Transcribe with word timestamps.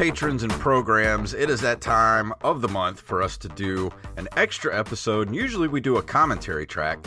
Patrons 0.00 0.42
and 0.42 0.52
programs. 0.52 1.34
It 1.34 1.50
is 1.50 1.60
that 1.60 1.82
time 1.82 2.32
of 2.40 2.62
the 2.62 2.68
month 2.68 3.02
for 3.02 3.22
us 3.22 3.36
to 3.36 3.48
do 3.48 3.90
an 4.16 4.28
extra 4.34 4.74
episode. 4.74 5.26
And 5.26 5.36
usually 5.36 5.68
we 5.68 5.78
do 5.82 5.98
a 5.98 6.02
commentary 6.02 6.64
track, 6.64 7.06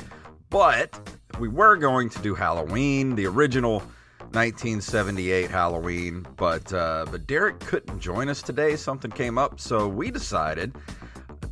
but 0.52 1.18
we 1.40 1.48
were 1.48 1.76
going 1.76 2.08
to 2.10 2.22
do 2.22 2.36
Halloween, 2.36 3.16
the 3.16 3.26
original 3.26 3.80
1978 4.20 5.50
Halloween, 5.50 6.24
but 6.36 6.72
uh, 6.72 7.08
but 7.10 7.26
Derek 7.26 7.60
couldn't 7.62 8.00
join 8.00 8.30
us 8.30 8.44
today. 8.44 8.76
Something 8.76 9.10
came 9.10 9.40
up, 9.40 9.60
so 9.60 9.88
we 9.88 10.12
decided 10.12 10.76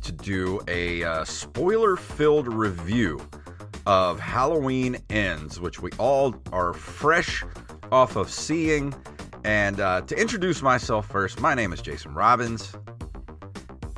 to 0.00 0.12
do 0.12 0.60
a 0.68 1.02
uh, 1.02 1.24
spoiler-filled 1.24 2.46
review 2.46 3.20
of 3.84 4.20
Halloween 4.20 4.96
Ends, 5.10 5.58
which 5.58 5.82
we 5.82 5.90
all 5.98 6.36
are 6.52 6.72
fresh 6.72 7.42
off 7.90 8.14
of 8.14 8.30
seeing. 8.30 8.94
And 9.44 9.80
uh, 9.80 10.02
to 10.02 10.20
introduce 10.20 10.62
myself 10.62 11.06
first, 11.08 11.40
my 11.40 11.54
name 11.54 11.72
is 11.72 11.82
Jason 11.82 12.14
Robbins. 12.14 12.74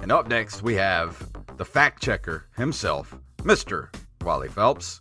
And 0.01 0.11
up 0.11 0.29
next, 0.29 0.63
we 0.63 0.75
have 0.75 1.27
the 1.57 1.65
fact 1.65 2.03
checker 2.03 2.47
himself, 2.57 3.17
Mr. 3.39 3.95
Wally 4.23 4.49
Phelps. 4.49 5.01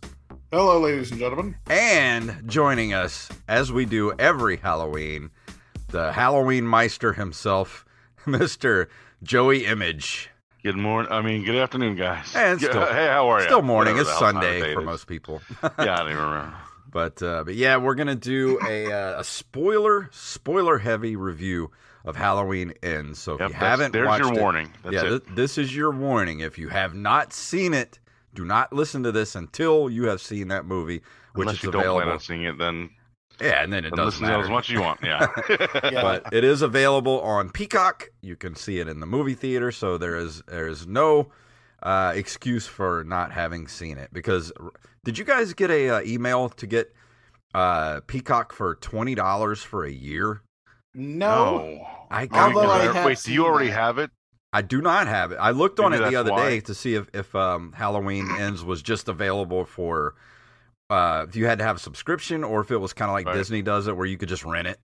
Hello, 0.52 0.78
ladies 0.80 1.10
and 1.10 1.18
gentlemen. 1.18 1.56
And 1.68 2.42
joining 2.46 2.94
us, 2.94 3.28
as 3.48 3.72
we 3.72 3.86
do 3.86 4.12
every 4.18 4.56
Halloween, 4.58 5.30
the 5.88 6.12
Halloween 6.12 6.66
Meister 6.66 7.12
himself, 7.14 7.84
Mr. 8.26 8.88
Joey 9.22 9.64
Image. 9.66 10.30
Good 10.62 10.76
morning. 10.76 11.10
I 11.12 11.20
mean, 11.20 11.44
good 11.44 11.56
afternoon, 11.56 11.96
guys. 11.96 12.34
And 12.34 12.58
still, 12.60 12.86
hey, 12.86 13.08
how 13.08 13.28
are 13.28 13.40
you? 13.40 13.46
Still 13.46 13.62
morning. 13.62 13.94
Whatever 13.96 14.10
It's 14.10 14.18
the 14.20 14.24
hell 14.24 14.32
time 14.32 14.36
of 14.36 14.42
Sunday 14.44 14.60
for 14.74 14.80
it 14.80 14.82
is. 14.82 14.86
most 14.86 15.06
people. 15.06 15.42
yeah, 15.62 15.68
I 15.78 15.84
don't 15.98 16.10
even 16.10 16.16
remember. 16.22 16.54
But 16.90 17.22
uh, 17.22 17.44
but 17.44 17.54
yeah, 17.54 17.76
we're 17.78 17.94
gonna 17.96 18.14
do 18.14 18.58
a 18.66 18.92
uh, 18.92 19.20
a 19.20 19.24
spoiler 19.24 20.08
spoiler 20.12 20.78
heavy 20.78 21.16
review 21.16 21.70
of 22.04 22.16
Halloween 22.16 22.74
Ends. 22.82 23.18
So 23.18 23.34
if 23.34 23.40
Yep, 23.40 23.48
you 23.50 23.54
haven't 23.56 23.92
there's 23.92 24.06
watched 24.06 24.24
your 24.24 24.34
it- 24.34 24.40
warning. 24.40 24.70
That's 24.82 24.94
yeah, 24.94 25.14
it. 25.14 25.26
thi- 25.26 25.34
this 25.34 25.58
is 25.58 25.74
your 25.74 25.90
warning. 25.90 26.40
If 26.40 26.58
you 26.58 26.68
have 26.68 26.94
not 26.94 27.32
seen 27.32 27.74
it, 27.74 27.98
do 28.34 28.44
not 28.44 28.72
listen 28.72 29.02
to 29.04 29.12
this 29.12 29.34
until 29.34 29.88
you 29.90 30.04
have 30.08 30.20
seen 30.20 30.48
that 30.48 30.66
movie, 30.66 31.02
which 31.34 31.46
Unless 31.46 31.56
is 31.56 31.62
you 31.64 31.70
don't 31.72 31.80
available. 31.80 32.00
plan 32.02 32.12
on 32.12 32.20
seeing 32.20 32.42
it, 32.44 32.58
then, 32.58 32.90
yeah, 33.40 33.62
and 33.62 33.72
then 33.72 33.84
it 33.84 33.90
then 33.96 34.04
doesn't 34.04 34.06
listen 34.06 34.22
to 34.26 34.28
matter 34.30 34.42
as 34.44 34.50
much 34.50 34.68
as 34.68 34.74
you 34.74 34.80
want. 34.82 35.00
Yeah. 35.02 35.28
but 36.02 36.32
it 36.32 36.44
is 36.44 36.62
available 36.62 37.20
on 37.22 37.50
Peacock. 37.50 38.10
You 38.20 38.36
can 38.36 38.54
see 38.54 38.78
it 38.80 38.86
in 38.88 39.00
the 39.00 39.06
movie 39.06 39.34
theater, 39.34 39.72
so 39.72 39.96
there 39.98 40.16
is 40.16 40.42
there 40.46 40.68
is 40.68 40.86
no 40.86 41.32
uh, 41.82 42.12
excuse 42.14 42.66
for 42.66 43.02
not 43.04 43.32
having 43.32 43.66
seen 43.66 43.96
it. 43.98 44.10
Because 44.12 44.52
did 45.04 45.16
you 45.18 45.24
guys 45.24 45.54
get 45.54 45.70
a 45.70 45.88
uh, 45.90 46.00
email 46.02 46.48
to 46.48 46.66
get 46.66 46.92
uh, 47.54 48.00
Peacock 48.06 48.52
for 48.52 48.74
twenty 48.76 49.14
dollars 49.14 49.62
for 49.62 49.84
a 49.84 49.90
year? 49.92 50.42
No. 50.94 51.86
I 52.10 52.26
got 52.26 52.54
Although 52.54 52.68
one. 52.68 52.80
I 52.80 52.92
have 52.92 53.04
Wait, 53.06 53.18
do 53.24 53.32
you 53.32 53.44
already 53.44 53.68
that. 53.68 53.74
have 53.74 53.98
it? 53.98 54.10
I 54.52 54.62
do 54.62 54.80
not 54.80 55.08
have 55.08 55.32
it. 55.32 55.36
I 55.36 55.50
looked 55.50 55.80
on 55.80 55.92
it 55.92 55.98
the 55.98 56.14
other 56.16 56.30
why. 56.30 56.48
day 56.50 56.60
to 56.60 56.74
see 56.74 56.94
if 56.94 57.08
if 57.12 57.34
um, 57.34 57.72
Halloween 57.72 58.28
Ends 58.38 58.64
was 58.64 58.82
just 58.82 59.08
available 59.08 59.64
for 59.64 60.14
uh, 60.90 61.26
if 61.28 61.34
you 61.34 61.46
had 61.46 61.58
to 61.58 61.64
have 61.64 61.76
a 61.76 61.80
subscription 61.80 62.44
or 62.44 62.60
if 62.60 62.70
it 62.70 62.76
was 62.76 62.92
kind 62.92 63.10
of 63.10 63.14
like 63.14 63.26
Right. 63.26 63.34
Disney 63.34 63.62
does 63.62 63.88
it, 63.88 63.96
where 63.96 64.06
you 64.06 64.16
could 64.16 64.28
just 64.28 64.44
rent 64.44 64.68
it, 64.68 64.78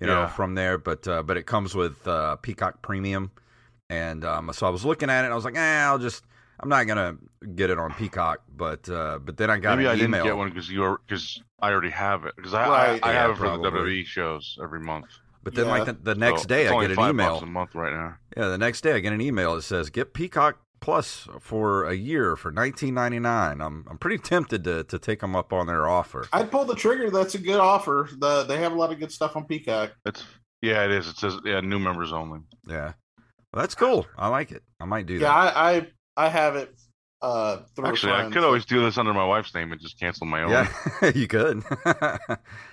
you 0.00 0.06
know, 0.06 0.20
Yeah. 0.20 0.26
from 0.28 0.54
there. 0.54 0.78
But 0.78 1.08
uh, 1.08 1.22
but 1.24 1.36
it 1.36 1.46
comes 1.46 1.74
with 1.74 2.06
uh, 2.06 2.36
Peacock 2.36 2.82
Premium, 2.82 3.32
and 3.88 4.24
um, 4.24 4.50
so 4.52 4.66
I 4.66 4.70
was 4.70 4.84
looking 4.84 5.10
at 5.10 5.22
it. 5.22 5.24
and 5.24 5.32
I 5.32 5.36
was 5.36 5.44
like, 5.44 5.56
eh, 5.56 5.84
I'll 5.84 5.98
just 5.98 6.24
I'm 6.62 6.68
not 6.68 6.86
gonna 6.86 7.16
get 7.54 7.70
it 7.70 7.78
on 7.78 7.92
Peacock. 7.94 8.42
But 8.54 8.88
uh, 8.88 9.18
but 9.18 9.36
then 9.36 9.50
I 9.50 9.58
got 9.58 9.78
Maybe 9.78 9.86
an 9.86 9.88
I 9.88 9.96
didn't 9.96 10.06
email. 10.06 10.24
get 10.24 10.36
one 10.36 10.48
because 10.50 10.68
you 10.70 10.82
are 10.84 11.00
because 11.06 11.40
I 11.60 11.70
already 11.70 11.90
have 11.90 12.24
it 12.24 12.34
because 12.36 12.54
I 12.54 12.66
Right. 12.66 13.00
I, 13.02 13.10
I 13.10 13.12
Yeah, 13.12 13.14
have 13.14 13.30
it 13.30 13.36
for 13.38 13.50
the 13.50 13.58
WWE 13.58 14.04
shows 14.04 14.58
every 14.62 14.80
month. 14.80 15.06
But 15.42 15.54
then 15.54 15.66
Yeah. 15.66 15.70
like 15.70 15.84
the, 15.86 15.92
the 15.94 16.14
next 16.14 16.42
So 16.42 16.46
day, 16.46 16.62
it's 16.62 16.70
I 16.70 16.74
only 16.74 16.86
get 16.86 16.90
an 16.90 17.00
five 17.00 17.08
email. 17.08 17.36
bucks 17.36 17.42
a 17.42 17.46
month 17.46 17.74
right 17.74 17.92
now. 17.92 18.16
Yeah, 18.36 18.48
the 18.48 18.58
next 18.58 18.82
day 18.82 18.94
I 18.94 19.00
get 19.00 19.12
an 19.12 19.20
email 19.20 19.56
that 19.56 19.62
says 19.62 19.90
get 19.90 20.14
Peacock 20.14 20.58
Plus 20.80 21.28
for 21.40 21.84
a 21.84 21.94
year 21.94 22.36
for 22.36 22.50
nineteen 22.50 22.94
ninety 22.94 23.18
nine. 23.18 23.60
I'm 23.60 23.86
I'm 23.90 23.98
pretty 23.98 24.18
tempted 24.18 24.64
to 24.64 24.84
to 24.84 24.98
take 24.98 25.20
them 25.20 25.36
up 25.36 25.52
on 25.52 25.66
their 25.66 25.88
offer. 25.88 26.30
I'd 26.32 26.50
pull 26.50 26.64
the 26.64 26.74
trigger. 26.74 27.10
That's 27.10 27.34
a 27.34 27.38
good 27.38 27.60
offer. 27.60 28.08
The 28.18 28.44
they 28.44 28.58
have 28.58 28.72
a 28.72 28.76
lot 28.76 28.92
of 28.92 28.98
good 29.00 29.12
stuff 29.12 29.36
on 29.36 29.46
Peacock. 29.46 29.92
It's 30.06 30.24
yeah, 30.62 30.84
it 30.84 30.90
is. 30.90 31.08
It 31.08 31.16
says 31.16 31.38
yeah, 31.44 31.60
new 31.60 31.78
members 31.78 32.12
only. 32.12 32.40
Yeah, 32.66 32.92
well, 33.52 33.62
that's 33.62 33.74
cool. 33.74 34.06
I 34.16 34.28
like 34.28 34.52
it. 34.52 34.62
I 34.80 34.84
might 34.86 35.06
do 35.06 35.18
Yeah, 35.18 35.32
that. 35.32 35.34
I 35.34 35.76
I, 35.76 35.86
I 36.16 36.28
have 36.28 36.56
it 36.56 36.74
uh 37.22 37.58
through 37.76 37.86
Actually, 37.88 38.12
I 38.12 38.30
could 38.30 38.44
always 38.44 38.64
do 38.64 38.82
this 38.82 38.96
under 38.96 39.12
my 39.12 39.24
wife's 39.26 39.54
name 39.54 39.72
and 39.72 39.80
just 39.80 39.98
cancel 40.00 40.26
my 40.26 40.42
own. 40.42 40.50
Yeah, 40.50 41.10
you 41.14 41.28
could. 41.28 41.62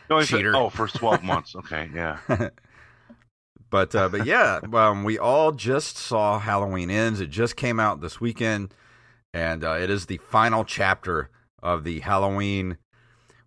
You 0.09 0.15
only 0.15 0.25
said- 0.25 0.45
oh, 0.55 0.69
for 0.69 0.87
twelve 0.87 1.21
months. 1.31 1.53
Okay, 1.55 1.89
yeah. 1.93 2.19
but 3.69 3.93
uh, 3.93 4.07
but 4.09 4.25
yeah, 4.25 4.59
um, 4.73 5.03
we 5.03 5.19
all 5.19 5.51
just 5.51 5.97
saw 5.97 6.39
Halloween 6.39 6.89
Ends. 6.89 7.19
It 7.19 7.29
just 7.29 7.55
came 7.57 7.79
out 7.79 7.99
this 7.99 8.21
weekend, 8.21 8.73
and 9.33 9.63
uh, 9.65 9.73
it 9.79 9.89
is 9.89 10.05
the 10.05 10.17
final 10.17 10.63
chapter 10.63 11.29
of 11.61 11.83
the 11.83 11.99
Halloween. 11.99 12.77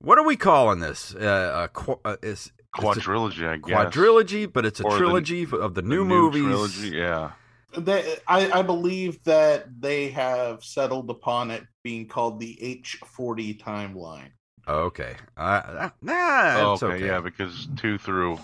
What 0.01 0.19
are 0.19 0.25
we 0.25 0.37
calling 0.37 0.81
this? 0.81 1.15
Uh, 1.15 1.63
a 1.65 1.69
qu- 1.69 2.01
uh, 2.05 2.17
it's, 2.23 2.47
it's 2.49 2.53
Quadrilogy, 2.75 3.47
I 3.49 3.57
guess. 3.57 3.95
quadrilogy, 3.95 4.51
but 4.53 4.65
it's 4.67 4.81
a 4.81 4.85
Or 4.85 4.93
the- 4.93 4.99
trilogy 4.99 5.43
of 5.45 5.75
the 5.75 5.81
The 5.81 5.83
new 5.83 6.05
movies. 6.05 6.43
trilogy. 6.45 6.97
Yeah. 6.99 7.31
They, 7.77 8.17
I, 8.27 8.51
I 8.51 8.63
believe 8.63 9.23
that 9.25 9.67
they 9.81 10.09
have 10.11 10.65
settled 10.65 11.09
upon 11.11 11.51
it 11.51 11.65
being 11.85 12.07
called 12.09 12.41
the 12.41 12.57
H40 12.85 13.61
timeline. 13.63 14.31
Okay, 14.69 15.15
uh, 15.37 15.91
nah, 16.03 16.75
it's 16.75 16.83
okay, 16.83 16.95
okay. 16.97 17.07
yeah, 17.07 17.21
because 17.21 17.67
two 17.77 17.99
through 17.99 18.39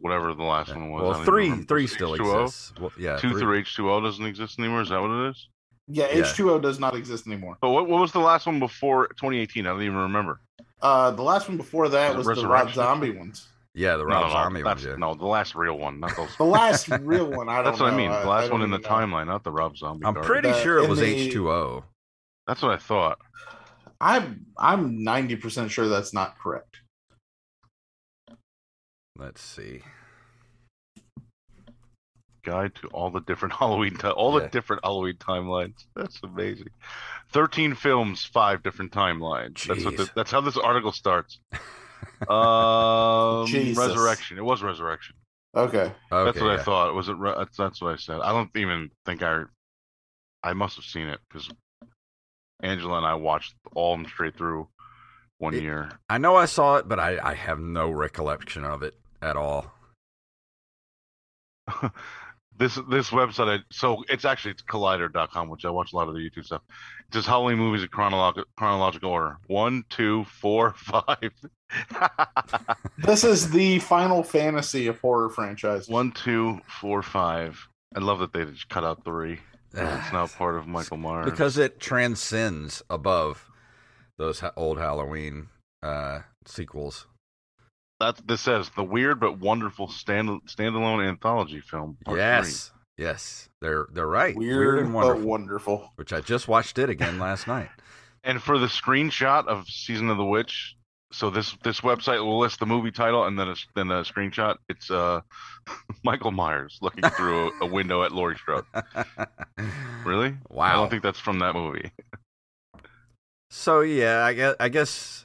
whatever 0.00 0.32
the 0.34 0.42
last 0.42 0.74
one 0.74 0.90
was. 0.90 1.02
Well, 1.02 1.24
three 1.24 1.44
remember. 1.44 1.66
three 1.66 1.86
still 1.86 2.10
H2O? 2.12 2.42
exists. 2.44 2.72
Well, 2.80 2.92
yeah, 2.98 3.16
Two 3.16 3.30
three- 3.30 3.40
through 3.40 3.58
H 3.58 3.76
two 3.76 3.90
O 3.90 4.00
doesn't 4.00 4.24
exist 4.24 4.58
anymore. 4.58 4.82
Is 4.82 4.90
that 4.90 5.00
what 5.00 5.10
it 5.10 5.30
is? 5.30 5.48
Yeah, 5.88 6.08
Yeah. 6.12 6.22
H2O 6.22 6.62
does 6.62 6.78
not 6.78 6.94
exist 6.94 7.26
anymore. 7.26 7.58
But 7.60 7.70
what, 7.70 7.88
what 7.88 8.00
was 8.00 8.12
the 8.12 8.20
last 8.20 8.46
one 8.46 8.58
before 8.58 9.08
2018? 9.08 9.66
I 9.66 9.70
don't 9.70 9.82
even 9.82 9.96
remember. 9.98 10.40
Uh, 10.80 11.10
the 11.10 11.22
last 11.22 11.48
one 11.48 11.56
before 11.56 11.88
that 11.90 12.16
Was 12.16 12.26
was 12.26 12.38
the 12.38 12.46
Rob 12.46 12.72
Zombie 12.72 13.10
ones. 13.10 13.48
Yeah, 13.76 13.96
the 13.96 14.04
No, 14.04 14.08
Rob 14.08 14.20
no, 14.22 14.26
no, 14.28 14.32
Zombie 14.32 14.62
ones. 14.62 14.82
that's- 14.82 14.84
Yeah. 14.94 14.96
No, 14.98 15.14
the 15.14 15.26
last 15.26 15.54
real 15.56 15.76
one, 15.78 15.98
not 15.98 16.14
those. 16.16 16.36
The 16.36 16.44
last 16.44 16.88
real 16.88 17.26
one, 17.26 17.48
I 17.48 17.56
don't 17.56 17.64
That's 17.64 17.80
what 17.80 17.92
I 17.92 17.96
mean. 17.96 18.10
The 18.10 18.24
last 18.26 18.52
one 18.52 18.62
in 18.62 18.70
the 18.70 18.78
know. 18.78 18.88
timeline, 18.88 19.26
not 19.26 19.42
the 19.42 19.50
Rob 19.50 19.76
Zombie. 19.76 20.06
I'm 20.06 20.14
garbage. 20.14 20.28
pretty 20.28 20.48
The- 20.50 20.62
sure 20.62 20.78
it 20.78 20.88
was 20.88 21.00
H2O. 21.00 21.82
That's 22.46 22.62
what 22.62 22.70
I 22.72 22.76
thought. 22.76 23.18
I'm 24.00 24.46
I'm 24.58 25.02
ninety 25.02 25.34
percent 25.36 25.70
sure 25.70 25.88
that's 25.88 26.12
not 26.12 26.38
correct. 26.38 26.76
Let's 29.16 29.40
see. 29.40 29.80
Guide 32.44 32.74
to 32.76 32.88
all 32.88 33.10
the 33.10 33.20
different 33.20 33.54
Halloween, 33.58 33.96
ti- 33.96 34.08
all 34.08 34.34
Yeah. 34.34 34.40
the 34.44 34.48
different 34.50 34.84
Halloween 34.84 35.16
timelines. 35.16 35.84
That's 35.96 36.20
amazing. 36.22 36.68
Thirteen 37.32 37.74
films, 37.74 38.24
five 38.24 38.62
different 38.62 38.92
timelines. 38.92 39.66
That's 39.66 39.84
what. 39.84 39.96
The, 39.96 40.10
that's 40.14 40.30
how 40.30 40.42
this 40.42 40.56
article 40.58 40.92
starts. 40.92 41.40
Um, 42.28 43.46
Jesus. 43.46 43.78
Resurrection. 43.78 44.38
It 44.38 44.44
was 44.44 44.62
Resurrection. 44.62 45.16
Okay. 45.56 45.78
Okay, 45.78 45.92
that's 46.10 46.40
what 46.40 46.46
yeah. 46.48 46.54
I 46.54 46.62
thought. 46.62 46.94
Was 46.94 47.08
it? 47.08 47.16
Re- 47.16 47.34
That's, 47.36 47.56
that's 47.56 47.80
what 47.80 47.92
I 47.92 47.96
said. 47.96 48.20
I 48.20 48.32
don't 48.32 48.50
even 48.56 48.90
think 49.06 49.22
I. 49.22 49.42
I 50.42 50.52
must 50.52 50.76
have 50.76 50.84
seen 50.84 51.06
it 51.08 51.20
because 51.28 51.48
Angela 52.62 52.96
and 52.98 53.06
I 53.06 53.14
watched 53.14 53.54
all 53.74 53.94
of 53.94 54.00
them 54.00 54.08
straight 54.08 54.36
through 54.36 54.68
one 55.38 55.54
It- 55.54 55.62
year. 55.62 55.90
I 56.08 56.18
know 56.18 56.36
I 56.36 56.46
saw 56.46 56.76
it, 56.76 56.88
but 56.88 56.98
I, 56.98 57.18
I 57.22 57.34
have 57.34 57.58
no 57.60 57.90
recollection 57.90 58.64
of 58.64 58.82
it 58.82 58.94
at 59.22 59.36
all. 59.36 59.72
this 62.58 62.78
this 62.88 63.10
website 63.10 63.58
I, 63.58 63.62
so 63.70 64.04
it's 64.08 64.24
actually 64.24 64.52
it's 64.52 64.62
collider.com 64.62 65.48
which 65.48 65.64
i 65.64 65.70
watch 65.70 65.92
a 65.92 65.96
lot 65.96 66.08
of 66.08 66.14
the 66.14 66.20
youtube 66.20 66.44
stuff. 66.44 66.62
It 67.08 67.14
says 67.14 67.26
halloween 67.26 67.58
movies 67.58 67.82
in 67.82 67.88
chronological 67.88 68.44
chronological 68.56 69.10
order? 69.10 69.36
One 69.46 69.84
two 69.90 70.24
four 70.24 70.74
five. 70.76 71.32
This 72.98 73.24
is 73.24 73.50
the 73.50 73.80
Final 73.80 74.22
Fantasy 74.22 74.86
of 74.86 75.00
horror 75.00 75.28
franchise. 75.28 75.88
one 75.88 76.12
two 76.12 76.60
four 76.66 77.02
five. 77.02 77.68
I 77.94 78.00
love 78.00 78.20
that 78.20 78.32
they 78.32 78.44
just 78.44 78.68
cut 78.68 78.84
out 78.84 79.04
three. 79.04 79.40
It's 79.72 80.12
now 80.12 80.26
part 80.38 80.56
of 80.56 80.66
michael 80.66 80.96
myers. 80.96 81.30
Because 81.30 81.58
it 81.58 81.80
transcends 81.80 82.82
above 82.88 83.50
those 84.18 84.42
old 84.56 84.78
Halloween 84.78 85.48
uh, 85.82 86.20
sequels. 86.46 87.06
That's 88.00 88.20
this 88.22 88.40
says 88.40 88.70
the 88.76 88.84
weird 88.84 89.20
but 89.20 89.38
wonderful 89.38 89.88
stand 89.88 90.28
standalone 90.46 91.06
anthology 91.06 91.60
film 91.60 91.96
part 92.04 92.18
yes, 92.18 92.72
yes, 92.96 93.48
they're 93.60 93.86
they're 93.92 94.06
right. 94.06 94.36
Weird, 94.36 94.78
and 94.78 94.92
but 94.92 95.06
wonderful. 95.06 95.28
wonderful. 95.28 95.92
which 95.96 96.12
I 96.12 96.20
just 96.20 96.48
watched 96.48 96.78
it 96.78 96.90
again 96.90 97.18
last 97.18 97.46
night. 97.46 97.70
and 98.24 98.42
for 98.42 98.58
the 98.58 98.66
screenshot 98.66 99.46
of 99.46 99.66
season 99.68 100.08
of 100.10 100.16
the 100.16 100.24
witch 100.24 100.76
so 101.12 101.30
this 101.30 101.56
this 101.62 101.80
website 101.82 102.18
will 102.24 102.40
list 102.40 102.58
the 102.58 102.66
movie 102.66 102.90
title 102.90 103.24
and 103.24 103.38
then 103.38 103.48
a, 103.48 103.54
then 103.76 103.90
a 103.90 104.02
screenshot 104.02 104.56
it's 104.68 104.90
uh 104.90 105.20
michael 106.02 106.32
myers 106.32 106.78
looking 106.82 107.08
through 107.10 107.52
a, 107.60 107.64
a 107.64 107.66
window 107.66 108.02
at 108.02 108.12
Laurie 108.12 108.36
Strode. 108.36 108.64
Really? 110.04 110.34
Wow! 110.50 110.64
I 110.64 110.72
don't 110.74 110.90
think 110.90 111.02
that's 111.02 111.18
from 111.18 111.38
that 111.38 111.54
movie. 111.54 111.90
So 113.48 113.80
yeah, 113.80 114.22
I 114.22 114.34
guess 114.34 114.54
I 114.60 114.68
guess 114.68 115.23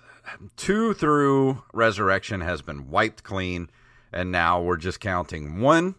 two 0.56 0.94
through 0.94 1.64
Resurrection 1.74 2.42
has 2.42 2.62
been 2.62 2.90
wiped 2.90 3.24
clean, 3.24 3.70
and 4.12 4.32
now 4.32 4.62
we're 4.62 4.78
just 4.78 5.00
counting 5.00 5.62
one 5.62 5.96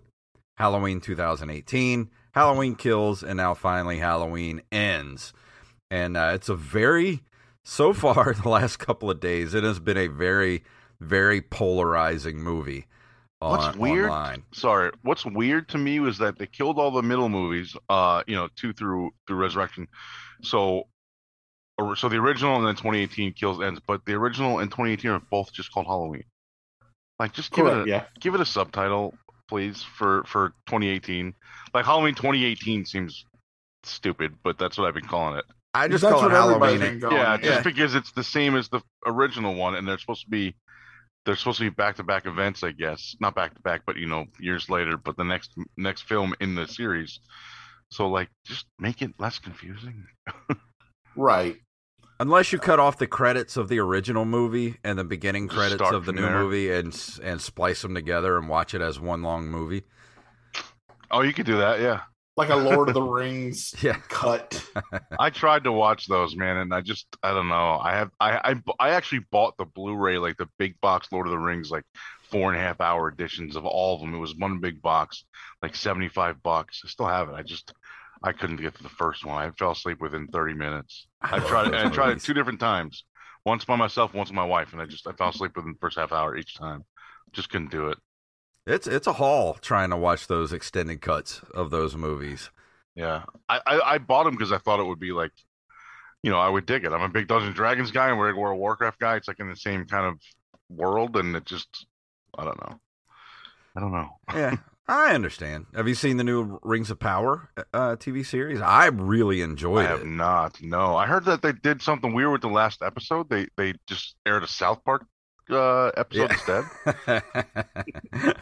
Halloween 0.56 1.00
2018, 1.00 2.10
Halloween 2.32 2.74
Kills, 2.74 3.22
and 3.22 3.36
now 3.36 3.54
finally 3.54 3.98
Halloween 3.98 4.62
Ends. 4.70 5.32
And 5.90 6.16
uh, 6.16 6.32
it's 6.34 6.48
a 6.48 6.54
very 6.54 7.22
so 7.64 7.92
far 7.94 8.34
the 8.34 8.48
last 8.48 8.78
couple 8.78 9.10
of 9.10 9.20
days 9.20 9.54
it 9.54 9.64
has 9.64 9.80
been 9.80 9.96
a 9.96 10.06
very 10.06 10.62
very 11.00 11.40
polarizing 11.40 12.42
movie. 12.42 12.86
On, 13.42 13.58
What's 13.58 13.76
weird? 13.78 14.10
online. 14.10 14.42
Sorry, 14.52 14.90
what's 15.02 15.24
weird 15.24 15.68
to 15.70 15.78
me 15.78 15.98
was 15.98 16.18
that 16.18 16.38
they 16.38 16.46
killed 16.46 16.78
all 16.78 16.90
the 16.90 17.02
middle 17.02 17.30
movies. 17.30 17.74
Uh, 17.88 18.22
you 18.26 18.36
know, 18.36 18.48
two 18.54 18.74
through 18.74 19.12
through 19.26 19.36
Resurrection. 19.38 19.88
So, 20.42 20.88
so 21.94 22.08
the 22.08 22.16
original 22.16 22.56
and 22.56 22.66
then 22.66 22.74
2018 22.74 23.32
kills 23.34 23.62
ends, 23.62 23.80
but 23.86 24.04
the 24.06 24.14
original 24.14 24.58
and 24.58 24.70
2018 24.70 25.10
are 25.10 25.22
both 25.30 25.52
just 25.52 25.72
called 25.72 25.86
Halloween. 25.86 26.24
Like, 27.18 27.32
just 27.32 27.50
give 27.52 27.64
Correct. 27.66 27.80
it 27.80 27.86
a, 27.86 27.90
Yeah. 27.90 28.04
give 28.20 28.34
it 28.34 28.40
a 28.40 28.46
subtitle, 28.46 29.14
please, 29.48 29.82
for 29.82 30.24
for 30.24 30.50
2018. 30.66 31.34
Like 31.74 31.84
Halloween 31.84 32.14
2018 32.14 32.84
seems 32.86 33.24
stupid, 33.84 34.34
but 34.42 34.58
that's 34.58 34.76
what 34.78 34.86
I've 34.88 34.94
been 34.94 35.06
calling 35.06 35.38
it. 35.38 35.44
I 35.72 35.86
just 35.86 36.02
That's 36.02 36.14
call 36.14 36.26
it 36.26 36.30
Halloween. 36.32 36.80
been 36.80 36.98
going. 36.98 37.14
yeah, 37.16 37.36
just 37.36 37.62
because 37.64 37.94
it's 37.94 38.10
the 38.12 38.24
same 38.24 38.56
as 38.56 38.68
the 38.68 38.80
original 39.06 39.54
one, 39.54 39.76
and 39.76 39.86
they're 39.86 39.98
supposed 39.98 40.24
to 40.24 40.30
be 40.30 40.54
they're 41.26 41.36
supposed 41.36 41.58
to 41.58 41.64
be 41.64 41.70
back 41.70 41.96
to 41.96 42.02
back 42.02 42.26
events, 42.26 42.62
I 42.64 42.72
guess. 42.72 43.14
Not 43.20 43.34
back 43.34 43.54
to 43.54 43.60
back, 43.60 43.82
but 43.86 43.96
you 43.96 44.06
know, 44.06 44.24
years 44.40 44.68
later. 44.70 44.96
But 44.96 45.16
the 45.16 45.24
next 45.24 45.52
next 45.76 46.02
film 46.02 46.34
in 46.40 46.54
the 46.54 46.66
series. 46.66 47.20
So 47.92 48.08
like, 48.08 48.28
just 48.46 48.64
make 48.78 49.02
it 49.02 49.12
less 49.18 49.38
confusing. 49.38 50.06
Right. 51.16 51.56
Unless 52.20 52.52
you 52.52 52.58
cut 52.58 52.78
off 52.78 52.98
the 52.98 53.06
credits 53.06 53.56
of 53.56 53.68
the 53.68 53.78
original 53.80 54.24
movie 54.24 54.76
and 54.84 54.98
the 54.98 55.04
beginning 55.04 55.48
Just 55.48 55.58
credits 55.58 55.90
of 55.90 56.04
the 56.04 56.12
new 56.12 56.20
there. 56.22 56.38
movie 56.38 56.70
and 56.70 56.94
and 57.22 57.40
splice 57.40 57.82
them 57.82 57.94
together 57.94 58.36
and 58.36 58.48
watch 58.48 58.74
it 58.74 58.80
as 58.82 59.00
one 59.00 59.22
long 59.22 59.48
movie. 59.48 59.82
Oh, 61.10 61.22
you 61.22 61.32
could 61.32 61.46
do 61.46 61.56
that, 61.58 61.80
yeah. 61.80 62.02
Like 62.36 62.50
a 62.50 62.56
Lord 62.56 62.88
of 62.88 62.94
the 62.94 63.02
Rings 63.18 63.74
Yeah. 63.82 63.96
cut. 64.08 64.62
I 65.18 65.30
tried 65.30 65.64
to 65.64 65.72
watch 65.72 66.06
those, 66.06 66.36
man, 66.36 66.58
and 66.58 66.72
I 66.74 66.80
just 66.82 67.06
I 67.22 67.32
don't 67.32 67.48
know. 67.48 67.78
I 67.82 67.92
have 67.92 68.10
I 68.20 68.52
I, 68.52 68.54
I 68.78 68.90
actually 68.90 69.24
bought 69.32 69.56
the 69.56 69.64
Blu-ray, 69.64 70.18
like 70.18 70.36
the 70.36 70.48
big 70.58 70.80
box 70.80 71.08
Lord 71.10 71.26
of 71.26 71.30
the 71.32 71.38
Rings, 71.38 71.70
like 71.70 71.84
four 72.30 72.52
and 72.52 72.60
a 72.60 72.62
half 72.62 72.80
hour 72.80 73.08
editions 73.08 73.56
of 73.56 73.64
all 73.64 73.94
of 73.96 74.00
them. 74.02 74.14
It 74.14 74.18
was 74.18 74.36
one 74.36 74.60
big 74.60 74.80
box, 74.82 75.24
like 75.62 75.74
seventy 75.74 76.08
five 76.08 76.42
bucks. 76.42 76.82
I 76.84 76.88
still 76.88 77.08
have 77.08 77.28
it. 77.30 77.34
I 77.34 77.42
just 77.42 77.72
I 78.22 78.32
couldn't 78.32 78.56
get 78.56 78.74
to 78.74 78.82
the 78.82 78.88
first 78.88 79.24
one. 79.24 79.36
I 79.36 79.50
fell 79.52 79.72
asleep 79.72 80.00
within 80.00 80.26
thirty 80.28 80.54
minutes. 80.54 81.06
I 81.22 81.38
oh, 81.38 81.48
tried 81.48 81.68
it. 81.68 81.74
I 81.74 81.88
tried 81.88 82.16
it 82.16 82.20
two 82.20 82.34
different 82.34 82.60
times. 82.60 83.04
Once 83.46 83.64
by 83.64 83.76
myself, 83.76 84.12
once 84.12 84.28
with 84.28 84.36
my 84.36 84.44
wife, 84.44 84.72
and 84.72 84.82
I 84.82 84.86
just 84.86 85.06
I 85.06 85.12
fell 85.12 85.30
asleep 85.30 85.56
within 85.56 85.72
the 85.72 85.78
first 85.80 85.98
half 85.98 86.12
hour 86.12 86.36
each 86.36 86.54
time. 86.54 86.84
Just 87.32 87.50
couldn't 87.50 87.70
do 87.70 87.88
it. 87.88 87.98
It's 88.66 88.86
it's 88.86 89.06
a 89.06 89.14
haul 89.14 89.54
trying 89.54 89.90
to 89.90 89.96
watch 89.96 90.26
those 90.26 90.52
extended 90.52 91.00
cuts 91.00 91.40
of 91.54 91.70
those 91.70 91.96
movies. 91.96 92.50
Yeah, 92.94 93.22
I 93.48 93.60
I, 93.66 93.94
I 93.94 93.98
bought 93.98 94.24
them 94.24 94.34
because 94.34 94.52
I 94.52 94.58
thought 94.58 94.80
it 94.80 94.86
would 94.86 95.00
be 95.00 95.12
like, 95.12 95.32
you 96.22 96.30
know, 96.30 96.38
I 96.38 96.48
would 96.48 96.66
dig 96.66 96.84
it. 96.84 96.92
I'm 96.92 97.00
a 97.00 97.08
big 97.08 97.26
Dungeons 97.26 97.48
and 97.48 97.56
Dragons 97.56 97.90
guy, 97.90 98.10
and 98.10 98.18
we're 98.18 98.30
a 98.30 98.36
World 98.36 98.56
of 98.56 98.60
Warcraft 98.60 99.00
guy. 99.00 99.16
It's 99.16 99.28
like 99.28 99.40
in 99.40 99.48
the 99.48 99.56
same 99.56 99.86
kind 99.86 100.06
of 100.06 100.20
world, 100.68 101.16
and 101.16 101.34
it 101.34 101.46
just, 101.46 101.86
I 102.36 102.44
don't 102.44 102.60
know, 102.60 102.80
I 103.76 103.80
don't 103.80 103.92
know. 103.92 104.10
Yeah, 104.34 104.56
I 104.90 105.14
understand. 105.14 105.66
Have 105.74 105.86
you 105.86 105.94
seen 105.94 106.16
the 106.16 106.24
new 106.24 106.58
Rings 106.62 106.90
of 106.90 106.98
Power 106.98 107.48
uh, 107.72 107.94
TV 107.96 108.26
series? 108.26 108.60
I 108.60 108.86
really 108.86 109.40
enjoyed 109.40 109.84
it. 109.84 109.88
I 109.88 109.90
have 109.90 110.00
it. 110.00 110.06
not. 110.06 110.60
No, 110.60 110.96
I 110.96 111.06
heard 111.06 111.24
that 111.26 111.42
they 111.42 111.52
did 111.52 111.80
something 111.80 112.12
weird 112.12 112.32
with 112.32 112.40
the 112.40 112.48
last 112.48 112.82
episode. 112.82 113.28
They 113.30 113.46
they 113.56 113.74
just 113.86 114.16
aired 114.26 114.42
a 114.42 114.48
South 114.48 114.82
Park 114.84 115.06
uh, 115.48 115.90
episode 115.96 116.32
instead. 116.32 116.64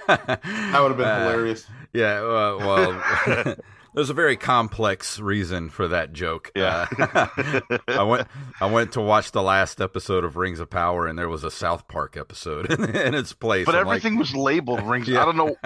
That 0.09 0.81
would 0.81 0.89
have 0.91 0.97
been 0.97 1.07
Uh, 1.07 1.31
hilarious. 1.31 1.67
Yeah, 1.93 2.21
uh, 2.23 2.57
well, 2.59 3.03
there's 3.99 4.11
a 4.11 4.15
very 4.15 4.37
complex 4.37 5.19
reason 5.19 5.71
for 5.71 5.89
that 5.89 6.13
joke. 6.13 6.53
Yeah. 6.55 6.87
Uh, 6.97 7.79
I 7.89 8.05
went 8.05 8.29
I 8.61 8.67
went 8.71 8.93
to 8.93 9.01
watch 9.01 9.33
the 9.33 9.43
last 9.43 9.81
episode 9.81 10.23
of 10.23 10.37
Rings 10.37 10.61
of 10.61 10.71
Power, 10.71 11.09
and 11.09 11.19
there 11.19 11.29
was 11.29 11.43
a 11.43 11.51
South 11.51 11.89
Park 11.89 12.17
episode 12.17 12.71
in, 12.79 12.95
in 12.95 13.15
its 13.15 13.33
place. 13.33 13.67
But 13.67 13.75
I'm 13.75 13.89
like, 13.89 13.97
everything 13.97 14.17
was 14.17 14.37
labeled 14.37 14.83
rings. 14.83 15.09
Yeah. 15.09 15.23
I 15.23 15.25
don't 15.25 15.37
know, 15.37 15.57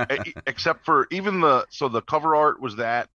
except 0.46 0.86
for 0.86 1.08
even 1.10 1.40
the 1.42 1.66
so 1.68 1.90
the 1.90 2.00
cover 2.00 2.34
art 2.34 2.58
was 2.58 2.76
that, 2.76 3.10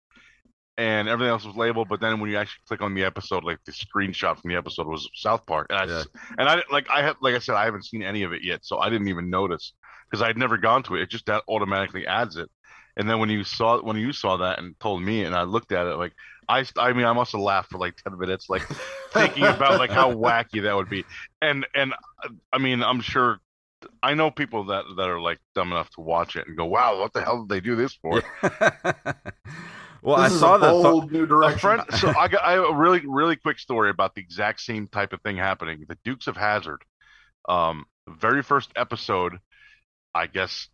and 0.80 1.08
everything 1.08 1.30
else 1.30 1.46
was 1.46 1.56
labeled. 1.56 1.90
But 1.90 2.02
then 2.02 2.20
when 2.20 2.32
you 2.32 2.38
actually 2.38 2.62
click 2.68 2.82
on 2.82 2.96
the 2.96 3.04
episode, 3.04 3.44
like 3.44 3.60
the 3.66 3.72
screenshot 3.72 4.42
from 4.42 4.50
the 4.50 4.58
episode 4.58 4.88
was 4.88 5.08
South 5.14 5.46
Park, 5.46 5.68
and 5.70 5.78
I 5.80 5.86
Yeah. 5.86 6.04
and 6.40 6.50
I 6.50 6.64
like 6.72 6.90
I 6.90 7.04
have 7.04 7.18
like 7.22 7.36
I 7.36 7.40
said 7.40 7.54
I 7.54 7.66
haven't 7.66 7.86
seen 7.86 8.02
any 8.02 8.24
of 8.24 8.34
it 8.34 8.44
yet, 8.44 8.66
so 8.66 8.80
I 8.80 8.90
didn't 8.90 9.10
even 9.10 9.30
notice 9.30 9.74
because 10.10 10.24
I'd 10.24 10.40
never 10.40 10.58
gone 10.58 10.82
to 10.84 10.96
it. 10.96 11.04
It 11.04 11.10
just 11.12 11.28
that 11.28 11.44
automatically 11.48 12.08
adds 12.08 12.36
it. 12.36 12.50
And 12.98 13.10
then 13.10 13.20
when 13.20 13.30
you 13.30 13.44
saw 13.44 13.82
when 13.82 13.98
you 13.98 14.14
saw 14.14 14.38
that 14.38 14.60
and 14.60 14.80
told 14.80 15.02
me, 15.02 15.24
and 15.24 15.36
I 15.36 15.44
looked 15.44 15.72
at 15.72 15.88
it 15.88 15.96
like 15.96 16.14
I 16.50 16.66
I 16.78 16.94
mean 16.94 17.06
I 17.06 17.14
must 17.14 17.32
have 17.34 17.42
laughed 17.42 17.72
for 17.72 17.78
like 17.80 17.96
ten 17.98 18.18
minutes, 18.18 18.50
like 18.50 18.64
thinking 19.14 19.50
about 19.50 19.78
like 19.78 19.92
how 19.92 20.14
wacky 20.16 20.64
that 20.64 20.76
would 20.76 20.90
be. 20.90 21.06
And 21.42 21.66
and 21.76 21.94
I 22.54 22.58
mean 22.60 22.84
I'm 22.84 23.02
sure 23.02 23.40
I 24.04 24.14
know 24.14 24.32
people 24.32 24.66
that 24.66 24.86
that 24.98 25.10
are 25.10 25.20
like 25.22 25.40
dumb 25.56 25.72
enough 25.72 25.90
to 25.92 26.02
watch 26.02 26.36
it 26.36 26.48
and 26.48 26.58
go, 26.58 26.66
"Wow, 26.66 27.00
what 27.00 27.14
the 27.14 27.24
hell 27.24 27.44
did 27.46 27.50
they 27.50 27.62
do 27.62 27.76
this 27.76 27.94
for?" 27.96 28.24
well, 30.02 30.18
I 30.18 30.30
this 30.30 30.32
is 30.32 30.40
saw 30.40 30.58
a 30.60 30.60
the 30.60 30.74
th- 30.74 30.96
new 31.12 31.26
A 31.42 31.52
direction. 31.52 31.60
friend, 31.60 31.84
so 31.90 32.12
I 32.18 32.28
got 32.28 32.44
I 32.44 32.54
have 32.54 32.64
a 32.66 32.74
really 32.76 33.02
really 33.06 33.36
quick 33.36 33.60
story 33.60 33.90
about 33.90 34.16
the 34.16 34.22
exact 34.22 34.62
same 34.62 34.88
type 34.88 35.14
of 35.14 35.22
thing 35.22 35.38
happening. 35.38 35.86
The 35.88 35.98
Dukes 36.04 36.28
of 36.28 36.38
Hazzard, 36.38 36.82
um, 37.50 37.86
very 38.08 38.44
first 38.44 38.72
episode, 38.76 39.40
I 40.16 40.28
guess 40.28 40.70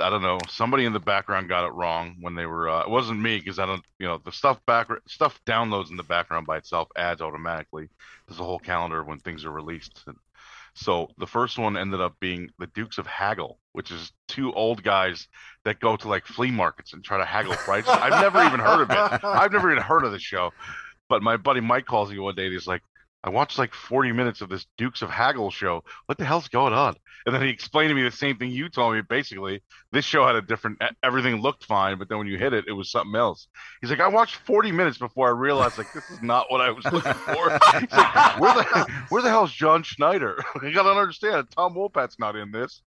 I 0.00 0.10
don't 0.10 0.22
know. 0.22 0.38
Somebody 0.48 0.84
in 0.84 0.92
the 0.92 1.00
background 1.00 1.48
got 1.48 1.66
it 1.66 1.72
wrong 1.72 2.16
when 2.20 2.34
they 2.34 2.46
were. 2.46 2.68
Uh, 2.68 2.82
it 2.82 2.90
wasn't 2.90 3.20
me 3.20 3.38
because 3.38 3.58
I 3.58 3.66
don't. 3.66 3.84
You 3.98 4.06
know, 4.06 4.20
the 4.24 4.32
stuff 4.32 4.64
back 4.66 4.88
stuff 5.06 5.40
downloads 5.46 5.90
in 5.90 5.96
the 5.96 6.02
background 6.02 6.46
by 6.46 6.56
itself 6.56 6.88
adds 6.96 7.20
automatically. 7.20 7.88
There's 8.26 8.40
a 8.40 8.44
whole 8.44 8.58
calendar 8.58 9.02
when 9.04 9.18
things 9.18 9.44
are 9.44 9.50
released. 9.50 10.02
And 10.06 10.16
so 10.74 11.08
the 11.18 11.26
first 11.26 11.58
one 11.58 11.76
ended 11.76 12.00
up 12.00 12.14
being 12.20 12.50
the 12.58 12.68
Dukes 12.68 12.98
of 12.98 13.06
Haggle, 13.06 13.58
which 13.72 13.90
is 13.90 14.12
two 14.28 14.52
old 14.52 14.82
guys 14.82 15.26
that 15.64 15.80
go 15.80 15.96
to 15.96 16.08
like 16.08 16.26
flea 16.26 16.50
markets 16.50 16.92
and 16.92 17.02
try 17.02 17.18
to 17.18 17.24
haggle 17.24 17.54
prices. 17.54 17.90
I've 17.90 18.22
never 18.22 18.44
even 18.44 18.60
heard 18.60 18.82
of 18.82 18.90
it. 18.90 19.24
I've 19.24 19.52
never 19.52 19.70
even 19.72 19.82
heard 19.82 20.04
of 20.04 20.12
the 20.12 20.18
show. 20.18 20.52
But 21.08 21.22
my 21.22 21.36
buddy 21.36 21.60
Mike 21.60 21.86
calls 21.86 22.10
me 22.10 22.18
one 22.18 22.34
day 22.34 22.44
and 22.44 22.52
he's 22.52 22.66
like, 22.66 22.82
I 23.24 23.30
watched 23.30 23.58
like 23.58 23.74
40 23.74 24.12
minutes 24.12 24.40
of 24.40 24.48
this 24.48 24.66
Dukes 24.76 25.02
of 25.02 25.10
Haggle 25.10 25.50
show. 25.50 25.82
What 26.06 26.18
the 26.18 26.24
hell's 26.24 26.48
going 26.48 26.72
on? 26.72 26.94
And 27.26 27.34
then 27.34 27.42
he 27.42 27.48
explained 27.50 27.90
to 27.90 27.94
me 27.94 28.02
the 28.02 28.12
same 28.12 28.36
thing 28.36 28.50
you 28.50 28.68
told 28.68 28.94
me. 28.94 29.02
Basically, 29.02 29.62
this 29.90 30.04
show 30.04 30.24
had 30.24 30.36
a 30.36 30.42
different, 30.42 30.80
everything 31.02 31.40
looked 31.40 31.64
fine, 31.64 31.98
but 31.98 32.08
then 32.08 32.18
when 32.18 32.28
you 32.28 32.38
hit 32.38 32.52
it, 32.52 32.66
it 32.68 32.72
was 32.72 32.90
something 32.90 33.16
else. 33.16 33.48
He's 33.80 33.90
like, 33.90 34.00
I 34.00 34.08
watched 34.08 34.36
40 34.36 34.70
minutes 34.70 34.98
before 34.98 35.28
I 35.28 35.32
realized, 35.32 35.78
like, 35.78 35.92
this 35.92 36.08
is 36.10 36.22
not 36.22 36.46
what 36.48 36.60
I 36.60 36.70
was 36.70 36.84
looking 36.84 37.12
for. 37.12 37.50
He's 37.80 37.92
like, 37.92 38.40
where 38.40 38.54
the, 38.54 38.92
where 39.08 39.22
the 39.22 39.30
hell's 39.30 39.52
John 39.52 39.82
Schneider? 39.82 40.42
you 40.62 40.72
got 40.72 40.84
to 40.84 40.90
understand, 40.90 41.48
Tom 41.50 41.74
Wopat 41.74 42.14
not 42.20 42.36
in 42.36 42.52
this. 42.52 42.82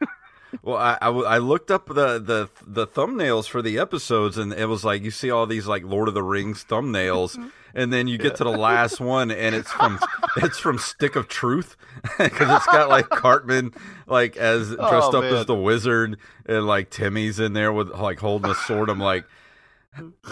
Well, 0.60 0.76
I, 0.76 0.98
I, 1.00 1.08
I, 1.08 1.38
looked 1.38 1.70
up 1.70 1.86
the, 1.86 2.18
the 2.18 2.50
the 2.66 2.86
thumbnails 2.86 3.48
for 3.48 3.62
the 3.62 3.78
episodes, 3.78 4.36
and 4.36 4.52
it 4.52 4.66
was 4.66 4.84
like 4.84 5.02
you 5.02 5.10
see 5.10 5.30
all 5.30 5.46
these 5.46 5.66
like 5.66 5.82
Lord 5.84 6.08
of 6.08 6.14
the 6.14 6.22
Rings 6.22 6.64
thumbnails, 6.64 7.38
and 7.74 7.92
then 7.92 8.06
you 8.06 8.18
get 8.18 8.32
yeah. 8.32 8.36
to 8.36 8.44
the 8.44 8.58
last 8.58 9.00
one, 9.00 9.30
and 9.30 9.54
it's 9.54 9.72
from 9.72 9.98
it's 10.36 10.58
from 10.58 10.78
Stick 10.78 11.16
of 11.16 11.28
Truth 11.28 11.76
because 12.18 12.50
it's 12.54 12.66
got 12.66 12.90
like 12.90 13.08
Cartman 13.08 13.72
like 14.06 14.36
as 14.36 14.68
dressed 14.68 15.14
oh, 15.14 15.18
up 15.18 15.24
man. 15.24 15.34
as 15.34 15.46
the 15.46 15.54
wizard, 15.54 16.18
and 16.44 16.66
like 16.66 16.90
Timmy's 16.90 17.40
in 17.40 17.54
there 17.54 17.72
with 17.72 17.88
like 17.88 18.18
holding 18.18 18.50
a 18.50 18.54
sword. 18.54 18.90
I'm 18.90 19.00
like, 19.00 19.24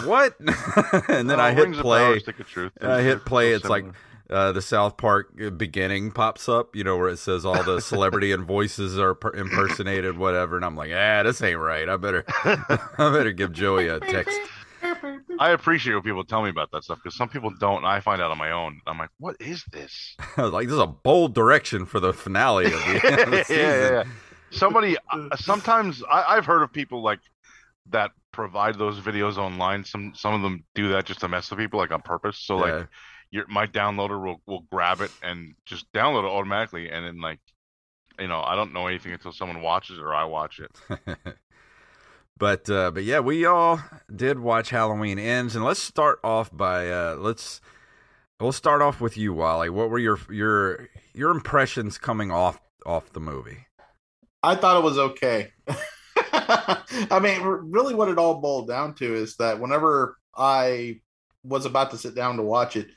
what? 0.05 0.35
and 1.09 1.29
then 1.29 1.39
oh, 1.39 1.43
I 1.43 1.53
hit 1.53 1.73
play. 1.73 2.19
Truth. 2.19 2.73
I 2.81 3.01
hit 3.01 3.25
play. 3.25 3.53
It's 3.53 3.65
like 3.69 3.85
uh, 4.31 4.51
the 4.51 4.61
South 4.61 4.97
Park 4.97 5.35
beginning 5.57 6.11
pops 6.11 6.47
up, 6.47 6.75
you 6.75 6.83
know, 6.83 6.97
where 6.97 7.09
it 7.09 7.17
says 7.17 7.45
all 7.45 7.61
the 7.63 7.81
celebrity 7.81 8.31
and 8.31 8.45
voices 8.45 8.97
are 8.97 9.13
per- 9.13 9.33
impersonated, 9.33 10.17
whatever. 10.17 10.55
And 10.55 10.63
I'm 10.63 10.75
like, 10.75 10.91
ah, 10.93 11.23
this 11.23 11.41
ain't 11.41 11.59
right. 11.59 11.87
I 11.89 11.97
better, 11.97 12.23
I 12.43 12.89
better 12.97 13.31
give 13.31 13.51
Joey 13.51 13.87
a 13.89 13.99
text. 13.99 14.39
I 15.39 15.51
appreciate 15.51 15.93
when 15.93 16.03
people 16.03 16.23
tell 16.23 16.43
me 16.43 16.49
about 16.49 16.71
that 16.71 16.83
stuff 16.83 16.99
because 17.03 17.17
some 17.17 17.29
people 17.29 17.51
don't. 17.59 17.77
And 17.77 17.87
I 17.87 17.99
find 17.99 18.21
out 18.21 18.31
on 18.31 18.37
my 18.37 18.51
own. 18.51 18.79
I'm 18.87 18.97
like, 18.97 19.09
what 19.19 19.35
is 19.39 19.63
this? 19.71 20.15
I 20.37 20.43
was 20.43 20.53
like, 20.53 20.67
this 20.67 20.75
is 20.75 20.81
a 20.81 20.87
bold 20.87 21.35
direction 21.35 21.85
for 21.85 21.99
the 21.99 22.13
finale 22.13 22.65
of 22.65 22.71
the, 22.71 23.23
of 23.23 23.31
the 23.31 23.43
season. 23.43 23.63
yeah, 23.63 23.75
yeah, 23.75 23.91
yeah. 23.91 24.03
Somebody, 24.51 24.97
uh, 25.11 25.35
sometimes 25.37 26.03
I, 26.09 26.23
I've 26.35 26.45
heard 26.45 26.61
of 26.61 26.73
people 26.73 27.01
like 27.01 27.19
that 27.89 28.11
provide 28.31 28.77
those 28.77 28.99
videos 28.99 29.37
online. 29.37 29.83
Some 29.83 30.13
some 30.15 30.33
of 30.33 30.41
them 30.41 30.63
do 30.75 30.89
that 30.89 31.05
just 31.05 31.21
to 31.21 31.27
mess 31.27 31.49
with 31.49 31.59
people, 31.59 31.79
like 31.79 31.91
on 31.91 32.01
purpose. 32.01 32.37
So 32.37 32.57
like 32.57 32.87
your 33.31 33.47
my 33.47 33.65
downloader 33.65 34.23
will 34.23 34.41
will 34.45 34.65
grab 34.71 35.01
it 35.01 35.11
and 35.23 35.55
just 35.65 35.91
download 35.93 36.25
it 36.25 36.31
automatically, 36.31 36.89
and 36.89 37.05
then 37.05 37.21
like, 37.21 37.39
you 38.19 38.27
know, 38.27 38.41
I 38.41 38.55
don't 38.55 38.73
know 38.73 38.87
anything 38.87 39.13
until 39.13 39.31
someone 39.31 39.61
watches 39.61 39.97
it 39.97 40.01
or 40.01 40.13
I 40.13 40.25
watch 40.25 40.59
it. 40.59 40.71
but 42.37 42.69
uh, 42.69 42.91
but 42.91 43.03
yeah, 43.03 43.19
we 43.19 43.45
all 43.45 43.81
did 44.13 44.39
watch 44.39 44.69
Halloween 44.69 45.17
Ends, 45.17 45.55
and 45.55 45.65
let's 45.65 45.81
start 45.81 46.19
off 46.23 46.55
by 46.55 46.89
uh, 46.89 47.15
let's 47.17 47.61
we'll 48.39 48.51
start 48.51 48.81
off 48.81 48.99
with 48.99 49.17
you, 49.17 49.33
Wally. 49.33 49.69
What 49.69 49.89
were 49.89 49.99
your 49.99 50.19
your 50.29 50.89
your 51.13 51.31
impressions 51.31 51.97
coming 51.97 52.31
off 52.31 52.59
off 52.85 53.13
the 53.13 53.19
movie? 53.19 53.67
I 54.43 54.55
thought 54.55 54.77
it 54.77 54.83
was 54.83 54.97
okay. 54.97 55.51
I 56.33 57.19
mean, 57.21 57.41
really, 57.41 57.93
what 57.93 58.09
it 58.09 58.17
all 58.17 58.41
boiled 58.41 58.67
down 58.67 58.95
to 58.95 59.15
is 59.15 59.37
that 59.37 59.59
whenever 59.59 60.17
I 60.35 60.99
was 61.43 61.65
about 61.65 61.91
to 61.91 61.97
sit 61.97 62.15
down 62.15 62.37
to 62.37 62.43
watch 62.43 62.75
it, 62.75 62.87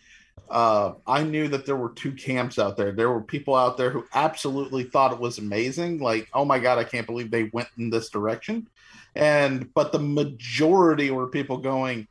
uh, 0.51 0.95
I 1.07 1.23
knew 1.23 1.49
that 1.49 1.67
there 1.67 1.77
were 1.77 1.91
two 1.91 2.13
camps 2.13 2.59
out 2.59 2.77
there. 2.77 2.93
There 2.93 3.11
were 3.11 3.23
people 3.23 3.55
out 3.55 3.77
there 3.77 3.91
who 3.91 4.05
absolutely 4.15 4.85
thought 4.85 5.13
it 5.13 5.19
was 5.19 5.39
amazing, 5.39 5.99
like, 5.99 6.29
oh 6.35 6.45
my 6.45 6.59
god, 6.59 6.79
I 6.79 6.85
can't 6.85 7.07
believe 7.07 7.31
they 7.31 7.51
went 7.53 7.69
in 7.79 7.91
this 7.91 8.11
direction. 8.11 8.69
And 9.15 9.73
but 9.75 9.93
the 9.93 9.99
majority 9.99 11.11
were 11.11 11.29
people 11.29 11.59
going, 11.59 12.07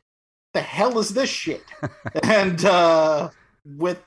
the 0.52 0.60
hell 0.60 0.98
is 0.98 1.10
this 1.10 1.30
shit? 1.30 1.64
and 2.22 2.62
uh, 2.64 3.30
with 3.64 4.02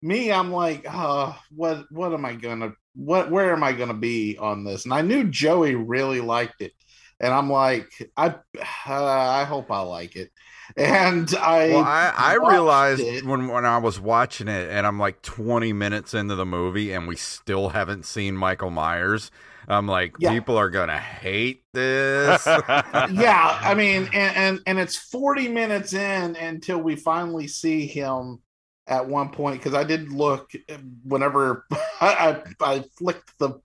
me, 0.00 0.32
I'm 0.32 0.52
like, 0.52 0.84
uh, 0.88 1.32
what 1.54 1.90
what 1.90 2.12
am 2.12 2.24
I 2.24 2.34
gonna 2.34 2.74
what 2.94 3.30
where 3.30 3.52
am 3.52 3.62
I 3.62 3.72
gonna 3.72 3.94
be 3.94 4.36
on 4.38 4.64
this? 4.64 4.84
And 4.84 4.92
I 4.92 5.02
knew 5.02 5.24
Joey 5.24 5.74
really 5.76 6.20
liked 6.20 6.60
it, 6.60 6.72
and 7.20 7.32
I'm 7.32 7.50
like, 7.50 7.90
I 8.16 8.28
uh, 8.86 9.04
I 9.04 9.44
hope 9.44 9.70
I 9.70 9.80
like 9.80 10.16
it 10.16 10.30
and 10.76 11.34
I 11.36 11.68
well, 11.68 11.84
I, 11.84 12.12
I 12.16 12.34
realized 12.34 13.02
it. 13.02 13.24
when 13.24 13.48
when 13.48 13.64
I 13.64 13.78
was 13.78 14.00
watching 14.00 14.48
it, 14.48 14.70
and 14.70 14.86
I'm 14.86 14.98
like 14.98 15.22
20 15.22 15.72
minutes 15.72 16.14
into 16.14 16.34
the 16.34 16.46
movie, 16.46 16.92
and 16.92 17.06
we 17.06 17.16
still 17.16 17.70
haven't 17.70 18.06
seen 18.06 18.36
Michael 18.36 18.70
Myers. 18.70 19.30
I'm 19.68 19.86
like, 19.86 20.16
yeah. 20.18 20.30
people 20.30 20.56
are 20.56 20.70
gonna 20.70 20.98
hate 20.98 21.62
this. 21.72 22.44
yeah, 22.46 23.58
I 23.60 23.74
mean, 23.74 24.08
and, 24.12 24.36
and 24.36 24.60
and 24.66 24.78
it's 24.78 24.96
40 24.96 25.48
minutes 25.48 25.92
in 25.92 26.36
until 26.36 26.78
we 26.78 26.96
finally 26.96 27.46
see 27.48 27.86
him 27.86 28.40
at 28.86 29.08
one 29.08 29.30
point 29.30 29.60
because 29.60 29.74
I 29.74 29.84
did 29.84 30.12
look 30.12 30.50
um, 30.70 30.96
whenever 31.04 31.66
I, 32.00 32.42
I 32.60 32.64
I 32.74 32.84
flicked 32.98 33.38
the 33.38 33.60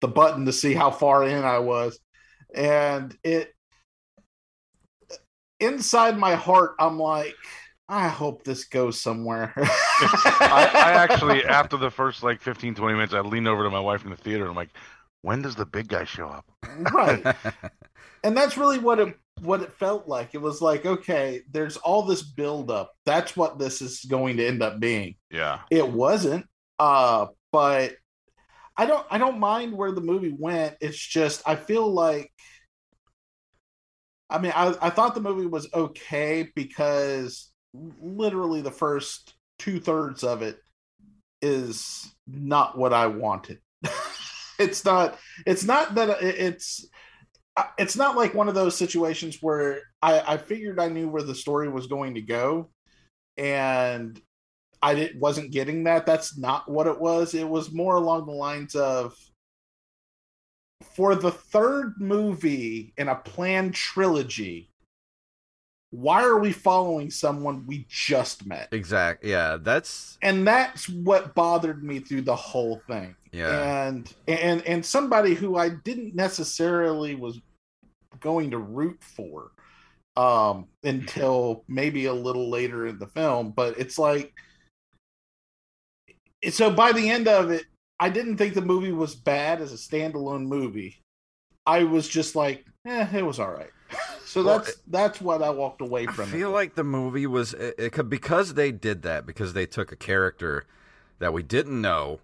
the 0.00 0.08
button 0.08 0.46
to 0.46 0.52
see 0.52 0.74
how 0.74 0.90
far 0.90 1.24
in 1.24 1.44
I 1.44 1.58
was, 1.58 1.98
and 2.54 3.16
it 3.22 3.54
inside 5.62 6.18
my 6.18 6.34
heart, 6.34 6.74
I'm 6.78 6.98
like, 6.98 7.34
I 7.88 8.08
hope 8.08 8.44
this 8.44 8.64
goes 8.64 9.00
somewhere. 9.00 9.52
I, 9.56 10.70
I, 10.72 10.92
actually, 10.92 11.44
after 11.44 11.76
the 11.76 11.90
first 11.90 12.22
like 12.22 12.40
15, 12.40 12.74
20 12.74 12.94
minutes, 12.94 13.14
I 13.14 13.20
leaned 13.20 13.48
over 13.48 13.64
to 13.64 13.70
my 13.70 13.80
wife 13.80 14.04
in 14.04 14.10
the 14.10 14.16
theater 14.16 14.42
and 14.42 14.50
I'm 14.50 14.56
like, 14.56 14.70
when 15.22 15.42
does 15.42 15.54
the 15.54 15.66
big 15.66 15.88
guy 15.88 16.04
show 16.04 16.28
up? 16.28 16.44
Right. 16.92 17.22
and 18.24 18.36
that's 18.36 18.56
really 18.56 18.78
what 18.78 18.98
it 18.98 19.16
what 19.40 19.62
it 19.62 19.72
felt 19.72 20.06
like. 20.06 20.34
It 20.34 20.40
was 20.40 20.60
like, 20.60 20.86
okay, 20.86 21.42
there's 21.50 21.76
all 21.78 22.02
this 22.02 22.22
build 22.22 22.70
up. 22.70 22.92
That's 23.04 23.36
what 23.36 23.58
this 23.58 23.82
is 23.82 24.04
going 24.04 24.36
to 24.36 24.46
end 24.46 24.62
up 24.62 24.78
being. 24.80 25.16
Yeah. 25.30 25.60
It 25.70 25.88
wasn't. 25.88 26.46
Uh, 26.78 27.26
but 27.50 27.96
I 28.76 28.86
don't 28.86 29.06
I 29.10 29.18
don't 29.18 29.38
mind 29.38 29.72
where 29.72 29.92
the 29.92 30.00
movie 30.00 30.34
went. 30.36 30.76
It's 30.80 30.98
just 30.98 31.42
I 31.46 31.56
feel 31.56 31.88
like 31.88 32.32
I 34.32 34.38
mean, 34.38 34.52
I, 34.54 34.74
I 34.80 34.90
thought 34.90 35.14
the 35.14 35.20
movie 35.20 35.46
was 35.46 35.68
okay 35.74 36.48
because 36.54 37.50
literally 37.74 38.62
the 38.62 38.70
first 38.70 39.34
two 39.58 39.78
thirds 39.78 40.24
of 40.24 40.42
it 40.42 40.58
is 41.40 42.10
not 42.26 42.78
what 42.78 42.92
I 42.92 43.06
wanted. 43.08 43.58
it's 44.58 44.84
not. 44.84 45.18
It's 45.46 45.64
not 45.64 45.94
that 45.96 46.22
it's. 46.22 46.86
It's 47.76 47.96
not 47.96 48.16
like 48.16 48.32
one 48.32 48.48
of 48.48 48.54
those 48.54 48.74
situations 48.76 49.36
where 49.42 49.80
I, 50.00 50.20
I 50.20 50.36
figured 50.38 50.80
I 50.80 50.88
knew 50.88 51.08
where 51.08 51.22
the 51.22 51.34
story 51.34 51.68
was 51.68 51.86
going 51.86 52.14
to 52.14 52.22
go, 52.22 52.70
and 53.36 54.18
I 54.80 54.94
didn't 54.94 55.20
wasn't 55.20 55.52
getting 55.52 55.84
that. 55.84 56.06
That's 56.06 56.38
not 56.38 56.70
what 56.70 56.86
it 56.86 56.98
was. 56.98 57.34
It 57.34 57.48
was 57.48 57.70
more 57.70 57.96
along 57.96 58.26
the 58.26 58.32
lines 58.32 58.74
of 58.74 59.14
for 60.94 61.14
the 61.14 61.30
third 61.30 61.94
movie 61.98 62.92
in 62.96 63.08
a 63.08 63.14
planned 63.14 63.74
trilogy, 63.74 64.68
why 65.90 66.22
are 66.24 66.38
we 66.38 66.52
following 66.52 67.10
someone 67.10 67.66
we 67.66 67.86
just 67.88 68.46
met? 68.46 68.68
Exactly. 68.72 69.30
Yeah, 69.30 69.58
that's 69.60 70.18
and 70.22 70.46
that's 70.46 70.88
what 70.88 71.34
bothered 71.34 71.84
me 71.84 72.00
through 72.00 72.22
the 72.22 72.34
whole 72.36 72.80
thing. 72.86 73.14
Yeah. 73.30 73.86
And 73.86 74.12
and 74.26 74.66
and 74.66 74.84
somebody 74.84 75.34
who 75.34 75.56
I 75.56 75.68
didn't 75.68 76.14
necessarily 76.14 77.14
was 77.14 77.40
going 78.20 78.50
to 78.52 78.58
root 78.58 78.98
for 79.02 79.50
um 80.16 80.66
until 80.82 81.64
maybe 81.68 82.06
a 82.06 82.12
little 82.12 82.48
later 82.48 82.86
in 82.86 82.98
the 82.98 83.06
film, 83.06 83.50
but 83.50 83.78
it's 83.78 83.98
like 83.98 84.32
so 86.50 86.70
by 86.70 86.92
the 86.92 87.08
end 87.08 87.28
of 87.28 87.50
it 87.50 87.66
I 88.00 88.08
didn't 88.08 88.36
think 88.36 88.54
the 88.54 88.62
movie 88.62 88.92
was 88.92 89.14
bad 89.14 89.60
as 89.60 89.72
a 89.72 89.76
standalone 89.76 90.46
movie. 90.46 91.00
I 91.66 91.84
was 91.84 92.08
just 92.08 92.34
like, 92.34 92.64
eh, 92.86 93.06
it 93.14 93.24
was 93.24 93.38
all 93.38 93.52
right. 93.52 93.70
so 94.24 94.42
well, 94.42 94.58
that's 94.58 94.76
that's 94.86 95.20
what 95.20 95.42
I 95.42 95.50
walked 95.50 95.80
away 95.80 96.06
from. 96.06 96.28
I 96.28 96.32
feel 96.32 96.50
it. 96.50 96.54
like 96.54 96.74
the 96.74 96.84
movie 96.84 97.26
was 97.26 97.54
it, 97.54 97.74
it 97.78 98.08
because 98.08 98.54
they 98.54 98.72
did 98.72 99.02
that 99.02 99.26
because 99.26 99.52
they 99.52 99.66
took 99.66 99.92
a 99.92 99.96
character 99.96 100.64
that 101.18 101.32
we 101.32 101.42
didn't 101.42 101.80
know, 101.80 102.20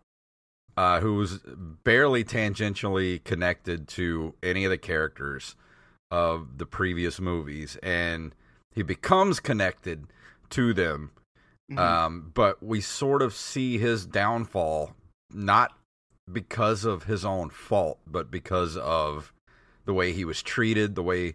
uh, 0.77 1.01
who 1.01 1.15
was 1.15 1.41
barely 1.85 2.25
tangentially 2.25 3.23
connected 3.23 3.87
to 3.89 4.35
any 4.43 4.65
of 4.65 4.71
the 4.71 4.79
characters 4.79 5.55
of 6.11 6.59
the 6.59 6.67
previous 6.67 7.21
movies, 7.21 7.77
and 7.83 8.35
he 8.73 8.83
becomes 8.83 9.41
connected 9.41 10.07
to 10.51 10.73
them. 10.73 11.11
Mm-hmm. 11.71 11.79
Um, 11.79 12.31
but 12.33 12.63
we 12.63 12.81
sort 12.81 13.21
of 13.21 13.35
see 13.35 13.77
his 13.77 14.07
downfall 14.07 14.95
not 15.33 15.73
because 16.31 16.85
of 16.85 17.05
his 17.05 17.25
own 17.25 17.51
fault, 17.51 17.99
but 18.07 18.31
because 18.31 18.77
of 18.77 19.33
the 19.85 19.95
way 19.95 20.13
he 20.13 20.25
was 20.25 20.43
treated, 20.43 20.95
the 20.95 21.03
way 21.03 21.35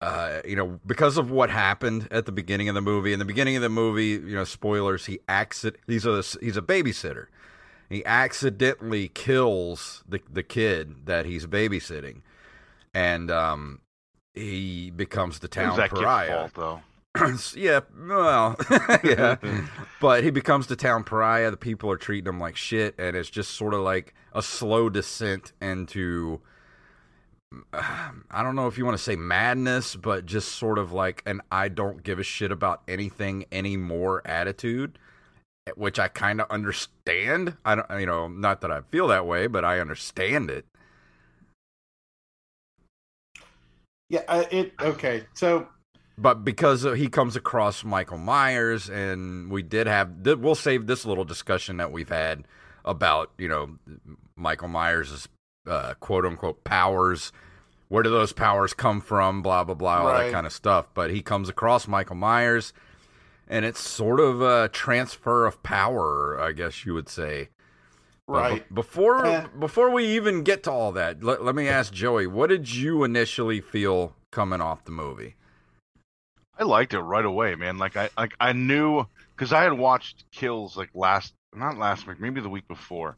uh, 0.00 0.40
you 0.46 0.56
know, 0.56 0.80
because 0.86 1.18
of 1.18 1.30
what 1.30 1.50
happened 1.50 2.08
at 2.10 2.24
the 2.24 2.32
beginning 2.32 2.68
of 2.68 2.74
the 2.74 2.80
movie. 2.80 3.12
In 3.12 3.18
the 3.18 3.24
beginning 3.24 3.56
of 3.56 3.62
the 3.62 3.68
movie, 3.68 4.08
you 4.08 4.34
know, 4.34 4.44
spoilers. 4.44 5.06
He 5.06 5.20
accident. 5.28 5.82
He's 5.86 6.06
a 6.06 6.22
he's 6.40 6.56
a 6.56 6.62
babysitter. 6.62 7.26
He 7.90 8.04
accidentally 8.06 9.08
kills 9.08 10.02
the 10.08 10.20
the 10.30 10.42
kid 10.42 11.06
that 11.06 11.26
he's 11.26 11.46
babysitting, 11.46 12.22
and 12.94 13.30
um, 13.30 13.80
he 14.32 14.90
becomes 14.90 15.40
the 15.40 15.48
town 15.48 15.76
pariah. 15.76 16.28
fault, 16.28 16.54
though. 16.54 16.80
yeah, 17.56 17.80
well, 18.06 18.56
yeah, 19.04 19.36
but 20.00 20.22
he 20.22 20.30
becomes 20.30 20.68
the 20.68 20.76
town 20.76 21.02
pariah. 21.02 21.50
The 21.50 21.56
people 21.56 21.90
are 21.90 21.96
treating 21.96 22.28
him 22.28 22.38
like 22.38 22.56
shit, 22.56 22.94
and 22.98 23.16
it's 23.16 23.30
just 23.30 23.52
sort 23.52 23.74
of 23.74 23.80
like 23.80 24.14
a 24.32 24.42
slow 24.42 24.88
descent 24.88 25.52
into. 25.60 26.40
I 27.72 28.42
don't 28.44 28.54
know 28.54 28.68
if 28.68 28.78
you 28.78 28.84
want 28.84 28.96
to 28.96 29.02
say 29.02 29.16
madness, 29.16 29.96
but 29.96 30.24
just 30.24 30.52
sort 30.52 30.78
of 30.78 30.92
like 30.92 31.22
an 31.26 31.40
I 31.50 31.68
don't 31.68 32.02
give 32.04 32.20
a 32.20 32.22
shit 32.22 32.52
about 32.52 32.82
anything 32.86 33.44
anymore 33.50 34.22
attitude, 34.24 34.96
which 35.74 35.98
I 35.98 36.06
kind 36.06 36.40
of 36.40 36.48
understand. 36.48 37.56
I 37.64 37.74
don't, 37.74 37.90
you 37.98 38.06
know, 38.06 38.28
not 38.28 38.60
that 38.60 38.70
I 38.70 38.82
feel 38.82 39.08
that 39.08 39.26
way, 39.26 39.48
but 39.48 39.64
I 39.64 39.80
understand 39.80 40.48
it. 40.48 40.64
Yeah, 44.08 44.22
uh, 44.28 44.44
it 44.50 44.74
okay. 44.80 45.24
So 45.34 45.66
but 46.20 46.44
because 46.44 46.82
he 46.82 47.08
comes 47.08 47.36
across 47.36 47.84
Michael 47.84 48.18
Myers, 48.18 48.88
and 48.88 49.50
we 49.50 49.62
did 49.62 49.86
have, 49.86 50.10
we'll 50.24 50.54
save 50.54 50.86
this 50.86 51.04
little 51.04 51.24
discussion 51.24 51.76
that 51.78 51.90
we've 51.92 52.08
had 52.08 52.44
about 52.84 53.30
you 53.38 53.48
know 53.48 53.76
Michael 54.36 54.68
Myers' 54.68 55.28
uh, 55.66 55.94
quote 56.00 56.24
unquote 56.26 56.64
powers. 56.64 57.32
Where 57.88 58.02
do 58.04 58.10
those 58.10 58.32
powers 58.32 58.72
come 58.72 59.00
from? 59.00 59.42
Blah 59.42 59.64
blah 59.64 59.74
blah, 59.74 59.98
all 60.00 60.06
Right. 60.06 60.24
that 60.26 60.32
kind 60.32 60.46
of 60.46 60.52
stuff. 60.52 60.86
But 60.94 61.10
he 61.10 61.22
comes 61.22 61.48
across 61.48 61.88
Michael 61.88 62.16
Myers, 62.16 62.72
and 63.48 63.64
it's 63.64 63.80
sort 63.80 64.20
of 64.20 64.40
a 64.42 64.68
transfer 64.68 65.46
of 65.46 65.62
power, 65.62 66.40
I 66.40 66.52
guess 66.52 66.84
you 66.86 66.94
would 66.94 67.08
say. 67.08 67.48
But 68.28 68.34
right. 68.50 68.74
before 68.74 69.26
Eh. 69.26 69.46
before 69.58 69.90
we 69.90 70.04
even 70.06 70.44
get 70.44 70.62
to 70.64 70.70
all 70.70 70.92
that, 70.92 71.24
let, 71.24 71.42
let 71.44 71.54
me 71.56 71.66
ask 71.66 71.92
Joey, 71.92 72.28
what 72.28 72.48
did 72.48 72.72
you 72.72 73.02
initially 73.02 73.60
feel 73.60 74.14
coming 74.30 74.60
off 74.60 74.84
the 74.84 74.92
movie? 74.92 75.34
I 76.60 76.64
liked 76.64 76.92
it 76.92 77.00
right 77.00 77.24
away, 77.24 77.54
man. 77.54 77.78
Like 77.78 77.96
I 77.96 78.10
like 78.18 78.34
I 78.38 78.52
knew 78.52 79.06
because 79.34 79.52
I 79.52 79.62
had 79.62 79.72
watched 79.72 80.24
Kills 80.30 80.76
like 80.76 80.90
last 80.94 81.32
not 81.54 81.78
last 81.78 82.06
week, 82.06 82.20
maybe 82.20 82.42
the 82.42 82.50
week 82.50 82.68
before, 82.68 83.16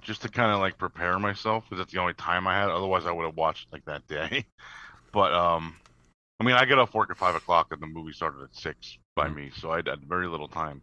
just 0.00 0.22
to 0.22 0.30
kind 0.30 0.50
of 0.50 0.60
like 0.60 0.78
prepare 0.78 1.18
myself 1.18 1.64
because 1.64 1.78
that's 1.78 1.92
the 1.92 2.00
only 2.00 2.14
time 2.14 2.46
I 2.46 2.58
had. 2.58 2.70
Otherwise, 2.70 3.04
I 3.04 3.12
would 3.12 3.26
have 3.26 3.36
watched 3.36 3.68
like 3.72 3.84
that 3.84 4.06
day. 4.08 4.46
But 5.10 5.32
um, 5.32 5.74
I 6.38 6.44
mean, 6.44 6.54
I 6.54 6.66
get 6.66 6.78
off 6.78 6.92
work 6.92 7.10
at 7.10 7.16
five 7.16 7.34
o'clock 7.34 7.68
and 7.70 7.80
the 7.80 7.86
movie 7.86 8.12
started 8.12 8.42
at 8.42 8.54
six 8.54 8.98
by 9.16 9.26
me, 9.26 9.50
so 9.56 9.72
I 9.72 9.76
had 9.76 9.88
very 10.06 10.28
little 10.28 10.48
time. 10.48 10.82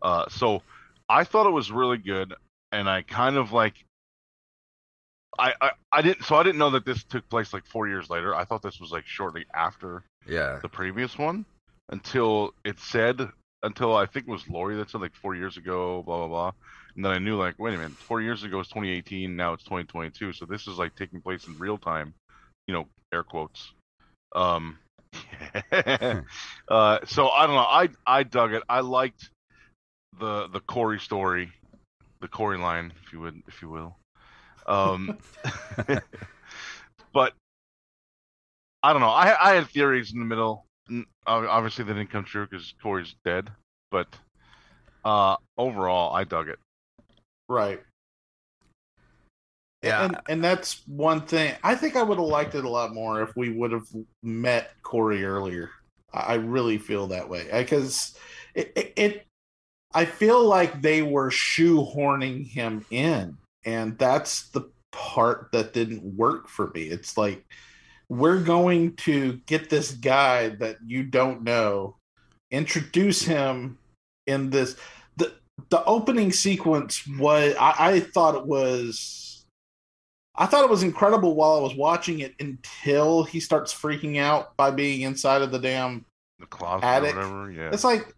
Uh, 0.00 0.24
so 0.30 0.62
I 1.10 1.24
thought 1.24 1.46
it 1.46 1.50
was 1.50 1.70
really 1.70 1.98
good, 1.98 2.32
and 2.72 2.88
I 2.88 3.02
kind 3.02 3.36
of 3.36 3.52
like. 3.52 3.74
I, 5.38 5.52
I, 5.60 5.70
I 5.92 6.00
didn't 6.00 6.24
so 6.24 6.36
I 6.36 6.42
didn't 6.42 6.58
know 6.58 6.70
that 6.70 6.86
this 6.86 7.04
took 7.04 7.28
place 7.28 7.52
like 7.52 7.66
four 7.66 7.86
years 7.86 8.08
later. 8.08 8.34
I 8.34 8.46
thought 8.46 8.62
this 8.62 8.80
was 8.80 8.92
like 8.92 9.06
shortly 9.06 9.44
after 9.54 10.02
Yeah, 10.26 10.58
the 10.62 10.68
previous 10.68 11.18
one 11.18 11.44
until 11.90 12.54
it 12.64 12.78
said 12.78 13.20
until 13.62 13.94
I 13.94 14.06
think 14.06 14.26
it 14.26 14.30
was 14.30 14.48
Lori 14.48 14.76
that 14.76 14.90
said 14.90 15.00
like 15.00 15.14
four 15.14 15.34
years 15.34 15.56
ago, 15.56 16.02
blah 16.02 16.18
blah 16.18 16.28
blah. 16.28 16.52
And 16.96 17.04
then 17.04 17.12
I 17.12 17.18
knew 17.18 17.36
like, 17.36 17.58
wait 17.58 17.74
a 17.74 17.78
minute, 17.78 17.98
four 17.98 18.20
years 18.20 18.42
ago 18.42 18.58
was 18.58 18.68
2018, 18.68 19.36
now 19.36 19.52
it's 19.52 19.64
2022, 19.64 20.32
so 20.32 20.44
this 20.44 20.66
is 20.66 20.78
like 20.78 20.96
taking 20.96 21.20
place 21.20 21.46
in 21.46 21.58
real 21.58 21.78
time, 21.78 22.14
you 22.66 22.74
know, 22.74 22.86
air 23.12 23.22
quotes. 23.22 23.72
Um, 24.34 24.78
uh, 25.72 26.98
so 27.06 27.28
I 27.28 27.46
don't 27.46 27.56
know, 27.56 27.60
I 27.60 27.88
I 28.06 28.22
dug 28.22 28.52
it. 28.52 28.62
I 28.68 28.80
liked 28.80 29.30
the 30.18 30.48
the 30.48 30.60
Corey 30.60 30.98
story, 30.98 31.52
the 32.20 32.28
Corey 32.28 32.58
line, 32.58 32.92
if 33.04 33.12
you 33.12 33.20
would, 33.20 33.42
if 33.46 33.62
you 33.62 33.68
will. 33.68 33.96
Um, 34.66 35.18
but 37.12 37.34
I 38.82 38.92
don't 38.92 39.02
know. 39.02 39.08
I 39.08 39.50
I 39.50 39.54
had 39.54 39.68
theories 39.68 40.12
in 40.12 40.18
the 40.18 40.24
middle. 40.24 40.66
Obviously, 41.26 41.84
they 41.84 41.92
didn't 41.92 42.10
come 42.10 42.24
true 42.24 42.46
because 42.46 42.74
Corey's 42.82 43.14
dead. 43.24 43.50
But 43.90 44.08
uh, 45.04 45.36
overall, 45.58 46.14
I 46.14 46.24
dug 46.24 46.48
it. 46.48 46.58
Right. 47.48 47.80
Yeah. 49.82 50.04
And 50.04 50.20
and 50.28 50.44
that's 50.44 50.86
one 50.86 51.22
thing. 51.22 51.54
I 51.62 51.74
think 51.74 51.96
I 51.96 52.02
would 52.02 52.18
have 52.18 52.26
liked 52.26 52.54
it 52.54 52.64
a 52.64 52.68
lot 52.68 52.94
more 52.94 53.22
if 53.22 53.34
we 53.36 53.50
would 53.50 53.72
have 53.72 53.86
met 54.22 54.72
Corey 54.82 55.24
earlier. 55.24 55.70
I 56.12 56.20
I 56.20 56.34
really 56.34 56.78
feel 56.78 57.06
that 57.08 57.28
way 57.28 57.48
because 57.50 58.16
it, 58.54 58.72
it, 58.76 58.92
it 58.96 59.26
I 59.92 60.04
feel 60.04 60.44
like 60.44 60.82
they 60.82 61.02
were 61.02 61.30
shoehorning 61.30 62.46
him 62.46 62.84
in, 62.90 63.36
and 63.64 63.98
that's 63.98 64.48
the 64.50 64.70
part 64.92 65.48
that 65.52 65.72
didn't 65.72 66.02
work 66.16 66.48
for 66.48 66.70
me. 66.74 66.82
It's 66.82 67.16
like 67.16 67.44
we're 68.10 68.40
going 68.42 68.96
to 68.96 69.40
get 69.46 69.70
this 69.70 69.92
guy 69.92 70.48
that 70.48 70.76
you 70.84 71.04
don't 71.04 71.42
know, 71.44 71.96
introduce 72.50 73.22
him 73.22 73.78
in 74.26 74.50
this. 74.50 74.76
the 75.16 75.32
The 75.70 75.82
opening 75.84 76.32
sequence 76.32 77.06
was 77.18 77.54
I, 77.58 77.74
I 77.78 78.00
thought 78.00 78.34
it 78.34 78.44
was. 78.46 79.44
I 80.36 80.46
thought 80.46 80.64
it 80.64 80.70
was 80.70 80.82
incredible 80.82 81.34
while 81.34 81.56
I 81.56 81.60
was 81.60 81.74
watching 81.74 82.20
it 82.20 82.34
until 82.40 83.24
he 83.24 83.40
starts 83.40 83.72
freaking 83.74 84.18
out 84.18 84.56
by 84.56 84.70
being 84.70 85.02
inside 85.02 85.42
of 85.42 85.50
the 85.52 85.58
damn 85.58 86.04
The 86.38 86.46
closet 86.46 86.84
Attic. 86.84 87.14
or 87.14 87.18
whatever. 87.18 87.52
Yeah. 87.52 87.70
it's 87.72 87.84
like 87.84 88.14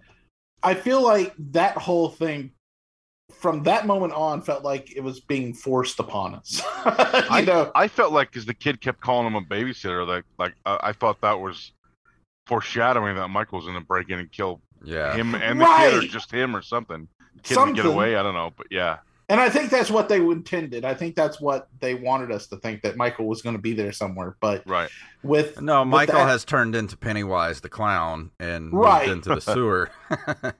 I 0.62 0.74
feel 0.74 1.02
like 1.02 1.34
that 1.52 1.76
whole 1.76 2.08
thing 2.08 2.52
from 3.32 3.62
that 3.64 3.86
moment 3.86 4.12
on 4.12 4.42
felt 4.42 4.62
like 4.64 4.94
it 4.96 5.02
was 5.02 5.20
being 5.20 5.52
forced 5.54 5.98
upon 5.98 6.34
us. 6.34 6.62
I 6.84 7.42
know, 7.46 7.70
I 7.74 7.88
felt 7.88 8.12
like 8.12 8.30
because 8.30 8.44
the 8.46 8.54
kid 8.54 8.80
kept 8.80 9.00
calling 9.00 9.26
him 9.26 9.34
a 9.34 9.42
babysitter, 9.42 10.06
like 10.06 10.24
like 10.38 10.54
uh, 10.66 10.78
I 10.80 10.92
thought 10.92 11.20
that 11.22 11.40
was 11.40 11.72
foreshadowing 12.46 13.16
that 13.16 13.28
Michael 13.28 13.58
was 13.58 13.66
going 13.66 13.78
to 13.78 13.84
break 13.84 14.10
in 14.10 14.18
and 14.18 14.30
kill 14.30 14.60
yeah. 14.84 15.14
him 15.14 15.34
and 15.34 15.60
the 15.60 15.64
kid, 15.64 16.04
or 16.04 16.06
just 16.06 16.30
him 16.30 16.54
or 16.56 16.62
something. 16.62 17.08
Kid 17.42 17.56
would 17.58 17.74
get 17.74 17.86
away. 17.86 18.16
I 18.16 18.22
don't 18.22 18.34
know, 18.34 18.52
but 18.56 18.66
yeah. 18.70 18.98
and 19.28 19.40
I 19.40 19.48
think 19.48 19.70
that's 19.70 19.90
what 19.90 20.08
they 20.08 20.18
intended. 20.18 20.84
I 20.84 20.94
think 20.94 21.16
that's 21.16 21.40
what 21.40 21.68
they 21.80 21.94
wanted 21.94 22.30
us 22.30 22.46
to 22.48 22.56
think 22.58 22.82
that 22.82 22.96
Michael 22.96 23.26
was 23.26 23.42
going 23.42 23.56
to 23.56 23.62
be 23.62 23.72
there 23.72 23.92
somewhere. 23.92 24.36
But 24.40 24.62
Right. 24.66 24.90
with 25.22 25.60
No, 25.60 25.80
with 25.80 25.88
Michael 25.88 26.14
that- 26.16 26.28
has 26.28 26.44
turned 26.44 26.74
into 26.76 26.96
Pennywise 26.96 27.60
the 27.60 27.68
clown 27.68 28.30
and 28.38 28.72
Right. 28.72 29.08
moved 29.08 29.28
into 29.28 29.34
the 29.36 29.40
sewer. 29.40 29.90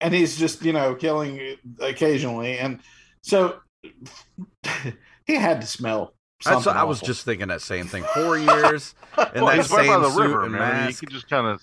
and 0.00 0.14
he's 0.14 0.36
just 0.36 0.64
you 0.64 0.72
know 0.72 0.94
killing 0.94 1.56
occasionally, 1.80 2.58
and 2.58 2.80
so 3.22 3.56
he 5.26 5.34
had 5.34 5.60
to 5.60 5.66
smell. 5.66 6.14
That's, 6.44 6.64
Something 6.64 6.80
I 6.80 6.84
was 6.84 7.00
just 7.00 7.24
thinking 7.24 7.48
that 7.48 7.62
same 7.62 7.86
thing. 7.86 8.04
Four 8.14 8.38
years 8.38 8.94
in 9.34 9.42
well, 9.42 9.46
that 9.46 9.56
he's 9.56 9.70
right 9.70 9.86
same 9.86 9.94
by 9.94 9.98
the 9.98 10.10
suit 10.10 10.22
river, 10.22 10.44
and 10.44 10.52
man. 10.52 10.62
I 10.62 10.80
mean, 10.82 10.88
he 10.88 10.94
could 10.94 11.10
just 11.10 11.28
kind 11.28 11.46
of. 11.46 11.62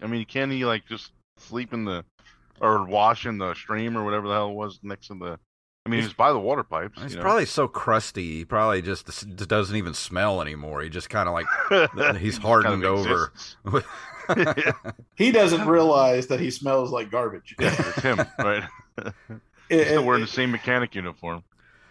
I 0.00 0.06
mean, 0.06 0.24
can 0.24 0.50
he 0.50 0.64
like 0.64 0.86
just 0.86 1.12
sleep 1.38 1.74
in 1.74 1.84
the 1.84 2.04
or 2.60 2.84
wash 2.86 3.26
in 3.26 3.38
the 3.38 3.54
stream 3.54 3.96
or 3.96 4.04
whatever 4.04 4.28
the 4.28 4.34
hell 4.34 4.50
it 4.50 4.54
was 4.54 4.80
next 4.82 5.08
to 5.08 5.14
the? 5.14 5.38
I 5.84 5.88
mean, 5.90 6.00
he's 6.00 6.12
by 6.12 6.32
the 6.32 6.38
water 6.38 6.62
pipes. 6.62 7.02
He's 7.02 7.12
you 7.12 7.16
know? 7.16 7.22
probably 7.22 7.44
so 7.44 7.66
crusty. 7.66 8.38
He 8.38 8.44
probably 8.44 8.82
just 8.82 9.08
s- 9.08 9.22
doesn't 9.22 9.74
even 9.74 9.94
smell 9.94 10.40
anymore. 10.40 10.80
He 10.80 10.88
just 10.88 11.10
kind 11.10 11.28
of 11.28 11.34
like 11.34 12.16
he's 12.18 12.38
hardened 12.38 12.84
Kind 12.84 12.98
of 12.98 13.06
over. 13.06 13.82
Exists. 14.28 14.72
he 15.16 15.30
doesn't 15.32 15.66
realize 15.68 16.26
that 16.28 16.40
he 16.40 16.50
smells 16.50 16.90
like 16.90 17.10
garbage. 17.10 17.54
Yeah, 17.58 17.74
it's 17.78 18.00
him, 18.02 18.18
right? 18.38 18.64
It- 19.70 19.78
He's 19.78 19.86
still 19.86 20.04
wearing 20.04 20.20
the 20.20 20.26
same 20.26 20.50
mechanic 20.50 20.94
uniform. 20.94 21.44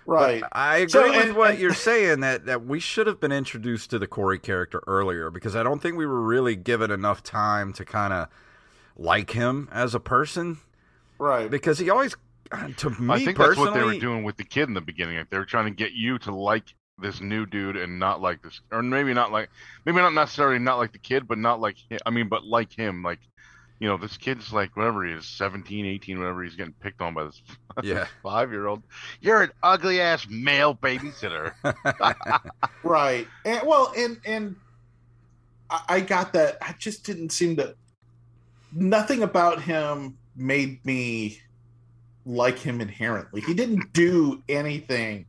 right. 0.06 0.44
I 0.52 0.78
agree 0.78 0.90
So, 0.90 1.10
with 1.10 1.26
and- 1.30 1.36
what 1.36 1.52
and- 1.52 1.60
you're 1.60 1.74
saying 1.74 2.20
that 2.20 2.46
that 2.46 2.64
we 2.66 2.80
should 2.80 3.08
have 3.08 3.20
been 3.20 3.32
introduced 3.32 3.90
to 3.90 3.98
the 4.00 4.06
Corey 4.08 4.38
character 4.38 4.84
earlier 4.86 5.32
because 5.32 5.56
I 5.56 5.64
don't 5.64 5.82
think 5.82 5.98
we 5.98 6.06
were 6.06 6.22
really 6.22 6.56
given 6.56 6.92
enough 6.92 7.24
time 7.24 7.74
to 7.74 7.86
kind 7.86 8.14
of 8.14 8.28
like 8.98 9.32
him 9.32 9.68
as 9.72 9.96
a 9.96 10.00
person 10.00 10.58
Right. 11.18 11.50
because 11.50 11.80
he 11.80 11.90
always 11.90 12.16
to 12.78 12.90
me 12.92 13.14
I 13.14 13.24
think 13.26 13.38
personally 13.38 13.66
that's 13.66 13.74
what 13.74 13.74
they 13.74 13.84
were 13.84 14.00
doing 14.00 14.24
with 14.24 14.36
the 14.38 14.44
kid 14.44 14.68
in 14.68 14.74
the 14.76 14.82
beginning. 14.82 15.18
Like, 15.18 15.30
they 15.32 15.38
were 15.40 15.46
trying 15.46 15.66
to 15.66 15.72
get 15.72 15.94
you 15.94 16.20
to 16.20 16.32
like 16.36 16.76
this 17.02 17.22
new 17.22 17.46
dude 17.46 17.78
and 17.78 18.00
not 18.00 18.22
like 18.22 18.42
this, 18.42 18.62
or 18.72 18.82
maybe 18.84 19.14
not 19.14 19.32
like, 19.32 19.50
maybe 19.86 19.98
not 19.98 20.14
necessarily 20.14 20.60
not 20.60 20.78
like 20.78 20.92
the 20.92 21.00
kid, 21.00 21.28
but 21.28 21.38
not 21.38 21.60
like, 21.60 21.78
hi- 21.92 22.00
I 22.06 22.10
mean, 22.10 22.28
but 22.30 22.44
like 22.46 22.72
him. 22.72 23.04
Like, 23.04 23.20
you 23.80 23.88
know, 23.88 23.98
this 23.98 24.16
kid's 24.18 24.54
like 24.54 24.76
whatever 24.78 25.04
he 25.06 25.12
is, 25.14 25.26
17, 25.28 25.86
18, 25.86 26.20
whatever. 26.20 26.44
He's 26.44 26.56
getting 26.56 26.74
picked 26.74 27.02
on 27.02 27.14
by 27.16 27.24
this 27.26 27.42
Yeah. 27.84 28.06
five 28.22 28.52
year 28.52 28.68
old. 28.68 28.84
You're 29.22 29.42
an 29.44 29.52
ugly 29.64 30.00
ass 30.02 30.28
male 30.30 30.76
babysitter. 30.76 31.54
Right. 32.84 33.28
And 33.46 33.62
well, 33.68 33.94
and 33.98 34.20
and 34.26 34.56
I, 35.70 35.82
I 35.90 36.00
got 36.02 36.34
that. 36.34 36.58
I 36.62 36.74
just 36.80 37.06
didn't 37.06 37.32
seem 37.32 37.56
to. 37.58 37.76
Nothing 38.74 39.22
about 39.24 39.62
him 39.62 40.18
made 40.36 40.84
me 40.86 41.42
like 42.26 42.58
him 42.58 42.82
inherently. 42.82 43.42
He 43.42 43.54
didn't 43.54 43.92
do 43.94 44.42
anything 44.48 45.26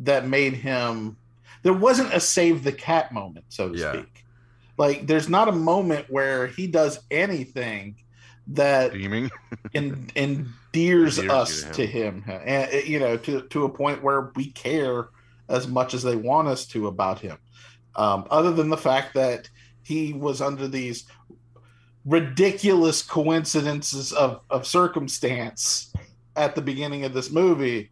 that 0.00 0.26
made 0.26 0.54
him. 0.54 1.16
There 1.62 1.72
wasn't 1.72 2.12
a 2.14 2.20
save 2.20 2.64
the 2.64 2.72
cat 2.72 3.12
moment, 3.12 3.44
so 3.48 3.68
to 3.70 3.78
Yeah. 3.78 3.92
speak. 3.92 4.24
Like 4.78 5.06
there's 5.06 5.28
not 5.28 5.48
a 5.48 5.52
moment 5.52 6.06
where 6.08 6.46
he 6.46 6.66
does 6.66 7.00
anything 7.10 7.96
that 8.48 8.92
Deeming. 8.92 9.30
en- 9.74 10.08
endears 10.16 11.18
Endears 11.18 11.18
us 11.18 11.62
to 11.62 11.72
to 11.72 11.86
him, 11.86 12.24
and 12.26 12.72
uh, 12.72 12.76
you 12.78 12.98
know, 12.98 13.16
to 13.18 13.42
to 13.42 13.64
a 13.64 13.68
point 13.68 14.02
where 14.02 14.30
we 14.36 14.50
care 14.52 15.08
as 15.48 15.66
much 15.68 15.94
as 15.94 16.02
they 16.02 16.16
want 16.16 16.48
us 16.48 16.64
to 16.68 16.86
about 16.86 17.18
him. 17.18 17.36
Um, 17.96 18.24
other 18.30 18.52
than 18.52 18.70
the 18.70 18.76
fact 18.76 19.14
that 19.14 19.50
he 19.82 20.12
was 20.12 20.40
under 20.40 20.66
these 20.68 21.04
ridiculous 22.06 23.02
coincidences 23.02 24.12
of 24.12 24.40
of 24.48 24.66
circumstance 24.66 25.92
at 26.36 26.54
the 26.54 26.62
beginning 26.62 27.04
of 27.04 27.12
this 27.12 27.30
movie, 27.30 27.90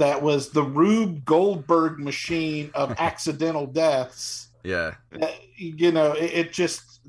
that 0.00 0.20
was 0.22 0.50
the 0.50 0.62
Rube 0.62 1.24
Goldberg 1.24 1.98
machine 1.98 2.70
of 2.74 2.90
accidental 2.98 3.66
deaths 3.66 4.48
Yeah. 4.64 4.94
uh, 5.20 5.28
you 5.56 5.92
know 5.92 6.12
it, 6.12 6.32
it 6.40 6.52
just 6.52 7.00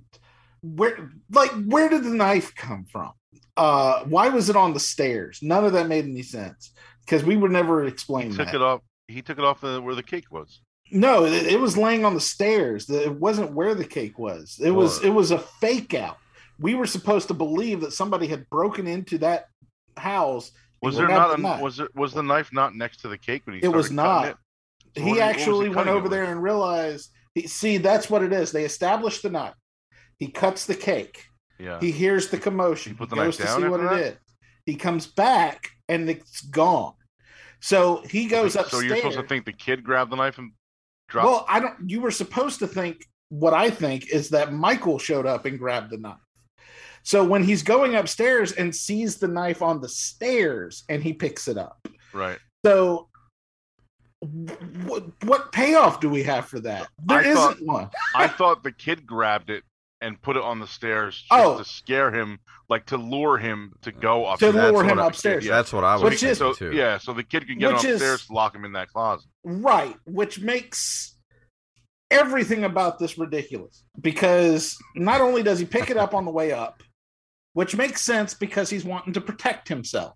where 0.62 1.10
like 1.32 1.52
where 1.66 1.90
did 1.90 2.04
the 2.04 2.10
knife 2.12 2.54
come 2.56 2.86
from 2.86 3.12
uh 3.58 4.04
why 4.06 4.30
was 4.30 4.50
it 4.50 4.56
on 4.56 4.74
the 4.74 4.80
stairs 4.80 5.40
none 5.42 5.66
of 5.66 5.74
that 5.74 5.88
made 5.88 6.06
any 6.06 6.22
sense 6.22 6.72
because 7.06 7.24
we 7.24 7.36
were 7.36 7.50
never 7.50 7.82
He 7.84 7.90
explained 7.90 8.36
took 8.36 8.46
that. 8.48 8.56
it 8.56 8.62
off. 8.62 8.82
He 9.08 9.22
took 9.22 9.38
it 9.40 9.44
off 9.44 9.60
the, 9.62 9.82
where 9.82 9.96
the 9.96 10.04
cake 10.04 10.32
was. 10.32 10.62
no 10.92 11.26
it, 11.26 11.48
it 11.48 11.60
was 11.60 11.76
laying 11.78 12.06
on 12.06 12.14
the 12.14 12.22
stairs 12.22 12.86
The- 12.86 13.04
it 13.04 13.14
wasn't 13.20 13.54
where 13.54 13.76
the 13.76 13.86
cake 13.86 14.18
was 14.20 14.60
it 14.64 14.72
was 14.72 15.00
Well- 15.00 15.08
it 15.10 15.14
was 15.14 15.32
a 15.32 15.40
fake 15.40 15.94
out 15.94 16.18
we 16.60 16.76
were 16.76 16.86
supposed 16.86 17.28
to 17.30 17.34
believe 17.34 17.82
that 17.82 17.92
somebody 17.94 18.28
had 18.28 18.48
broken 18.50 18.86
into 18.86 19.18
that 19.20 19.48
house 19.98 20.52
and 20.52 20.56
Was 20.82 20.98
there 20.98 21.08
not? 21.08 21.40
A, 21.40 21.62
was 21.62 21.80
it? 21.80 21.96
Was 21.96 22.14
the 22.14 22.24
knife 22.24 22.52
not 22.52 22.76
next 22.76 23.02
to 23.02 23.08
the 23.08 23.18
cake 23.18 23.44
when 23.46 23.58
he? 23.58 23.64
It 23.64 23.68
was 23.68 23.92
not. 23.92 24.28
It? 24.28 24.38
So 24.98 25.02
he 25.04 25.10
what- 25.12 25.20
what 25.20 25.28
was 25.28 25.36
actually 25.38 25.70
went 25.70 25.88
over 25.90 26.02
with? 26.04 26.12
there 26.12 26.26
and 26.26 26.42
realized 26.44 27.12
he, 27.36 27.48
see 27.48 27.78
that's 27.78 28.10
what 28.10 28.24
it 28.24 28.34
is 28.34 28.52
they 28.52 28.66
established 28.66 29.22
the 29.24 29.30
knife 29.30 29.54
he 30.20 30.28
cuts 30.28 30.66
the 30.66 30.76
cake 30.76 31.24
Yeah. 31.60 31.80
He 31.80 31.92
hears 31.92 32.28
the 32.30 32.38
commotion. 32.38 32.98
He 32.98 33.06
He 33.06 33.16
goes 33.16 33.38
to 33.38 33.48
see 33.48 33.64
what 33.68 33.80
after 33.80 33.96
it 33.96 34.00
that? 34.00 34.14
is. 34.14 34.18
He 34.66 34.76
comes 34.76 35.08
back 35.08 35.70
and 35.88 36.10
it's 36.10 36.42
gone. 36.42 36.94
So 37.62 38.02
he 38.10 38.26
goes 38.26 38.56
up. 38.56 38.70
so 38.70 38.80
you're 38.80 38.98
supposed 38.98 39.18
to 39.18 39.24
think 39.28 39.46
the 39.46 39.54
kid 39.54 39.84
grabbed 39.84 40.12
the 40.12 40.16
knife 40.18 40.38
and 40.40 40.52
dropped. 41.08 41.26
well, 41.28 41.46
I 41.48 41.60
don't. 41.60 41.90
You 41.90 42.02
were 42.02 42.12
supposed 42.12 42.60
to 42.60 42.68
think 42.68 43.06
what 43.30 43.54
I 43.54 43.70
think 43.70 44.10
is 44.10 44.30
that 44.30 44.52
Michael 44.52 45.00
showed 45.00 45.26
up 45.26 45.46
and 45.46 45.58
grabbed 45.58 45.92
the 45.92 45.98
knife. 45.98 46.18
So 47.04 47.24
when 47.24 47.44
he's 47.44 47.64
going 47.64 47.96
upstairs 47.96 48.52
and 48.54 48.76
sees 48.76 49.18
the 49.18 49.28
knife 49.28 49.62
on 49.62 49.82
the 49.82 49.90
stairs 49.90 50.84
and 50.90 51.02
he 51.04 51.14
picks 51.14 51.48
it 51.48 51.58
up. 51.58 51.88
right. 52.14 52.38
So 52.66 53.08
what, 54.86 55.04
what 55.24 55.52
payoff 55.52 56.00
do 56.00 56.10
we 56.10 56.22
have 56.24 56.46
for 56.46 56.60
that? 56.60 56.88
There 57.06 57.20
I 57.20 57.34
not 57.34 57.58
thought- 57.58 57.66
one. 57.66 57.90
I 58.16 58.28
thought 58.28 58.64
the 58.64 58.72
kid 58.72 59.06
grabbed 59.08 59.50
it 59.50 59.64
and 60.04 60.20
put 60.22 60.36
it 60.36 60.44
on 60.44 60.60
the 60.60 60.68
stairs 60.68 61.16
just 61.16 61.28
Oh. 61.32 61.58
to 61.58 61.64
scare 61.66 62.12
him, 62.12 62.40
like 62.70 62.86
to 62.88 62.98
lure 62.98 63.38
him 63.38 63.74
to 63.84 63.92
mm. 63.92 64.00
go 64.02 64.26
up. 64.26 64.40
To 64.40 64.52
lure 64.52 64.74
what 64.74 64.86
him 64.88 65.00
I- 65.00 65.08
upstairs. 65.08 65.46
Yeah. 65.46 65.52
That's 65.56 65.74
what 65.74 65.84
I 65.84 65.94
was 65.96 66.04
Which 66.04 66.14
is- 66.24 66.38
thinking 66.40 66.54
So 66.56 66.72
too. 66.72 66.76
yeah, 66.76 66.98
so 66.98 67.14
the 67.14 67.24
kid 67.24 67.48
can 67.48 67.58
get 67.60 67.70
him 67.70 67.76
Which 67.76 67.86
is- 67.86 67.94
upstairs, 68.02 68.30
lock 68.30 68.56
him 68.56 68.66
in 68.66 68.74
that 68.74 68.90
closet. 68.90 69.28
Right, 69.44 69.96
which 70.06 70.40
makes 70.40 71.18
everything 72.12 72.64
about 72.64 73.00
this 73.00 73.18
ridiculous 73.18 73.84
because 74.00 74.78
not 74.96 75.22
only 75.22 75.42
does 75.44 75.60
he 75.60 75.66
pick 75.66 75.90
it 75.90 75.98
up 75.98 76.14
on 76.14 76.26
the 76.26 76.32
way 76.32 76.52
up, 76.52 76.84
which 77.54 77.76
makes 77.76 78.02
sense 78.02 78.34
because 78.34 78.70
he's 78.70 78.86
wanting 78.86 79.14
to 79.14 79.22
protect 79.22 79.68
himself, 79.68 80.16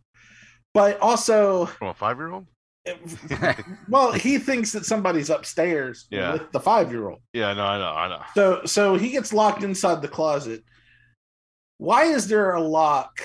but 0.73 0.99
also, 0.99 1.65
From 1.67 1.89
a 1.89 1.93
five 1.93 2.17
year 2.17 2.31
old? 2.31 2.47
well, 3.89 4.11
he 4.11 4.37
thinks 4.37 4.71
that 4.73 4.85
somebody's 4.85 5.29
upstairs 5.31 6.05
Yeah. 6.11 6.33
with 6.33 6.51
the 6.51 6.59
five 6.59 6.91
year 6.91 7.09
old. 7.09 7.19
Yeah, 7.33 7.53
no, 7.53 7.63
I 7.65 7.77
know, 7.79 7.89
I 7.89 8.07
know. 8.09 8.21
So, 8.35 8.61
so 8.65 8.95
he 8.95 9.09
gets 9.09 9.33
locked 9.33 9.63
inside 9.63 10.01
the 10.03 10.07
closet. 10.07 10.63
Why 11.77 12.03
is 12.05 12.27
there 12.27 12.53
a 12.53 12.61
lock 12.61 13.19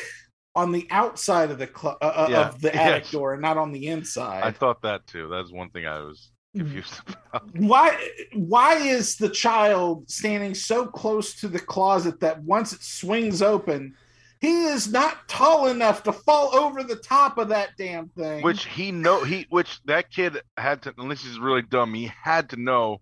on 0.57 0.73
the 0.73 0.87
outside 0.91 1.51
of 1.51 1.59
the 1.59 1.67
clo- 1.67 1.97
uh, 2.01 2.05
uh, 2.05 2.27
Yeah, 2.31 2.49
of 2.49 2.61
the 2.61 2.75
attic 2.83 3.05
yes. 3.05 3.13
door 3.13 3.35
and 3.35 3.43
not 3.43 3.59
on 3.59 3.73
the 3.73 3.87
inside? 3.89 4.43
I 4.43 4.51
thought 4.51 4.83
that 4.83 5.07
too. 5.07 5.29
That's 5.29 5.53
one 5.53 5.71
thing 5.71 5.87
I 5.87 5.99
was 6.01 6.31
confused 6.57 6.95
hmm. 6.95 7.13
about. 7.33 7.55
why 7.57 8.09
why 8.35 8.77
is 8.77 9.17
the 9.17 9.29
child 9.29 10.09
standing 10.11 10.55
so 10.55 10.87
close 10.87 11.35
to 11.35 11.49
the 11.49 11.59
closet 11.59 12.21
that 12.21 12.43
once 12.43 12.73
it 12.73 12.83
swings 12.83 13.43
open 13.43 13.95
he 14.41 14.65
is 14.65 14.91
not 14.91 15.29
tall 15.29 15.67
enough 15.67 16.03
to 16.03 16.13
fall 16.13 16.57
over 16.57 16.83
the 16.83 16.97
top 16.97 17.37
of 17.37 17.49
that 17.49 17.71
damn 17.77 18.09
thing 18.09 18.43
Which 18.43 18.67
he 18.67 18.91
know 18.91 19.23
he 19.23 19.47
which 19.51 19.81
that 19.85 20.11
kid 20.11 20.41
had 20.57 20.83
to 20.83 20.95
unless 20.99 21.23
he's 21.23 21.39
really 21.39 21.63
dumb, 21.63 21.93
he 21.95 22.11
had 22.23 22.49
to 22.51 22.57
know 22.57 23.01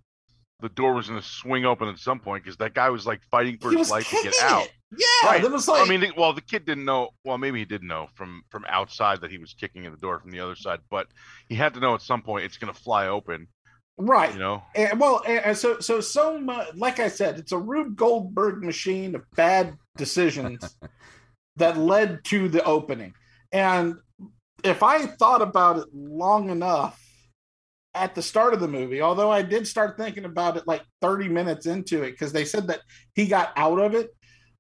the 0.61 0.69
door 0.69 0.95
was 0.95 1.09
gonna 1.09 1.23
swing 1.23 1.65
open 1.65 1.89
at 1.89 1.99
some 1.99 2.19
point 2.19 2.43
because 2.43 2.57
that 2.57 2.75
guy 2.75 2.91
was 2.91 3.07
like 3.07 3.21
fighting 3.31 3.59
for 3.59 3.71
he 3.71 3.79
his 3.79 3.91
life 3.91 4.11
to 4.11 4.17
get 4.23 4.35
out. 4.43 4.65
it 4.65 4.73
yeah 4.97 5.07
Right. 5.25 5.43
like 5.43 5.87
I 5.87 5.89
mean, 5.89 6.13
well, 6.17 6.33
the 6.33 6.41
kid 6.41 6.65
didn't 6.65 6.85
know. 6.85 7.11
Well, 7.25 7.39
maybe 7.39 7.59
he 7.59 7.65
did 7.65 7.83
know 7.83 8.09
from 8.15 8.43
from 8.49 8.65
outside 8.69 9.21
that 9.21 9.31
he 9.31 9.39
was 9.39 9.53
kicking 9.53 9.85
in 9.85 9.93
the 9.93 9.99
door 9.99 10.19
from 10.21 10.31
the 10.31 10.41
other 10.41 10.57
side, 10.57 10.81
but 10.91 11.09
he 11.49 11.55
had 11.55 11.75
to 11.75 11.81
know 11.81 11.95
at 11.95 12.03
some 12.03 12.23
point 12.23 12.45
it's 12.45 12.57
going 12.57 12.73
to 12.73 12.81
fly 12.81 13.09
open. 13.09 13.49
right 13.99 14.33
You 14.33 14.39
know, 14.39 14.63
and, 14.75 14.99
well 15.01 15.23
and, 15.27 15.45
and 15.45 15.57
so 15.57 15.81
so 15.81 16.01
so 16.01 16.39
much 16.41 16.75
like 16.77 17.01
i 17.01 17.09
said 17.09 17.39
it's 17.39 17.51
a 17.53 17.59
rube 17.59 17.97
goldberg 17.97 18.63
machine 18.63 19.15
of 19.17 19.23
bad 19.35 19.77
decisions 19.97 20.77
that 21.57 21.77
led 21.77 22.23
to 22.27 22.49
the 22.49 22.63
opening 22.63 23.13
and 23.53 23.97
if 24.63 24.85
i 24.85 25.05
thought 25.05 25.43
about 25.43 25.79
it 25.79 25.87
long 25.93 26.49
enough 26.51 27.03
at 27.95 28.15
the 28.15 28.23
start 28.23 28.55
of 28.55 28.61
the 28.61 28.69
movie 28.69 29.01
although 29.03 29.33
i 29.33 29.43
did 29.43 29.67
start 29.67 29.97
thinking 29.97 30.25
about 30.25 30.57
it 30.57 30.63
like 30.69 30.83
30 31.03 31.29
minutes 31.29 31.67
into 31.67 32.05
it 32.05 32.13
because 32.13 32.33
they 32.33 32.45
said 32.45 32.69
that 32.69 32.81
he 33.15 33.27
got 33.27 33.53
out 33.57 33.81
of 33.81 33.95
it 33.97 34.11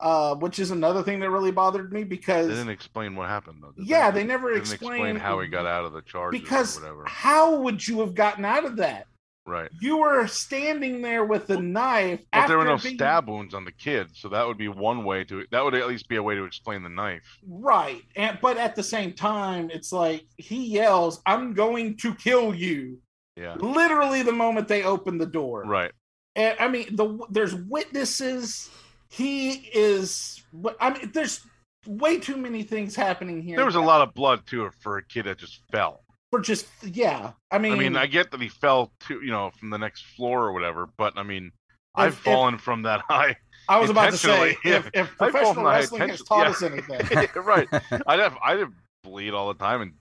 uh, 0.00 0.34
which 0.37 0.58
is 0.58 0.70
another 0.70 1.02
thing 1.02 1.20
that 1.20 1.30
really 1.30 1.50
bothered 1.50 1.92
me 1.92 2.04
because 2.04 2.46
they 2.48 2.54
didn't 2.54 2.68
explain 2.70 3.16
what 3.16 3.28
happened 3.28 3.58
though. 3.62 3.72
did 3.72 3.87
yeah 3.88 4.11
they 4.11 4.24
never 4.24 4.48
didn't 4.50 4.61
explained 4.62 4.94
explain 4.94 5.16
how 5.16 5.40
he 5.40 5.48
got 5.48 5.66
out 5.66 5.84
of 5.84 5.92
the 5.92 6.02
charges 6.02 6.40
because 6.40 6.76
or 6.78 6.82
whatever. 6.82 7.04
how 7.06 7.56
would 7.61 7.87
you 7.87 8.00
have 8.00 8.14
gotten 8.14 8.44
out 8.44 8.64
of 8.64 8.76
that 8.76 9.06
Right. 9.46 9.70
you 9.80 9.96
were 9.96 10.26
standing 10.26 11.00
there 11.00 11.24
with 11.24 11.48
a 11.48 11.58
knife 11.58 12.20
But 12.32 12.48
there 12.48 12.58
were 12.58 12.64
no 12.66 12.76
being- 12.76 12.96
stab 12.96 13.28
wounds 13.28 13.54
on 13.54 13.64
the 13.64 13.72
kid, 13.72 14.08
so 14.12 14.28
that 14.28 14.46
would 14.46 14.58
be 14.58 14.68
one 14.68 15.04
way 15.04 15.24
to. 15.24 15.46
That 15.50 15.64
would 15.64 15.74
at 15.74 15.88
least 15.88 16.06
be 16.06 16.16
a 16.16 16.22
way 16.22 16.34
to 16.34 16.44
explain 16.44 16.82
the 16.82 16.90
knife. 16.90 17.38
Right. 17.48 18.02
And 18.14 18.38
but 18.42 18.58
at 18.58 18.76
the 18.76 18.82
same 18.82 19.14
time, 19.14 19.70
it's 19.70 19.90
like 19.90 20.26
he 20.37 20.66
yells, 20.66 21.22
I'm 21.24 21.54
going 21.54 21.96
to 21.96 22.14
kill 22.14 22.54
you. 22.54 22.98
Yeah. 23.37 23.54
Literally 23.54 24.22
the 24.22 24.32
moment 24.32 24.68
they 24.68 24.82
open 24.82 25.16
the 25.16 25.24
door. 25.24 25.64
Right. 25.64 25.92
And 26.37 26.54
I 26.61 26.68
mean, 26.68 26.94
the 26.94 27.18
there's 27.30 27.54
witnesses. 27.54 28.68
He 29.09 29.53
is 29.73 30.42
I 30.81 30.90
mean, 30.90 31.11
there's 31.12 31.40
way 31.87 32.18
too 32.18 32.37
many 32.37 32.62
things 32.62 32.94
happening 32.94 33.42
here. 33.42 33.57
There 33.57 33.66
was 33.66 33.75
a 33.75 33.81
lot 33.81 34.07
of 34.07 34.14
blood 34.14 34.47
too 34.47 34.71
for 34.81 34.99
a 34.99 35.05
kid 35.05 35.25
that 35.25 35.38
just 35.38 35.62
fell. 35.73 36.05
for 36.31 36.40
just 36.40 36.66
yeah. 36.83 37.33
I 37.51 37.59
mean, 37.59 37.73
I 37.73 37.77
mean, 37.77 37.97
I 37.97 38.07
get 38.07 38.31
that 38.31 38.40
he 38.40 38.49
fell 38.49 38.92
to 39.09 39.21
you 39.23 39.31
know 39.31 39.51
from 39.59 39.71
the 39.71 39.79
next 39.79 40.05
floor 40.16 40.44
or 40.44 40.53
whatever, 40.53 40.88
but 40.97 41.14
I 41.16 41.23
mean, 41.23 41.47
If- 41.47 41.53
I've 41.94 42.12
if- 42.12 42.18
fallen 42.18 42.59
from 42.59 42.83
that 42.83 43.01
high. 43.09 43.37
I 43.71 43.79
was 43.79 43.90
about 43.90 44.12
to 44.12 44.16
say 44.16 44.51
intentionally, 44.51 44.77
if, 44.77 44.90
if 44.94 45.09
professional 45.18 45.55
from 45.55 45.64
the 45.64 45.71
high 45.71 45.79
wrestling 45.81 46.09
has 46.09 46.23
taught 46.23 46.44
yeah. 46.44 46.51
us 46.51 46.62
anything. 46.62 47.29
right. 47.42 47.68
I'd 48.07 48.18
have 48.18 48.38
I'd 48.42 48.61
have 48.61 48.73
bleed 49.05 49.35
all 49.35 49.49
the 49.49 49.59
time 49.59 49.83
and 49.83 49.92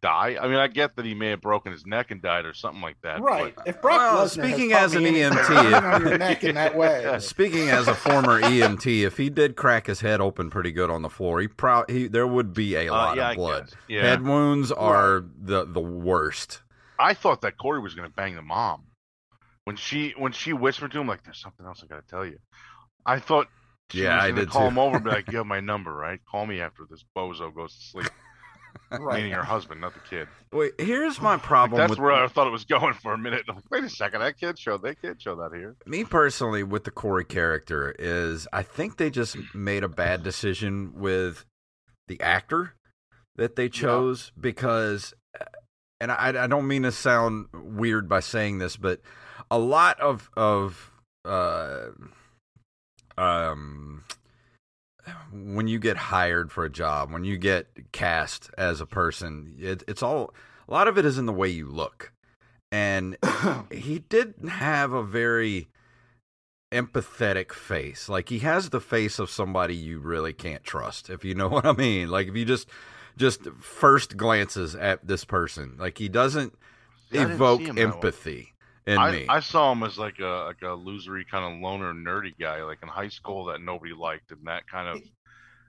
die. 0.00 0.36
I 0.40 0.46
mean, 0.48 0.56
I 0.56 0.66
get 0.68 0.96
that 0.96 1.04
he 1.04 1.14
may 1.14 1.28
have 1.30 1.40
broken 1.40 1.72
his 1.72 1.84
neck 1.86 2.10
and 2.10 2.20
died 2.22 2.44
or 2.46 2.54
something 2.54 2.80
like 2.82 2.96
that. 3.02 3.20
Right. 3.20 3.54
but- 3.54 3.66
If 3.68 3.80
Brock 3.82 3.98
Well, 3.98 4.26
Lesnar 4.26 4.44
speaking 4.48 4.72
as 4.72 4.94
an 4.94 5.04
EMT, 5.04 5.34
if- 5.72 5.84
on 5.84 6.02
your 6.06 6.18
neck 6.18 6.44
in 6.44 6.54
that 6.54 6.76
way. 6.76 7.16
Speaking 7.20 7.68
as 7.70 7.88
a 7.88 7.94
former 7.94 8.40
EMT, 8.40 9.02
if 9.04 9.16
he 9.16 9.30
did 9.30 9.56
crack 9.56 9.86
his 9.86 10.00
head 10.00 10.20
open 10.20 10.50
pretty 10.50 10.72
good 10.72 10.90
on 10.90 11.02
the 11.02 11.10
floor, 11.10 11.40
he 11.40 11.48
pro- 11.48 11.84
he 11.88 12.06
there 12.08 12.26
would 12.26 12.52
be 12.54 12.74
a 12.76 12.90
lot 12.90 13.00
Uh, 13.00 13.06
lot 13.08 13.16
yeah, 13.16 13.28
I 13.28 13.30
of 13.32 13.36
blood. 13.36 13.70
Yeah. 13.88 14.02
Head 14.02 14.22
wounds 14.22 14.72
are 14.72 15.24
the 15.40 15.64
the 15.64 15.80
worst. 15.80 16.62
I 16.98 17.14
thought 17.14 17.40
that 17.42 17.56
Corey 17.56 17.80
was 17.80 17.94
going 17.94 18.08
to 18.08 18.14
bang 18.14 18.34
the 18.34 18.42
mom 18.42 18.84
when 19.64 19.76
she 19.76 20.14
when 20.16 20.32
she 20.32 20.52
whispered 20.52 20.92
to 20.92 21.00
him 21.00 21.06
like, 21.06 21.22
"There's 21.24 21.40
something 21.40 21.64
else 21.64 21.82
I 21.82 21.86
got 21.86 22.02
to 22.02 22.06
tell 22.10 22.24
you." 22.26 22.38
I 23.06 23.18
thought 23.18 23.48
she 23.90 24.02
Yeah, 24.02 24.16
was 24.16 24.24
I 24.24 24.28
gonna 24.30 24.40
did 24.42 24.50
call 24.50 24.62
too. 24.62 24.68
him 24.68 24.78
over 24.78 24.96
and 24.96 25.04
be 25.04 25.10
like, 25.18 25.30
"You 25.32 25.38
have 25.38 25.46
my 25.46 25.60
number, 25.60 25.92
right? 25.94 26.20
Call 26.30 26.44
me 26.46 26.60
after 26.60 26.84
this 26.90 27.04
bozo 27.16 27.54
goes 27.54 27.74
to 27.74 27.80
sleep." 27.82 28.10
Right. 28.90 29.18
Meaning 29.18 29.32
her 29.32 29.44
husband, 29.44 29.80
not 29.80 29.94
the 29.94 30.00
kid. 30.00 30.26
Wait, 30.52 30.72
here's 30.78 31.20
my 31.20 31.34
Like, 31.34 31.42
problem 31.42 31.78
that's 31.78 31.90
with 31.90 31.98
where 32.00 32.12
I 32.12 32.26
thought 32.26 32.46
it 32.48 32.50
was 32.50 32.64
going 32.64 32.94
for 32.94 33.12
a 33.12 33.18
minute. 33.18 33.46
Like, 33.48 33.62
Wait 33.70 33.84
a 33.84 33.88
second, 33.88 34.20
that 34.20 34.36
kid 34.38 34.58
showed 34.58 34.82
that 34.82 35.00
kid 35.00 35.22
show 35.22 35.36
that 35.36 35.52
here. 35.54 35.76
me 35.86 36.04
personally 36.04 36.62
with 36.64 36.84
the 36.84 36.90
Corey 36.90 37.24
character 37.24 37.94
is 37.98 38.48
I 38.52 38.62
think 38.62 38.96
they 38.96 39.10
just 39.10 39.36
made 39.54 39.84
a 39.84 39.88
bad 39.88 40.22
decision 40.24 40.92
with 40.96 41.44
the 42.08 42.20
actor 42.20 42.74
that 43.36 43.54
they 43.56 43.68
chose 43.68 44.32
because 44.38 45.14
and 46.00 46.10
I, 46.10 46.44
I 46.44 46.46
don't 46.48 46.66
mean 46.66 46.82
to 46.82 46.92
sound 46.92 47.46
weird 47.54 48.08
by 48.08 48.20
saying 48.20 48.58
this, 48.58 48.76
but 48.76 49.00
a 49.50 49.58
lot 49.58 50.00
of 50.00 50.30
of 50.36 50.90
uh, 51.24 51.86
um 53.18 54.04
when 55.32 55.68
you 55.68 55.78
get 55.78 55.96
hired 55.96 56.50
for 56.52 56.64
a 56.64 56.70
job, 56.70 57.12
when 57.12 57.24
you 57.24 57.36
get 57.38 57.92
cast 57.92 58.50
as 58.58 58.80
a 58.80 58.86
person, 58.86 59.54
it, 59.58 59.82
it's 59.88 60.02
all 60.02 60.34
a 60.68 60.72
lot 60.72 60.88
of 60.88 60.98
it 60.98 61.04
is 61.04 61.18
in 61.18 61.26
the 61.26 61.32
way 61.32 61.48
you 61.48 61.66
look. 61.66 62.12
and 62.72 63.16
he 63.72 63.98
didn't 64.00 64.48
have 64.48 64.92
a 64.92 65.02
very 65.02 65.68
empathetic 66.72 67.52
face. 67.52 68.08
Like 68.08 68.28
he 68.28 68.40
has 68.40 68.70
the 68.70 68.80
face 68.80 69.18
of 69.18 69.30
somebody 69.30 69.74
you 69.74 69.98
really 69.98 70.32
can't 70.32 70.62
trust, 70.64 71.10
if 71.10 71.24
you 71.24 71.34
know 71.34 71.48
what 71.50 71.66
I 71.66 71.72
mean. 71.72 72.08
Like 72.10 72.28
if 72.28 72.36
you 72.36 72.44
just 72.44 72.68
just 73.16 73.44
first 73.60 74.16
glances 74.16 74.74
at 74.74 75.06
this 75.06 75.24
person, 75.24 75.76
like 75.78 75.98
he 75.98 76.08
doesn't 76.08 76.54
Yeah, 77.10 77.22
evoke 77.22 77.76
empathy 77.76 78.52
in 78.86 78.98
I, 78.98 79.10
me. 79.12 79.26
I 79.28 79.40
saw 79.40 79.72
him 79.72 79.82
as 79.82 79.98
like 79.98 80.18
a 80.20 80.46
like 80.46 80.62
a 80.62 80.76
losery 80.76 81.24
kind 81.30 81.54
of 81.54 81.60
loner 81.60 81.92
nerdy 81.94 82.32
guy, 82.38 82.62
like 82.62 82.78
in 82.82 82.88
high 82.88 83.08
school 83.08 83.46
that 83.46 83.60
nobody 83.60 83.92
liked, 83.92 84.30
and 84.30 84.40
that 84.46 84.66
kind 84.66 84.88
of 84.88 85.02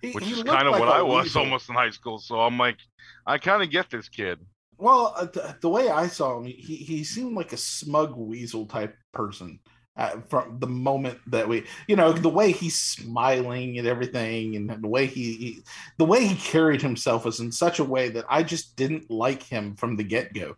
He- 0.02 0.12
which 0.14 0.26
he 0.26 0.32
is 0.32 0.44
kind 0.44 0.68
of 0.68 0.72
like 0.72 0.80
what 0.80 0.90
I 0.90 1.02
was 1.02 1.26
weasel. 1.26 1.42
almost 1.44 1.70
in 1.70 1.76
high 1.76 1.92
school. 1.92 2.18
So 2.20 2.40
I'm 2.42 2.58
like, 2.58 2.78
I 3.26 3.38
kind 3.38 3.62
of 3.62 3.70
get 3.70 3.90
this 3.90 4.10
kid. 4.10 4.40
Well, 4.78 5.14
uh, 5.16 5.28
th- 5.28 5.56
the 5.62 5.70
way 5.70 5.90
I 5.90 6.08
saw 6.08 6.40
him, 6.40 6.46
he 6.46 6.76
he 6.76 7.04
seemed 7.04 7.36
like 7.36 7.54
a 7.54 7.58
smug 7.58 8.16
weasel 8.18 8.66
type 8.66 8.96
person 9.14 9.60
uh, 9.96 10.22
from 10.30 10.58
the 10.60 10.66
moment 10.68 11.20
that 11.28 11.48
we, 11.48 11.66
you 11.88 11.96
know, 11.96 12.12
the 12.14 12.30
way 12.30 12.52
he's 12.52 12.80
smiling 12.80 13.78
and 13.78 13.88
everything, 13.88 14.56
and 14.56 14.82
the 14.82 14.88
way 14.88 15.06
he, 15.06 15.34
he, 15.34 15.60
the 16.00 16.06
way 16.06 16.26
he 16.26 16.36
carried 16.36 16.82
himself 16.82 17.26
was 17.26 17.40
in 17.40 17.52
such 17.52 17.78
a 17.78 17.84
way 17.84 18.10
that 18.10 18.26
I 18.28 18.42
just 18.42 18.76
didn't 18.76 19.12
like 19.12 19.44
him 19.44 19.76
from 19.76 19.98
the 19.98 20.04
get 20.04 20.34
go. 20.34 20.56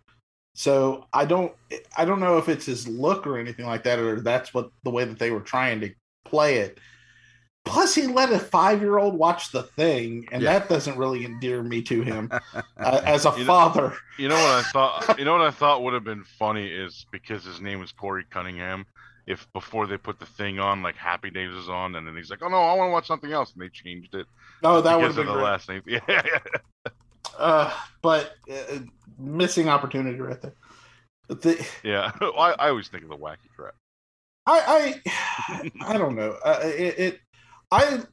So 0.55 1.07
I 1.13 1.25
don't, 1.25 1.51
I 1.97 2.05
don't 2.05 2.19
know 2.19 2.37
if 2.37 2.47
it's 2.49 2.65
his 2.65 2.87
look 2.87 3.25
or 3.25 3.37
anything 3.39 3.65
like 3.65 3.83
that, 3.83 3.97
or 3.99 4.21
that's 4.21 4.53
what 4.53 4.69
the 4.83 4.91
way 4.91 5.03
that 5.05 5.17
they 5.19 5.31
were 5.31 5.39
trying 5.41 5.79
to 5.81 5.91
play 6.25 6.57
it. 6.57 6.77
Plus, 7.65 7.95
he 7.95 8.07
let 8.07 8.31
a 8.31 8.37
five 8.39 8.81
year 8.81 8.97
old 8.97 9.15
watch 9.17 9.51
the 9.51 9.63
thing, 9.63 10.27
and 10.31 10.43
Yeah. 10.43 10.59
that 10.59 10.69
doesn't 10.69 10.97
really 10.97 11.23
endear 11.25 11.63
me 11.63 11.81
to 11.83 12.01
him 12.01 12.29
uh, 12.53 13.01
as 13.05 13.25
a 13.25 13.31
You 13.31 13.39
know- 13.39 13.45
father. 13.45 13.93
You 14.19 14.27
know 14.27 14.35
what 14.35 14.43
I 14.53 14.61
thought? 14.63 15.15
you 15.19 15.25
know 15.25 15.31
what 15.37 15.47
I 15.47 15.51
thought 15.51 15.81
would 15.83 15.93
have 15.93 16.03
been 16.03 16.23
funny 16.37 16.67
is 16.67 17.05
because 17.11 17.43
his 17.45 17.61
name 17.61 17.79
was 17.79 17.91
Corey 17.91 18.25
Cunningham. 18.29 18.85
If 19.25 19.47
before 19.53 19.87
they 19.87 19.95
put 19.97 20.19
the 20.19 20.25
thing 20.25 20.59
on, 20.59 20.83
like 20.83 20.97
Happy 20.97 21.29
Days 21.31 21.53
is 21.53 21.69
on, 21.69 21.95
and 21.95 22.05
then 22.05 22.13
he's 22.17 22.29
like, 22.29 22.43
"Oh 22.43 22.49
no, 22.49 22.57
I 22.57 22.73
want 22.73 22.89
to 22.89 22.91
watch 22.91 23.07
something 23.07 23.31
else," 23.31 23.53
and 23.53 23.61
they 23.63 23.69
changed 23.69 24.13
it. 24.15 24.27
No, 24.61 24.81
that 24.81 24.99
would 24.99 25.03
because 25.07 25.15
have 25.15 25.25
been 25.25 25.33
the 25.33 25.39
great. 25.39 25.43
last 25.45 25.69
name. 25.69 25.81
Yeah, 25.87 26.39
Uh, 27.37 27.73
but 28.01 28.33
uh, 28.51 28.79
missing 29.17 29.69
opportunity 29.69 30.19
right 30.19 30.41
there. 30.41 30.53
The, 31.27 31.65
yeah. 31.83 32.11
I, 32.21 32.55
I 32.59 32.69
always 32.69 32.87
think 32.87 33.03
of 33.03 33.09
the 33.09 33.17
wacky 33.17 33.49
crap. 33.55 33.75
I, 34.45 35.01
I, 35.07 35.71
I 35.81 35.97
don't 35.97 36.15
know. 36.15 36.37
Uh, 36.43 36.59
it, 36.63 36.99
it, 36.99 37.19
I, 37.71 38.03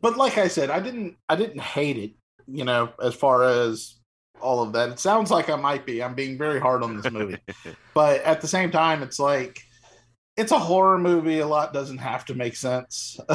but 0.00 0.16
like 0.16 0.38
I 0.38 0.48
said, 0.48 0.70
I 0.70 0.80
didn't, 0.80 1.16
I 1.28 1.36
didn't 1.36 1.60
hate 1.60 1.96
it. 1.96 2.12
You 2.48 2.64
know, 2.64 2.90
as 3.02 3.14
far 3.14 3.42
as 3.42 3.96
all 4.40 4.62
of 4.62 4.72
that, 4.74 4.90
it 4.90 5.00
sounds 5.00 5.30
like 5.30 5.50
I 5.50 5.56
might 5.56 5.84
be. 5.84 6.02
I'm 6.02 6.14
being 6.14 6.38
very 6.38 6.60
hard 6.60 6.82
on 6.82 6.96
this 6.96 7.10
movie, 7.10 7.38
but 7.94 8.22
at 8.22 8.40
the 8.40 8.48
same 8.48 8.70
time, 8.70 9.02
it's 9.02 9.18
like. 9.18 9.62
It's 10.36 10.52
a 10.52 10.58
horror 10.58 10.98
movie. 10.98 11.38
A 11.40 11.46
lot 11.46 11.72
doesn't 11.72 11.98
have 11.98 12.24
to 12.26 12.34
make 12.34 12.56
sense. 12.56 13.18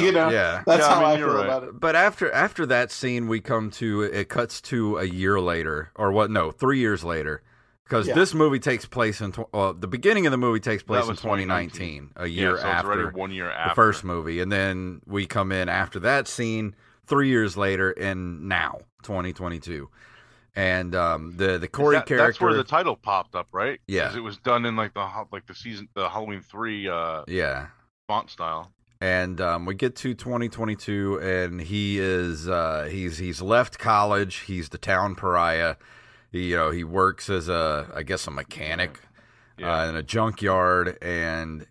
you 0.00 0.12
know, 0.12 0.28
yeah. 0.30 0.62
that's 0.66 0.82
Yeah, 0.82 0.88
I 0.88 0.94
how 0.94 1.00
mean, 1.00 1.08
I, 1.10 1.16
feel 1.16 1.34
right. 1.34 1.44
about 1.44 1.64
it. 1.64 1.80
But 1.80 1.96
after 1.96 2.30
after 2.30 2.64
that 2.66 2.92
scene, 2.92 3.26
we 3.26 3.40
come 3.40 3.70
to 3.72 4.02
it 4.02 4.28
cuts 4.28 4.60
to 4.62 4.98
a 4.98 5.04
year 5.04 5.40
later, 5.40 5.90
or 5.96 6.12
what? 6.12 6.30
No, 6.30 6.50
three 6.52 6.78
years 6.78 7.02
later, 7.02 7.42
because 7.84 8.06
Yeah. 8.06 8.14
this 8.14 8.34
movie 8.34 8.60
takes 8.60 8.86
place 8.86 9.20
in 9.20 9.32
tw- 9.32 9.52
uh, 9.52 9.72
the 9.76 9.88
beginning 9.88 10.26
of 10.26 10.30
the 10.30 10.38
movie 10.38 10.60
takes 10.60 10.82
place 10.84 11.02
in 11.02 11.08
was 11.10 11.20
2019, 11.20 12.10
a 12.16 12.26
Yeah, 12.26 12.40
year 12.40 12.50
so 12.50 12.56
it's 12.58 12.64
after 12.64 13.10
one 13.10 13.32
year 13.32 13.50
after 13.50 13.70
the 13.70 13.74
first 13.74 14.04
movie, 14.04 14.40
and 14.40 14.52
then 14.52 15.00
we 15.06 15.26
come 15.26 15.50
in 15.50 15.68
after 15.68 15.98
that 16.00 16.28
scene 16.28 16.76
three 17.06 17.28
years 17.28 17.56
later, 17.56 17.90
and 17.90 18.48
now 18.48 18.78
2022, 19.02 19.90
and 20.56 20.94
um, 20.94 21.36
the 21.36 21.58
the 21.58 21.68
Corey 21.68 21.96
That- 21.96 22.06
character, 22.06 22.26
That's 22.26 22.40
where 22.40 22.54
the 22.54 22.64
title 22.64 22.96
popped 22.96 23.34
up, 23.34 23.48
right? 23.52 23.80
Yeah. 23.86 24.08
'Cause 24.08 24.16
it 24.16 24.22
was 24.22 24.36
done 24.38 24.64
in 24.66 24.76
like 24.76 24.94
the 24.94 25.06
ho- 25.06 25.28
like 25.32 25.46
the 25.46 25.54
season, 25.54 25.88
the 25.94 26.08
Halloween 26.08 26.40
three 26.42 26.88
uh, 26.88 27.22
yeah, 27.28 27.68
font 28.08 28.30
style. 28.30 28.72
and 29.00 29.40
um, 29.40 29.64
we 29.66 29.74
get 29.74 29.96
to 29.96 30.12
2022 30.14 31.18
and 31.22 31.60
he 31.60 31.98
is 31.98 32.48
uh, 32.48 32.88
he's 32.90 33.18
he's 33.18 33.40
left 33.40 33.78
college 33.78 34.40
he's 34.40 34.68
the 34.70 34.78
town 34.78 35.14
pariah 35.14 35.76
he, 36.32 36.50
you 36.50 36.56
know 36.56 36.70
he 36.70 36.84
works 36.84 37.30
as 37.30 37.48
a 37.48 37.88
i 37.94 38.02
guess 38.02 38.26
a 38.26 38.30
mechanic 38.30 39.00
Yeah. 39.56 39.72
uh, 39.84 39.88
in 39.88 39.96
a 39.96 40.02
junkyard 40.02 40.98
and 41.00 41.66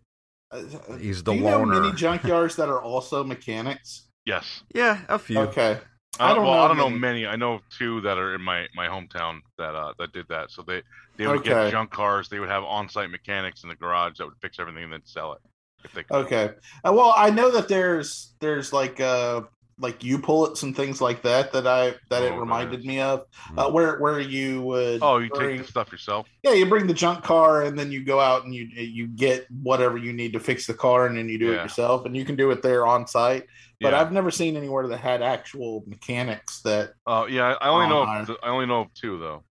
he's 1.00 1.24
the 1.24 1.34
Do 1.34 1.38
you 1.38 1.44
know 1.44 1.66
many 1.66 1.92
junkyards 2.04 2.56
that 2.56 2.70
are 2.70 2.82
also 2.82 3.24
mechanics? 3.24 4.08
yes. 4.26 4.64
yeah 4.74 5.02
a 5.08 5.20
few 5.20 5.40
Okay. 5.40 5.78
I 6.18 6.28
I 6.30 6.34
don't, 6.34 6.44
well, 6.44 6.52
know 6.52 6.58
I 6.58 6.68
don't 6.68 6.78
know 6.78 6.90
many. 6.90 7.00
many. 7.00 7.26
I 7.26 7.36
know 7.36 7.60
two 7.78 8.02
that 8.02 8.18
are 8.18 8.36
in 8.36 8.42
my, 8.42 8.68
my 8.76 8.88
hometown 8.88 9.40
that 9.58 9.76
uh 9.76 9.94
that 10.00 10.12
did 10.12 10.28
that. 10.30 10.52
So 10.52 10.64
they 10.64 10.82
they 11.18 11.28
would 11.28 11.42
Okay. 11.42 11.44
get 11.44 11.72
junk 11.72 11.92
cars. 11.92 12.30
They 12.30 12.40
would 12.40 12.50
have 12.50 12.64
on 12.64 12.90
site 12.90 13.10
mechanics 13.10 13.64
in 13.64 13.70
the 13.70 13.76
garage 13.76 14.18
that 14.18 14.26
would 14.26 14.38
fix 14.42 14.60
everything 14.60 14.84
and 14.84 14.94
then 14.94 15.06
sell 15.06 15.34
it. 15.34 15.40
If 15.84 15.94
they 15.94 16.04
could. 16.04 16.18
Okay. 16.18 16.52
Uh, 16.84 16.94
well, 16.94 17.14
I 17.16 17.30
know 17.30 17.52
that 17.52 17.68
there's 17.68 18.34
there's 18.40 18.74
like 18.74 19.00
uh 19.00 19.42
like 19.82 20.04
U-Pull-Its 20.04 20.64
and 20.64 20.76
things 20.76 21.00
like 21.00 21.22
that 21.22 21.54
that 21.54 21.66
I 21.66 21.96
that 22.10 22.24
it 22.24 22.32
Oh, 22.32 22.40
reminded 22.40 22.80
nice. 22.80 22.86
me 22.86 23.00
of. 23.00 23.24
Uh, 23.58 23.70
where 23.72 23.98
where 24.00 24.20
you 24.20 24.62
would 24.64 25.02
Oh, 25.02 25.18
you 25.18 25.30
bring, 25.30 25.58
take 25.58 25.66
the 25.66 25.70
stuff 25.72 25.92
yourself. 25.92 26.28
yeah 26.44 26.54
you 26.54 26.66
bring 26.66 26.88
the 26.88 26.94
junk 26.94 27.24
car 27.24 27.64
and 27.64 27.78
then 27.78 27.92
you 27.92 28.04
go 28.04 28.20
out 28.20 28.46
and 28.46 28.54
you 28.54 28.66
you 28.66 29.08
get 29.08 29.46
whatever 29.64 29.98
you 29.98 30.14
need 30.14 30.34
to 30.34 30.40
fix 30.40 30.68
the 30.68 30.74
car 30.74 31.06
and 31.06 31.18
then 31.18 31.30
you 31.30 31.38
do 31.38 31.52
it 31.52 31.64
yourself 31.64 32.06
and 32.06 32.16
you 32.16 32.26
can 32.26 32.36
do 32.36 32.52
it 32.52 32.62
there 32.62 32.86
on 32.88 33.08
site. 33.08 33.46
But 33.82 33.94
yeah. 33.94 34.02
I've 34.02 34.12
never 34.12 34.32
seen 34.32 34.58
anywhere 34.58 34.88
that 34.88 34.98
had 34.98 35.22
actual 35.22 35.84
mechanics 35.88 36.62
that. 36.64 36.94
Oh 37.06 37.26
yeah. 37.28 37.56
I 37.62 37.70
only 37.70 37.88
Oh, 37.88 37.90
know. 37.90 38.04
Of, 38.04 38.38
I 38.44 38.50
only 38.50 38.66
know 38.66 38.82
of 38.82 38.94
two 38.94 39.20
though. 39.20 39.44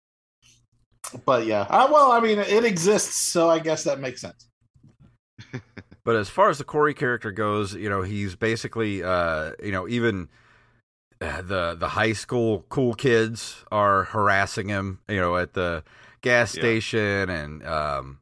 But 1.25 1.47
yeah, 1.47 1.63
uh, 1.63 1.89
well, 1.91 2.11
I 2.13 2.21
mean, 2.21 2.39
it 2.39 2.65
exists, 2.65 3.15
so 3.17 3.49
I 3.49 3.59
guess 3.61 3.85
that 3.85 4.01
makes 4.01 4.21
sense. 4.21 4.49
but 6.05 6.17
as 6.17 6.29
far 6.29 6.49
as 6.51 6.59
the 6.59 6.65
corey 6.65 6.95
character 6.95 7.31
goes 7.33 7.75
you 7.75 7.89
know 7.89 8.03
he's 8.03 8.35
basically 8.37 9.03
uh, 9.03 9.53
you 9.63 9.73
know 9.73 9.87
even 9.89 10.29
uh, 11.21 11.43
the 11.43 11.77
the 11.79 11.89
high 11.89 12.13
school 12.13 12.67
cool 12.69 12.95
kids 12.95 13.65
are 13.73 14.05
harassing 14.05 14.69
him 14.69 15.01
you 15.09 15.17
know 15.17 15.37
at 15.37 15.55
the 15.55 15.85
gas 16.23 16.51
Yeah. 16.53 16.61
station 16.61 17.31
and 17.31 17.65
um 17.67 18.19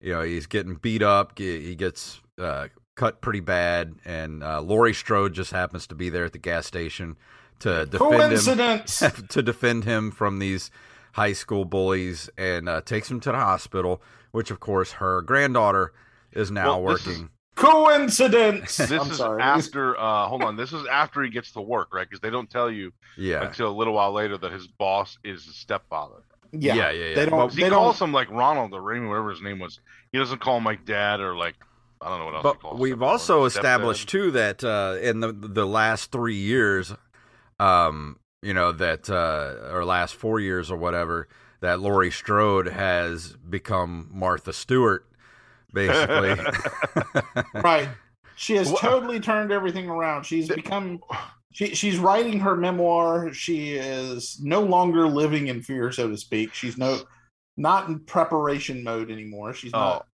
you 0.00 0.12
know 0.12 0.22
he's 0.22 0.46
getting 0.46 0.74
beat 0.76 1.02
up 1.02 1.38
he 1.38 1.74
gets 1.76 2.20
uh 2.38 2.68
cut 2.94 3.20
pretty 3.20 3.40
bad 3.40 3.94
and 4.04 4.42
uh 4.44 4.60
Laurie 4.60 4.94
Strode 4.94 5.32
just 5.34 5.50
happens 5.50 5.86
to 5.88 5.94
be 5.94 6.08
there 6.10 6.24
at 6.26 6.32
the 6.32 6.38
gas 6.38 6.66
station 6.66 7.16
to 7.60 7.86
defend 7.86 8.12
him 8.14 8.20
Coincidence. 8.20 9.02
to 9.30 9.42
defend 9.42 9.84
him 9.84 10.10
from 10.10 10.38
these 10.38 10.70
high 11.12 11.32
school 11.32 11.64
bullies 11.64 12.30
and 12.38 12.68
uh, 12.68 12.80
takes 12.80 13.10
him 13.10 13.18
to 13.20 13.30
the 13.32 13.38
hospital 13.38 14.00
which 14.32 14.50
of 14.50 14.60
course 14.60 14.92
her 14.92 15.22
granddaughter 15.22 15.92
is 16.32 16.50
now 16.50 16.80
Well, 16.80 16.94
this 16.94 17.00
is- 17.02 17.06
working 17.08 17.30
Coincidence. 17.56 18.76
This 18.78 18.90
I'm 18.90 19.10
is 19.10 19.16
sorry. 19.18 19.40
after. 19.40 19.96
uh 19.96 20.26
Hold 20.26 20.42
on. 20.42 20.56
This 20.56 20.72
is 20.72 20.84
after 20.86 21.22
he 21.22 21.30
gets 21.30 21.52
to 21.52 21.60
work, 21.60 21.94
right? 21.94 22.04
Because 22.08 22.20
they 22.20 22.30
don't 22.30 22.50
tell 22.50 22.68
you 22.70 22.92
yeah 23.16 23.44
until 23.46 23.68
a 23.70 23.76
little 23.76 23.92
while 23.94 24.12
later 24.12 24.36
that 24.38 24.50
his 24.50 24.66
boss 24.66 25.18
is 25.22 25.44
his 25.44 25.54
stepfather. 25.54 26.22
yeah, 26.50 26.74
yeah, 26.74 26.90
yeah, 26.90 27.04
yeah. 27.10 27.14
They 27.14 27.26
don't. 27.26 27.38
Well, 27.38 27.48
He 27.48 27.62
they 27.62 27.70
calls 27.70 28.00
don't. 28.00 28.08
him 28.08 28.12
like 28.12 28.28
Ronald 28.30 28.72
or 28.74 28.80
Raymond, 28.82 29.08
whatever 29.10 29.30
his 29.30 29.40
name 29.40 29.60
was. 29.60 29.78
He 30.10 30.18
doesn't 30.18 30.40
call 30.40 30.56
him 30.58 30.64
like 30.64 30.84
dad 30.84 31.20
or 31.20 31.36
like 31.36 31.54
I 32.04 32.08
don't 32.08 32.18
know 32.18 32.24
what 32.26 32.34
else. 32.34 32.42
But 32.42 32.60
calls 32.60 32.80
we've 32.80 33.02
also 33.02 33.44
established 33.44 34.08
too 34.08 34.30
that 34.32 34.62
uh, 34.62 34.98
in 35.00 35.20
the 35.20 35.32
the 35.32 35.66
last 35.66 36.12
three 36.12 36.36
years, 36.36 36.92
um, 37.58 38.18
you 38.42 38.52
know 38.52 38.72
that 38.72 39.08
uh, 39.08 39.72
or 39.72 39.84
last 39.84 40.14
four 40.14 40.38
years 40.38 40.70
or 40.70 40.76
whatever, 40.76 41.28
that 41.60 41.80
Laurie 41.80 42.10
Strode 42.10 42.66
has 42.68 43.36
become 43.48 44.10
Martha 44.12 44.52
Stewart, 44.52 45.06
basically. 45.72 46.36
Right. 47.54 47.88
She 48.36 48.56
has 48.56 48.70
Wha- 48.70 48.78
totally 48.78 49.20
turned 49.20 49.52
everything 49.52 49.88
around. 49.88 50.24
She's 50.24 50.48
become. 50.48 51.00
She, 51.52 51.74
she's 51.74 51.98
writing 51.98 52.40
her 52.40 52.56
memoir. 52.56 53.32
She 53.32 53.74
is 53.74 54.40
no 54.42 54.62
longer 54.62 55.06
living 55.06 55.46
in 55.46 55.62
fear, 55.62 55.92
so 55.92 56.08
to 56.08 56.16
speak. 56.16 56.52
She's 56.52 56.76
no, 56.76 57.00
not 57.56 57.88
in 57.88 58.00
preparation 58.00 58.82
mode 58.82 59.10
anymore. 59.10 59.54
She's 59.54 59.72
not. 59.72 60.06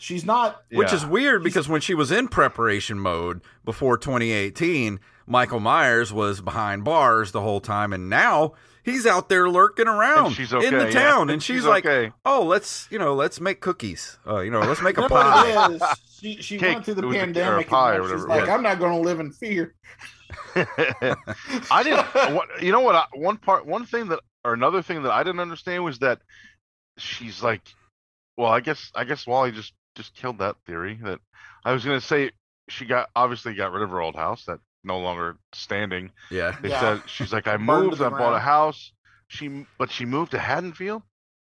She's 0.00 0.24
not. 0.24 0.62
Which 0.72 0.92
is 0.92 1.04
weird 1.06 1.42
because 1.44 1.68
when 1.68 1.80
she 1.80 1.94
was 1.94 2.10
in 2.10 2.26
preparation 2.28 2.98
mode 2.98 3.42
before 3.64 3.96
2018, 3.98 4.98
Michael 5.26 5.60
Myers 5.60 6.12
was 6.12 6.40
behind 6.40 6.84
bars 6.84 7.32
the 7.32 7.40
whole 7.42 7.60
time, 7.60 7.92
and 7.92 8.08
now 8.10 8.54
he's 8.82 9.06
out 9.06 9.28
there 9.28 9.48
lurking 9.48 9.86
around 9.86 10.26
And 10.28 10.34
she's 10.34 10.52
in 10.52 10.58
okay, 10.58 10.70
the 10.70 10.84
yeah. 10.86 10.90
town, 10.90 11.20
and 11.22 11.30
And 11.32 11.42
she's, 11.42 11.56
she's 11.58 11.64
like, 11.66 11.84
okay. 11.86 12.12
"Oh, 12.24 12.42
let's 12.44 12.88
you 12.90 12.98
know, 12.98 13.14
let's 13.14 13.40
make 13.40 13.60
cookies. 13.60 14.18
Uh, 14.26 14.40
you 14.40 14.50
know, 14.50 14.60
let's 14.60 14.80
make 14.82 14.96
a 14.98 15.02
You 15.02 15.08
pie." 15.08 15.54
what 15.54 15.70
it 15.70 15.74
is? 15.74 15.82
She, 16.18 16.36
she 16.42 16.56
Cake. 16.58 16.74
went 16.74 16.84
through 16.86 16.94
the 16.94 17.02
It 17.02 17.06
was 17.06 17.14
a- 17.14 17.18
or 17.18 17.22
a 17.22 17.24
pandemic. 17.26 17.68
pie 17.68 17.94
and 17.96 18.04
or 18.04 18.08
she's 18.10 18.24
like, 18.24 18.40
was. 18.40 18.48
I'm 18.48 18.62
not 18.62 18.78
going 18.78 18.92
to 18.92 19.06
live 19.06 19.20
in 19.20 19.30
fear. 19.32 19.74
I 20.56 21.82
didn't. 21.82 22.34
What, 22.34 22.62
you 22.62 22.72
know 22.72 22.80
what? 22.80 22.94
I, 22.94 23.04
one 23.14 23.36
part, 23.36 23.66
one 23.66 23.84
thing 23.86 24.08
that, 24.08 24.20
or 24.44 24.54
another 24.54 24.82
thing 24.82 25.02
that 25.02 25.12
I 25.12 25.22
didn't 25.22 25.40
understand 25.40 25.84
was 25.84 25.98
that 26.00 26.20
she's 26.98 27.42
like, 27.42 27.62
well, 28.36 28.50
I 28.50 28.60
guess, 28.60 28.90
I 28.94 29.04
guess 29.04 29.26
Wally 29.26 29.52
just 29.52 29.72
just 29.94 30.14
killed 30.14 30.38
that 30.38 30.56
theory. 30.66 30.98
That 31.02 31.20
I 31.64 31.72
was 31.72 31.84
gonna 31.84 32.00
say 32.00 32.30
she 32.68 32.84
got 32.86 33.08
obviously 33.16 33.54
got 33.54 33.72
rid 33.72 33.82
of 33.82 33.90
her 33.90 34.00
old 34.00 34.14
house 34.16 34.44
that 34.46 34.58
no 34.84 34.98
longer 34.98 35.36
standing. 35.52 36.10
Yeah. 36.30 36.56
They 36.62 36.70
Yeah. 36.70 36.80
said 36.80 37.02
she's 37.10 37.32
like, 37.32 37.46
I 37.46 37.56
moved, 37.58 38.00
I 38.00 38.08
bought 38.08 38.34
a 38.34 38.38
house. 38.40 38.92
She, 39.28 39.66
but 39.78 39.90
she 39.90 40.04
moved 40.06 40.32
to 40.32 40.38
Haddonfield. 40.38 41.02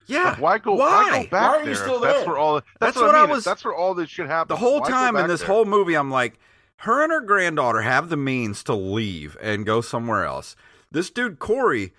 Yeah. 0.07 0.23
Like, 0.31 0.39
why 0.39 0.57
go? 0.59 0.73
Why? 0.75 1.23
go 1.25 1.29
back 1.29 1.31
Why 1.31 1.57
are 1.57 1.59
you 1.59 1.65
there? 1.65 1.75
still 1.75 1.95
if 1.97 2.01
That's 2.13 2.25
where 2.27 2.37
all. 2.37 2.55
That's, 2.55 2.65
That's 2.79 2.95
what, 2.97 3.05
what 3.07 3.15
I 3.15 3.19
I 3.19 3.21
mean. 3.23 3.29
if 3.31 3.35
was- 3.35 3.43
That's 3.43 3.65
where 3.65 3.75
all 3.75 3.93
this 3.93 4.09
shit 4.09 4.27
happens. 4.27 4.49
the 4.49 4.55
whole 4.65 4.79
Why 4.81 4.89
time 4.89 5.15
in 5.17 5.27
this 5.27 5.41
there? 5.41 5.47
whole 5.47 5.65
movie, 5.65 5.95
I'm 5.95 6.09
like, 6.09 6.39
her 6.77 7.03
and 7.03 7.11
her 7.11 7.21
granddaughter 7.21 7.81
have 7.81 8.09
the 8.09 8.17
means 8.17 8.63
to 8.63 8.73
leave 8.73 9.35
and 9.41 9.65
go 9.65 9.81
somewhere 9.81 10.23
else. 10.25 10.55
This 10.91 11.09
dude 11.09 11.39
Corey 11.39 11.93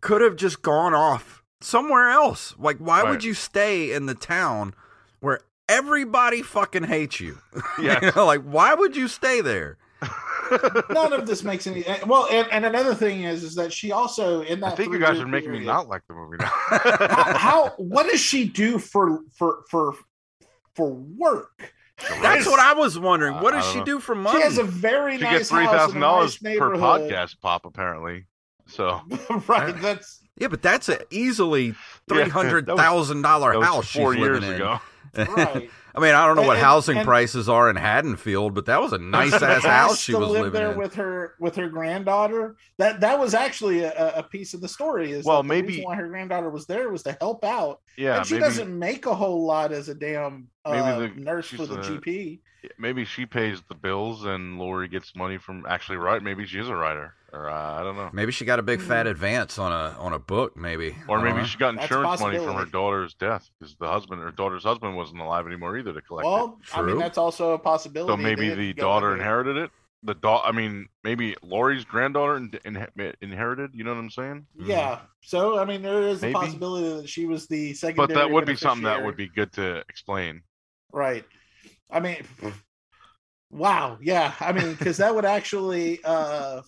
could 0.00 0.22
have 0.22 0.36
just 0.36 0.62
gone 0.62 0.94
off 0.94 1.42
somewhere 1.60 2.08
else. 2.08 2.54
Like, 2.58 2.78
why 2.78 3.02
Right. 3.02 3.10
would 3.10 3.22
you 3.24 3.34
stay 3.34 3.92
in 3.92 4.06
the 4.06 4.14
town 4.14 4.74
where 5.20 5.40
everybody 5.72 6.42
fucking 6.42 6.84
hates 6.84 7.20
you? 7.20 7.38
Yes. 7.80 8.02
you 8.02 8.12
know, 8.14 8.26
like, 8.26 8.42
why 8.42 8.74
would 8.74 8.96
you 8.96 9.08
stay 9.08 9.40
there? 9.40 9.78
None 10.90 11.12
of 11.12 11.26
this 11.26 11.42
makes 11.42 11.66
any. 11.66 11.84
Eh, 11.86 11.98
well, 12.06 12.26
and, 12.30 12.46
and 12.52 12.66
another 12.66 12.94
thing 12.94 13.22
is, 13.22 13.42
is 13.42 13.54
that 13.54 13.72
she 13.72 13.92
also 13.92 14.42
in 14.42 14.60
that. 14.60 14.72
I 14.72 14.76
think 14.76 14.92
you 14.92 14.98
guys 14.98 15.18
are 15.20 15.26
making 15.26 15.52
me 15.52 15.60
not 15.60 15.88
like 15.88 16.02
the 16.08 16.14
movie 16.14 16.36
now. 16.38 16.46
how, 16.50 17.36
how 17.36 17.68
what 17.78 18.10
does 18.10 18.20
she 18.20 18.46
do 18.46 18.78
for 18.78 19.20
for 19.36 19.62
for 19.70 19.94
for 20.74 20.90
work? 20.90 21.72
That's 22.20 22.46
what 22.46 22.58
I 22.60 22.74
was 22.74 22.98
wondering. 22.98 23.34
What 23.34 23.52
does 23.52 23.66
she 23.70 23.78
know. 23.78 23.84
do 23.84 24.00
for 24.00 24.14
money? 24.14 24.38
She 24.38 24.44
has 24.44 24.58
a 24.58 24.64
very 24.64 25.16
she 25.16 25.22
nice 25.24 25.38
gets 25.38 25.50
three 25.50 25.64
house 25.64 25.72
in 25.72 25.78
thousand 25.78 25.96
a 25.98 26.00
dollars 26.00 26.42
nice 26.42 26.58
per 26.58 26.70
podcast 26.76 27.40
pop, 27.40 27.64
apparently. 27.64 28.26
So 28.66 29.00
right. 29.48 29.80
That's 29.80 30.20
yeah, 30.36 30.48
but 30.48 30.62
that's 30.62 30.88
a 30.88 31.00
easily 31.10 31.74
three 32.08 32.28
hundred 32.28 32.66
thousand 32.66 32.78
thousand 32.78 33.22
dollar 33.22 33.62
house 33.62 33.90
four 33.90 34.14
she's 34.14 34.20
years 34.20 34.40
living 34.40 34.50
in. 34.50 34.56
ago. 34.56 34.80
Right. 35.16 35.70
I 35.94 36.00
mean, 36.00 36.14
I 36.14 36.26
don't 36.26 36.36
know 36.36 36.42
what 36.46 36.56
housing 36.56 36.96
and- 36.96 37.06
prices 37.06 37.48
are 37.48 37.68
in 37.68 37.76
Haddonfield, 37.76 38.54
but 38.54 38.64
that 38.66 38.80
was 38.80 38.92
a 38.94 38.98
nice 39.18 39.34
ass 39.34 39.62
house 39.64 39.98
she 40.00 40.12
to 40.12 40.18
was 40.18 40.28
live 40.30 40.42
living 40.44 40.52
there 40.60 40.72
in. 40.72 40.78
with 40.78 40.94
her 40.94 41.34
with 41.38 41.54
her 41.56 41.68
granddaughter. 41.68 42.56
That 42.78 43.00
that 43.00 43.18
was 43.18 43.34
actually 43.34 43.80
a, 43.84 44.14
a 44.16 44.22
piece 44.22 44.54
of 44.54 44.60
the 44.62 44.68
story. 44.68 45.12
Is 45.12 45.24
Well, 45.26 45.42
that 45.42 45.48
the 45.48 45.54
maybe- 45.62 45.82
why 45.82 45.96
her 45.96 46.08
granddaughter 46.08 46.48
was 46.50 46.66
there 46.66 46.88
was 46.90 47.02
to 47.02 47.16
help 47.20 47.44
out, 47.44 47.80
Yeah, 47.98 48.18
and 48.18 48.26
she 48.26 48.34
maybe 48.34 48.44
doesn't 48.44 48.78
make 48.78 49.04
a 49.06 49.14
whole 49.14 49.44
lot 49.44 49.70
as 49.72 49.88
a 49.90 49.94
damn 49.94 50.48
uh, 50.64 50.72
Maybe 50.98 51.14
the- 51.14 51.20
nurse 51.20 51.48
for 51.48 51.66
the 51.66 51.74
a- 51.80 51.82
GP. 51.82 52.40
Maybe 52.78 53.04
she 53.04 53.26
pays 53.26 53.60
the 53.68 53.74
bills 53.74 54.24
and 54.24 54.58
Laurie 54.58 54.88
gets 54.88 55.14
money 55.16 55.38
from 55.38 55.64
actually 55.68 55.98
write. 55.98 56.22
Maybe 56.22 56.46
she 56.46 56.58
is 56.58 56.68
a 56.68 56.76
writer, 56.76 57.14
or 57.32 57.48
uh, 57.48 57.80
I 57.80 57.82
don't 57.82 57.96
know. 57.96 58.10
Maybe 58.12 58.30
she 58.30 58.44
got 58.44 58.58
a 58.58 58.62
big 58.62 58.80
fat 58.80 59.06
advance 59.06 59.58
on 59.58 59.72
a 59.72 59.96
on 59.98 60.12
a 60.12 60.18
book, 60.18 60.56
maybe. 60.56 60.96
Or 61.08 61.20
maybe 61.20 61.38
know. 61.38 61.44
she 61.44 61.58
got 61.58 61.74
insurance 61.74 62.20
money 62.20 62.38
from 62.38 62.56
her 62.56 62.64
daughter's 62.64 63.14
death 63.14 63.48
because 63.58 63.74
the 63.76 63.88
husband, 63.88 64.22
her 64.22 64.30
daughter's 64.30 64.62
husband, 64.64 64.96
wasn't 64.96 65.20
alive 65.20 65.46
anymore 65.46 65.76
either 65.76 65.92
to 65.92 66.00
collect 66.02 66.26
it. 66.26 66.30
Well, 66.30 66.60
I 66.72 66.82
mean 66.82 66.98
that's 66.98 67.18
also 67.18 67.52
a 67.52 67.58
possibility. 67.58 68.12
So 68.12 68.16
maybe 68.16 68.48
the 68.48 68.48
had 68.48 68.58
to 68.58 68.72
go 68.74 68.82
daughter 68.82 69.14
inherited 69.14 69.56
it. 69.56 69.70
The 70.04 70.14
da- 70.14 70.42
I 70.42 70.50
mean, 70.50 70.88
maybe 71.04 71.36
Laurie's 71.42 71.84
granddaughter 71.84 72.36
in- 72.36 72.58
in- 72.64 73.14
inherited. 73.20 73.70
You 73.72 73.84
know 73.84 73.94
what 73.94 74.00
I'm 74.00 74.10
saying? 74.10 74.46
Yeah. 74.58 74.98
So 75.20 75.58
I 75.58 75.64
mean, 75.64 75.82
there 75.82 76.02
is 76.02 76.20
the 76.20 76.28
Maybe. 76.28 76.34
possibility 76.34 77.00
that 77.00 77.08
she 77.08 77.26
was 77.26 77.46
the 77.46 77.72
secondary. 77.74 78.08
But 78.08 78.14
that 78.14 78.30
would 78.30 78.44
be 78.46 78.56
something 78.56 78.84
that 78.84 79.04
would 79.04 79.16
be 79.16 79.28
good 79.28 79.52
to 79.54 79.76
explain. 79.88 80.42
right. 80.92 81.24
I 81.92 82.00
mean, 82.00 82.16
wow. 83.50 83.98
Yeah. 84.00 84.32
I 84.40 84.52
mean, 84.52 84.72
because 84.74 84.96
that 84.96 85.14
would 85.14 85.24
actually, 85.24 86.00
uh, 86.04 86.62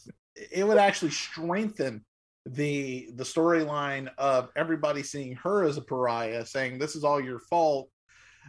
it 0.52 0.66
would 0.66 0.78
actually 0.78 1.12
strengthen 1.12 2.04
the 2.46 3.08
the 3.14 3.24
storyline 3.24 4.10
of 4.18 4.50
everybody 4.54 5.02
seeing 5.02 5.34
her 5.37 5.64
as 5.64 5.76
a 5.78 5.80
pariah, 5.82 6.44
saying 6.44 6.78
this 6.78 6.94
is 6.94 7.04
all 7.04 7.20
your 7.20 7.38
fault, 7.38 7.88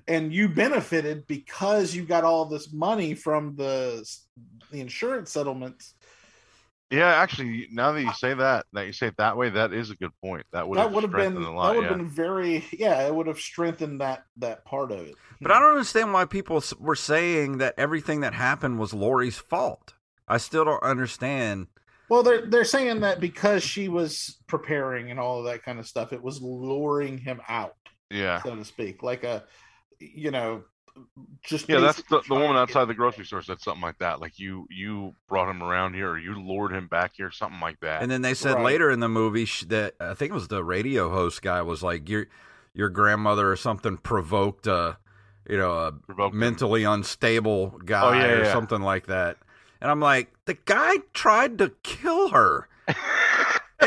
and 0.08 0.34
you 0.34 0.50
benefited 0.50 1.26
because 1.28 1.96
you 1.96 2.04
got 2.04 2.24
all 2.24 2.46
this 2.46 2.74
money 2.74 3.14
from 3.14 3.56
the 3.56 4.06
the 4.72 4.82
insurance 4.82 5.32
settlements. 5.32 5.95
Yeah, 6.92 7.08
actually, 7.08 7.68
now 7.72 7.92
that 7.94 8.02
you 8.02 8.14
say 8.14 8.34
that, 8.36 8.68
that 8.74 8.86
you 8.86 8.94
say 8.94 9.08
it 9.08 9.18
that 9.18 9.38
way, 9.38 9.50
that 9.50 9.74
is 9.74 9.90
a 9.90 9.96
good 9.96 10.12
point. 10.24 10.46
That 10.52 10.68
would 10.68 10.78
that 10.78 10.84
have 10.84 10.92
would 10.92 11.04
have 11.04 11.16
been 11.16 11.34
strengthened 11.34 11.46
that 11.46 11.50
a 11.50 11.52
lot. 11.52 11.76
would 11.76 11.84
yeah. 11.84 11.88
have 11.90 11.98
been 11.98 12.10
very 12.10 12.64
yeah 12.72 13.08
it 13.08 13.14
would 13.16 13.28
have 13.28 13.40
strengthened 13.40 14.02
that 14.02 14.26
that 14.38 14.66
part 14.66 14.92
of 14.92 15.00
it 15.00 15.18
But 15.42 15.52
I 15.52 15.60
don't 15.60 15.72
understand 15.72 16.14
why 16.14 16.26
people 16.26 16.64
were 16.80 16.96
saying 16.96 17.58
that 17.58 17.74
everything 17.78 18.22
that 18.22 18.34
happened 18.34 18.80
was 18.80 18.94
Laurie's 18.94 19.38
fault. 19.38 19.94
I 20.28 20.38
still 20.38 20.64
don't 20.66 20.84
understand. 20.84 21.68
well 22.10 22.24
they're 22.24 22.46
they're 22.48 22.64
saying 22.66 23.02
that 23.02 23.20
because 23.20 23.64
she 23.64 23.88
was 23.90 24.38
preparing 24.48 25.10
and 25.12 25.20
all 25.20 25.40
of 25.40 25.46
that 25.46 25.64
kind 25.64 25.80
of 25.80 25.88
stuff 25.88 26.14
it 26.14 26.22
was 26.22 26.42
luring 26.42 27.18
him 27.18 27.42
out 27.50 27.76
Yeah, 28.12 28.42
so 28.44 28.56
to 28.56 28.64
speak 28.66 29.02
like 29.04 29.24
a 29.24 29.44
you 30.00 30.32
know 30.32 30.64
just 31.44 31.68
yeah. 31.70 31.80
That's 31.80 32.02
the, 32.04 32.22
the 32.28 32.34
woman 32.36 32.56
outside 32.58 32.86
the 32.86 32.94
grocery 32.94 33.26
store 33.26 33.42
said 33.42 33.60
something 33.62 33.82
like 33.82 33.98
that. 34.00 34.20
Like 34.22 34.40
you, 34.40 34.68
you 34.70 35.14
brought 35.28 35.50
him 35.50 35.62
around 35.64 35.94
here, 35.94 36.12
or 36.12 36.18
you 36.20 36.34
lured 36.36 36.72
him 36.72 36.88
back 36.88 37.14
here, 37.16 37.32
something 37.32 37.60
like 37.60 37.80
that. 37.82 38.02
And 38.02 38.10
then 38.12 38.22
they 38.22 38.34
said 38.34 38.56
Right. 38.56 38.64
later 38.66 38.92
in 38.92 39.00
the 39.00 39.10
movie 39.10 39.46
sh- 39.46 39.66
that 39.70 39.96
I 40.00 40.14
think 40.14 40.32
it 40.32 40.34
was 40.34 40.48
the 40.48 40.64
radio 40.64 41.10
host 41.10 41.42
guy 41.42 41.62
was 41.62 41.82
like 41.84 42.10
your 42.10 42.28
your 42.74 42.90
grandmother 42.90 43.50
or 43.52 43.56
something 43.56 43.98
provoked 43.98 44.68
a 44.68 44.98
you 45.50 45.58
know 45.58 45.74
a 45.78 45.92
Provoked 45.92 46.34
him. 46.34 46.40
mentally 46.40 46.84
unstable 46.84 47.80
guy 47.86 48.02
Oh, 48.04 48.14
yeah, 48.14 48.32
or 48.34 48.44
yeah. 48.44 48.52
something 48.54 48.82
like 48.82 49.08
that. 49.08 49.38
And 49.82 49.90
I'm 49.92 50.00
like, 50.02 50.34
the 50.46 50.56
guy 50.66 50.96
tried 51.14 51.58
to 51.60 51.72
kill 51.84 52.30
her 52.30 52.68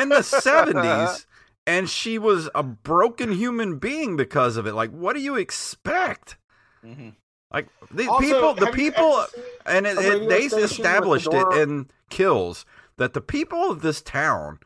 in 0.00 0.08
the 0.10 0.20
70s 0.20 1.26
and 1.66 1.88
she 1.90 2.18
was 2.18 2.48
a 2.54 2.62
broken 2.62 3.32
human 3.32 3.78
being 3.78 4.16
because 4.16 4.56
of 4.56 4.66
it. 4.66 4.72
Like 4.74 4.90
what 4.90 5.14
do 5.14 5.20
you 5.20 5.36
expect? 5.36 6.36
Mhm. 6.84 7.14
Like 7.52 7.68
the 7.90 8.06
Also, 8.08 8.20
people 8.26 8.54
the 8.54 8.72
people 8.72 9.26
and 9.64 9.86
it, 9.86 9.96
it, 9.98 10.28
they 10.28 10.48
station 10.48 10.58
the 10.58 10.64
established 10.64 11.28
it 11.32 11.46
in 11.62 11.88
kills 12.10 12.66
that 12.98 13.14
the 13.14 13.20
people 13.22 13.70
of 13.70 13.80
this 13.82 14.02
town 14.02 14.58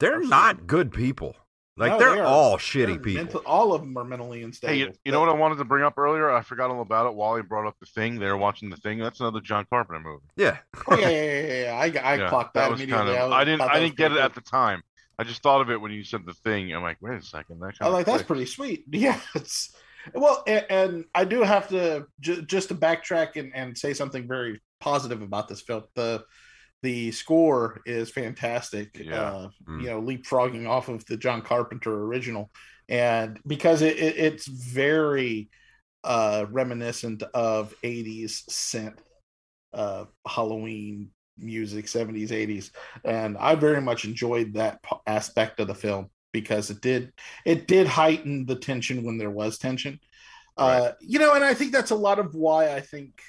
they're 0.00 0.16
Are 0.20 0.24
not 0.24 0.66
good 0.66 0.92
people 0.92 1.36
like 1.76 1.92
No, 1.92 1.98
they're 1.98 2.14
they 2.14 2.20
are- 2.20 2.26
all 2.26 2.50
they're 2.50 2.58
shitty 2.58 3.02
people 3.02 3.24
mental- 3.24 3.42
all 3.46 3.72
of 3.72 3.80
them 3.82 3.96
are 3.96 4.02
mentally 4.04 4.42
unstable 4.42 4.72
Hey, 4.74 4.80
you, 4.80 4.92
you 5.04 5.12
know 5.12 5.20
what 5.20 5.28
I 5.28 5.34
wanted 5.34 5.58
to 5.58 5.64
bring 5.64 5.84
up 5.84 5.96
earlier? 5.98 6.30
I 6.32 6.42
forgot 6.42 6.70
all 6.70 6.80
about 6.82 7.06
it. 7.06 7.14
Wally 7.14 7.42
brought 7.42 7.66
up 7.66 7.76
the 7.80 7.86
thing. 7.86 8.18
They 8.18 8.26
were 8.26 8.36
watching 8.36 8.70
the 8.70 8.76
thing. 8.76 8.98
That's 8.98 9.20
another 9.20 9.40
John 9.40 9.64
Carpenter 9.70 10.00
movie. 10.00 10.24
yeah 10.36 10.58
oh 10.88 10.96
yeah 10.98 11.08
yeah 11.08 11.22
yeah, 11.22 11.40
yeah, 11.40 11.64
yeah. 11.64 11.74
i, 11.74 12.12
I 12.12 12.14
Yeah, 12.16 12.28
clocked 12.28 12.54
that, 12.54 12.70
was 12.70 12.80
immediately 12.80 13.06
kind 13.14 13.22
of. 13.24 13.32
I, 13.32 13.40
I 13.40 13.44
didn't. 13.44 13.60
I 13.62 13.78
didn't 13.80 13.96
get 13.96 14.06
it 14.12 14.14
pretty 14.14 14.24
at 14.24 14.34
the 14.34 14.40
time. 14.40 14.82
I 15.16 15.22
just 15.24 15.42
thought 15.44 15.60
of 15.60 15.70
it 15.70 15.80
when 15.80 15.92
you 15.92 16.02
said 16.02 16.26
the 16.26 16.34
thing. 16.34 16.72
I'm 16.74 16.82
like, 16.82 16.96
wait 17.00 17.18
a 17.18 17.22
second. 17.22 17.60
That 17.60 17.66
I 17.80 17.84
kind 17.84 17.92
like 17.92 18.06
that's 18.06 18.22
pretty 18.24 18.46
sweet. 18.46 18.84
Yeah, 18.92 19.18
it's 19.34 19.74
well, 20.12 20.42
and, 20.46 20.66
and 20.68 21.04
I 21.14 21.24
do 21.24 21.42
have 21.42 21.68
to 21.68 22.06
ju- 22.20 22.42
just 22.42 22.68
to 22.68 22.74
backtrack 22.74 23.36
and, 23.36 23.52
and 23.54 23.76
say 23.76 23.94
something 23.94 24.28
very 24.28 24.60
positive 24.80 25.22
about 25.22 25.48
this 25.48 25.62
film. 25.62 25.84
The 25.94 26.24
the 26.82 27.12
score 27.12 27.80
is 27.86 28.10
fantastic. 28.10 28.98
Yeah. 28.98 29.22
Uh, 29.22 29.48
Mm. 29.66 29.80
You 29.80 29.86
know, 29.88 30.02
leapfrogging 30.02 30.68
off 30.68 30.88
of 30.88 31.04
the 31.06 31.16
John 31.16 31.40
Carpenter 31.40 32.04
original, 32.04 32.50
and 32.88 33.40
because 33.46 33.80
it, 33.80 33.96
it 33.96 34.16
it's 34.18 34.46
very 34.46 35.48
uh, 36.04 36.44
reminiscent 36.50 37.22
of 37.32 37.74
'80s 37.82 38.44
synth, 38.50 38.98
uh, 39.72 40.04
Halloween 40.28 41.08
music, 41.38 41.86
'70s, 41.86 42.28
'80s, 42.28 42.70
and 43.04 43.38
I 43.38 43.54
very 43.54 43.80
much 43.80 44.04
enjoyed 44.04 44.52
that 44.54 44.80
aspect 45.06 45.60
of 45.60 45.68
the 45.68 45.74
film 45.74 46.10
because 46.34 46.68
it 46.68 46.82
did 46.82 47.12
it 47.46 47.66
did 47.66 47.86
heighten 47.86 48.44
the 48.44 48.56
tension 48.56 49.04
when 49.04 49.16
there 49.16 49.30
was 49.30 49.56
tension. 49.56 49.98
Uh, 50.56 50.90
you 51.00 51.18
know, 51.18 51.34
and 51.34 51.42
I 51.42 51.54
think 51.54 51.72
that's 51.72 51.90
a 51.92 51.96
lot 51.96 52.18
of 52.18 52.34
why 52.34 52.74
I 52.74 52.80
think 52.80 53.22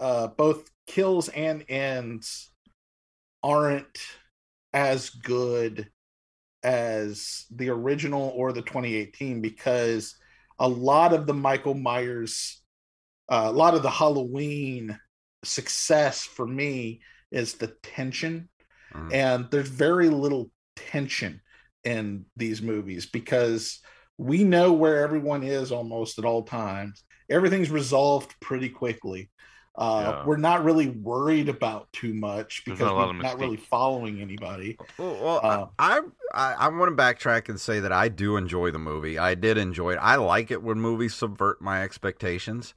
uh, 0.00 0.26
both 0.26 0.68
kills 0.88 1.28
and 1.28 1.64
ends 1.68 2.50
aren't 3.42 3.98
as 4.72 5.10
good 5.10 5.88
as 6.62 7.44
the 7.50 7.68
original 7.68 8.32
or 8.34 8.52
the 8.52 8.62
2018 8.62 9.40
because 9.40 10.16
a 10.58 10.68
lot 10.68 11.12
of 11.12 11.26
the 11.26 11.34
Michael 11.34 11.74
Myers, 11.74 12.62
uh, 13.28 13.44
a 13.46 13.52
lot 13.52 13.74
of 13.74 13.82
the 13.82 13.90
Halloween 13.90 14.98
success 15.44 16.24
for 16.24 16.46
me 16.46 17.00
is 17.30 17.54
the 17.54 17.74
tension, 17.82 18.48
Mhm. 18.94 19.12
and 19.12 19.50
there's 19.50 19.68
very 19.68 20.08
little 20.08 20.50
tension 20.76 21.41
in 21.84 22.24
these 22.36 22.62
movies 22.62 23.06
because 23.06 23.80
we 24.18 24.44
know 24.44 24.72
where 24.72 25.02
everyone 25.02 25.42
is 25.42 25.72
almost 25.72 26.18
at 26.18 26.24
all 26.24 26.42
times. 26.42 27.02
Everything's 27.30 27.70
resolved 27.70 28.34
pretty 28.40 28.68
quickly. 28.68 29.30
Uh, 29.74 30.02
Yeah. 30.18 30.24
We're 30.26 30.36
not 30.36 30.64
really 30.64 30.88
worried 30.88 31.48
about 31.48 31.90
too 31.94 32.12
much 32.12 32.62
because 32.66 32.80
not 32.80 32.94
we're 33.08 33.12
not 33.14 33.40
really 33.40 33.56
following 33.56 34.20
anybody. 34.20 34.76
well, 34.98 35.14
well, 35.22 35.40
Uh, 35.42 35.66
I, 35.78 36.00
I 36.34 36.52
I 36.54 36.68
want 36.68 36.94
to 36.94 37.02
backtrack 37.02 37.48
and 37.48 37.58
say 37.58 37.80
that 37.80 37.90
I 37.92 38.08
do 38.08 38.36
enjoy 38.36 38.70
the 38.70 38.78
movie. 38.78 39.18
I 39.18 39.34
did 39.34 39.56
enjoy 39.56 39.92
it. 39.94 39.98
I 40.02 40.16
like 40.16 40.50
it 40.50 40.62
when 40.62 40.78
movies 40.78 41.14
subvert 41.14 41.62
my 41.62 41.82
expectations, 41.82 42.74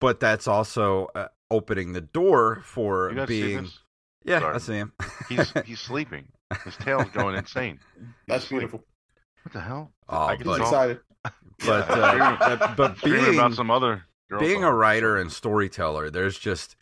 but 0.00 0.20
that's 0.20 0.46
also 0.46 1.08
uh, 1.16 1.28
opening 1.50 1.92
the 1.94 2.00
door 2.00 2.62
for 2.64 3.10
You 3.10 3.16
guys 3.16 3.28
see 3.28 3.42
being. 3.42 3.62
this? 3.64 3.78
Yeah, 4.24 4.38
Sorry. 4.40 4.54
I 4.54 4.58
see 4.58 4.74
him. 4.74 4.92
He's 5.28 5.52
he's 5.66 5.80
sleeping. 5.80 6.28
His 6.64 6.76
tail's 6.76 7.08
going 7.10 7.36
insane. 7.36 7.78
That's 8.28 8.46
beautiful. 8.48 8.84
What 9.42 9.52
the 9.52 9.60
hell? 9.60 9.92
Oh, 10.08 10.18
I 10.18 10.36
get 10.36 10.46
but- 10.46 10.60
excited. 10.60 11.00
but 11.64 11.90
uh, 11.90 12.36
but- 12.58 12.76
but 12.76 13.02
being 13.02 13.34
about 13.34 13.54
some 13.54 13.70
other 13.70 14.04
girl 14.30 14.40
being 14.40 14.60
song. 14.62 14.64
a 14.64 14.72
writer 14.72 15.16
and 15.16 15.30
storyteller, 15.32 16.10
there's 16.10 16.38
just 16.38 16.76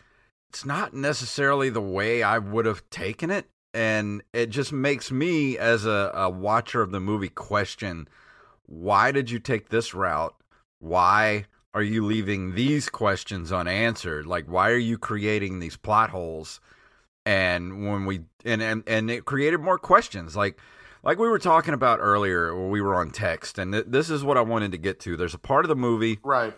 it's 0.50 0.64
not 0.64 0.92
necessarily 0.94 1.70
the 1.70 1.80
way 1.80 2.22
I 2.22 2.38
would 2.38 2.66
have 2.66 2.88
taken 2.90 3.30
it 3.30 3.46
and 3.74 4.22
it 4.34 4.50
just 4.50 4.70
makes 4.70 5.10
me 5.10 5.56
as 5.56 5.86
a, 5.86 6.10
a 6.14 6.28
watcher 6.28 6.82
of 6.82 6.90
the 6.90 7.00
movie 7.00 7.30
question 7.30 8.06
why 8.66 9.10
did 9.12 9.30
you 9.30 9.38
take 9.38 9.70
this 9.70 9.94
route 9.94 10.34
why 10.78 11.46
are 11.72 11.82
you 11.82 12.04
leaving 12.04 12.54
these 12.54 12.90
questions 12.90 13.50
unanswered 13.50 14.26
like 14.26 14.44
why 14.44 14.70
are 14.70 14.76
you 14.76 14.98
creating 14.98 15.58
these 15.58 15.76
plot 15.78 16.10
holes 16.10 16.60
and 17.26 17.88
when 17.88 18.04
we 18.06 18.20
and 18.44 18.62
and, 18.62 18.82
and 18.86 19.10
it 19.10 19.24
created 19.24 19.60
more 19.60 19.78
questions 19.78 20.34
like 20.36 20.58
like 21.04 21.18
we 21.18 21.28
were 21.28 21.38
talking 21.38 21.74
about 21.74 21.98
earlier 22.00 22.54
when 22.56 22.70
we 22.70 22.80
were 22.80 22.94
on 22.94 23.10
text 23.10 23.58
and 23.58 23.72
th- 23.72 23.84
this 23.88 24.10
is 24.10 24.24
what 24.24 24.36
i 24.36 24.40
wanted 24.40 24.72
to 24.72 24.78
get 24.78 24.98
to 25.00 25.16
there's 25.16 25.34
a 25.34 25.38
part 25.38 25.64
of 25.64 25.68
the 25.68 25.76
movie 25.76 26.18
Right. 26.24 26.54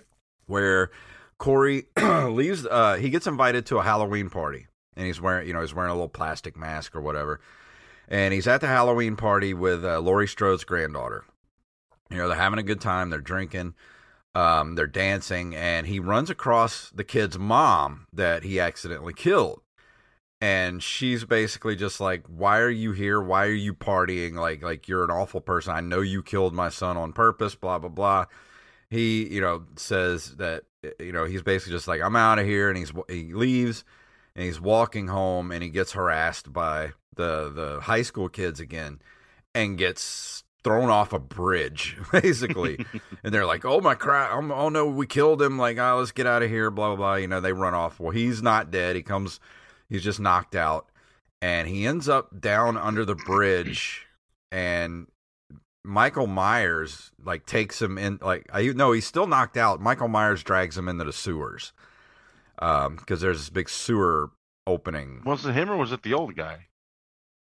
where 0.46 0.90
Corey 1.36 1.86
leaves. 2.00 2.64
Uh, 2.64 2.94
he 2.94 3.10
gets 3.10 3.26
invited 3.26 3.66
to 3.66 3.78
a 3.78 3.82
Halloween 3.82 4.30
party, 4.30 4.68
and 4.96 5.04
he's 5.04 5.20
wearing, 5.20 5.48
you 5.48 5.52
know, 5.52 5.60
he's 5.60 5.74
wearing 5.74 5.90
a 5.90 5.94
little 5.94 6.08
plastic 6.08 6.56
mask 6.56 6.94
or 6.94 7.00
whatever. 7.00 7.40
And 8.08 8.32
he's 8.32 8.46
at 8.46 8.60
the 8.60 8.68
Halloween 8.68 9.16
party 9.16 9.52
with 9.52 9.84
uh, 9.84 9.98
Laurie 9.98 10.28
Strode's 10.28 10.62
granddaughter. 10.62 11.24
You 12.08 12.18
know, 12.18 12.28
they're 12.28 12.36
having 12.36 12.60
a 12.60 12.62
good 12.62 12.80
time. 12.80 13.10
They're 13.10 13.18
drinking. 13.20 13.74
Um, 14.36 14.76
they're 14.76 14.86
dancing, 14.86 15.56
and 15.56 15.88
he 15.88 15.98
runs 15.98 16.30
across 16.30 16.90
the 16.94 17.04
kid's 17.04 17.36
mom 17.36 18.06
that 18.12 18.44
he 18.44 18.60
accidentally 18.60 19.12
killed. 19.12 19.60
And 20.44 20.82
she's 20.82 21.24
basically 21.24 21.74
just 21.74 22.00
like, 22.00 22.26
"Why 22.26 22.58
are 22.58 22.68
you 22.68 22.92
here? 22.92 23.20
Why 23.20 23.46
are 23.46 23.60
you 23.66 23.72
partying? 23.72 24.34
Like, 24.34 24.62
like 24.62 24.88
you're 24.88 25.04
an 25.04 25.10
awful 25.10 25.40
person. 25.40 25.74
I 25.74 25.80
know 25.80 26.00
you 26.00 26.22
killed 26.22 26.52
my 26.52 26.68
son 26.68 26.96
on 26.96 27.12
purpose. 27.12 27.54
Blah 27.54 27.78
blah 27.78 27.88
blah." 27.88 28.26
he 28.94 29.26
you 29.32 29.40
know 29.40 29.64
says 29.76 30.36
that 30.36 30.64
eh, 30.84 30.90
you 31.00 31.12
know 31.12 31.24
he's 31.24 31.42
basically 31.42 31.72
just 31.72 31.88
like 31.88 32.00
i'm 32.00 32.16
out 32.16 32.38
of 32.38 32.46
here 32.46 32.68
and 32.68 32.78
he's 32.78 32.92
he 33.08 33.32
leaves 33.32 33.84
and 34.36 34.44
he's 34.44 34.60
walking 34.60 35.08
home 35.08 35.50
and 35.50 35.62
he 35.62 35.68
gets 35.68 35.92
harassed 35.92 36.52
by 36.52 36.92
the 37.16 37.50
the 37.50 37.80
high 37.82 38.02
school 38.02 38.28
kids 38.28 38.60
again 38.60 39.00
and 39.54 39.78
gets 39.78 40.44
thrown 40.62 40.88
off 40.88 41.12
a 41.12 41.18
bridge 41.18 41.96
basically 42.12 42.84
and 43.24 43.34
they're 43.34 43.46
like 43.46 43.64
oh 43.64 43.80
my 43.80 43.94
crap 43.94 44.30
oh 44.32 44.68
no 44.68 44.86
we 44.86 45.06
killed 45.06 45.42
him 45.42 45.58
like 45.58 45.78
oh 45.78 45.96
let's 45.98 46.12
get 46.12 46.26
out 46.26 46.42
of 46.42 46.48
here 46.48 46.70
blah 46.70 46.88
blah 46.88 46.96
blah 46.96 47.14
you 47.14 47.26
know 47.26 47.40
they 47.40 47.52
run 47.52 47.74
off 47.74 47.98
well 47.98 48.12
he's 48.12 48.42
not 48.42 48.70
dead 48.70 48.96
he 48.96 49.02
comes 49.02 49.40
he's 49.88 50.02
just 50.02 50.20
knocked 50.20 50.54
out 50.54 50.86
and 51.42 51.68
he 51.68 51.86
ends 51.86 52.08
up 52.08 52.40
down 52.40 52.76
under 52.76 53.04
the 53.04 53.14
bridge 53.14 54.06
and 54.50 55.06
Michael 55.84 56.26
Myers 56.26 57.12
like 57.22 57.44
takes 57.44 57.80
him 57.80 57.98
in 57.98 58.18
like 58.22 58.46
I 58.52 58.66
know 58.68 58.92
he's 58.92 59.06
still 59.06 59.26
knocked 59.26 59.56
out. 59.56 59.80
Michael 59.80 60.08
Myers 60.08 60.42
drags 60.42 60.78
him 60.78 60.88
into 60.88 61.04
the 61.04 61.12
sewers 61.12 61.72
um 62.60 62.96
because 62.96 63.20
there's 63.20 63.38
this 63.38 63.50
big 63.50 63.68
sewer 63.68 64.30
opening. 64.66 65.22
Was 65.24 65.44
it 65.44 65.52
him 65.52 65.70
or 65.70 65.76
was 65.76 65.92
it 65.92 66.02
the 66.02 66.14
old 66.14 66.34
guy? 66.34 66.68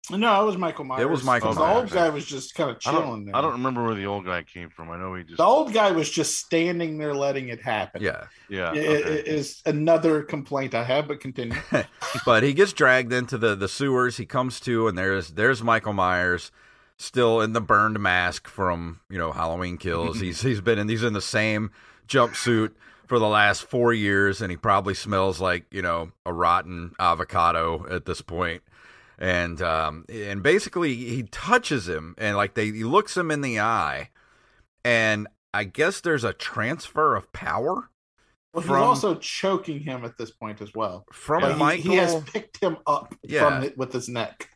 No, 0.10 0.41
it 0.41 0.45
was 0.45 0.58
Michael 0.58 0.84
Myers. 0.86 1.02
It 1.04 1.10
was 1.10 1.24
Michael 1.24 1.54
The 1.54 1.62
old 1.62 1.91
guy 1.91 2.10
was 2.10 2.26
just 2.26 2.56
kind 2.56 2.72
of 2.72 2.78
I 2.78 2.80
chilling 2.80 3.06
don't. 3.06 3.26
there. 3.26 3.36
I 3.36 3.41
don't 3.41 3.52
remember 3.54 3.86
where 3.86 3.93
the 3.93 4.08
old 4.08 4.26
guy 4.26 4.41
came 4.41 4.70
from. 4.72 4.89
I 4.89 4.97
know 4.97 5.14
he 5.14 5.24
just. 5.24 5.38
The 5.38 5.43
old 5.43 5.74
guy 5.74 5.91
was 5.91 6.10
just 6.10 6.39
standing 6.39 6.97
there 6.97 7.14
letting 7.14 7.49
it 7.49 7.62
happen. 7.62 8.02
Yeah, 8.02 8.24
Yeah. 8.49 8.72
I- 8.72 8.74
i- 8.74 8.74
okay. 8.74 9.14
is 9.26 9.62
another 9.66 10.24
complaint 10.24 10.74
I 10.74 10.84
have, 10.84 11.08
but 11.08 11.20
continue. 11.20 11.56
but 12.26 12.41
he 12.43 12.54
gets 12.54 12.74
dragged 12.74 13.14
into 13.14 13.38
the 13.38 13.56
the 13.56 13.68
sewers. 13.68 14.18
He 14.18 14.26
comes 14.26 14.60
to 14.62 14.88
and 14.88 14.97
there's 14.97 15.30
there's 15.30 15.62
Michael 15.62 15.93
Myers 15.93 16.52
still 16.97 17.39
in 17.39 17.54
the 17.54 17.62
burned 17.62 17.99
mask 17.99 18.47
from 18.47 19.02
you 19.10 19.20
know 19.20 19.32
Halloween 19.32 19.78
Kills. 19.78 20.20
he's 20.22 20.41
he's 20.41 20.62
been 20.62 20.80
in 20.80 20.89
he's 20.89 21.04
in 21.04 21.14
the 21.14 21.22
same 21.22 21.70
jumpsuit 22.08 22.72
for 23.06 23.20
the 23.20 23.28
last 23.28 23.64
four 23.64 23.93
years, 23.93 24.41
and 24.41 24.49
he 24.49 24.58
probably 24.58 24.95
smells 24.95 25.39
like 25.39 25.66
you 25.72 25.84
know 25.84 26.12
a 26.26 26.34
rotten 26.34 26.93
avocado 26.99 27.86
at 27.89 28.06
this 28.06 28.22
point. 28.22 28.64
And 29.22 29.62
um 29.62 30.04
and 30.10 30.42
basically 30.44 30.96
he 30.96 31.24
touches 31.24 31.88
him 31.88 32.16
and 32.18 32.36
like 32.36 32.56
they 32.56 32.66
he 32.72 32.84
looks 32.84 33.16
him 33.16 33.30
in 33.32 33.42
the 33.42 33.60
eye, 33.60 34.10
and 34.84 35.28
I 35.54 35.64
guess 35.64 36.02
there's 36.02 36.24
a 36.24 36.34
transfer 36.34 37.16
of 37.16 37.32
power 37.32 37.90
Well, 38.54 38.62
he's 38.64 38.68
From- 38.70 38.82
also 38.84 39.16
choking 39.16 39.80
him 39.82 40.04
at 40.06 40.18
this 40.18 40.32
point 40.32 40.60
as 40.62 40.74
well. 40.74 41.06
from 41.14 41.44
Like, 41.44 41.54
he- 41.54 41.60
Michael. 41.60 41.92
he, 41.92 41.98
has 41.98 42.24
picked 42.24 42.58
him 42.64 42.78
up 42.88 43.14
Yeah. 43.24 43.48
from 43.48 43.64
it 43.64 43.78
with 43.78 43.94
his 43.94 44.10
neck. 44.10 44.50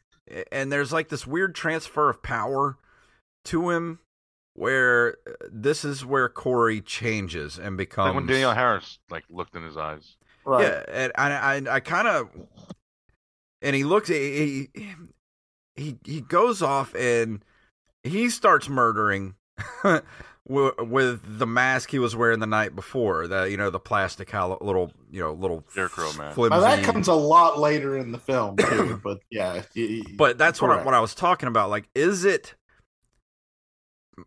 and 0.51 0.72
there's 0.72 0.91
like 0.91 1.09
this 1.09 1.28
weird 1.28 1.53
transfer 1.53 2.09
of 2.09 2.24
power 2.24 2.78
to 3.45 3.70
him 3.70 3.99
where 4.55 5.18
uh, 5.28 5.32
this 5.51 5.86
is 5.86 6.03
where 6.05 6.28
Corey 6.30 6.82
changes 6.82 7.59
and 7.59 7.78
becomes 7.78 8.07
like 8.07 8.16
when 8.16 8.26
Danielle 8.26 8.55
Harris 8.55 8.97
like 9.11 9.26
looked 9.30 9.55
in 9.55 9.61
his 9.63 9.78
eyes. 9.78 10.18
Right. 10.43 10.63
yeah 10.63 10.84
and 10.89 11.11
I 11.16 11.30
I, 11.57 11.76
I 11.76 11.80
kind 11.82 12.07
of 12.07 12.30
and 13.66 13.76
he 13.76 13.84
looks 13.84 14.07
he, 14.07 14.70
he 14.74 14.88
he 15.76 15.97
he 16.05 16.22
goes 16.22 16.61
off 16.61 16.95
and 16.95 17.43
he 18.03 18.30
starts 18.30 18.70
murdering 18.70 19.36
wi- 19.84 20.72
with 20.80 21.22
the 21.39 21.47
mask 21.47 21.89
he 21.89 21.99
was 21.99 22.16
wearing 22.16 22.39
the 22.39 22.45
night 22.47 22.76
before 22.76 23.28
the 23.28 23.49
you 23.49 23.57
know 23.57 23.70
the 23.70 23.80
plastic 23.80 24.30
hollow, 24.32 24.57
little 24.61 24.91
you 25.11 25.20
know 25.20 25.34
little 25.34 25.66
Scarecrow 25.72 26.13
mask. 26.13 26.38
Now 26.38 26.59
that 26.61 26.84
comes 26.84 27.07
a 27.07 27.13
lot 27.13 27.59
later 27.59 27.97
in 27.97 28.11
the 28.11 28.20
film 28.20 28.55
too, 28.57 28.99
but 29.03 29.20
yeah. 29.30 29.63
y- 29.76 30.01
y- 30.05 30.13
But 30.18 30.38
that's 30.38 30.61
what 30.61 30.72
I, 30.72 30.84
what 30.84 30.93
I 30.93 30.99
was 30.99 31.16
talking 31.16 31.47
about. 31.47 31.70
Like, 31.70 31.89
is 31.95 32.24
it 32.26 32.53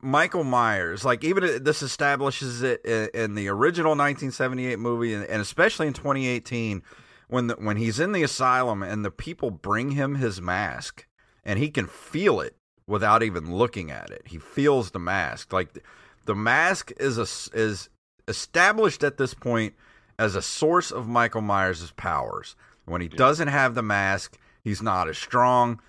Michael 0.02 0.44
Myers? 0.44 1.04
Like, 1.04 1.24
even 1.24 1.62
this 1.64 1.82
establishes 1.82 2.62
it 2.62 2.84
in, 2.84 3.08
in 3.14 3.34
the 3.34 3.48
original 3.48 3.90
1978 3.92 4.78
movie, 4.78 5.14
and, 5.14 5.24
and 5.24 5.40
especially 5.40 5.86
in 5.86 5.92
2018, 5.94 6.82
when 7.28 7.46
the, 7.46 7.54
when 7.54 7.76
he's 7.76 8.00
in 8.00 8.12
the 8.12 8.22
asylum 8.22 8.82
and 8.82 9.04
the 9.04 9.10
people 9.10 9.50
bring 9.50 9.92
him 9.92 10.16
his 10.16 10.40
mask, 10.40 11.06
and 11.44 11.58
he 11.58 11.70
can 11.70 11.86
feel 11.86 12.40
it 12.40 12.56
without 12.86 13.22
even 13.22 13.54
looking 13.54 13.90
at 13.90 14.10
it. 14.10 14.22
He 14.26 14.38
feels 14.38 14.90
the 14.90 14.98
mask. 14.98 15.52
Like 15.52 15.78
the 16.24 16.34
mask 16.34 16.92
is 16.98 17.18
a 17.18 17.56
is 17.56 17.88
established 18.26 19.04
at 19.04 19.18
this 19.18 19.34
point 19.34 19.74
as 20.18 20.34
a 20.34 20.42
source 20.42 20.90
of 20.90 21.06
Michael 21.06 21.42
Myers' 21.42 21.92
powers. 21.92 22.56
When 22.86 23.00
he 23.00 23.08
doesn't 23.08 23.48
have 23.48 23.74
the 23.74 23.82
mask, 23.82 24.38
he's 24.62 24.82
not 24.82 25.08
as 25.08 25.18
strong. 25.18 25.80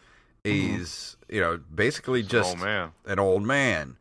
He's, 0.43 1.17
you 1.29 1.39
know, 1.39 1.59
basically 1.73 2.23
just 2.23 2.57
oh 2.57 2.59
man. 2.59 2.91
an 3.05 3.19
old 3.19 3.43
man. 3.43 3.97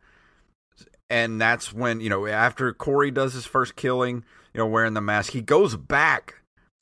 And 1.09 1.39
that's 1.39 1.73
when, 1.73 2.01
you 2.01 2.09
know, 2.09 2.27
after 2.27 2.71
Corey 2.73 3.11
does 3.11 3.33
his 3.33 3.45
first 3.45 3.75
killing, 3.75 4.23
you 4.53 4.59
know, 4.59 4.67
wearing 4.67 4.93
the 4.93 5.01
mask, 5.01 5.31
he 5.31 5.41
goes 5.41 5.75
back 5.75 6.38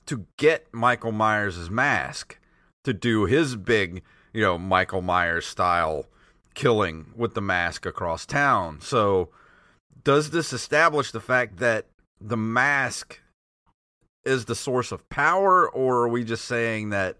to 0.08 0.26
get 0.38 0.66
Michael 0.72 1.12
Myers' 1.12 1.70
mask 1.70 2.38
to 2.84 2.92
do 2.94 3.26
his 3.26 3.56
big, 3.56 4.02
you 4.32 4.40
know, 4.40 4.58
Michael 4.58 5.02
Myers 5.02 5.46
style 5.46 6.06
killing 6.54 7.12
with 7.14 7.34
the 7.34 7.40
mask 7.42 7.86
across 7.86 8.24
town. 8.24 8.80
So, 8.80 9.28
does 10.04 10.30
this 10.30 10.52
establish 10.52 11.12
the 11.12 11.20
fact 11.20 11.58
that 11.58 11.86
the 12.20 12.36
mask 12.36 13.20
is 14.24 14.46
the 14.46 14.54
source 14.54 14.92
of 14.92 15.08
power, 15.10 15.68
or 15.68 16.04
are 16.04 16.08
we 16.08 16.24
just 16.24 16.46
saying 16.46 16.90
that 16.90 17.16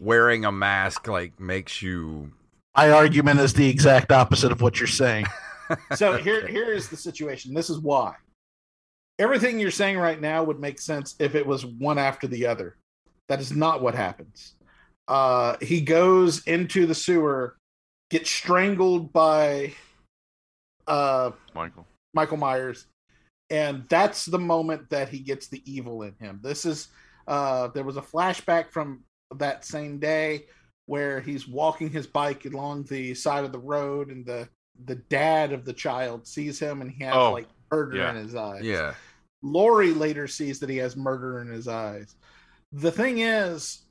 wearing 0.00 0.44
a 0.44 0.52
mask 0.52 1.06
like 1.06 1.38
makes 1.38 1.80
you 1.80 2.32
My 2.76 2.90
argument 2.90 3.38
is 3.38 3.54
the 3.54 3.68
exact 3.68 4.10
opposite 4.10 4.50
of 4.50 4.60
what 4.60 4.80
you're 4.80 4.88
saying. 4.88 5.26
so 5.94 6.16
here 6.18 6.46
here 6.48 6.72
is 6.72 6.88
the 6.88 6.96
situation. 6.96 7.54
This 7.54 7.70
is 7.70 7.78
why. 7.78 8.16
Everything 9.22 9.60
you're 9.60 9.70
saying 9.70 9.98
right 9.98 10.20
now 10.20 10.42
would 10.42 10.58
make 10.58 10.80
sense 10.80 11.14
if 11.20 11.36
it 11.36 11.46
was 11.46 11.64
one 11.64 11.96
after 11.96 12.26
the 12.26 12.44
other. 12.44 12.74
That 13.28 13.40
is 13.40 13.54
not 13.54 13.80
what 13.80 13.94
happens. 13.94 14.54
Uh, 15.06 15.56
he 15.62 15.80
goes 15.80 16.42
into 16.48 16.86
the 16.86 16.94
sewer, 16.94 17.56
gets 18.10 18.28
strangled 18.28 19.12
by 19.12 19.74
uh, 20.88 21.30
Michael. 21.54 21.86
Michael 22.14 22.36
Myers, 22.36 22.86
and 23.48 23.84
that's 23.88 24.26
the 24.26 24.40
moment 24.40 24.90
that 24.90 25.08
he 25.08 25.20
gets 25.20 25.46
the 25.46 25.62
evil 25.72 26.02
in 26.02 26.14
him. 26.18 26.40
This 26.42 26.66
is 26.66 26.88
uh, 27.28 27.68
there 27.68 27.84
was 27.84 27.96
a 27.96 28.02
flashback 28.02 28.70
from 28.72 29.04
that 29.36 29.64
same 29.64 30.00
day 30.00 30.46
where 30.86 31.20
he's 31.20 31.46
walking 31.46 31.90
his 31.90 32.08
bike 32.08 32.44
along 32.44 32.84
the 32.84 33.14
side 33.14 33.44
of 33.44 33.52
the 33.52 33.58
road, 33.60 34.10
and 34.10 34.26
the 34.26 34.48
the 34.86 34.96
dad 34.96 35.52
of 35.52 35.64
the 35.64 35.72
child 35.72 36.26
sees 36.26 36.58
him, 36.58 36.82
and 36.82 36.90
he 36.90 37.04
has 37.04 37.14
Oh, 37.14 37.32
like 37.34 37.46
murder 37.70 37.98
yeah. 37.98 38.10
in 38.10 38.16
his 38.16 38.34
eyes. 38.34 38.62
yeah 38.64 38.94
Laurie 39.42 39.92
later 39.92 40.26
sees 40.26 40.60
that 40.60 40.70
he 40.70 40.76
has 40.78 40.96
murder 40.96 41.40
in 41.40 41.48
his 41.48 41.68
eyes. 41.68 42.14
The 42.72 42.92
thing 42.92 43.18
is, 43.18 43.82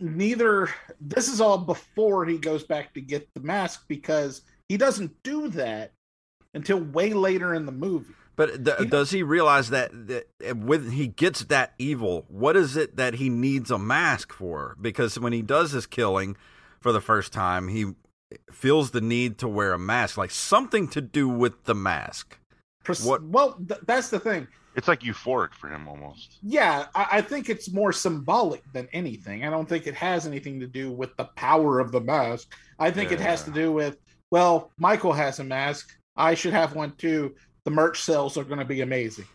neither 0.00 0.68
this 1.00 1.28
is 1.28 1.40
all 1.40 1.58
before 1.58 2.24
he 2.24 2.38
goes 2.38 2.64
back 2.64 2.94
to 2.94 3.00
get 3.00 3.28
the 3.34 3.40
mask 3.40 3.84
because 3.86 4.42
he 4.68 4.76
doesn't 4.76 5.22
do 5.22 5.48
that 5.48 5.92
until 6.54 6.78
way 6.78 7.12
later 7.12 7.54
in 7.54 7.66
the 7.66 7.72
movie. 7.72 8.14
But 8.36 8.64
th- 8.64 8.78
He- 8.78 8.86
does 8.86 9.10
he 9.10 9.22
realize 9.22 9.68
that, 9.70 9.90
that 10.08 10.56
when 10.56 10.92
he 10.92 11.08
gets 11.08 11.44
that 11.44 11.74
evil, 11.78 12.24
what 12.28 12.56
is 12.56 12.76
it 12.76 12.96
that 12.96 13.14
he 13.14 13.28
needs 13.28 13.70
a 13.70 13.78
mask 13.78 14.32
for? 14.32 14.76
Because 14.80 15.18
when 15.18 15.34
he 15.34 15.42
does 15.42 15.72
his 15.72 15.86
killing 15.86 16.36
for 16.80 16.90
the 16.92 17.02
first 17.02 17.32
time, 17.32 17.68
he 17.68 17.92
feels 18.50 18.92
the 18.92 19.00
need 19.02 19.36
to 19.38 19.48
wear 19.48 19.74
a 19.74 19.78
mask, 19.78 20.16
like 20.16 20.30
something 20.30 20.88
to 20.88 21.02
do 21.02 21.28
with 21.28 21.64
the 21.64 21.74
mask. 21.74 22.38
Pres- 22.96 23.04
What- 23.06 23.22
Well, 23.24 23.52
th- 23.66 23.80
that's 23.86 24.10
the 24.10 24.20
thing. 24.20 24.46
It's 24.76 24.86
like 24.86 25.00
euphoric 25.00 25.52
for 25.52 25.68
him 25.68 25.88
almost. 25.88 26.38
Yeah, 26.42 26.86
I, 26.94 27.06
I 27.12 27.20
think 27.22 27.48
it's 27.48 27.72
more 27.72 27.92
symbolic 27.92 28.62
than 28.72 28.88
anything. 28.92 29.44
I 29.44 29.50
don't 29.50 29.68
think 29.68 29.86
it 29.86 29.94
has 29.94 30.26
anything 30.26 30.60
to 30.60 30.66
do 30.66 30.92
with 30.92 31.16
the 31.16 31.24
power 31.36 31.80
of 31.80 31.90
the 31.90 32.00
mask. 32.00 32.54
I 32.78 32.90
think 32.90 33.10
it 33.10 33.20
has 33.20 33.42
to 33.44 33.50
do 33.50 33.72
with 33.72 33.96
well, 34.30 34.70
Michael 34.78 35.12
has 35.12 35.40
a 35.40 35.44
mask. 35.44 35.90
I 36.16 36.34
should 36.34 36.52
have 36.52 36.74
one 36.76 36.92
too. 36.92 37.34
The 37.64 37.70
merch 37.72 38.00
sales 38.02 38.38
are 38.38 38.44
going 38.44 38.60
to 38.60 38.64
be 38.64 38.80
amazing, 38.80 39.26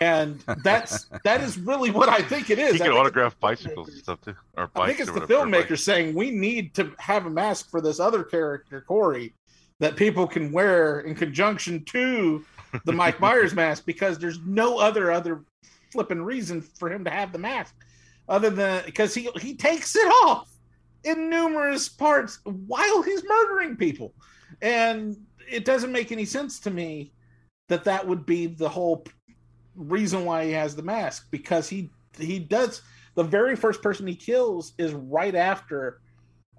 and 0.00 0.44
that's 0.62 1.06
that 1.24 1.40
is 1.40 1.58
really 1.58 1.90
what 1.90 2.08
I 2.08 2.20
think 2.20 2.50
it 2.50 2.58
is. 2.58 2.72
He 2.72 2.74
I 2.74 2.78
can 2.78 2.86
think 2.88 3.00
autograph 3.00 3.38
bicycles 3.40 3.88
and 3.88 3.98
stuff 3.98 4.20
too, 4.20 4.34
or. 4.56 4.70
I 4.76 4.88
think 4.88 5.00
it's 5.00 5.10
the 5.10 5.20
filmmaker 5.22 5.78
saying 5.78 6.14
we 6.14 6.30
need 6.30 6.74
to 6.74 6.92
have 6.98 7.24
a 7.26 7.30
mask 7.30 7.70
for 7.70 7.80
this 7.80 7.98
other 7.98 8.22
character, 8.22 8.82
Corey, 8.86 9.34
that 9.80 9.96
people 9.96 10.26
can 10.26 10.52
wear 10.52 11.00
in 11.00 11.14
conjunction 11.14 11.84
to 11.86 12.44
the 12.84 12.92
Mike 12.92 13.20
Myers 13.20 13.54
mask 13.54 13.84
because 13.86 14.18
there's 14.18 14.40
no 14.44 14.78
other 14.78 15.10
other 15.10 15.44
flipping 15.92 16.22
reason 16.22 16.60
for 16.60 16.90
him 16.90 17.04
to 17.04 17.10
have 17.10 17.32
the 17.32 17.38
mask 17.38 17.74
other 18.28 18.50
than 18.50 18.84
because 18.84 19.14
he 19.14 19.28
he 19.40 19.54
takes 19.54 19.94
it 19.96 20.06
off 20.24 20.50
in 21.04 21.30
numerous 21.30 21.88
parts 21.88 22.40
while 22.44 23.02
he's 23.02 23.22
murdering 23.24 23.76
people, 23.76 24.14
and 24.60 25.16
it 25.48 25.64
doesn't 25.64 25.92
make 25.92 26.12
any 26.12 26.24
sense 26.24 26.58
to 26.60 26.70
me 26.70 27.12
that 27.68 27.84
that 27.84 28.06
would 28.06 28.26
be 28.26 28.46
the 28.46 28.68
whole 28.68 29.04
reason 29.74 30.24
why 30.24 30.44
he 30.44 30.52
has 30.52 30.74
the 30.74 30.82
mask 30.82 31.28
because 31.30 31.68
he 31.68 31.90
he 32.18 32.38
does 32.38 32.82
the 33.14 33.22
very 33.22 33.54
first 33.54 33.82
person 33.82 34.06
he 34.06 34.14
kills 34.14 34.72
is 34.78 34.92
right 34.94 35.34
after 35.34 36.00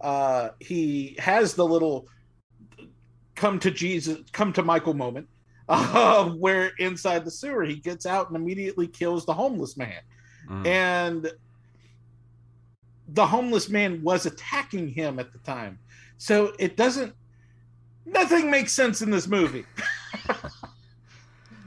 uh 0.02 0.50
he 0.60 1.16
has 1.18 1.56
the 1.56 1.66
little 1.66 2.08
come 3.36 3.58
to 3.58 3.72
jesus 3.72 4.20
come 4.32 4.54
to 4.54 4.62
michael 4.62 4.94
moment 4.94 5.28
uh, 5.70 6.30
where 6.30 6.72
inside 6.80 7.26
the 7.26 7.32
sewer 7.32 7.64
he 7.64 7.76
gets 7.76 8.06
out 8.06 8.28
and 8.28 8.36
immediately 8.36 8.88
kills 8.88 9.26
the 9.26 9.34
homeless 9.34 9.78
man. 9.78 10.02
Mm. 10.50 10.66
and 10.66 11.32
the 13.10 13.26
homeless 13.26 13.68
man 13.68 14.02
was 14.02 14.26
attacking 14.26 14.88
him 14.88 15.20
at 15.20 15.34
the 15.34 15.40
time. 15.40 15.78
So 16.18 16.54
it 16.58 16.78
doesn't 16.78 17.14
nothing 18.06 18.50
makes 18.50 18.72
sense 18.72 19.02
in 19.02 19.12
this 19.12 19.28
movie. 19.28 19.66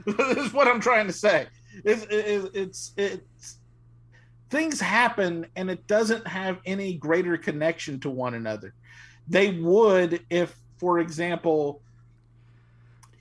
This 0.05 0.37
is 0.37 0.51
what 0.51 0.67
i'm 0.67 0.79
trying 0.79 1.05
to 1.07 1.13
say. 1.13 1.45
It's 1.85 2.05
it's 2.09 2.49
it's, 2.55 2.93
it's 2.97 3.57
things 4.49 4.81
happen 4.81 5.45
and 5.55 5.69
it 5.69 5.85
doesn't 5.85 6.25
have 6.27 6.59
any 6.65 6.95
greater 6.95 7.37
connection 7.37 7.99
to 7.99 8.09
one 8.09 8.33
another. 8.33 8.73
They 9.27 9.59
would 9.59 10.25
if 10.31 10.55
for 10.77 10.99
example 10.99 11.81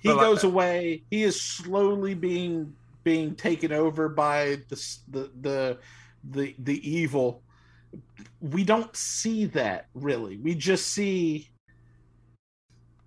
he 0.01 0.09
like- 0.09 0.20
goes 0.20 0.44
away 0.44 1.03
he 1.11 1.22
is 1.22 1.40
slowly 1.40 2.14
being 2.14 2.74
being 3.05 3.34
taken 3.34 3.72
over 3.72 4.09
by 4.09 4.59
the 4.68 4.98
the 5.09 5.30
the 5.40 5.78
the, 6.32 6.55
the 6.59 6.90
evil 6.90 7.42
we 8.40 8.62
don't 8.62 8.94
see 8.94 9.46
that 9.46 9.86
really 9.94 10.36
we 10.36 10.55
just 10.55 10.88
see 10.88 11.48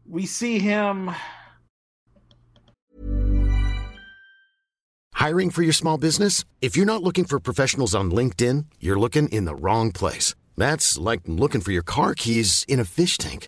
we 0.07 0.25
see 0.25 0.59
him 0.59 1.11
Hiring 5.23 5.51
for 5.51 5.61
your 5.61 5.71
small 5.71 5.97
business? 5.97 6.43
If 6.59 6.75
you're 6.75 6.85
not 6.85 7.01
looking 7.01 7.23
for 7.23 7.39
professionals 7.39 7.95
on 7.95 8.11
LinkedIn, 8.11 8.65
you're 8.81 8.99
looking 8.99 9.29
in 9.29 9.45
the 9.45 9.55
wrong 9.55 9.93
place. 9.93 10.35
That's 10.57 10.97
like 10.97 11.21
looking 11.27 11.61
for 11.61 11.71
your 11.71 11.81
car 11.81 12.13
keys 12.13 12.65
in 12.67 12.77
a 12.77 12.83
fish 12.83 13.17
tank. 13.17 13.47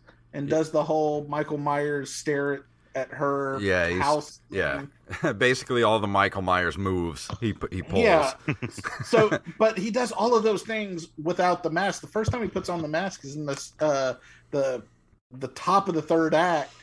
and 0.33 0.49
does 0.49 0.71
the 0.71 0.83
whole 0.83 1.25
Michael 1.27 1.57
Myers 1.57 2.13
stare 2.13 2.53
at, 2.53 2.61
at 2.95 3.09
her 3.11 3.59
Yeah, 3.59 3.89
house. 3.93 4.41
Yeah, 4.49 4.83
basically 5.37 5.83
all 5.83 5.99
the 5.99 6.07
Michael 6.07 6.41
Myers 6.41 6.77
moves 6.77 7.29
he 7.39 7.53
he 7.71 7.81
pulls. 7.83 8.03
Yeah. 8.03 8.33
so, 9.03 9.33
but 9.57 9.77
he 9.77 9.91
does 9.91 10.11
all 10.11 10.35
of 10.35 10.43
those 10.43 10.63
things 10.63 11.07
without 11.21 11.63
the 11.63 11.69
mask. 11.69 12.01
The 12.01 12.07
first 12.07 12.31
time 12.31 12.41
he 12.43 12.49
puts 12.49 12.69
on 12.69 12.81
the 12.81 12.87
mask 12.87 13.23
is 13.25 13.35
in 13.35 13.45
this 13.45 13.73
uh, 13.79 14.15
the 14.51 14.83
the 15.31 15.49
top 15.49 15.87
of 15.89 15.95
the 15.95 16.01
third 16.01 16.33
act. 16.33 16.73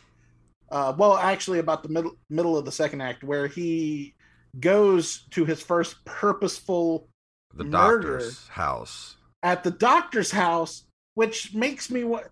Uh, 0.71 0.95
well, 0.99 1.17
actually, 1.17 1.59
about 1.61 1.83
the 1.83 1.89
middle 1.89 2.17
middle 2.31 2.57
of 2.57 2.65
the 2.65 2.73
second 2.73 3.01
act, 3.01 3.25
where 3.25 3.47
he 3.47 4.15
goes 4.61 5.27
to 5.31 5.45
his 5.45 5.63
first 5.63 6.05
purposeful 6.05 7.09
the 7.55 7.65
doctor's 7.65 8.49
house. 8.49 9.17
at 9.43 9.65
the 9.65 9.71
doctor's 9.71 10.31
house, 10.31 10.85
which 11.15 11.55
makes 11.55 11.91
me 11.91 12.05
what 12.05 12.31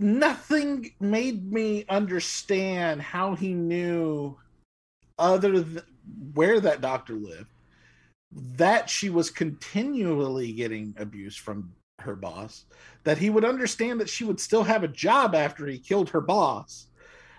nothing 0.00 0.92
made 0.98 1.52
me 1.52 1.84
understand 1.88 3.02
how 3.02 3.34
he 3.34 3.52
knew 3.52 4.36
other 5.18 5.60
than 5.60 5.82
where 6.34 6.58
that 6.60 6.80
doctor 6.80 7.14
lived 7.14 7.46
that 8.32 8.88
she 8.88 9.10
was 9.10 9.30
continually 9.30 10.52
getting 10.52 10.94
abuse 10.98 11.36
from 11.36 11.72
her 12.00 12.16
boss 12.16 12.64
that 13.04 13.18
he 13.18 13.28
would 13.28 13.44
understand 13.44 14.00
that 14.00 14.08
she 14.08 14.24
would 14.24 14.40
still 14.40 14.62
have 14.62 14.82
a 14.82 14.88
job 14.88 15.34
after 15.34 15.66
he 15.66 15.78
killed 15.78 16.10
her 16.10 16.20
boss. 16.20 16.86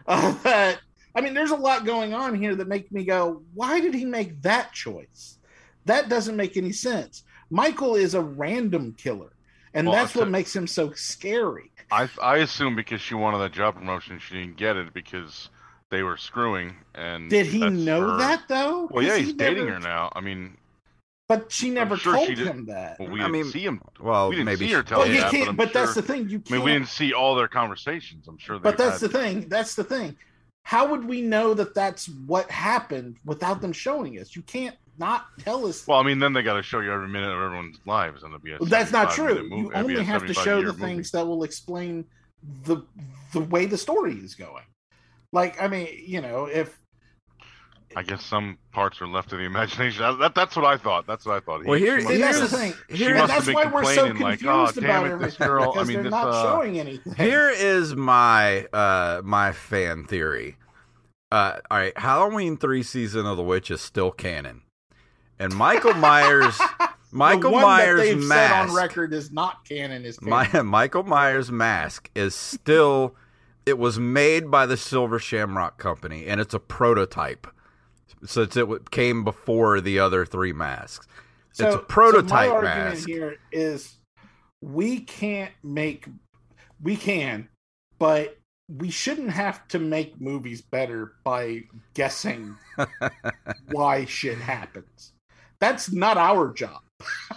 Uh, 0.08 0.34
that 0.42 0.80
i 1.14 1.22
mean 1.22 1.36
there's 1.36 1.52
a 1.52 1.56
lot 1.56 1.86
going 1.86 2.12
on 2.12 2.34
here 2.34 2.56
that 2.56 2.68
make 2.68 2.92
me 2.92 3.06
go 3.06 3.44
why 3.54 3.80
did 3.80 3.94
he 3.94 4.04
make 4.04 4.42
that 4.42 4.74
choice? 4.74 5.38
That 5.86 6.10
doesn't 6.10 6.36
make 6.36 6.58
any 6.58 6.72
sense. 6.72 7.22
Michael 7.52 7.94
is 7.94 8.16
a 8.16 8.22
random 8.22 8.96
killer 8.98 9.32
and 9.76 9.88
Well, 9.88 9.96
that's 9.96 10.16
what 10.16 10.28
makes 10.28 10.56
him 10.56 10.66
so 10.66 10.92
scary 10.94 11.71
I 11.92 12.10
I 12.22 12.38
assume 12.38 12.76
because 12.76 13.02
she 13.02 13.14
wanted 13.16 13.40
that 13.40 13.52
job 13.52 13.76
promotion, 13.76 14.20
she 14.20 14.36
didn't 14.36 14.58
get 14.58 14.76
it 14.78 14.94
because 14.94 15.50
they 15.90 16.04
were 16.04 16.18
screwing. 16.18 16.76
And 16.96 17.30
did 17.30 17.46
he 17.48 17.70
know 17.70 18.12
her- 18.12 18.18
that 18.18 18.44
though 18.48 18.88
Well, 18.92 19.04
yeah, 19.04 19.18
he's 19.18 19.28
he 19.28 19.34
dating 19.34 19.66
never- 19.66 19.74
her 19.74 19.80
now. 19.80 20.12
I 20.16 20.22
mean, 20.22 20.58
but 21.28 21.52
she 21.52 21.70
never 21.70 21.96
sure 21.98 22.16
told 22.16 22.28
she 22.28 22.36
him 22.36 22.66
that 22.66 23.00
well, 23.00 23.10
we 23.10 23.20
I 23.20 23.24
didn't 23.24 23.32
mean, 23.34 23.46
see 23.52 23.64
him. 23.66 23.82
Well, 24.00 24.30
we 24.30 24.36
didn't 24.38 24.46
maybe 24.48 24.68
see 24.68 24.74
her 24.74 24.84
tell 24.84 25.00
Well, 25.00 25.08
you 25.08 25.16
you 25.16 25.22
that, 25.22 25.32
can't, 25.32 25.58
but, 25.58 25.68
I'm 25.68 25.74
that's 25.74 25.96
the 25.96 26.02
thing. 26.02 26.30
You 26.30 26.40
can't. 26.40 26.52
I 26.52 26.56
mean, 26.56 26.64
we 26.66 26.72
didn't 26.74 26.88
see 26.90 27.14
all 27.14 27.36
their 27.36 27.48
conversations. 27.48 28.28
I'm 28.28 28.38
sure. 28.38 28.60
but 28.60 28.78
that's 28.78 29.02
had- 29.02 29.10
the 29.12 29.18
thing. 29.20 29.50
That's 29.50 29.76
the 29.76 29.84
thing. 29.84 30.16
How 30.64 30.88
would 30.92 31.06
we 31.06 31.22
know 31.22 31.54
that 31.56 31.74
that's 31.74 32.08
what 32.28 32.50
happened 32.52 33.18
without 33.26 33.62
them 33.62 33.74
showing 33.74 34.20
us? 34.20 34.36
You 34.36 34.44
can't 34.44 34.76
not 35.02 35.26
tell 35.40 35.66
us. 35.66 35.86
Well, 35.86 36.00
I 36.00 36.04
mean, 36.04 36.20
then 36.20 36.32
they 36.32 36.44
got 36.44 36.54
to 36.54 36.64
show 36.64 36.80
you 36.80 36.92
every 36.94 37.10
minute 37.10 37.30
of 37.32 37.42
everyone's 37.42 37.78
lives, 37.86 38.24
and 38.24 38.34
it'll 38.34 38.42
be 38.44 38.54
a 38.54 38.60
that's 38.60 38.92
not 38.94 39.12
true. 39.12 39.26
minute 39.36 39.44
You 39.44 39.50
movie- 39.50 39.60
it'll 39.76 39.88
be 39.88 39.94
only 39.96 39.96
a 39.98 40.04
have 40.04 40.26
to 40.28 40.34
show 40.34 40.58
year 40.60 40.68
the 40.68 40.74
movie. 40.74 40.82
things 40.94 41.12
that 41.12 41.28
will 41.28 41.44
explain 41.44 42.06
the 42.64 42.78
the 43.34 43.42
way 43.42 43.66
the 43.66 43.78
story 43.78 44.14
is 44.16 44.36
going. 44.36 44.64
Like, 45.34 45.62
I 45.62 45.68
mean, 45.68 45.88
you 46.06 46.22
know, 46.22 46.46
if 46.46 46.78
I 47.96 48.04
guess 48.04 48.24
some 48.24 48.58
parts 48.72 49.02
are 49.02 49.08
left 49.08 49.32
to 49.32 49.36
the 49.38 49.44
imagination. 49.44 50.02
That, 50.02 50.18
that- 50.20 50.36
that's 50.36 50.56
what 50.56 50.64
I 50.66 50.78
thought. 50.78 51.06
That's 51.08 51.26
what 51.26 51.36
I 51.36 51.40
thought. 51.42 51.66
Well, 51.66 51.78
here- 51.78 52.02
must 52.02 52.08
that's 52.20 52.40
the 52.40 52.48
thing, 52.48 52.74
she 52.94 53.06
and 53.08 53.30
that's 53.30 53.48
why 53.48 53.66
we're 53.66 53.84
so 53.84 54.08
confused 54.14 54.22
like, 54.22 54.46
oh, 54.46 54.62
about 54.64 54.76
damn 54.76 55.04
it, 55.06 55.12
everything 55.12 55.20
this 55.20 55.36
girl. 55.38 55.74
I 55.76 55.84
mean, 55.84 55.94
they're 55.96 56.04
this, 56.04 56.12
not 56.12 56.28
uh, 56.30 56.44
showing 56.44 56.80
anything. 56.80 57.14
Here 57.16 57.50
is 57.50 57.96
my 57.96 58.66
uh 58.72 59.22
my 59.26 59.52
fan 59.52 60.06
theory. 60.06 60.56
Uh 61.32 61.60
all 61.70 61.78
right, 61.78 61.98
Halloween 61.98 62.56
3 62.58 62.82
season 62.84 63.26
of 63.26 63.36
the 63.38 63.44
witch 63.44 63.70
is 63.72 63.82
still 63.82 64.12
canon. 64.12 64.62
And 65.40 65.54
Michael 65.56 65.94
Myers 65.94 66.60
Michael 67.12 67.52
Myers 67.52 68.16
mask 68.16 68.70
on 68.70 68.76
record 68.76 69.14
is 69.14 69.32
not 69.32 69.66
canon. 69.66 70.06
Is 70.06 70.18
canon. 70.20 70.30
My, 70.54 70.62
Michael 70.64 71.04
Myers 71.04 71.52
mask 71.52 72.10
is 72.16 72.36
still 72.36 73.16
it 73.66 73.78
was 73.78 74.00
made 74.00 74.50
by 74.50 74.66
the 74.66 74.78
Silver 74.78 75.20
Shamrock 75.20 75.78
Company 75.78 76.26
and 76.28 76.40
it's 76.40 76.54
a 76.54 76.60
prototype. 76.60 77.48
since 78.26 78.56
it 78.56 78.92
came 78.92 79.24
before 79.24 79.82
the 79.82 80.00
other 80.00 80.26
three 80.26 80.54
masks. 80.54 81.08
So, 81.54 81.68
it's 81.68 81.76
a 81.76 81.80
prototype 81.80 82.48
so 82.48 82.54
my 82.54 82.56
argument 82.56 82.94
mask. 82.96 83.08
here 83.08 83.38
is 83.52 83.98
we 84.62 85.02
can't 85.02 85.54
make 85.64 86.08
we 86.82 86.96
can, 86.96 87.50
but 88.00 88.38
we 88.70 88.90
shouldn't 88.90 89.32
have 89.32 89.68
to 89.68 89.80
make 89.80 90.20
movies 90.22 90.62
better 90.62 91.14
by 91.24 91.64
guessing 91.94 92.56
why 93.72 94.06
shit 94.06 94.38
happens. 94.38 95.14
That's 95.62 95.94
not 95.94 96.18
our 96.18 96.52
job. 96.52 96.82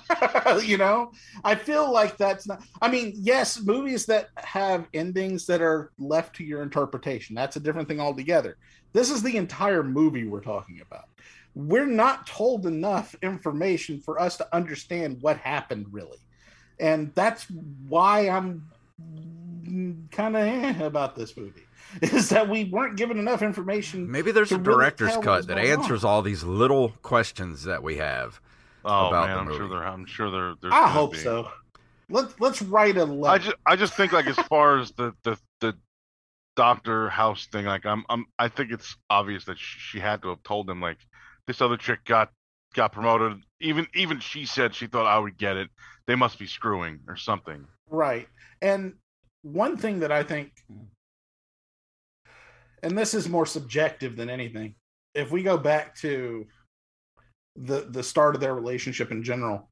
you 0.62 0.78
know, 0.78 1.12
I 1.44 1.54
feel 1.54 1.92
like 1.92 2.16
that's 2.16 2.46
not. 2.46 2.62
I 2.82 2.90
mean, 2.90 3.12
yes, 3.16 3.60
movies 3.60 4.06
that 4.06 4.30
have 4.36 4.88
endings 4.94 5.46
that 5.46 5.60
are 5.62 5.92
left 5.98 6.34
to 6.36 6.44
your 6.44 6.62
interpretation, 6.62 7.36
that's 7.36 7.56
a 7.56 7.60
different 7.60 7.86
thing 7.86 8.00
altogether. 8.00 8.56
This 8.92 9.10
is 9.10 9.22
the 9.22 9.36
entire 9.36 9.82
movie 9.82 10.26
we're 10.26 10.40
talking 10.40 10.80
about. 10.80 11.04
We're 11.54 11.86
not 11.86 12.26
told 12.26 12.66
enough 12.66 13.14
information 13.22 14.00
for 14.00 14.18
us 14.20 14.36
to 14.38 14.56
understand 14.56 15.18
what 15.20 15.36
happened 15.36 15.86
really. 15.90 16.18
And 16.80 17.12
that's 17.14 17.46
why 17.88 18.28
I'm 18.28 18.70
kind 20.10 20.36
of 20.36 20.42
eh 20.42 20.82
about 20.84 21.14
this 21.14 21.36
movie 21.36 21.64
is 22.02 22.28
that 22.30 22.48
we 22.48 22.64
weren't 22.64 22.96
given 22.96 23.18
enough 23.18 23.42
information. 23.42 24.10
Maybe 24.10 24.32
there's 24.32 24.52
a 24.52 24.58
director's 24.58 25.10
tell 25.10 25.18
what 25.18 25.24
cut 25.24 25.46
that 25.46 25.54
going 25.56 25.72
on. 25.72 25.80
answers 25.80 26.04
all 26.04 26.22
these 26.22 26.44
little 26.44 26.90
questions 27.02 27.64
that 27.64 27.82
we 27.82 27.96
have. 27.96 28.40
Oh 28.84 29.08
about 29.08 29.28
man, 29.28 29.36
the 29.36 29.40
I'm 29.40 29.46
sure 29.48 29.60
movie. 29.60 29.74
there. 29.74 29.86
I'm 29.86 30.06
sure 30.06 30.30
there. 30.30 30.54
there's 30.60 30.74
I 30.74 30.88
hope 30.88 31.12
be. 31.12 31.18
so. 31.18 31.48
Let's 32.10 32.38
let's 32.38 32.60
write 32.60 32.96
a 32.96 33.04
letter. 33.04 33.34
I 33.34 33.38
just 33.38 33.56
I 33.66 33.76
just 33.76 33.94
think 33.94 34.12
like 34.12 34.26
as 34.26 34.36
far 34.36 34.78
as 34.78 34.92
the 34.92 35.14
the 35.22 35.38
the 35.60 35.74
Doctor 36.56 37.08
House 37.08 37.46
thing, 37.46 37.64
like 37.64 37.86
I'm 37.86 38.04
I'm 38.10 38.26
I 38.38 38.48
think 38.48 38.72
it's 38.72 38.96
obvious 39.08 39.44
that 39.46 39.58
sh- 39.58 39.90
she 39.90 40.00
had 40.00 40.22
to 40.22 40.28
have 40.28 40.42
told 40.42 40.68
him 40.68 40.80
like 40.80 40.98
this 41.46 41.60
other 41.62 41.76
chick 41.78 42.04
got 42.04 42.30
got 42.74 42.92
promoted. 42.92 43.42
Even 43.60 43.86
even 43.94 44.20
she 44.20 44.44
said 44.44 44.74
she 44.74 44.86
thought 44.86 45.06
I 45.06 45.18
would 45.18 45.38
get 45.38 45.56
it. 45.56 45.70
They 46.06 46.14
must 46.14 46.38
be 46.38 46.46
screwing 46.46 47.00
or 47.08 47.16
something. 47.16 47.66
Right. 47.88 48.28
And 48.60 48.94
one 49.42 49.76
thing 49.76 50.00
that 50.00 50.12
I 50.12 50.22
think, 50.22 50.52
and 52.84 52.96
this 52.96 53.14
is 53.14 53.28
more 53.28 53.46
subjective 53.46 54.14
than 54.16 54.30
anything, 54.30 54.74
if 55.14 55.30
we 55.32 55.42
go 55.42 55.56
back 55.58 55.96
to 55.96 56.46
the 57.56 57.80
the 57.88 58.02
start 58.02 58.34
of 58.34 58.40
their 58.40 58.54
relationship 58.54 59.10
in 59.10 59.22
general, 59.24 59.68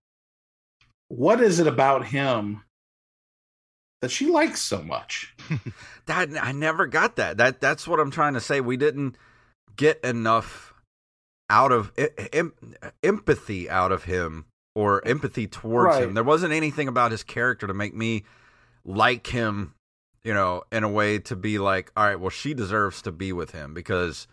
what 1.09 1.41
is 1.41 1.61
it 1.61 1.67
about 1.67 2.07
him 2.07 2.63
that 4.01 4.11
she 4.11 4.27
likes 4.27 4.61
so 4.61 4.83
much? 4.83 5.35
That 6.07 6.31
I 6.43 6.51
never 6.51 6.87
got 6.89 7.15
that. 7.17 7.37
That 7.37 7.61
that's 7.61 7.87
what 7.87 8.01
I'm 8.01 8.11
trying 8.11 8.35
to 8.35 8.41
say. 8.41 8.61
We 8.61 8.77
didn't 8.77 9.17
get 9.77 10.01
enough 10.03 10.75
out 11.49 11.71
of 11.71 11.93
em, 12.33 12.53
empathy 13.05 13.71
out 13.71 13.93
of 13.93 14.03
him 14.05 14.47
or 14.75 15.07
empathy 15.07 15.47
towards 15.47 15.95
Right. 15.95 16.03
him. 16.03 16.15
There 16.15 16.25
wasn't 16.25 16.53
anything 16.55 16.89
about 16.89 17.13
his 17.13 17.23
character 17.23 17.69
to 17.69 17.75
make 17.75 17.95
me 17.95 18.25
like 18.85 19.29
him, 19.29 19.75
you 20.25 20.33
know, 20.35 20.63
in 20.71 20.85
a 20.85 20.89
way 20.89 21.19
to 21.19 21.37
be 21.37 21.59
like, 21.59 21.91
all 21.97 22.05
right, 22.07 22.19
well, 22.21 22.31
she 22.31 22.55
deserves 22.55 23.03
to 23.03 23.13
be 23.13 23.33
with 23.33 23.51
him 23.51 23.75
because, 23.75 24.27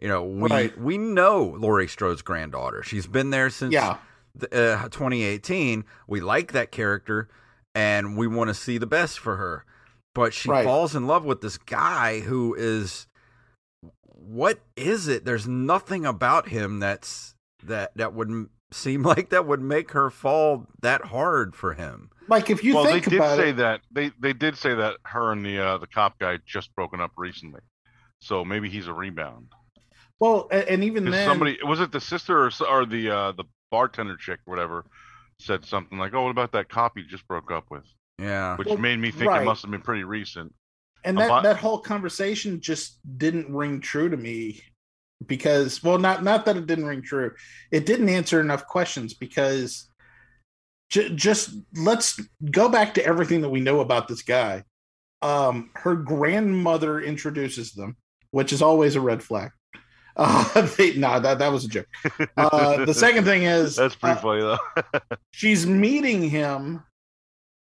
you 0.00 0.08
know, 0.08 0.22
we 0.22 0.48
Right. 0.50 0.78
we 0.78 0.98
know 0.98 1.42
Laurie 1.58 1.88
Strode's 1.88 2.22
granddaughter. 2.22 2.82
She's 2.82 3.06
been 3.06 3.30
there 3.30 3.50
since 3.50 3.72
Yeah. 3.72 3.98
the, 4.34 4.76
uh, 4.78 4.88
2018. 4.88 5.84
We 6.06 6.20
like 6.20 6.52
that 6.52 6.70
character 6.70 7.28
and 7.74 8.16
we 8.16 8.26
want 8.26 8.48
to 8.48 8.54
see 8.54 8.78
the 8.78 8.86
best 8.86 9.18
for 9.18 9.36
her. 9.36 9.64
But 10.14 10.34
she 10.34 10.50
Right. 10.50 10.64
falls 10.64 10.94
in 10.94 11.06
love 11.06 11.24
with 11.24 11.40
this 11.40 11.58
guy 11.58 12.20
who 12.20 12.54
is 12.54 13.06
what 14.14 14.60
is 14.76 15.08
it? 15.08 15.24
There's 15.24 15.48
nothing 15.48 16.06
about 16.06 16.48
him 16.48 16.78
that's 16.78 17.34
that 17.64 17.90
that 17.96 18.14
would 18.14 18.48
seem 18.70 19.02
like 19.02 19.30
that 19.30 19.46
would 19.46 19.60
make 19.60 19.90
her 19.92 20.10
fall 20.10 20.66
that 20.82 21.06
hard 21.06 21.56
for 21.56 21.72
him. 21.74 22.10
Like 22.28 22.50
if 22.50 22.62
you 22.64 22.74
think 22.74 22.74
well, 22.74 22.84
they 22.84 22.92
think 23.00 23.04
did 23.10 23.14
about 23.14 23.36
say 23.36 23.50
it, 23.50 23.56
that 23.56 23.80
they 23.90 24.10
they 24.20 24.32
did 24.32 24.56
say 24.56 24.74
that 24.74 24.96
her 25.04 25.32
and 25.32 25.44
the 25.44 25.58
uh, 25.58 25.78
the 25.78 25.86
cop 25.86 26.18
guy 26.18 26.38
just 26.46 26.74
broken 26.74 27.00
up 27.00 27.12
recently, 27.16 27.60
so 28.20 28.44
maybe 28.44 28.68
he's 28.68 28.86
a 28.88 28.92
rebound. 28.92 29.46
well, 30.20 30.48
a- 30.50 30.70
and 30.70 30.84
even 30.84 31.04
then, 31.10 31.26
somebody 31.28 31.58
was 31.64 31.80
it 31.80 31.92
the 31.92 32.00
sister 32.00 32.44
or 32.46 32.50
or 32.68 32.86
the 32.86 33.10
uh, 33.10 33.32
the 33.32 33.44
bartender 33.70 34.16
chick 34.16 34.40
whatever 34.44 34.84
said 35.38 35.64
something 35.64 35.98
like, 35.98 36.14
"Oh, 36.14 36.22
what 36.22 36.30
about 36.30 36.52
that 36.52 36.68
cop 36.68 36.96
you 36.96 37.04
just 37.04 37.26
broke 37.26 37.50
up 37.50 37.64
with?" 37.70 37.84
Yeah. 38.18 38.56
Which 38.56 38.68
Well, 38.68 38.76
made 38.78 38.98
me 39.00 39.10
think 39.10 39.30
right. 39.30 39.42
it 39.42 39.44
must 39.44 39.62
have 39.62 39.70
been 39.70 39.80
pretty 39.82 40.04
recent. 40.04 40.54
and 41.04 41.18
I'm 41.18 41.22
that 41.22 41.28
fi- 41.28 41.42
that 41.42 41.56
whole 41.56 41.78
conversation 41.80 42.60
just 42.60 42.98
didn't 43.18 43.52
ring 43.52 43.80
true 43.80 44.08
to 44.08 44.16
me 44.16 44.60
because 45.26 45.82
well 45.82 45.98
not 45.98 46.22
not 46.22 46.44
that 46.44 46.56
it 46.56 46.66
didn't 46.66 46.84
ring 46.84 47.00
true 47.02 47.32
it 47.70 47.86
didn't 47.86 48.08
answer 48.08 48.40
enough 48.40 48.66
questions 48.66 49.14
because 49.14 49.88
j- 50.92 51.14
just 51.14 51.50
let's 51.74 52.20
go 52.50 52.68
back 52.68 52.94
to 52.94 53.04
everything 53.04 53.40
that 53.40 53.48
we 53.48 53.60
know 53.60 53.80
about 53.80 54.06
this 54.06 54.22
guy 54.22 54.62
um 55.22 55.70
her 55.74 55.96
grandmother 55.96 57.00
introduces 57.00 57.72
them 57.72 57.96
which 58.30 58.52
is 58.52 58.62
always 58.62 58.94
a 58.94 59.00
red 59.00 59.22
flag 59.22 59.50
uh 60.16 60.60
they, 60.76 60.94
no 60.94 61.18
that, 61.18 61.38
that 61.38 61.50
was 61.50 61.64
a 61.64 61.68
joke 61.68 61.86
uh 62.36 62.84
the 62.84 62.92
second 62.94 63.24
thing 63.24 63.44
is 63.44 63.76
That's 63.82 63.94
pretty 63.96 64.18
uh, 64.18 64.22
funny 64.22 64.40
though. 64.42 65.00
she's 65.32 65.66
meeting 65.66 66.28
him 66.28 66.82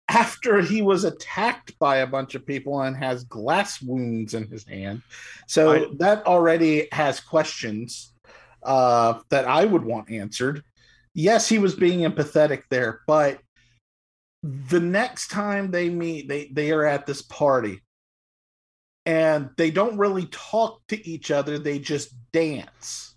after 0.07 0.61
he 0.61 0.83
was 0.83 1.03
attacked 1.03 1.77
by 1.79 1.97
a 1.97 2.07
bunch 2.07 2.35
of 2.35 2.45
people 2.45 2.81
and 2.81 2.95
has 2.95 3.23
glass 3.23 3.81
wounds 3.81 4.35
in 4.35 4.45
his 4.47 4.63
hand. 4.67 5.01
So 5.47 5.71
I- 5.71 5.87
that 5.97 6.27
already 6.27 6.87
has 6.91 7.19
questions 7.19 8.13
uh, 8.61 9.19
that 9.29 9.45
I 9.45 9.65
would 9.65 9.83
want 9.83 10.11
answered. 10.11 10.63
Yes, 11.15 11.49
he 11.49 11.57
was 11.57 11.73
being 11.73 12.01
empathetic 12.01 12.63
there, 12.69 13.01
but 13.07 13.39
the 14.43 14.79
next 14.79 15.29
time 15.29 15.71
they 15.71 15.89
meet, 15.89 16.27
they 16.27 16.51
they 16.53 16.71
are 16.71 16.85
at 16.85 17.07
this 17.07 17.23
party, 17.23 17.81
and 19.07 19.49
they 19.57 19.71
don't 19.71 19.97
really 19.97 20.27
talk 20.27 20.81
to 20.89 21.09
each 21.09 21.31
other. 21.31 21.57
They 21.57 21.79
just 21.79 22.13
dance 22.31 23.15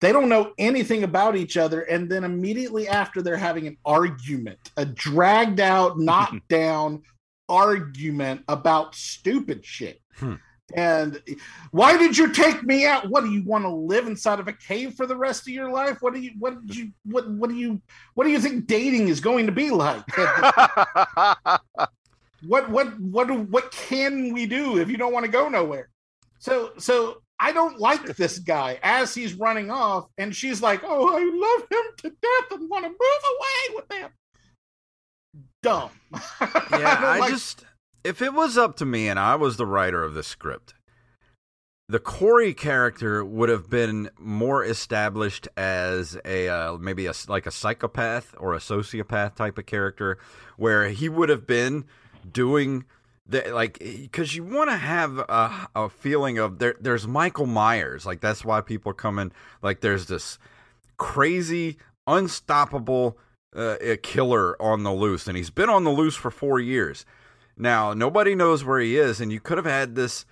they 0.00 0.12
don't 0.12 0.28
know 0.28 0.52
anything 0.58 1.04
about 1.04 1.36
each 1.36 1.56
other 1.56 1.82
and 1.82 2.10
then 2.10 2.24
immediately 2.24 2.88
after 2.88 3.22
they're 3.22 3.36
having 3.36 3.66
an 3.66 3.76
argument 3.84 4.58
a 4.76 4.84
dragged 4.84 5.60
out 5.60 5.98
knocked 5.98 6.46
down 6.48 7.02
argument 7.48 8.42
about 8.48 8.94
stupid 8.94 9.64
shit 9.64 10.00
Hmm. 10.16 10.34
And 10.74 11.22
why 11.70 11.96
did 11.96 12.18
you 12.18 12.32
take 12.32 12.62
me 12.64 12.86
out? 12.86 13.08
What 13.08 13.22
do 13.24 13.30
you 13.30 13.44
want 13.44 13.64
to 13.64 13.70
live 13.70 14.06
inside 14.06 14.40
of 14.40 14.48
a 14.48 14.52
cave 14.52 14.94
for 14.94 15.06
the 15.06 15.16
rest 15.16 15.42
of 15.42 15.48
your 15.54 15.70
life? 15.70 15.98
What 16.00 16.12
do 16.14 16.20
you 16.20 16.32
what 16.38 16.66
did 16.66 16.76
you 16.76 16.90
what 17.04 17.30
what 17.30 17.50
do 17.50 17.56
you 17.56 17.80
what 18.14 18.24
do 18.24 18.30
you 18.30 18.40
think 18.40 18.66
dating 18.66 19.08
is 19.08 19.20
going 19.20 19.46
to 19.46 19.52
be 19.52 19.70
like? 19.70 20.02
What 22.46 22.68
what 22.70 23.00
what 23.00 23.30
what 23.48 23.72
can 23.72 24.32
we 24.32 24.44
do 24.46 24.78
if 24.78 24.90
you 24.90 24.96
don't 24.96 25.12
want 25.12 25.24
to 25.24 25.32
go 25.32 25.48
nowhere? 25.48 25.88
So 26.38 26.72
so 26.78 27.22
i 27.38 27.52
don't 27.52 27.78
like 27.78 28.16
this 28.16 28.38
guy 28.38 28.78
as 28.82 29.14
he's 29.14 29.34
running 29.34 29.70
off 29.70 30.06
and 30.16 30.34
she's 30.34 30.62
like 30.62 30.80
oh 30.84 31.14
i 31.14 31.20
love 31.20 31.68
him 31.70 31.92
to 31.98 32.08
death 32.08 32.58
and 32.58 32.70
want 32.70 32.84
to 32.84 32.88
move 32.88 32.98
away 33.36 33.76
with 33.76 33.92
him. 33.92 34.10
Dumb. 35.62 35.90
Yeah, 36.70 36.94
don't 37.00 37.04
I, 37.04 37.18
like- 37.18 37.30
just 37.30 37.65
if 38.06 38.22
it 38.22 38.32
was 38.32 38.56
up 38.56 38.76
to 38.76 38.86
me 38.86 39.08
and 39.08 39.18
I 39.18 39.34
was 39.34 39.56
the 39.56 39.66
writer 39.66 40.04
of 40.04 40.14
the 40.14 40.22
script, 40.22 40.74
the 41.88 41.98
Corey 41.98 42.54
character 42.54 43.24
would 43.24 43.48
have 43.48 43.68
been 43.68 44.10
more 44.18 44.64
established 44.64 45.48
as 45.56 46.16
a 46.24 46.48
uh, 46.48 46.76
maybe 46.78 47.06
a 47.06 47.12
like 47.28 47.46
a 47.46 47.50
psychopath 47.50 48.34
or 48.38 48.54
a 48.54 48.58
sociopath 48.58 49.34
type 49.34 49.58
of 49.58 49.66
character, 49.66 50.18
where 50.56 50.88
he 50.88 51.08
would 51.08 51.28
have 51.28 51.46
been 51.46 51.84
doing 52.30 52.84
like 53.28 53.78
because 53.80 54.34
you 54.34 54.44
want 54.44 54.70
to 54.70 54.76
have 54.76 55.18
a, 55.18 55.68
a 55.74 55.88
feeling 55.88 56.38
of 56.38 56.58
there. 56.58 56.76
There's 56.80 57.06
Michael 57.06 57.46
Myers, 57.46 58.06
like 58.06 58.20
that's 58.20 58.44
why 58.44 58.60
people 58.60 58.92
come 58.92 59.18
in. 59.18 59.32
Like 59.62 59.80
there's 59.80 60.06
this 60.06 60.38
crazy, 60.96 61.76
unstoppable 62.06 63.18
uh, 63.54 63.76
killer 64.02 64.60
on 64.60 64.82
the 64.82 64.92
loose, 64.92 65.28
and 65.28 65.36
he's 65.36 65.50
been 65.50 65.70
on 65.70 65.84
the 65.84 65.90
loose 65.90 66.16
for 66.16 66.30
four 66.30 66.58
years. 66.58 67.04
Now 67.56 67.94
nobody 67.94 68.34
knows 68.34 68.64
where 68.64 68.80
he 68.80 68.96
is, 68.96 69.20
and 69.20 69.32
you 69.32 69.40
could 69.40 69.58
have 69.58 69.66
had 69.66 69.94
this 69.94 70.26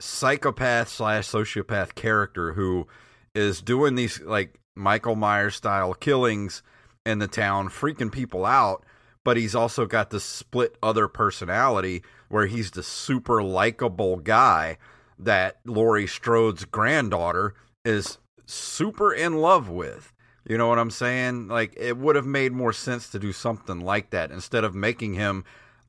psychopath 0.00 0.88
slash 0.88 1.26
sociopath 1.28 1.94
character 1.94 2.52
who 2.52 2.86
is 3.34 3.60
doing 3.60 3.94
these 3.94 4.20
like 4.20 4.58
Michael 4.74 5.16
Myers 5.16 5.56
style 5.56 5.94
killings 5.94 6.62
in 7.04 7.18
the 7.18 7.28
town, 7.28 7.68
freaking 7.68 8.12
people 8.12 8.44
out. 8.44 8.84
But 9.24 9.36
he's 9.36 9.54
also 9.54 9.84
got 9.84 10.10
this 10.10 10.24
split 10.24 10.78
other 10.82 11.08
personality 11.08 12.02
where 12.28 12.46
he's 12.46 12.70
the 12.70 12.82
super 12.82 13.42
likable 13.42 14.16
guy 14.16 14.78
that 15.18 15.58
Laurie 15.66 16.06
Strode's 16.06 16.64
granddaughter 16.64 17.54
is 17.84 18.18
super 18.46 19.12
in 19.12 19.38
love 19.38 19.68
with. 19.68 20.12
You 20.48 20.56
know 20.56 20.68
what 20.68 20.78
I'm 20.78 20.90
saying? 20.90 21.48
Like 21.48 21.74
it 21.76 21.98
would 21.98 22.16
have 22.16 22.26
made 22.26 22.52
more 22.52 22.72
sense 22.72 23.10
to 23.10 23.18
do 23.18 23.32
something 23.32 23.80
like 23.80 24.10
that 24.10 24.30
instead 24.30 24.64
of 24.64 24.74
making 24.74 25.14
him 25.14 25.44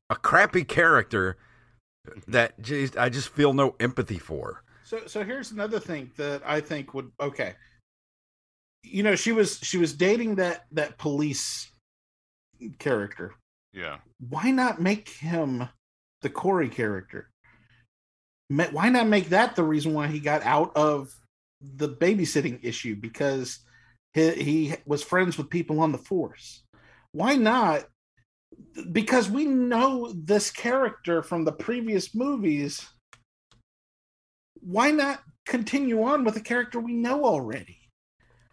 a 0.09 0.15
crappy 0.15 0.63
character 0.63 1.37
that 2.27 2.59
geez, 2.61 2.95
I 2.97 3.09
just 3.09 3.29
feel 3.29 3.53
no 3.53 3.75
empathy 3.79 4.17
for. 4.19 4.63
So, 4.83 5.01
so 5.05 5.23
here's 5.23 5.51
another 5.51 5.79
thing 5.79 6.11
that 6.17 6.41
I 6.45 6.61
think 6.61 6.93
would 6.93 7.11
okay. 7.19 7.53
you 8.83 9.03
know, 9.03 9.15
she 9.15 9.31
was 9.31 9.59
she 9.61 9.77
was 9.77 9.93
dating 9.93 10.35
that 10.35 10.65
that 10.71 10.97
police 10.97 11.71
character. 12.79 13.35
Yeah. 13.73 13.97
Why 14.29 14.51
not 14.51 14.81
make 14.81 15.09
him 15.09 15.67
the 16.21 16.29
Corey 16.29 16.69
character? 16.69 17.29
Why 18.49 18.89
not 18.89 19.07
make 19.07 19.29
that 19.29 19.55
the 19.55 19.63
reason 19.63 19.93
why 19.93 20.07
he 20.07 20.19
got 20.19 20.41
out 20.43 20.71
of 20.75 21.13
the 21.61 21.89
babysitting 21.89 22.59
issue? 22.63 22.95
Because 22.95 23.59
he, 24.13 24.31
he 24.31 24.75
was 24.85 25.03
friends 25.03 25.37
with 25.37 25.51
people 25.51 25.81
on 25.81 25.91
the 25.91 25.99
force. 25.99 26.63
Why 27.11 27.35
not? 27.35 27.85
Because 28.91 29.29
we 29.29 29.45
know 29.45 30.13
this 30.15 30.51
character 30.51 31.21
from 31.21 31.45
the 31.45 31.51
previous 31.51 32.15
movies. 32.15 32.87
Why 34.61 34.91
not 34.91 35.21
continue 35.45 36.03
on 36.03 36.23
with 36.23 36.35
a 36.37 36.41
character 36.41 36.79
we 36.79 36.93
know 36.93 37.25
already? 37.25 37.79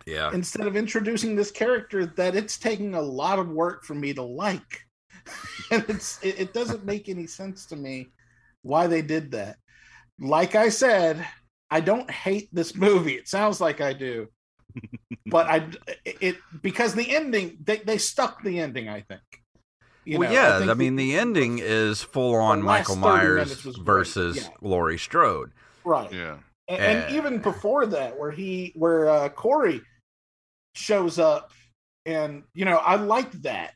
Yeah. 0.06 0.30
instead 0.32 0.68
of 0.68 0.76
introducing 0.76 1.34
this 1.34 1.50
character 1.50 2.06
that 2.06 2.36
it's 2.36 2.58
taking 2.58 2.94
a 2.94 3.02
lot 3.02 3.40
of 3.40 3.48
work 3.48 3.84
for 3.84 3.94
me 3.94 4.14
to 4.14 4.22
like 4.22 4.86
and 5.72 5.84
it's 5.88 6.22
it, 6.22 6.38
it 6.38 6.54
doesn't 6.54 6.84
make 6.84 7.08
any 7.08 7.26
sense 7.26 7.66
to 7.66 7.76
me 7.76 8.06
why 8.62 8.86
they 8.86 9.02
did 9.02 9.32
that 9.32 9.56
like 10.20 10.54
i 10.54 10.68
said 10.68 11.26
i 11.72 11.80
don't 11.80 12.08
hate 12.08 12.48
this 12.52 12.76
movie 12.76 13.14
it 13.14 13.26
sounds 13.26 13.60
like 13.60 13.80
i 13.80 13.92
do 13.92 14.28
but 15.26 15.48
i 15.48 15.66
it 16.04 16.36
because 16.62 16.94
the 16.94 17.10
ending 17.14 17.58
they, 17.64 17.78
they 17.78 17.98
stuck 17.98 18.42
the 18.44 18.60
ending 18.60 18.88
i 18.88 19.00
think 19.00 19.22
You 20.06 20.20
well, 20.20 20.28
know, 20.28 20.34
yeah. 20.34 20.58
think 20.60 20.70
I 20.70 20.74
mean, 20.74 20.96
the 20.96 21.16
ending 21.18 21.58
is 21.58 22.00
full 22.00 22.34
on 22.36 22.62
Michael 22.62 22.96
Myers 22.96 23.48
minutes 23.48 23.64
was 23.64 23.76
great, 23.76 23.84
versus 23.86 24.36
yeah. 24.36 24.48
Laurie 24.62 24.98
Strode. 24.98 25.52
right 25.84 26.10
Yeah. 26.12 26.38
and, 26.68 26.80
and 26.80 26.98
Eh. 27.12 27.16
even 27.16 27.38
before 27.38 27.86
that 27.86 28.18
where 28.18 28.30
he 28.30 28.72
where 28.76 29.08
uh 29.10 29.28
corey 29.30 29.80
shows 30.74 31.18
up 31.18 31.50
and 32.04 32.44
you 32.54 32.64
know 32.64 32.76
i 32.76 32.94
like 32.96 33.32
that 33.42 33.72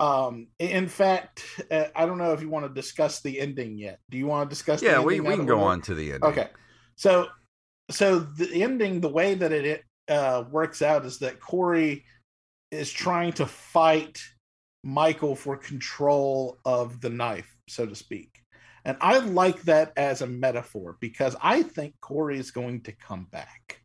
um 0.00 0.48
in 0.58 0.88
fact 0.88 1.44
uh, 1.70 1.84
i 1.94 2.04
don't 2.06 2.18
know 2.18 2.32
if 2.32 2.40
you 2.40 2.48
want 2.48 2.66
to 2.66 2.72
discuss 2.72 3.20
the 3.22 3.38
ending 3.40 3.76
yet 3.78 3.98
do 4.10 4.18
you 4.18 4.26
want 4.26 4.48
to 4.48 4.52
discuss 4.54 4.80
the 4.80 4.86
Yeah, 4.86 5.00
we, 5.00 5.16
ending 5.18 5.30
we 5.30 5.36
can 5.36 5.46
go 5.46 5.60
on 5.60 5.80
to 5.82 5.94
the 5.94 6.12
ending. 6.14 6.24
okay 6.30 6.48
so 6.96 7.28
so 7.90 8.18
the 8.20 8.62
ending 8.62 9.00
the 9.00 9.08
way 9.08 9.34
that 9.34 9.52
it 9.52 9.84
uh 10.08 10.44
works 10.50 10.82
out 10.82 11.04
is 11.04 11.18
that 11.18 11.38
corey 11.40 12.04
is 12.70 12.90
trying 12.90 13.32
to 13.34 13.46
fight 13.46 14.18
michael 14.84 15.34
for 15.34 15.56
control 15.56 16.58
of 16.64 17.00
the 17.00 17.10
knife 17.10 17.50
so 17.68 17.86
to 17.86 17.94
speak. 17.94 18.42
And 18.84 18.96
i 19.00 19.18
like 19.18 19.62
that 19.62 19.92
as 19.96 20.20
a 20.20 20.26
metaphor 20.26 20.96
because 21.00 21.34
i 21.42 21.62
think 21.62 21.94
corey 22.00 22.38
is 22.38 22.50
going 22.50 22.82
to 22.82 22.92
come 22.92 23.26
back. 23.30 23.80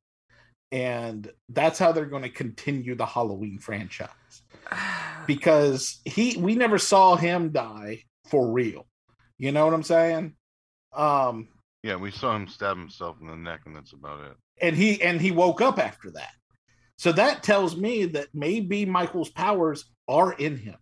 And 0.72 1.32
that's 1.48 1.80
how 1.80 1.92
they're 1.94 2.06
going 2.06 2.24
to 2.24 2.30
continue 2.30 2.96
the 2.96 3.06
halloween 3.06 3.60
franchise. 3.60 4.10
Because 5.28 6.00
he 6.06 6.38
we 6.38 6.56
never 6.56 6.80
saw 6.80 7.16
him 7.16 7.52
die 7.52 8.04
for 8.30 8.52
real. 8.52 8.88
You 9.38 9.52
know 9.52 9.64
what 9.66 9.74
i'm 9.76 9.84
saying? 9.84 10.34
Um 10.94 11.48
Yeah, 11.84 11.98
we 11.98 12.12
saw 12.12 12.36
him 12.36 12.48
stab 12.48 12.78
himself 12.78 13.18
in 13.22 13.28
the 13.28 13.36
neck, 13.36 13.62
and 13.66 13.76
that's 13.76 13.94
about 13.94 14.20
it. 14.26 14.36
and 14.62 14.76
he 14.76 15.02
and 15.02 15.22
he 15.22 15.32
woke 15.32 15.62
up 15.62 15.78
after 15.80 16.12
that. 16.12 16.32
So 16.98 17.12
that 17.14 17.44
tells 17.44 17.78
me 17.78 18.06
that 18.06 18.28
maybe 18.34 18.86
michael's 18.86 19.30
powers 19.30 19.86
are 20.08 20.34
in 20.34 20.58
him 20.58 20.78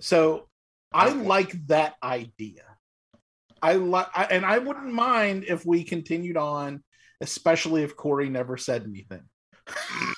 so 0.00 0.48
i 0.92 1.08
like 1.10 1.52
that 1.66 1.94
idea 2.02 2.64
i 3.62 3.74
like 3.74 4.06
and 4.30 4.44
i 4.44 4.58
wouldn't 4.58 4.92
mind 4.92 5.44
if 5.46 5.64
we 5.64 5.84
continued 5.84 6.36
on 6.36 6.82
especially 7.20 7.82
if 7.82 7.96
corey 7.96 8.28
never 8.28 8.56
said 8.56 8.84
anything 8.84 9.22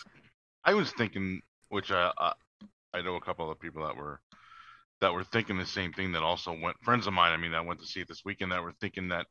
I 0.64 0.74
was 0.74 0.92
thinking, 0.92 1.40
which 1.68 1.90
I, 1.90 2.12
I 2.18 2.32
I 2.94 3.02
know 3.02 3.16
a 3.16 3.20
couple 3.20 3.50
of 3.50 3.58
people 3.58 3.84
that 3.86 3.96
were 3.96 4.20
that 5.00 5.12
were 5.12 5.24
thinking 5.24 5.58
the 5.58 5.66
same 5.66 5.92
thing. 5.92 6.12
That 6.12 6.22
also 6.22 6.52
went 6.52 6.76
friends 6.82 7.06
of 7.06 7.12
mine. 7.12 7.32
I 7.32 7.36
mean, 7.36 7.52
that 7.52 7.66
went 7.66 7.80
to 7.80 7.86
see 7.86 8.00
it 8.00 8.08
this 8.08 8.24
weekend. 8.24 8.52
That 8.52 8.62
were 8.62 8.74
thinking 8.80 9.08
that 9.08 9.26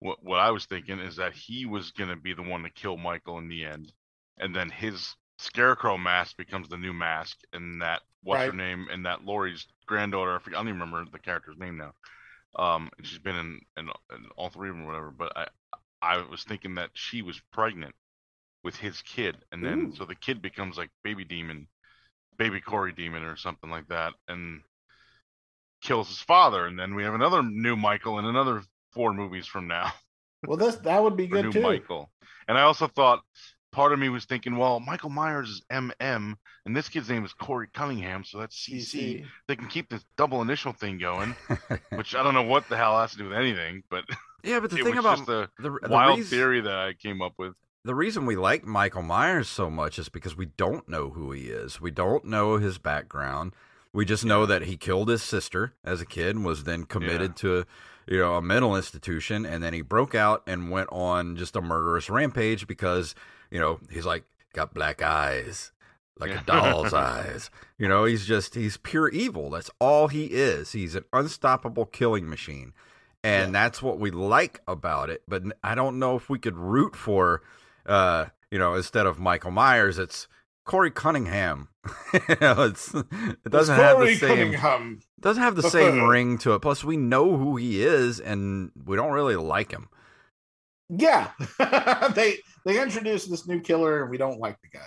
what 0.00 0.18
what 0.22 0.40
I 0.40 0.50
was 0.50 0.66
thinking 0.66 0.98
is 0.98 1.16
that 1.16 1.32
he 1.32 1.66
was 1.66 1.92
going 1.92 2.10
to 2.10 2.16
be 2.16 2.34
the 2.34 2.42
one 2.42 2.62
to 2.62 2.70
kill 2.70 2.96
Michael 2.96 3.38
in 3.38 3.48
the 3.48 3.64
end, 3.64 3.92
and 4.38 4.54
then 4.54 4.70
his 4.70 5.14
scarecrow 5.38 5.96
mask 5.96 6.36
becomes 6.36 6.68
the 6.68 6.76
new 6.76 6.92
mask, 6.92 7.38
and 7.52 7.80
that 7.82 8.02
what's 8.22 8.44
her 8.44 8.52
name, 8.52 8.88
and 8.90 9.06
that 9.06 9.24
Laurie's 9.24 9.66
granddaughter. 9.86 10.36
I, 10.36 10.38
forget, 10.38 10.58
I 10.58 10.62
don't 10.62 10.68
even 10.68 10.80
remember 10.80 11.10
the 11.10 11.18
character's 11.18 11.58
name 11.58 11.78
now. 11.78 11.92
Um, 12.56 12.90
and 12.96 13.06
she's 13.06 13.18
been 13.18 13.36
in, 13.36 13.60
in 13.76 13.88
in 14.14 14.26
all 14.36 14.50
three 14.50 14.70
of 14.70 14.76
them, 14.76 14.84
or 14.84 14.88
whatever. 14.88 15.10
But 15.10 15.36
I 15.36 15.46
I 16.00 16.24
was 16.28 16.44
thinking 16.44 16.76
that 16.76 16.90
she 16.94 17.22
was 17.22 17.40
pregnant 17.52 17.94
with 18.64 18.76
his 18.76 19.02
kid, 19.02 19.36
and 19.52 19.64
then 19.64 19.78
Ooh. 19.78 19.96
so 19.96 20.04
the 20.04 20.14
kid 20.14 20.42
becomes 20.42 20.76
like 20.76 20.90
baby 21.02 21.24
demon, 21.24 21.68
baby 22.36 22.60
Corey 22.60 22.92
demon, 22.92 23.22
or 23.22 23.36
something 23.36 23.70
like 23.70 23.88
that, 23.88 24.14
and 24.28 24.62
kills 25.82 26.08
his 26.08 26.20
father, 26.20 26.66
and 26.66 26.78
then 26.78 26.94
we 26.94 27.04
have 27.04 27.14
another 27.14 27.42
new 27.42 27.76
Michael 27.76 28.18
in 28.18 28.24
another 28.24 28.62
four 28.92 29.12
movies 29.12 29.46
from 29.46 29.68
now. 29.68 29.92
well 30.46 30.56
this 30.56 30.76
that 30.76 31.02
would 31.02 31.16
be 31.16 31.26
good 31.28 31.46
new 31.46 31.52
too 31.52 31.60
Michael. 31.60 32.10
And 32.48 32.56
I 32.56 32.62
also 32.62 32.86
thought 32.88 33.20
part 33.72 33.92
of 33.92 33.98
me 33.98 34.08
was 34.08 34.24
thinking, 34.24 34.56
well, 34.56 34.80
Michael 34.80 35.10
Myers 35.10 35.48
is 35.50 35.62
MM, 35.70 36.34
and 36.66 36.76
this 36.76 36.88
kid's 36.88 37.08
name 37.08 37.24
is 37.24 37.32
Corey 37.32 37.68
Cunningham, 37.72 38.24
so 38.24 38.38
that's 38.38 38.56
CC. 38.56 38.82
CC. 38.82 39.26
They 39.46 39.56
can 39.56 39.68
keep 39.68 39.88
this 39.88 40.04
double 40.16 40.42
initial 40.42 40.72
thing 40.72 40.98
going, 40.98 41.34
which 41.94 42.14
I 42.14 42.22
don't 42.22 42.34
know 42.34 42.42
what 42.42 42.68
the 42.68 42.76
hell 42.76 42.98
has 42.98 43.12
to 43.12 43.18
do 43.18 43.24
with 43.28 43.36
anything, 43.38 43.82
but 43.90 44.04
Yeah, 44.42 44.60
but 44.60 44.70
the 44.70 44.78
it 44.78 44.84
thing 44.84 44.96
was 44.96 45.04
about 45.04 45.18
just 45.18 45.28
a 45.28 45.50
the, 45.58 45.78
the 45.82 45.88
wild 45.88 46.18
reason- 46.18 46.30
theory 46.30 46.60
that 46.60 46.74
I 46.74 46.92
came 46.94 47.20
up 47.22 47.32
with. 47.38 47.54
the 47.84 47.94
reason 47.94 48.24
we 48.26 48.36
like 48.36 48.64
Michael 48.64 49.02
Myers 49.02 49.48
so 49.48 49.68
much 49.70 49.98
is 49.98 50.08
because 50.08 50.36
we 50.36 50.46
don't 50.46 50.88
know 50.88 51.10
who 51.10 51.32
he 51.32 51.48
is. 51.48 51.80
We 51.80 51.90
don't 51.90 52.24
know 52.24 52.56
his 52.56 52.78
background. 52.78 53.52
We 53.92 54.04
just 54.04 54.24
know 54.24 54.44
that 54.46 54.62
he 54.62 54.76
killed 54.76 55.08
his 55.08 55.22
sister 55.22 55.72
as 55.82 56.00
a 56.00 56.06
kid 56.06 56.36
and 56.36 56.44
was 56.44 56.64
then 56.64 56.84
committed 56.84 57.36
to 57.36 57.64
you 58.06 58.18
know 58.18 58.34
a 58.36 58.42
mental 58.42 58.76
institution 58.76 59.44
and 59.46 59.62
then 59.62 59.72
he 59.74 59.80
broke 59.82 60.14
out 60.14 60.42
and 60.46 60.70
went 60.70 60.88
on 60.92 61.36
just 61.36 61.56
a 61.56 61.60
murderous 61.60 62.08
rampage 62.08 62.66
because 62.66 63.14
you 63.50 63.58
know 63.60 63.78
he's 63.90 64.06
like 64.06 64.24
got 64.52 64.74
black 64.74 65.02
eyes 65.02 65.72
like 66.18 66.30
Yeah. 66.30 66.40
a 66.40 66.44
doll's 66.44 66.92
eyes. 67.12 67.50
You 67.78 67.86
know, 67.88 68.04
he's 68.04 68.26
just 68.26 68.54
he's 68.54 68.76
pure 68.76 69.08
evil. 69.08 69.50
That's 69.50 69.70
all 69.80 70.08
he 70.08 70.26
is. 70.26 70.72
He's 70.72 70.94
an 70.96 71.04
unstoppable 71.12 71.86
killing 71.86 72.28
machine. 72.28 72.72
And 73.24 73.54
that's 73.54 73.82
what 73.82 73.98
we 73.98 74.10
like 74.10 74.60
about 74.68 75.10
it. 75.10 75.22
But 75.28 75.42
I 75.62 75.74
don't 75.74 75.98
know 75.98 76.16
if 76.16 76.28
we 76.30 76.38
could 76.38 76.56
root 76.56 76.96
for 76.96 77.42
uh, 77.86 78.26
you 78.50 78.58
know, 78.58 78.74
instead 78.74 79.06
of 79.06 79.18
Michael 79.18 79.50
Myers, 79.50 79.98
it's 79.98 80.28
Corey 80.64 80.90
Cunningham. 80.90 81.68
you 82.28 82.36
know, 82.40 82.62
it's 82.64 82.94
it 82.94 83.50
doesn't 83.50 83.76
have 83.76 83.98
the 84.00 84.14
same 84.16 84.28
Cunningham. 84.54 85.00
doesn't 85.20 85.42
have 85.42 85.56
the 85.56 85.68
same 85.70 86.02
ring 86.08 86.38
to 86.38 86.54
it. 86.54 86.60
Plus 86.62 86.82
we 86.84 86.96
know 86.96 87.36
who 87.36 87.56
he 87.56 87.82
is 87.82 88.18
and 88.20 88.70
we 88.84 88.96
don't 88.96 89.12
really 89.12 89.36
like 89.36 89.70
him. 89.72 89.88
Yeah, 90.90 91.30
they 92.14 92.38
they 92.64 92.82
introduced 92.82 93.30
this 93.30 93.46
new 93.46 93.60
killer, 93.60 94.02
and 94.02 94.10
we 94.10 94.16
don't 94.16 94.38
like 94.40 94.56
the 94.62 94.68
guy. 94.78 94.86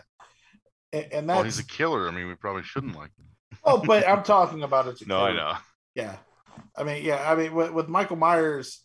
And, 0.94 1.14
and 1.14 1.28
Well, 1.28 1.44
he's 1.44 1.60
a 1.60 1.66
killer. 1.66 2.08
I 2.08 2.12
mean, 2.12 2.28
we 2.28 2.36
probably 2.36 2.64
shouldn't 2.64 2.96
like 2.98 3.12
him. 3.18 3.26
oh, 3.64 3.78
but 3.86 4.08
I'm 4.08 4.24
talking 4.36 4.64
about 4.64 4.88
it 4.88 5.08
No, 5.08 5.22
I 5.26 5.34
know. 5.34 5.54
Yeah, 5.96 6.16
I 6.76 6.84
mean, 6.84 7.04
yeah, 7.06 7.30
I 7.32 7.36
mean, 7.36 7.54
with, 7.54 7.72
with 7.72 7.88
Michael 7.88 8.16
Myers, 8.18 8.82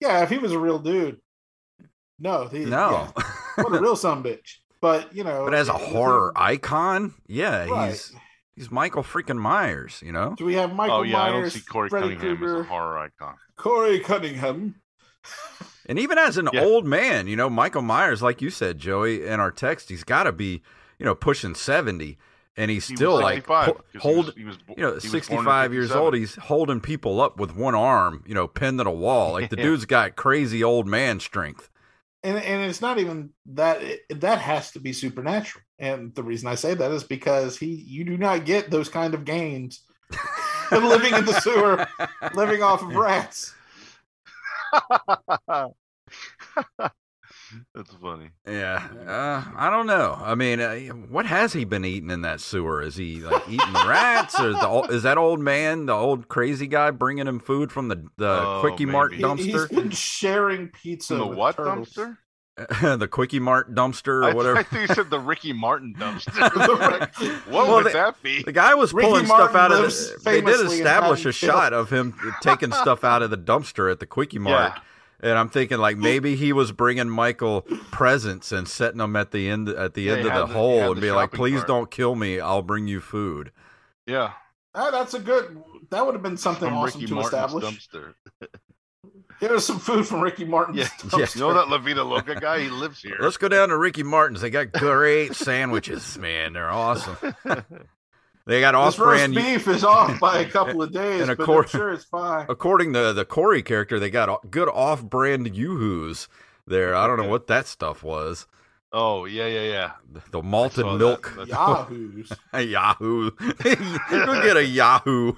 yeah, 0.00 0.22
if 0.22 0.30
he 0.30 0.38
was 0.38 0.52
a 0.52 0.58
real 0.58 0.78
dude, 0.78 1.18
no, 2.18 2.46
he, 2.48 2.64
No. 2.64 3.12
yeah, 3.16 3.22
what 3.62 3.74
a 3.74 3.80
real 3.80 3.96
son 3.96 4.22
bitch. 4.22 4.56
But 4.80 5.14
you 5.14 5.24
know, 5.24 5.44
but 5.44 5.52
as 5.54 5.68
a 5.68 5.74
with 5.74 5.82
him- 5.82 5.92
horror 5.92 6.32
icon, 6.36 7.12
yeah, 7.26 7.66
Right. 7.68 7.90
he's 7.90 8.12
he's 8.56 8.70
Michael 8.70 9.02
freaking 9.02 9.36
Myers, 9.38 10.00
you 10.02 10.12
know? 10.12 10.34
Do 10.38 10.46
we 10.46 10.54
have 10.54 10.74
Michael 10.74 10.96
oh 10.96 11.02
yeah, 11.02 11.20
I 11.20 11.30
don't 11.30 11.50
see 11.50 11.60
Corey 11.60 11.90
Freddy 11.90 12.16
Cunningham 12.16 12.42
as 12.44 12.60
a 12.60 12.62
horror 12.64 12.98
icon. 12.98 13.34
Corey 13.56 14.00
Cunningham? 14.00 14.76
And 15.90 15.98
even 15.98 16.16
as 16.18 16.38
an 16.38 16.48
Yeah. 16.52 16.62
old 16.62 16.86
man, 16.86 17.26
you 17.26 17.34
know, 17.36 17.50
Michael 17.50 17.82
Myers, 17.82 18.22
like 18.22 18.40
you 18.40 18.48
said, 18.48 18.78
Joey, 18.78 19.26
in 19.26 19.40
our 19.40 19.50
text, 19.50 19.88
he's 19.90 20.04
got 20.04 20.22
to 20.22 20.32
be, 20.32 20.62
you 20.98 21.04
know, 21.04 21.14
pushing 21.16 21.54
70. 21.54 22.16
And 22.56 22.70
he's 22.70 22.86
He 22.88 22.92
was 22.94 22.98
still 22.98 23.14
like 23.20 23.36
65, 23.46 23.66
ho- 23.66 23.80
he 23.92 23.98
hold, 23.98 24.26
was- 24.26 24.34
he 24.36 24.44
was 24.44 24.56
you 24.76 24.82
know, 24.84 24.88
he 24.90 24.94
was 24.94 25.02
born 25.04 25.14
in 25.16 25.20
65 25.22 25.72
years 25.74 25.90
old. 25.92 26.14
He's 26.14 26.36
holding 26.36 26.80
people 26.80 27.20
up 27.20 27.38
with 27.38 27.54
one 27.56 27.74
arm, 27.74 28.22
you 28.26 28.34
know, 28.34 28.46
pinned 28.48 28.78
to 28.78 28.84
the 28.84 28.90
wall. 28.90 29.32
Like 29.32 29.50
the 29.50 29.56
Yeah. 29.58 29.64
dude's 29.64 29.84
got 29.84 30.14
crazy 30.16 30.62
old 30.62 30.86
man 30.86 31.20
strength. 31.20 31.68
and 32.22 32.36
and 32.38 32.68
it's 32.70 32.80
not 32.82 32.98
even 32.98 33.30
that 33.46 33.82
it, 33.82 34.20
that 34.20 34.38
has 34.38 34.70
to 34.72 34.78
be 34.78 34.92
supernatural 34.92 35.64
and 35.78 36.14
the 36.14 36.22
reason 36.22 36.48
i 36.48 36.54
say 36.54 36.74
that 36.74 36.90
is 36.90 37.02
because 37.02 37.56
he 37.56 37.68
you 37.68 38.04
do 38.04 38.18
not 38.18 38.44
get 38.44 38.70
those 38.70 38.90
kind 38.90 39.14
of 39.14 39.24
gains 39.24 39.80
living 40.70 41.14
in 41.14 41.24
the 41.24 41.40
sewer 41.40 41.86
living 42.34 42.62
off 42.62 42.82
of 42.82 42.94
rats 42.94 43.54
That's 47.74 47.92
funny. 48.00 48.30
Yeah, 48.46 48.86
uh, 49.06 49.44
I 49.56 49.70
don't 49.70 49.86
know. 49.86 50.16
I 50.20 50.34
mean, 50.34 50.60
uh, 50.60 50.76
what 51.08 51.26
has 51.26 51.52
he 51.52 51.64
been 51.64 51.84
eating 51.84 52.10
in 52.10 52.22
that 52.22 52.40
sewer? 52.40 52.82
Is 52.82 52.96
he 52.96 53.20
like 53.20 53.42
eating 53.48 53.72
rats, 53.72 54.38
or 54.38 54.50
is, 54.50 54.56
the, 54.60 54.88
is 54.90 55.02
that 55.04 55.16
old 55.18 55.40
man, 55.40 55.86
the 55.86 55.92
old 55.92 56.28
crazy 56.28 56.66
guy, 56.66 56.90
bringing 56.90 57.26
him 57.26 57.38
food 57.40 57.70
from 57.72 57.88
the 57.88 58.04
the 58.16 58.28
Oh, 58.28 58.58
quickie 58.60 58.86
mart 58.86 59.12
maybe. 59.12 59.22
He- 59.22 59.28
dumpster? 59.52 59.68
he's 59.68 59.78
been 59.78 59.90
sharing 59.90 60.68
pizza 60.68 61.14
In 61.14 61.20
the 61.20 61.26
with 61.26 61.38
what 61.38 61.56
turtles. 61.56 61.90
dumpster? 61.92 62.16
the 62.98 63.08
Quickie 63.10 63.38
Mart 63.40 63.74
dumpster 63.74 64.22
or 64.22 64.24
I, 64.24 64.32
whatever. 64.34 64.56
I 64.58 64.62
think 64.62 64.88
you 64.88 64.94
said 64.94 65.10
the 65.10 65.18
Ricky 65.20 65.52
Martin 65.52 65.94
dumpster. 65.98 66.36
Like, 66.90 67.14
what 67.46 67.66
Well, 67.68 67.74
would 67.76 67.86
they- 67.86 67.92
that 67.92 68.22
be? 68.22 68.42
The 68.42 68.52
guy 68.52 68.74
was 68.74 68.92
Ricky 68.92 69.08
pulling 69.08 69.26
Martin 69.26 69.48
stuff 69.48 69.56
out 69.56 69.72
of 69.72 69.78
the. 69.82 70.20
They 70.24 70.40
did 70.40 70.44
famously 70.46 70.78
establish 70.78 71.24
a 71.26 71.32
shot 71.32 71.72
of 71.72 71.90
him 71.90 72.14
taking 72.42 72.72
stuff 72.72 73.04
out 73.04 73.22
of 73.22 73.30
the 73.30 73.38
dumpster 73.38 73.90
at 73.90 74.00
the 74.00 74.06
Quickie 74.06 74.38
Mart. 74.38 74.72
Yeah. 74.74 74.82
And 75.30 75.38
I'm 75.38 75.50
thinking 75.50 75.78
like 75.78 75.98
maybe 75.98 76.34
he 76.34 76.52
was 76.52 76.72
bringing 76.72 77.08
Michael 77.10 77.62
presents 77.90 78.52
and 78.52 78.66
setting 78.66 78.98
them 78.98 79.16
at 79.16 79.32
the 79.32 79.50
end 79.50 79.68
at 79.68 79.92
the 79.94 80.02
Yeah, 80.04 80.12
end 80.14 80.26
of 80.26 80.32
the 80.34 80.46
the- 80.46 80.52
hole 80.54 80.80
and 80.92 80.96
the 80.96 81.00
be 81.02 81.10
like, 81.12 81.32
"Please 81.32 81.56
cart." 81.56 81.66
don't 81.68 81.90
kill 81.90 82.14
me. 82.14 82.40
I'll 82.40 82.62
bring 82.62 82.88
you 82.88 83.00
food." 83.00 83.52
Yeah. 84.06 84.32
Ah, 84.74 84.90
that's 84.90 85.12
a 85.14 85.18
good. 85.18 85.62
That 85.90 86.06
would 86.06 86.14
have 86.14 86.22
been 86.22 86.36
something 86.38 86.68
From 86.68 86.78
awesome 86.78 87.00
Ricky 87.00 87.08
to 87.08 87.14
Martin's 87.16 87.34
establish. 87.34 87.88
dumpster. 87.88 88.14
Here's 89.40 89.64
some 89.64 89.78
food 89.78 90.06
from 90.06 90.20
Ricky 90.20 90.44
Martin's. 90.44 90.76
Yeah. 90.78 90.84
dumpster. 90.98 91.34
You 91.34 91.40
know 91.40 91.54
that 91.54 91.68
La 91.68 91.78
Vida 91.78 92.04
Loca 92.04 92.34
guy? 92.38 92.60
He 92.60 92.68
lives 92.68 93.00
here. 93.02 93.16
Let's 93.20 93.36
go 93.38 93.48
down 93.48 93.70
to 93.70 93.76
Ricky 93.78 94.02
Martin's. 94.02 94.40
They 94.42 94.50
got 94.50 94.70
great 94.72 95.34
sandwiches, 95.34 96.18
man. 96.18 96.52
They're 96.52 96.70
awesome. 96.70 97.16
They 98.46 98.60
got 98.62 98.72
This 98.72 98.98
roast 98.98 99.22
off-brand. 99.22 99.34
beef 99.34 99.68
is 99.68 99.84
off 99.84 100.18
by 100.18 100.38
a 100.40 100.44
couple 100.50 100.82
of 100.82 100.90
days, 100.92 101.20
And 101.20 101.30
a 101.30 101.36
but 101.36 101.48
I'm 101.48 101.66
sure 101.68 101.92
it's 101.92 102.04
fine. 102.04 102.46
According 102.48 102.94
to 102.94 103.12
the 103.12 103.24
Corey 103.24 103.62
character, 103.62 104.00
they 104.00 104.10
got 104.10 104.50
good 104.50 104.66
off-brand 104.68 105.54
yoo-hoos 105.54 106.26
there. 106.66 106.94
I 106.96 107.06
don't 107.06 107.18
know 107.18 107.28
what 107.28 107.46
that 107.48 107.66
stuff 107.68 108.02
was. 108.02 108.46
Oh 108.92 109.26
yeah, 109.26 109.46
yeah, 109.46 109.62
yeah. 109.62 109.90
The 110.32 110.42
malted 110.42 110.80
saw 110.84 110.92
that. 110.92 110.98
milk. 110.98 111.32
That's- 111.36 111.48
Yahoos. 111.50 112.32
A 112.52 112.62
Yahoo. 112.62 113.30
Go 113.30 114.42
get 114.42 114.56
a 114.56 114.64
Yahoo. 114.64 115.34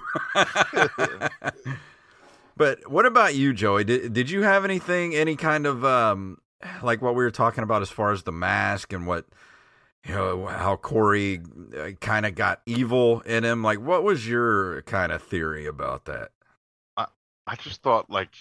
But 2.55 2.89
what 2.89 3.05
about 3.05 3.35
you, 3.35 3.53
Joey? 3.53 3.83
Did 3.83 4.13
did 4.13 4.29
you 4.29 4.43
have 4.43 4.65
anything, 4.65 5.15
any 5.15 5.35
kind 5.35 5.65
of 5.65 5.83
um, 5.83 6.37
like 6.81 7.01
what 7.01 7.15
we 7.15 7.23
were 7.23 7.31
talking 7.31 7.63
about 7.63 7.81
as 7.81 7.89
far 7.89 8.11
as 8.11 8.23
the 8.23 8.31
mask 8.31 8.93
and 8.93 9.07
what 9.07 9.25
you 10.05 10.13
know 10.13 10.45
how 10.45 10.75
Corey 10.75 11.41
uh, 11.77 11.91
kind 12.01 12.25
of 12.25 12.35
got 12.35 12.61
evil 12.65 13.21
in 13.21 13.43
him? 13.43 13.63
Like, 13.63 13.79
what 13.79 14.03
was 14.03 14.27
your 14.27 14.81
kind 14.83 15.11
of 15.11 15.21
theory 15.23 15.65
about 15.65 16.05
that? 16.05 16.31
I 16.97 17.07
I 17.47 17.55
just 17.55 17.81
thought 17.81 18.09
like 18.09 18.33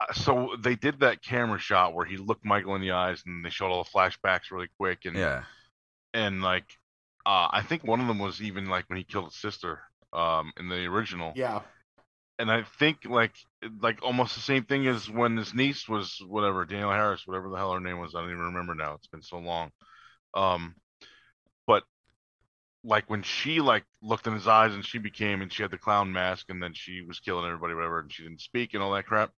uh, 0.00 0.12
so 0.12 0.56
they 0.60 0.76
did 0.76 1.00
that 1.00 1.22
camera 1.22 1.58
shot 1.58 1.94
where 1.94 2.06
he 2.06 2.16
looked 2.16 2.44
Michael 2.44 2.74
in 2.74 2.82
the 2.82 2.92
eyes 2.92 3.22
and 3.26 3.44
they 3.44 3.50
showed 3.50 3.70
all 3.70 3.84
the 3.84 3.90
flashbacks 3.90 4.50
really 4.50 4.68
quick 4.78 5.06
and 5.06 5.16
Yeah, 5.16 5.44
and 6.14 6.42
like 6.42 6.66
uh 7.24 7.48
I 7.50 7.62
think 7.62 7.82
one 7.84 8.00
of 8.00 8.06
them 8.06 8.18
was 8.18 8.40
even 8.42 8.66
like 8.66 8.84
when 8.88 8.98
he 8.98 9.04
killed 9.04 9.24
his 9.24 9.36
sister 9.36 9.80
um 10.12 10.52
in 10.58 10.68
the 10.68 10.84
original. 10.84 11.32
Yeah. 11.34 11.62
And 12.38 12.50
I 12.50 12.64
think 12.78 12.98
like 13.04 13.34
like 13.80 14.02
almost 14.02 14.34
the 14.34 14.42
same 14.42 14.64
thing 14.64 14.86
as 14.86 15.08
when 15.08 15.36
his 15.36 15.54
niece 15.54 15.88
was 15.88 16.22
whatever, 16.26 16.64
Danielle 16.64 16.90
Harris, 16.90 17.26
whatever 17.26 17.48
the 17.48 17.56
hell 17.56 17.72
her 17.72 17.80
name 17.80 17.98
was, 17.98 18.14
I 18.14 18.20
don't 18.20 18.30
even 18.30 18.42
remember 18.42 18.74
now. 18.74 18.94
It's 18.94 19.06
been 19.06 19.22
so 19.22 19.38
long. 19.38 19.70
Um 20.34 20.74
but 21.66 21.84
like 22.86 23.10
when 23.10 23.22
she 23.22 23.60
like 23.60 23.84
looked 24.00 24.26
in 24.26 24.32
his 24.32 24.46
eyes 24.46 24.72
and 24.72 24.84
she 24.84 24.98
became 24.98 25.42
and 25.42 25.52
she 25.52 25.62
had 25.62 25.70
the 25.70 25.78
clown 25.78 26.12
mask 26.12 26.46
and 26.48 26.62
then 26.62 26.72
she 26.72 27.02
was 27.02 27.18
killing 27.18 27.44
everybody 27.44 27.74
whatever 27.74 28.00
and 28.00 28.12
she 28.12 28.22
didn't 28.22 28.40
speak 28.40 28.72
and 28.72 28.82
all 28.82 28.92
that 28.92 29.06
crap 29.06 29.30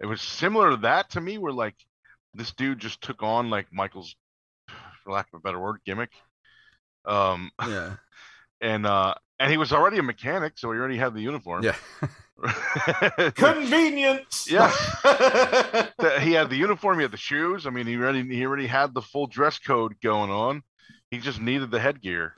it 0.00 0.06
was 0.06 0.20
similar 0.20 0.70
to 0.70 0.76
that 0.76 1.10
to 1.10 1.20
me 1.20 1.38
where 1.38 1.52
like 1.52 1.74
this 2.34 2.52
dude 2.52 2.78
just 2.78 3.00
took 3.00 3.22
on 3.22 3.50
like 3.50 3.66
michael's 3.72 4.14
for 5.02 5.12
lack 5.12 5.26
of 5.32 5.38
a 5.38 5.42
better 5.42 5.58
word 5.58 5.78
gimmick 5.84 6.12
um 7.06 7.50
yeah, 7.66 7.96
and 8.60 8.86
uh 8.86 9.14
and 9.38 9.50
he 9.50 9.56
was 9.56 9.72
already 9.72 9.98
a 9.98 10.02
mechanic 10.02 10.52
so 10.56 10.70
he 10.70 10.78
already 10.78 10.98
had 10.98 11.14
the 11.14 11.22
uniform 11.22 11.64
yeah. 11.64 11.74
Convenience. 13.34 14.48
Yeah. 14.50 14.72
He 16.20 16.32
had 16.32 16.50
the 16.50 16.56
uniform 16.56 16.98
he 16.98 17.02
had 17.02 17.12
the 17.12 17.16
shoes 17.16 17.66
i 17.66 17.70
mean 17.70 17.86
he 17.86 17.96
already 17.96 18.22
he 18.22 18.44
already 18.44 18.66
had 18.66 18.94
the 18.94 19.02
full 19.02 19.26
dress 19.26 19.58
code 19.58 19.94
going 20.02 20.30
on 20.30 20.62
he 21.10 21.18
just 21.18 21.40
needed 21.40 21.70
the 21.70 21.80
headgear 21.80 22.34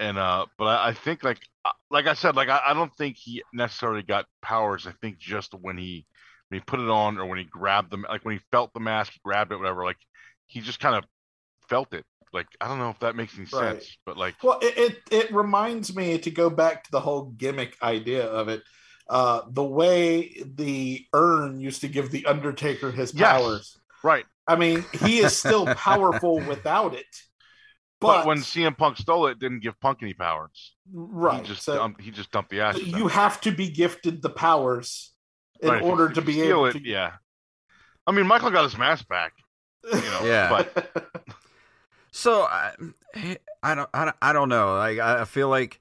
and 0.00 0.18
uh 0.18 0.46
but 0.58 0.64
i, 0.66 0.88
I 0.88 0.94
think 0.94 1.22
like 1.24 1.38
uh, 1.64 1.70
like 1.90 2.06
i 2.06 2.14
said 2.14 2.36
like 2.36 2.48
I, 2.48 2.60
I 2.68 2.74
don't 2.74 2.94
think 2.96 3.16
he 3.18 3.42
necessarily 3.52 4.02
got 4.02 4.26
powers 4.42 4.86
i 4.86 4.92
think 5.00 5.18
just 5.18 5.52
when 5.54 5.76
he 5.78 6.06
when 6.48 6.60
he 6.60 6.64
put 6.64 6.80
it 6.80 6.88
on 6.88 7.18
or 7.18 7.26
when 7.26 7.38
he 7.38 7.44
grabbed 7.44 7.90
them 7.90 8.04
like 8.08 8.24
when 8.24 8.36
he 8.36 8.44
felt 8.50 8.72
the 8.74 8.80
mask 8.80 9.12
he 9.12 9.20
grabbed 9.24 9.52
it 9.52 9.56
whatever 9.58 9.84
like 9.84 9.98
he 10.46 10.60
just 10.60 10.80
kind 10.80 10.96
of 10.96 11.04
felt 11.68 11.92
it 11.94 12.04
like 12.32 12.46
i 12.60 12.68
don't 12.68 12.78
know 12.78 12.90
if 12.90 12.98
that 13.00 13.16
makes 13.16 13.34
any 13.36 13.46
Right. 13.52 13.80
sense 13.80 13.96
but 14.06 14.16
like 14.16 14.34
Well, 14.42 14.58
it, 14.62 14.76
it 14.78 14.98
it 15.10 15.34
reminds 15.34 15.94
me 15.94 16.18
to 16.18 16.30
go 16.30 16.50
back 16.50 16.84
to 16.84 16.90
the 16.90 17.00
whole 17.00 17.26
gimmick 17.36 17.76
idea 17.82 18.24
of 18.26 18.48
it. 18.48 18.62
Uh, 19.08 19.42
the 19.48 19.64
way 19.64 20.42
the 20.44 21.04
urn 21.12 21.60
used 21.60 21.80
to 21.82 21.88
give 21.88 22.10
the 22.10 22.24
Undertaker 22.26 22.90
his 22.90 23.12
Yes. 23.14 23.30
powers. 23.42 23.78
right 24.02 24.24
I 24.46 24.56
mean, 24.56 24.84
he 25.04 25.18
is 25.20 25.36
still 25.36 25.66
powerful 25.74 26.40
without 26.40 26.94
it. 26.94 27.06
but, 28.00 28.18
But, 28.18 28.26
when 28.26 28.38
CM 28.38 28.76
Punk 28.76 28.96
stole 28.96 29.26
it, 29.28 29.32
it 29.32 29.38
didn't 29.38 29.60
give 29.60 29.78
Punk 29.80 29.98
any 30.02 30.14
powers. 30.14 30.74
right, 30.92 31.40
He 31.42 31.46
just 31.48 31.62
so 31.62 31.76
dumped, 31.76 32.00
he 32.00 32.10
just 32.10 32.30
dumped 32.32 32.50
the 32.50 32.60
ashes. 32.60 32.86
you 32.88 33.04
out. 33.06 33.10
have 33.12 33.40
to 33.42 33.52
be 33.52 33.68
gifted 33.70 34.22
the 34.22 34.30
powers 34.30 35.12
in 35.60 35.68
Right, 35.68 35.78
if 35.78 35.84
you- 35.84 35.90
order 35.90 36.06
if 36.06 36.14
to 36.14 36.20
you 36.20 36.26
be 36.26 36.32
steal 36.32 36.46
able 36.50 36.66
it. 36.66 36.72
to. 36.72 36.84
Yeah, 36.88 37.12
I 38.06 38.12
mean, 38.12 38.26
Michael 38.26 38.50
got 38.50 38.64
his 38.64 38.76
mask 38.76 39.06
back. 39.08 39.32
You 39.84 40.00
know, 40.00 40.20
Yeah. 40.24 40.48
but 40.74 41.16
So 42.10 42.42
I, 42.42 42.72
I 43.62 43.74
don't, 43.74 43.88
I 43.94 44.04
don't, 44.04 44.16
I 44.20 44.32
don't 44.32 44.48
know. 44.48 44.76
Like 44.76 44.98
I 44.98 45.20
I 45.22 45.24
feel 45.24 45.48
like 45.48 45.80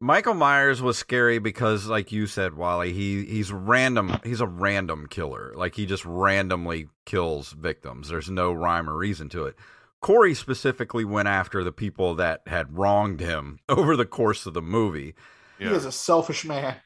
Michael 0.00 0.34
Myers 0.34 0.82
was 0.82 0.98
scary 0.98 1.38
because, 1.38 1.86
like 1.86 2.12
you 2.12 2.26
said, 2.26 2.54
Wally, 2.54 2.92
he 2.92 3.24
he's 3.24 3.50
random. 3.50 4.18
He's 4.24 4.42
a 4.42 4.46
random 4.46 5.06
killer. 5.08 5.54
Like 5.56 5.74
he 5.74 5.86
just 5.86 6.04
randomly 6.04 6.88
kills 7.06 7.52
victims. 7.52 8.08
There's 8.08 8.30
no 8.30 8.52
rhyme 8.52 8.90
or 8.90 8.96
reason 8.96 9.28
to 9.30 9.46
it. 9.46 9.56
Corey 10.00 10.34
specifically 10.34 11.04
went 11.04 11.28
after 11.28 11.64
the 11.64 11.72
people 11.72 12.14
that 12.16 12.42
had 12.46 12.76
wronged 12.76 13.20
him 13.20 13.58
over 13.68 13.96
the 13.96 14.06
course 14.06 14.44
of 14.46 14.54
the 14.54 14.62
movie. 14.62 15.14
He 15.58 15.64
yeah. 15.64 15.72
is 15.72 15.86
a 15.86 15.92
selfish 15.92 16.44
man. 16.44 16.76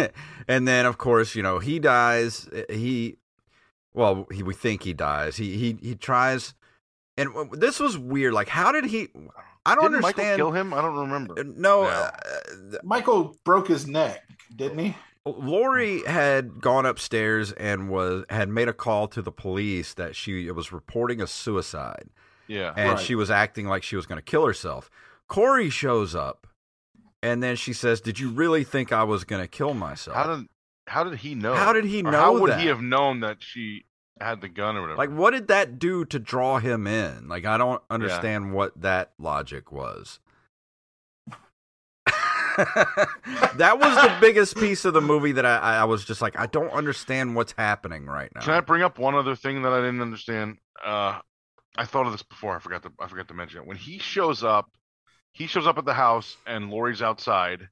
and 0.48 0.68
then 0.68 0.86
of 0.86 0.98
course 0.98 1.34
you 1.34 1.42
know 1.42 1.58
he 1.58 1.80
dies 1.80 2.48
eh, 2.52 2.72
he 2.72 3.16
well 3.92 4.28
he, 4.30 4.44
we 4.44 4.54
think 4.54 4.84
he 4.84 4.92
dies 4.92 5.36
he 5.36 5.56
he 5.56 5.76
he 5.82 5.94
tries 5.96 6.54
and 7.16 7.28
this 7.52 7.80
was 7.80 7.98
weird 7.98 8.32
like 8.32 8.48
how 8.48 8.70
did 8.70 8.84
he 8.84 9.08
i 9.66 9.74
don't 9.74 9.92
Didn't 9.92 10.00
Michael 10.02 10.20
understand 10.24 10.38
kill 10.38 10.52
him? 10.52 10.74
I 10.74 10.80
don't 10.80 10.98
remember. 10.98 11.44
no 11.44 11.82
No. 11.82 11.88
uh, 11.88 12.10
Michael 12.82 13.36
broke 13.44 13.68
his 13.68 13.86
neck, 13.86 14.22
didn't 14.54 14.78
he? 14.78 14.96
Laurie 15.26 16.02
had 16.06 16.60
gone 16.60 16.86
upstairs 16.86 17.52
and 17.52 17.90
was 17.90 18.24
had 18.30 18.48
made 18.48 18.68
a 18.68 18.72
call 18.72 19.06
to 19.08 19.20
the 19.22 19.30
police 19.32 19.92
that 19.94 20.16
she 20.16 20.50
was 20.50 20.72
reporting 20.72 21.20
a 21.20 21.26
suicide 21.26 22.08
Yeah, 22.48 22.72
and 22.76 22.90
Right. 22.92 22.98
she 23.00 23.14
was 23.14 23.30
acting 23.30 23.66
like 23.66 23.82
she 23.82 23.96
was 23.96 24.06
going 24.06 24.16
to 24.18 24.22
kill 24.24 24.46
herself. 24.46 24.90
Corey 25.28 25.68
shows 25.70 26.14
up 26.14 26.46
and 27.22 27.42
then 27.42 27.54
she 27.54 27.74
says, 27.74 28.00
"Did 28.00 28.18
you 28.18 28.30
really 28.30 28.64
think 28.64 28.92
I 28.92 29.04
was 29.04 29.24
going 29.24 29.42
to 29.42 29.48
kill 29.48 29.74
myself?" 29.74 30.16
how 30.16 30.34
did 30.36 30.46
how 30.86 31.04
did 31.04 31.18
he 31.18 31.34
know? 31.34 31.54
How 31.54 31.72
did 31.74 31.84
he 31.84 32.00
Or 32.00 32.10
know 32.10 32.18
How 32.18 32.32
would 32.38 32.52
that? 32.52 32.60
he 32.60 32.66
have 32.68 32.80
known 32.82 33.20
that 33.20 33.42
she 33.42 33.84
had 34.20 34.40
the 34.40 34.48
gun 34.48 34.76
or 34.76 34.82
whatever? 34.82 34.98
Like, 34.98 35.10
what 35.10 35.30
did 35.30 35.48
that 35.48 35.78
do 35.78 36.04
to 36.06 36.18
draw 36.18 36.58
him 36.58 36.86
in? 36.86 37.28
Like, 37.28 37.44
I 37.44 37.56
don't 37.58 37.82
understand 37.90 38.52
what 38.52 38.80
that 38.80 39.12
logic 39.18 39.72
was. 39.72 40.20
that 42.56 43.78
was 43.78 43.94
the 43.94 44.16
biggest 44.20 44.56
piece 44.56 44.84
of 44.84 44.92
the 44.92 45.00
movie 45.00 45.32
that 45.32 45.46
I, 45.46 45.76
I 45.76 45.84
was 45.84 46.04
just 46.04 46.20
like, 46.20 46.38
I 46.38 46.46
don't 46.46 46.72
understand 46.72 47.34
what's 47.34 47.52
happening 47.56 48.06
right 48.06 48.30
now. 48.34 48.42
Can 48.42 48.54
I 48.54 48.60
bring 48.60 48.82
up 48.82 48.98
one 48.98 49.14
other 49.14 49.36
thing 49.36 49.62
that 49.62 49.72
I 49.72 49.80
didn't 49.80 50.02
understand? 50.02 50.58
Uh, 50.84 51.20
I 51.76 51.84
thought 51.84 52.06
of 52.06 52.12
this 52.12 52.22
before. 52.22 52.56
I 52.56 52.58
forgot 52.58 52.82
to 52.82 52.92
I 53.00 53.06
forgot 53.06 53.28
to 53.28 53.34
mention 53.34 53.60
it. 53.60 53.66
When 53.66 53.76
he 53.76 53.98
shows 53.98 54.42
up, 54.42 54.70
he 55.32 55.46
shows 55.46 55.66
up 55.66 55.78
at 55.78 55.84
the 55.84 55.94
house 55.94 56.36
and 56.46 56.70
Laurie's 56.70 57.00
outside, 57.00 57.68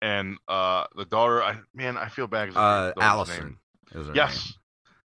and 0.00 0.38
uh, 0.48 0.84
the 0.96 1.04
daughter. 1.04 1.42
I 1.42 1.58
man, 1.74 1.96
I 1.96 2.08
feel 2.08 2.26
bad. 2.26 2.48
uh, 2.56 2.92
the 2.96 3.00
daughter's 3.00 3.28
name. 3.44 3.58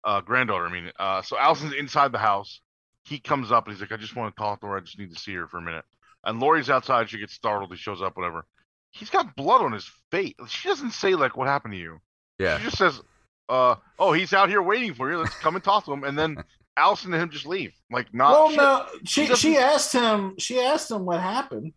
Uh, 0.04 0.20
granddaughter. 0.20 0.66
I 0.66 0.70
mean, 0.72 0.90
uh, 0.98 1.22
so 1.22 1.38
Allison's 1.38 1.72
inside 1.74 2.12
the 2.12 2.18
house. 2.18 2.60
He 3.04 3.18
comes 3.18 3.50
up 3.52 3.66
and 3.66 3.74
he's 3.74 3.80
like, 3.80 3.92
"I 3.92 3.96
just 3.96 4.16
want 4.16 4.34
to 4.34 4.40
talk 4.40 4.60
to 4.60 4.66
her. 4.66 4.76
I 4.76 4.80
just 4.80 4.98
need 4.98 5.12
to 5.14 5.18
see 5.20 5.34
her 5.34 5.46
for 5.48 5.58
a 5.58 5.62
minute." 5.62 5.84
And 6.24 6.40
Laurie's 6.40 6.70
outside. 6.70 7.08
She 7.10 7.18
gets 7.18 7.34
startled. 7.34 7.70
He 7.70 7.76
shows 7.76 8.00
up. 8.02 8.16
Whatever. 8.16 8.44
He's 8.90 9.10
got 9.10 9.34
blood 9.36 9.60
on 9.62 9.72
his 9.72 9.90
face. 10.10 10.34
She 10.48 10.68
doesn't 10.68 10.92
say 10.92 11.14
like, 11.14 11.36
"What 11.36 11.48
happened 11.48 11.72
to 11.74 11.78
you?" 11.78 11.98
Yeah. 12.38 12.58
She 12.58 12.64
just 12.64 12.78
says, 12.78 13.00
uh, 13.48 13.76
"Oh, 13.98 14.12
he's 14.12 14.32
out 14.32 14.48
here 14.48 14.62
waiting 14.62 14.94
for 14.94 15.10
you. 15.10 15.18
Let's 15.18 15.34
come 15.36 15.54
and 15.54 15.64
talk 15.64 15.84
to 15.86 15.92
him." 15.92 16.04
And 16.04 16.18
then 16.18 16.36
Allison 16.76 17.12
and 17.14 17.22
him 17.22 17.30
just 17.30 17.46
leave. 17.46 17.72
Like, 17.90 18.12
not. 18.12 18.32
well, 18.32 18.50
she- 18.50 18.56
no, 18.56 18.86
she 19.04 19.20
doesn't- 19.26 19.36
she 19.36 19.56
asked 19.58 19.92
him. 19.92 20.34
She 20.38 20.60
asked 20.60 20.90
him 20.90 21.04
what 21.04 21.20
happened. 21.20 21.72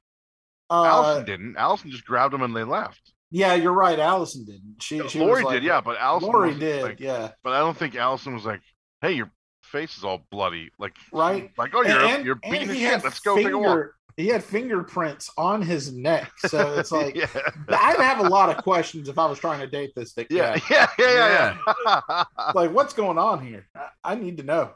Uh, 0.69 0.83
Allison 0.85 1.25
didn't. 1.25 1.55
Allison 1.57 1.91
just 1.91 2.05
grabbed 2.05 2.33
him 2.33 2.41
and 2.41 2.55
they 2.55 2.63
left. 2.63 3.13
Yeah, 3.31 3.55
you're 3.55 3.73
right. 3.73 3.99
Allison 3.99 4.45
didn't. 4.45 4.75
She, 4.81 5.05
she 5.09 5.19
Laurie 5.19 5.43
like- 5.43 5.55
did, 5.55 5.63
yeah, 5.63 5.81
but 5.81 5.97
Allison. 5.97 6.29
Laurie 6.29 6.55
did, 6.57 6.83
like- 6.83 6.99
yeah. 6.99 7.31
But 7.43 7.53
I 7.53 7.59
don't 7.59 7.77
think 7.77 7.95
Allison 7.95 8.33
was 8.33 8.45
like, 8.45 8.61
"Hey, 9.01 9.13
your 9.13 9.29
face 9.63 9.97
is 9.97 10.03
all 10.05 10.25
bloody." 10.31 10.71
Like, 10.79 10.95
Right. 11.11 11.51
Like, 11.57 11.71
oh, 11.75 11.83
you're 11.83 11.99
And- 11.99 12.25
you're 12.25 12.35
beating 12.35 12.67
the 12.69 12.73
he 12.73 12.81
shit. 12.81 12.91
had 12.93 13.03
Let's 13.03 13.19
go 13.19 13.35
take 13.35 13.47
a 13.49 13.57
walk. 13.57 13.87
He 14.15 14.27
had 14.29 14.43
fingerprints 14.43 15.29
on 15.37 15.61
his 15.61 15.93
neck, 15.93 16.31
so 16.47 16.73
it's 16.79 16.91
like 16.93 17.15
yeah. 17.15 17.27
I'd 17.69 17.97
have 17.99 18.19
a 18.25 18.29
lot 18.29 18.49
of 18.49 18.63
questions 18.63 19.09
if 19.09 19.19
I 19.19 19.25
was 19.27 19.37
trying 19.37 19.59
to 19.59 19.67
date 19.67 19.91
this 19.95 20.13
thing. 20.13 20.25
Yeah, 20.31 20.57
yeah, 20.71 20.87
yeah, 20.97 21.13
yeah, 21.13 21.57
yeah. 21.85 22.23
like 22.55 22.71
what's 22.73 22.93
going 22.93 23.19
on 23.19 23.45
here? 23.45 23.67
I, 23.75 23.89
I 24.03 24.15
need 24.15 24.37
to 24.37 24.43
know. 24.43 24.71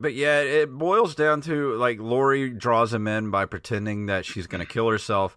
But 0.00 0.14
yeah, 0.14 0.40
it 0.40 0.70
boils 0.70 1.14
down 1.14 1.40
to 1.42 1.74
like 1.76 1.98
Laurie 2.00 2.50
draws 2.50 2.92
him 2.92 3.06
in 3.06 3.30
by 3.30 3.46
pretending 3.46 4.06
that 4.06 4.26
she's 4.26 4.46
going 4.46 4.60
to 4.64 4.70
kill 4.70 4.90
herself, 4.90 5.36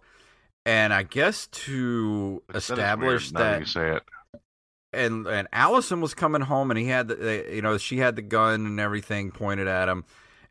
and 0.68 0.92
I 0.92 1.02
guess 1.02 1.46
to 1.48 2.42
That 2.48 2.56
is 2.56 2.70
establish 2.70 3.32
weird, 3.32 3.42
that 3.44 3.60
you 3.60 3.66
say 3.66 3.96
it. 3.96 4.02
and 4.92 5.26
and 5.26 5.48
Allison 5.52 6.00
was 6.00 6.14
coming 6.14 6.42
home 6.42 6.70
and 6.70 6.78
he 6.78 6.86
had 6.86 7.08
the 7.08 7.46
you 7.52 7.62
know 7.62 7.78
she 7.78 7.98
had 7.98 8.16
the 8.16 8.22
gun 8.22 8.66
and 8.66 8.78
everything 8.78 9.30
pointed 9.30 9.66
at 9.66 9.88
him 9.88 10.04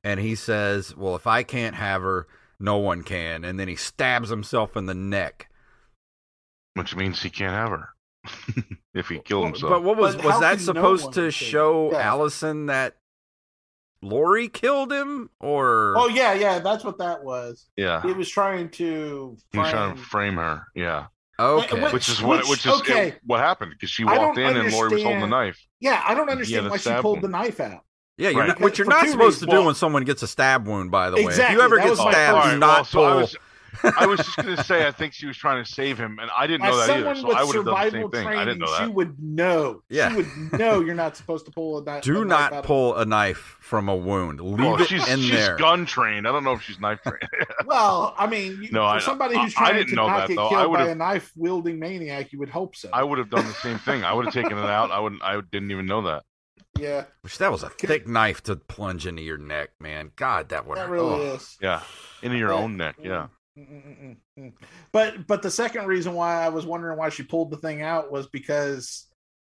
and 0.04 0.20
he 0.20 0.36
says, 0.36 0.96
"Well, 0.96 1.16
if 1.16 1.28
I 1.28 1.44
can't 1.44 1.76
have 1.76 2.02
her, 2.02 2.28
no 2.60 2.78
one 2.78 3.04
can." 3.04 3.44
And 3.44 3.60
then 3.60 3.68
he 3.68 3.76
stabs 3.76 4.30
himself 4.30 4.76
in 4.78 4.86
the 4.86 4.94
neck. 4.94 5.50
Which 6.76 6.96
means 6.96 7.22
he 7.22 7.30
can't 7.30 7.54
have 7.54 7.70
her 7.72 7.90
if 8.94 9.08
he 9.10 9.20
killed 9.20 9.46
himself. 9.46 9.72
But 9.72 9.84
what 9.84 9.98
was 9.98 10.16
But 10.16 10.26
was 10.26 10.40
that 10.42 10.58
can 10.58 10.66
no 10.66 10.74
supposed 10.74 11.14
to 11.14 11.32
show 11.32 11.92
Yeah. 11.92 12.00
Allison 12.00 12.68
that 12.68 12.98
Laurie 14.02 14.48
killed 14.50 14.92
him 14.92 15.30
or 15.40 15.96
Oh 15.98 16.08
yeah, 16.08 16.34
yeah, 16.34 16.60
that's 16.60 16.84
what 16.84 16.98
that 17.00 17.24
was. 17.24 17.68
yeah, 17.76 18.02
He 18.02 18.14
was 18.14 18.30
trying 18.30 18.70
to. 18.72 19.38
he 19.52 19.58
was 19.60 19.70
trying 19.70 19.96
to 19.96 20.02
frame 20.02 20.36
her. 20.36 20.64
Yeah, 20.76 21.08
okay. 21.40 21.82
Which- 21.82 21.94
which 21.94 22.10
is 22.10 22.22
what 22.22 22.40
which- 22.42 22.50
which 22.50 22.66
is 22.66 22.74
okay. 22.82 23.08
it- 23.10 23.20
what 23.26 23.40
happened 23.40 23.72
because 23.72 23.90
she 23.90 24.04
walked 24.04 24.36
don't 24.36 24.40
in 24.40 24.58
and 24.58 24.72
Laurie 24.72 24.94
was 24.94 25.04
holding 25.04 25.22
the 25.22 25.28
knife. 25.28 25.60
Yeah, 25.80 26.02
I 26.06 26.14
don't 26.14 26.30
understand 26.30 26.70
why 26.70 26.78
she 26.78 26.90
pulled 26.92 27.18
wound. 27.18 27.24
the 27.24 27.28
knife 27.30 27.60
out. 27.60 27.82
Yeah, 28.20 28.30
you're 28.30 28.40
Right. 28.40 28.48
not, 28.48 28.60
what 28.62 28.78
you're 28.80 28.86
For 28.86 28.92
not 28.92 29.04
two 29.04 29.12
supposed 29.12 29.40
to 29.42 29.46
do 29.46 29.52
Well- 29.58 29.66
when 29.66 29.76
someone 29.76 30.04
gets 30.04 30.24
a 30.24 30.28
stab 30.28 30.66
wound, 30.68 30.90
by 30.90 31.10
the 31.12 31.18
way. 31.18 31.22
if 31.24 31.28
Exactly, 31.30 31.56
you 31.58 31.62
ever 31.62 31.76
that 31.76 31.86
get 31.88 31.98
stabbed, 31.98 32.38
point. 32.42 32.52
do 32.54 32.58
not 32.60 32.76
well, 32.78 32.86
so 32.86 32.98
pull. 33.00 33.18
was 33.18 33.36
I 33.84 34.06
was 34.06 34.20
just 34.20 34.36
gonna 34.38 34.64
say 34.64 34.88
I 34.88 34.92
think 34.92 35.14
she 35.14 35.26
was 35.28 35.38
trying 35.38 35.64
to 35.64 35.70
save 35.72 35.98
him, 35.98 36.20
and 36.20 36.30
I 36.36 36.48
didn't 36.48 36.64
know 36.68 36.80
As 36.80 36.88
that 36.88 36.98
either. 37.00 37.16
So 37.16 37.28
with 37.28 37.38
I 37.38 37.44
would 37.44 37.56
have 37.56 37.66
done 37.66 37.76
the 37.86 37.92
same 37.92 38.10
thing. 38.12 38.28
I 38.28 38.46
didn't 38.46 38.60
know 38.60 38.72
that. 38.72 38.86
she 38.86 38.92
would 38.92 39.20
know. 39.22 39.82
Yeah. 39.90 40.10
She 40.10 40.16
would 40.18 40.52
know 40.60 40.80
you're 40.82 40.96
not 40.96 41.16
supposed 41.18 41.46
to 41.46 41.52
pull 41.52 41.78
a 41.80 41.84
knife. 41.84 42.04
a 42.04 42.06
Do 42.06 42.26
knife 42.26 42.40
out 42.40 42.52
not 42.52 42.60
of- 42.60 42.66
pull 42.66 42.96
a 42.96 43.06
knife 43.06 43.58
from 43.60 43.90
a 43.90 43.96
wound. 43.96 44.42
Oh, 44.42 44.46
Leave 44.46 44.60
Well, 44.60 44.82
it 44.82 44.88
she's 44.88 45.08
in 45.08 45.20
she's 45.22 45.32
there. 45.32 45.58
gun 45.58 45.86
trained. 45.86 46.28
I 46.28 46.32
don't 46.32 46.44
know 46.44 46.54
if 46.54 46.62
she's 46.62 46.80
knife 46.80 47.02
trained. 47.04 47.20
Well, 47.66 48.14
I 48.18 48.28
mean, 48.28 48.60
you, 48.62 48.70
No, 48.72 48.82
for 48.82 48.86
I- 48.88 49.00
somebody 49.00 49.38
who's 49.38 49.54
I- 49.58 49.62
I 49.62 49.64
trying 49.66 49.74
didn't 49.76 49.90
to 49.90 49.96
know 49.96 50.08
not 50.08 50.18
that, 50.20 50.28
get 50.30 50.36
though. 50.38 50.50
Killed 50.50 50.74
by 50.74 50.88
a 50.88 50.96
knife 50.96 51.32
wielding 51.36 51.80
maniac, 51.80 52.32
you 52.32 52.40
would 52.40 52.50
hope 52.50 52.76
so. 52.76 52.90
I 52.94 53.04
would 53.04 53.18
have 53.20 53.30
done 53.30 53.46
the 53.46 53.54
same 53.62 53.78
thing. 53.80 54.04
I 54.04 54.14
would 54.14 54.26
have 54.26 54.34
taken 54.34 54.58
it 54.58 54.66
out. 54.66 54.92
I 54.92 55.00
wouldn't. 55.00 55.22
I 55.24 55.40
didn't 55.52 55.72
even 55.72 55.86
know 55.86 56.04
that. 56.04 56.24
yeah, 56.80 57.06
Which 57.22 57.40
that 57.40 57.52
was 57.52 57.64
a 57.64 57.70
thick 57.70 58.08
knife 58.08 58.44
to 58.44 58.56
plunge 58.56 59.08
into 59.08 59.22
your 59.24 59.38
neck, 59.40 59.72
man. 59.80 60.12
God, 60.16 60.50
that 60.50 60.68
would 60.68 60.78
that 60.78 60.90
really 60.90 61.30
Oh. 61.30 61.34
is. 61.36 61.58
Yeah, 61.62 61.82
into 62.22 62.38
your 62.38 62.52
Yeah. 62.52 62.56
own 62.60 62.78
neck. 62.78 62.96
Yeah. 63.02 63.28
Mm-mm-mm-mm. 63.58 64.54
But 64.92 65.26
but 65.28 65.42
the 65.42 65.52
second 65.52 65.88
reason 65.88 66.14
why 66.14 66.44
I 66.44 66.50
was 66.50 66.66
wondering 66.66 66.98
why 66.98 67.10
she 67.10 67.24
pulled 67.24 67.52
the 67.52 67.58
thing 67.58 67.82
out 67.82 68.12
was 68.12 68.28
because 68.28 69.08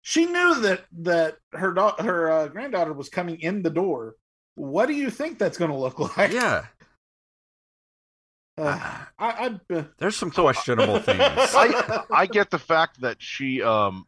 she 0.02 0.26
knew 0.26 0.62
that 0.62 0.86
that 1.00 1.36
her 1.54 1.74
da- 1.74 2.02
her 2.02 2.32
uh, 2.32 2.48
granddaughter 2.48 2.94
was 2.94 3.10
coming 3.10 3.40
in 3.42 3.62
the 3.62 3.70
door. 3.70 4.16
What 4.56 4.88
do 4.88 4.94
you 4.94 5.10
think 5.10 5.38
that's 5.40 5.58
going 5.58 5.72
to 5.72 5.78
look 5.78 6.00
like? 6.18 6.32
Yeah, 6.32 6.66
Uh, 8.58 8.78
I, 9.18 9.60
I 9.70 9.74
uh, 9.76 9.84
there's 10.00 10.16
some 10.18 10.32
questionable 10.32 11.00
things. 11.00 11.20
I 11.22 12.04
I 12.12 12.26
get 12.26 12.50
the 12.50 12.60
fact 12.60 13.02
that 13.02 13.22
she 13.22 13.62
um 13.62 14.06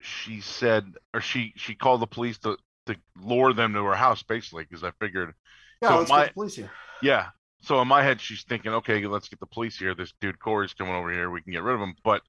she 0.00 0.40
said 0.40 0.84
or 1.14 1.20
she 1.20 1.52
she 1.56 1.74
called 1.74 2.00
the 2.02 2.06
police 2.06 2.38
to 2.38 2.56
to 2.86 2.96
lure 3.18 3.54
them 3.54 3.72
to 3.72 3.82
her 3.84 3.94
house 3.94 4.22
basically 4.22 4.64
because 4.64 4.84
I 4.84 4.90
figured 5.00 5.32
yeah, 5.80 5.88
So 5.88 5.98
let's 5.98 6.10
my- 6.10 6.20
get 6.20 6.28
the 6.28 6.34
police 6.34 6.56
here. 6.56 6.70
yeah. 7.02 7.28
So 7.64 7.80
in 7.80 7.88
my 7.88 8.02
head 8.02 8.20
she's 8.20 8.42
thinking 8.42 8.72
okay 8.72 9.06
let's 9.06 9.28
get 9.28 9.40
the 9.40 9.46
police 9.46 9.78
here. 9.78 9.94
This 9.94 10.12
dude 10.20 10.38
Corey's 10.38 10.74
coming 10.74 10.94
over 10.94 11.10
here. 11.12 11.30
We 11.30 11.40
can 11.40 11.52
get 11.52 11.62
rid 11.62 11.74
of 11.74 11.80
him. 11.80 11.94
But 12.04 12.22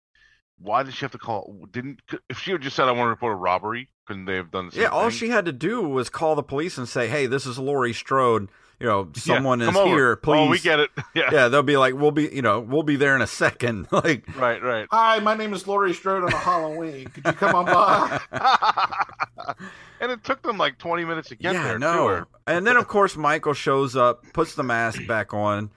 why 0.58 0.84
did 0.84 0.94
she 0.94 1.02
have 1.02 1.12
to 1.12 1.18
call? 1.18 1.68
Didn't 1.72 2.02
if 2.30 2.40
she 2.40 2.52
had 2.52 2.62
just 2.62 2.76
said 2.76 2.88
I 2.88 2.92
want 2.92 3.08
to 3.08 3.10
report 3.10 3.34
a 3.34 3.36
robbery? 3.36 3.90
Couldn't 4.06 4.26
they 4.26 4.36
have 4.36 4.52
done 4.52 4.68
the 4.68 4.72
same 4.72 4.82
yeah, 4.84 4.90
all 4.90 5.10
thing? 5.10 5.18
she 5.18 5.30
had 5.30 5.46
to 5.46 5.52
do 5.52 5.82
was 5.82 6.10
call 6.10 6.36
the 6.36 6.44
police 6.44 6.78
and 6.78 6.88
say, 6.88 7.08
"Hey, 7.08 7.26
this 7.26 7.46
is 7.46 7.58
Laurie 7.58 7.94
Strode. 7.94 8.50
You 8.80 8.88
know, 8.88 9.10
Yeah, 9.16 9.22
someone 9.36 9.62
is 9.62 9.76
over. 9.76 9.88
here. 9.88 10.16
Please." 10.18 10.38
Oh, 10.40 10.50
we 10.50 10.60
get 10.60 10.80
it. 10.80 10.92
Yeah. 11.16 11.30
Yeah, 11.32 11.48
they'll 11.48 11.64
be 11.64 11.78
like, 11.78 11.94
"We'll 11.96 12.12
be, 12.12 12.28
you 12.28 12.42
know, 12.42 12.60
we'll 12.60 12.84
be 12.84 12.98
there 12.98 13.16
in 13.16 13.22
a 13.22 13.28
second. 13.28 13.88
like, 13.92 14.26
Right. 14.38 14.62
Right. 14.62 14.88
Hi, 14.92 15.20
my 15.20 15.36
name 15.36 15.54
is 15.54 15.66
Laurie 15.68 15.94
Strode 15.94 16.24
on 16.24 16.34
a 16.34 16.38
Halloween. 16.38 17.06
Could 17.08 17.26
you 17.26 17.32
come 17.34 17.56
on 17.56 17.66
by? 17.66 18.20
and 20.02 20.12
it 20.12 20.24
took 20.24 20.42
them 20.44 20.58
like 20.58 20.78
20 20.78 21.06
minutes 21.06 21.30
to 21.30 21.36
get 21.36 21.54
yeah, 21.54 21.64
there. 21.64 21.80
no. 21.80 22.08
To. 22.08 22.28
And 22.48 22.68
then 22.68 22.78
of 22.78 22.88
course 22.88 23.16
Michael 23.16 23.54
shows 23.54 23.96
up, 23.96 24.24
puts 24.34 24.56
the 24.56 24.64
mask 24.64 25.06
back 25.08 25.34
on. 25.34 25.72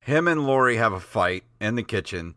Him 0.00 0.28
and 0.28 0.46
Laurie 0.46 0.76
have 0.76 0.92
a 0.92 1.00
fight 1.00 1.44
in 1.60 1.74
the 1.76 1.82
kitchen. 1.82 2.36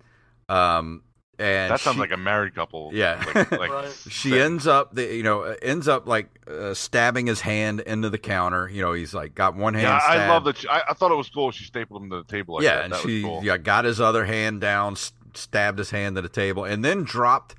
Um, 0.50 1.04
and 1.40 1.72
That 1.72 1.80
sounds 1.80 1.96
she- 1.96 2.02
like 2.02 2.12
a 2.12 2.18
married 2.18 2.56
couple. 2.56 2.90
Yeah. 2.94 3.24
Like, 3.36 3.52
like 3.52 3.70
Right. 3.72 3.92
she 4.10 4.40
ends 4.40 4.66
up, 4.68 4.96
the, 4.96 5.04
you 5.14 5.24
know, 5.24 5.44
ends 5.62 5.88
up 5.88 6.08
like 6.08 6.28
uh, 6.50 6.74
stabbing 6.74 7.28
his 7.28 7.42
hand 7.42 7.80
into 7.82 8.10
the 8.10 8.18
counter. 8.18 8.68
You 8.70 8.82
know, 8.82 8.94
he's 8.94 9.14
like 9.14 9.36
got 9.36 9.56
one 9.56 9.74
hand. 9.76 9.84
Yeah, 9.88 10.00
I 10.02 10.28
love 10.28 10.44
that. 10.46 10.58
She, 10.58 10.68
I, 10.68 10.82
I 10.90 10.94
thought 10.94 11.12
it 11.12 11.16
was 11.18 11.30
cool. 11.30 11.52
She 11.52 11.64
stapled 11.66 12.02
him 12.02 12.10
to 12.10 12.18
the 12.18 12.24
table. 12.24 12.56
Like 12.56 12.64
yeah, 12.64 12.76
that. 12.78 12.84
and 12.86 12.94
that 12.94 13.02
she 13.02 13.16
was 13.16 13.24
cool. 13.24 13.44
yeah, 13.44 13.58
got 13.58 13.86
his 13.86 14.02
other 14.02 14.26
hand 14.26 14.62
down, 14.62 14.94
s- 14.94 15.14
stabbed 15.34 15.78
his 15.78 15.92
hand 15.92 16.16
to 16.16 16.22
the 16.22 16.30
table, 16.30 16.64
and 16.66 16.84
then 16.84 17.04
dropped 17.04 17.56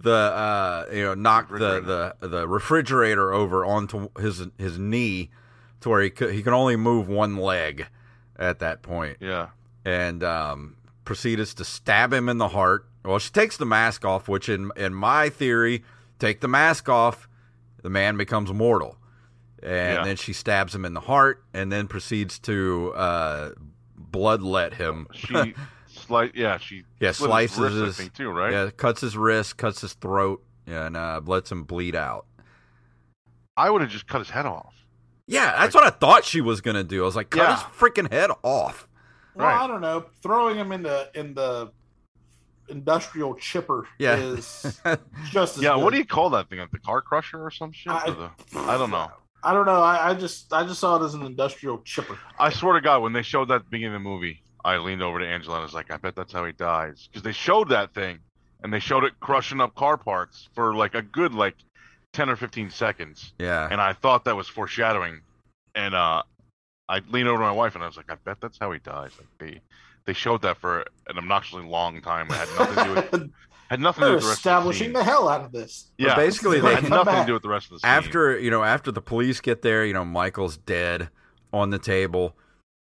the 0.00 0.10
uh, 0.12 0.86
you 0.92 1.02
know 1.04 1.14
knocked 1.14 1.52
the, 1.52 2.14
the 2.20 2.26
the 2.28 2.48
refrigerator 2.48 3.32
over 3.32 3.64
onto 3.64 4.08
his 4.18 4.44
his 4.58 4.78
knee 4.78 5.30
to 5.80 5.88
where 5.88 6.02
he 6.02 6.10
could 6.10 6.34
he 6.34 6.42
could 6.42 6.52
only 6.52 6.76
move 6.76 7.08
one 7.08 7.36
leg 7.36 7.86
at 8.36 8.58
that 8.58 8.82
point, 8.82 9.16
Yeah. 9.20 9.48
and 9.84 10.22
um, 10.24 10.76
proceeded 11.04 11.46
to 11.46 11.64
stab 11.64 12.12
him 12.12 12.28
in 12.28 12.38
the 12.38 12.48
heart. 12.48 12.86
Well, 13.04 13.18
she 13.18 13.30
takes 13.30 13.56
the 13.56 13.66
mask 13.66 14.04
off, 14.04 14.28
which 14.28 14.48
in 14.48 14.70
in 14.76 14.94
my 14.94 15.28
theory, 15.28 15.82
take 16.18 16.40
the 16.40 16.48
mask 16.48 16.88
off, 16.88 17.28
the 17.82 17.90
man 17.90 18.16
becomes 18.16 18.52
mortal. 18.52 18.96
And 19.62 19.98
Yeah. 19.98 20.04
then 20.04 20.16
she 20.16 20.32
stabs 20.32 20.74
him 20.74 20.84
in 20.84 20.94
the 20.94 21.00
heart, 21.00 21.44
and 21.54 21.70
then 21.70 21.86
proceeds 21.88 22.38
to 22.40 22.92
uh, 22.94 23.50
bloodlet 24.10 24.74
him. 24.74 25.06
She 25.14 25.54
slice. 25.86 26.30
Yeah, 26.34 26.58
she. 26.58 26.84
Yeah, 27.00 27.12
slit 27.12 27.28
slices 27.28 27.58
wrist, 27.58 27.74
his, 27.76 27.96
think, 27.96 28.14
too. 28.14 28.30
Right. 28.30 28.52
Yeah, 28.52 28.70
cuts 28.70 29.00
his 29.02 29.16
wrist, 29.16 29.56
cuts 29.58 29.80
his 29.82 29.92
throat, 29.94 30.42
and 30.66 30.96
uh, 30.96 31.20
lets 31.24 31.52
him 31.52 31.64
bleed 31.64 31.94
out. 31.94 32.26
I 33.56 33.68
would 33.70 33.82
have 33.82 33.90
just 33.90 34.06
cut 34.06 34.18
his 34.20 34.30
head 34.30 34.46
off. 34.46 34.74
Yeah, 35.26 35.54
that's 35.58 35.74
what 35.74 35.84
I 35.84 35.90
thought 35.90 36.24
she 36.24 36.40
was 36.40 36.60
gonna 36.60 36.82
do. 36.84 37.02
I 37.02 37.04
was 37.06 37.16
like, 37.16 37.30
cut 37.30 37.42
Yeah. 37.48 37.54
his 37.56 37.62
freaking 37.78 38.10
head 38.10 38.30
off. 38.42 38.88
Well, 39.34 39.46
Right. 39.46 39.62
I 39.62 39.66
don't 39.66 39.80
know. 39.80 40.06
Throwing 40.22 40.56
him 40.56 40.72
in 40.72 40.82
the 40.82 41.10
in 41.14 41.34
the 41.34 41.70
industrial 42.68 43.34
chipper 43.34 43.86
Yeah. 43.98 44.16
is 44.16 44.80
just 45.30 45.56
as 45.58 45.62
Yeah. 45.62 45.74
good. 45.74 45.84
What 45.84 45.92
do 45.92 45.98
you 45.98 46.06
call 46.06 46.30
that 46.30 46.48
thing? 46.48 46.58
Like 46.58 46.70
the 46.70 46.78
car 46.78 47.00
crusher 47.00 47.44
or 47.44 47.50
some 47.50 47.72
shit? 47.72 47.92
I- 47.92 48.06
Or 48.08 48.10
the- 48.12 48.58
I 48.58 48.76
don't 48.78 48.90
know. 48.90 49.10
I 49.44 49.52
don't 49.54 49.66
know. 49.66 49.82
I, 49.82 50.10
I 50.10 50.14
just 50.14 50.52
I 50.52 50.62
just 50.64 50.78
saw 50.78 51.00
it 51.02 51.04
as 51.04 51.14
an 51.14 51.22
industrial 51.22 51.78
chipper. 51.82 52.16
I 52.38 52.50
swear 52.50 52.74
to 52.74 52.80
God, 52.80 53.02
when 53.02 53.12
they 53.12 53.22
showed 53.22 53.48
that 53.48 53.54
at 53.56 53.64
the 53.64 53.70
beginning 53.70 53.96
of 53.96 54.02
the 54.02 54.08
movie, 54.08 54.40
I 54.64 54.76
leaned 54.76 55.02
over 55.02 55.18
to 55.18 55.26
Angela 55.26 55.56
and 55.56 55.64
was 55.64 55.74
like, 55.74 55.90
"I 55.92 55.96
bet 55.96 56.14
that's 56.14 56.32
how 56.32 56.44
he 56.44 56.52
dies," 56.52 57.08
because 57.10 57.24
they 57.24 57.32
showed 57.32 57.68
that 57.70 57.92
thing, 57.92 58.20
and 58.62 58.72
they 58.72 58.78
showed 58.78 59.02
it 59.02 59.18
crushing 59.18 59.60
up 59.60 59.74
car 59.74 59.96
parts 59.96 60.48
for 60.54 60.76
like 60.76 60.94
a 60.94 61.02
good 61.02 61.34
like 61.34 61.56
ten 62.12 62.30
or 62.30 62.36
fifteen 62.36 62.70
seconds, 62.70 63.32
Yeah. 63.40 63.66
and 63.68 63.80
I 63.80 63.94
thought 63.94 64.26
that 64.26 64.36
was 64.36 64.46
foreshadowing, 64.46 65.22
and 65.74 65.92
uh, 65.96 66.22
I 66.88 67.00
leaned 67.10 67.28
over 67.28 67.38
to 67.38 67.44
my 67.44 67.50
wife 67.50 67.74
and 67.74 67.82
I 67.82 67.88
was 67.88 67.96
like, 67.96 68.12
"I 68.12 68.14
bet 68.24 68.40
that's 68.40 68.58
how 68.60 68.70
he 68.70 68.78
dies." 68.78 69.10
Like 69.18 69.26
they 69.38 69.60
they 70.04 70.12
showed 70.12 70.42
that 70.42 70.56
for 70.56 70.80
an 71.08 71.18
obnoxiously 71.18 71.66
long 71.66 72.00
time. 72.00 72.26
It 72.30 72.34
had 72.34 72.48
nothing 72.58 72.76
to 72.76 72.84
do 72.84 72.94
with 73.20 73.30
had 73.70 73.80
nothing 73.80 74.02
to 74.02 74.06
do 74.06 74.10
They're 74.10 74.14
with 74.16 74.22
the 74.22 74.28
rest 74.28 74.38
establishing 74.38 74.86
of 74.88 74.92
the, 74.94 74.98
the, 75.00 75.04
hell 75.04 75.28
out 75.28 75.44
of 75.44 75.52
this. 75.52 75.90
Yeah, 75.98 76.14
basically 76.16 76.60
they- 76.60 76.74
had 76.74 76.88
nothing 76.90 77.14
to 77.14 77.24
do 77.26 77.32
with 77.34 77.42
the 77.42 77.48
rest 77.48 77.66
of 77.66 77.72
the 77.72 77.78
scene. 77.80 77.88
after 77.90 78.38
you 78.38 78.50
know 78.50 78.62
after 78.62 78.90
the 78.92 79.00
police 79.02 79.40
get 79.40 79.62
there 79.62 79.84
you 79.84 79.94
know 79.94 80.04
michael's 80.04 80.56
dead 80.58 81.08
on 81.52 81.70
the 81.70 81.78
table 81.78 82.36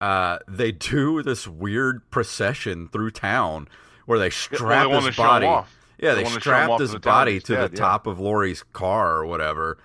uh 0.01 0.39
they 0.49 0.73
do 0.73 1.23
this 1.23 1.47
weird 1.49 2.11
procession 2.11 2.89
through 2.89 3.11
town 3.11 3.69
where 4.07 4.19
they 4.19 4.27
Yeah, 4.27 4.31
strap 4.31 4.89
well, 4.89 5.01
they 5.01 5.07
his 5.07 5.17
body 5.17 5.47
yeah 5.47 6.15
They 6.15 6.15
they, 6.17 6.23
wanna 6.25 6.29
show 6.29 6.35
him 6.35 6.41
strapped 6.41 6.77
to 6.79 6.83
his 6.83 6.91
the 6.93 6.99
body 7.01 7.41
to 7.41 7.55
dead, 7.55 7.71
the 7.73 7.77
yeah. 7.77 7.81
top 7.83 8.07
of 8.07 8.19
Laurie's 8.21 8.63
car 8.73 9.17
or 9.19 9.27
whatever 9.27 9.79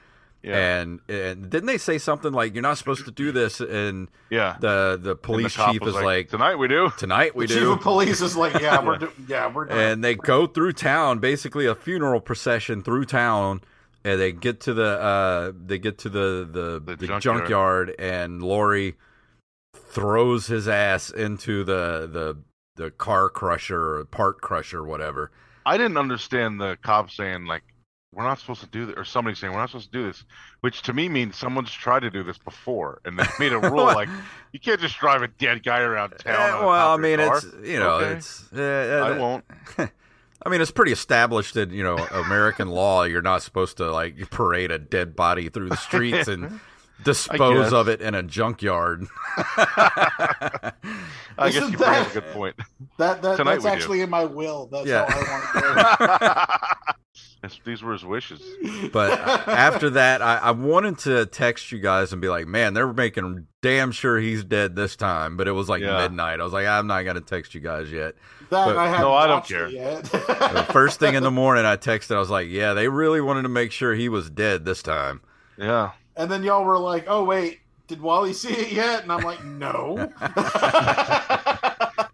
yeah, 0.43 0.79
and 0.79 0.99
and 1.09 1.49
didn't 1.49 1.65
they 1.67 1.77
say 1.77 1.97
something 1.97 2.31
like 2.31 2.53
you're 2.53 2.61
not 2.61 2.77
supposed 2.77 3.05
to 3.05 3.11
do 3.11 3.31
this 3.31 3.59
and 3.59 4.07
yeah. 4.29 4.55
the 4.59 4.97
the 5.01 5.15
police 5.15 5.55
cop 5.55 5.73
chief 5.73 5.83
is 5.85 5.95
like, 5.95 6.29
"Tonight 6.29 6.55
we 6.55 6.67
do." 6.67 6.91
tonight 6.97 7.35
we 7.35 7.45
the 7.45 7.53
chief 7.53 7.63
do 7.63 7.71
of 7.73 7.81
police 7.81 8.21
is 8.21 8.35
like, 8.37 8.59
yeah, 8.61 8.81
we're 8.83 8.97
do- 9.05 9.11
yeah, 9.27 9.51
we're 9.51 9.65
done. 9.65 9.77
and 9.77 10.03
they 10.03 10.15
go 10.15 10.47
through 10.47 10.73
town 10.73 11.19
basically 11.19 11.65
a 11.65 11.75
funeral 11.75 12.21
procession 12.21 12.81
through 12.83 13.05
town 13.05 13.61
and 14.05 14.19
they 14.19 14.31
get 14.31 14.61
to 14.61 14.73
the 14.73 14.99
uh 15.01 15.51
they 15.65 15.77
get 15.77 15.97
to 15.99 16.09
the 16.09 16.47
the, 16.49 16.81
The 16.85 16.95
the 16.95 17.07
junkyard. 17.07 17.39
junkyard. 17.39 17.95
and 17.99 18.41
Laurie 18.41 18.95
throws 19.75 20.47
his 20.47 20.67
ass 20.67 21.09
into 21.09 21.63
the 21.63 22.07
the 22.11 22.37
the 22.75 22.91
car 22.91 23.29
crusher 23.29 23.95
or 23.97 24.05
part 24.05 24.39
crusher 24.41 24.83
whatever 24.83 25.31
I 25.65 25.77
didn't 25.77 25.97
understand 25.97 26.59
the 26.61 26.77
cop 26.81 27.11
saying 27.11 27.45
like 27.45 27.63
we're 28.11 28.23
not 28.23 28.39
supposed 28.39 28.61
to 28.61 28.67
do 28.67 28.85
this, 28.87 28.95
or 28.97 29.03
somebody 29.05 29.35
saying 29.35 29.53
we're 29.53 29.59
not 29.59 29.69
supposed 29.69 29.91
to 29.91 29.97
do 29.99 30.05
this, 30.07 30.23
which 30.61 30.81
to 30.83 30.93
me 30.93 31.07
means 31.09 31.35
someone's 31.35 31.71
tried 31.71 31.99
to 32.01 32.09
do 32.09 32.23
this 32.23 32.37
before 32.39 33.01
and 33.05 33.19
they 33.19 33.25
made 33.39 33.53
a 33.53 33.59
rule 33.69 33.85
like 33.85 34.09
you 34.51 34.59
can't 34.59 34.81
just 34.81 34.97
drive 34.97 35.21
a 35.21 35.27
dead 35.27 35.63
guy 35.63 35.79
around 35.81 36.11
town. 36.17 36.35
Eh, 36.35 36.59
well 36.65 36.69
i 36.69 36.77
top 36.79 36.99
of 36.99 37.05
your 37.05 37.17
mean 37.17 37.27
car. 37.27 37.37
it's 37.37 37.47
you 37.69 37.79
know 37.79 37.89
Okay. 37.91 38.11
it's 38.13 38.51
uh, 38.53 39.11
I 39.13 39.17
won't. 39.17 39.45
I 40.45 40.47
mean, 40.49 40.61
it's 40.61 40.71
pretty 40.71 40.93
established 40.93 41.55
in 41.57 41.69
you 41.71 41.83
know 41.83 41.97
American 42.11 42.67
law. 42.81 43.03
You're 43.03 43.21
not 43.21 43.41
supposed 43.43 43.77
to 43.77 43.91
like 43.91 44.29
parade 44.31 44.71
a 44.71 44.79
dead 44.79 45.15
body 45.15 45.49
through 45.49 45.69
the 45.69 45.75
streets 45.77 46.27
and 46.29 46.59
dispose 47.03 47.73
of 47.73 47.87
it 47.89 48.01
in 48.01 48.15
a 48.15 48.23
junkyard. 48.23 49.05
I 49.37 50.71
guess 51.37 51.55
Isn't 51.57 51.71
you 51.73 51.77
bring 51.77 51.89
up 51.89 52.09
a 52.09 52.13
good 52.13 52.25
point. 52.33 52.55
That, 52.97 53.21
that 53.21 53.37
that's 53.37 53.63
we 53.63 53.69
do. 53.69 53.75
actually 53.75 54.01
in 54.01 54.09
my 54.09 54.25
will. 54.25 54.67
That's 54.67 54.87
Yeah. 54.87 55.05
how 55.09 55.19
I 55.19 55.23
want 55.29 56.79
to 56.87 56.93
That's- 57.41 57.59
These 57.63 57.81
were 57.81 57.93
his 57.93 58.03
wishes. 58.03 58.41
But 58.91 59.11
after 59.47 59.91
that, 59.91 60.21
I, 60.21 60.37
I 60.37 60.51
wanted 60.51 60.97
to 60.99 61.25
text 61.25 61.71
you 61.71 61.79
guys 61.79 62.11
and 62.11 62.21
be 62.21 62.27
like, 62.29 62.47
man, 62.47 62.73
they're 62.73 62.91
making 62.91 63.47
damn 63.61 63.91
sure 63.91 64.19
he's 64.19 64.43
dead 64.43 64.75
this 64.75 64.95
time. 64.95 65.37
But 65.37 65.47
it 65.47 65.51
was 65.53 65.69
like 65.69 65.81
Yeah. 65.81 65.97
midnight. 66.01 66.39
I 66.39 66.43
was 66.43 66.51
like, 66.53 66.67
I'm 66.67 66.87
not 66.87 67.03
going 67.03 67.15
to 67.15 67.21
text 67.21 67.55
you 67.55 67.61
guys 67.61 67.91
yet. 67.91 68.15
That 68.49 68.65
But- 68.65 68.77
I 68.77 68.99
No, 68.99 69.13
I 69.13 69.27
don't 69.27 69.45
care. 69.45 69.67
yet. 69.69 70.07
First 70.73 70.99
thing 70.99 71.15
in 71.15 71.23
the 71.23 71.31
morning, 71.31 71.65
I 71.65 71.77
texted, 71.77 72.15
I 72.15 72.19
was 72.19 72.29
like, 72.29 72.47
yeah, 72.49 72.73
they 72.73 72.87
really 72.89 73.21
wanted 73.21 73.43
to 73.43 73.49
make 73.49 73.71
sure 73.71 73.93
he 73.95 74.09
was 74.09 74.29
dead 74.29 74.65
this 74.65 74.81
time. 74.83 75.21
Yeah. 75.57 75.91
and 76.17 76.29
then 76.31 76.43
y'all 76.43 76.63
were 76.65 76.77
like, 76.79 77.05
"Oh 77.07 77.23
wait, 77.23 77.59
did 77.87 78.01
Wally 78.01 78.33
see 78.41 78.53
it 78.53 78.71
yet?" 78.73 79.03
And 79.03 79.11
I'm 79.11 79.21
like, 79.21 79.43
"No." 79.45 80.11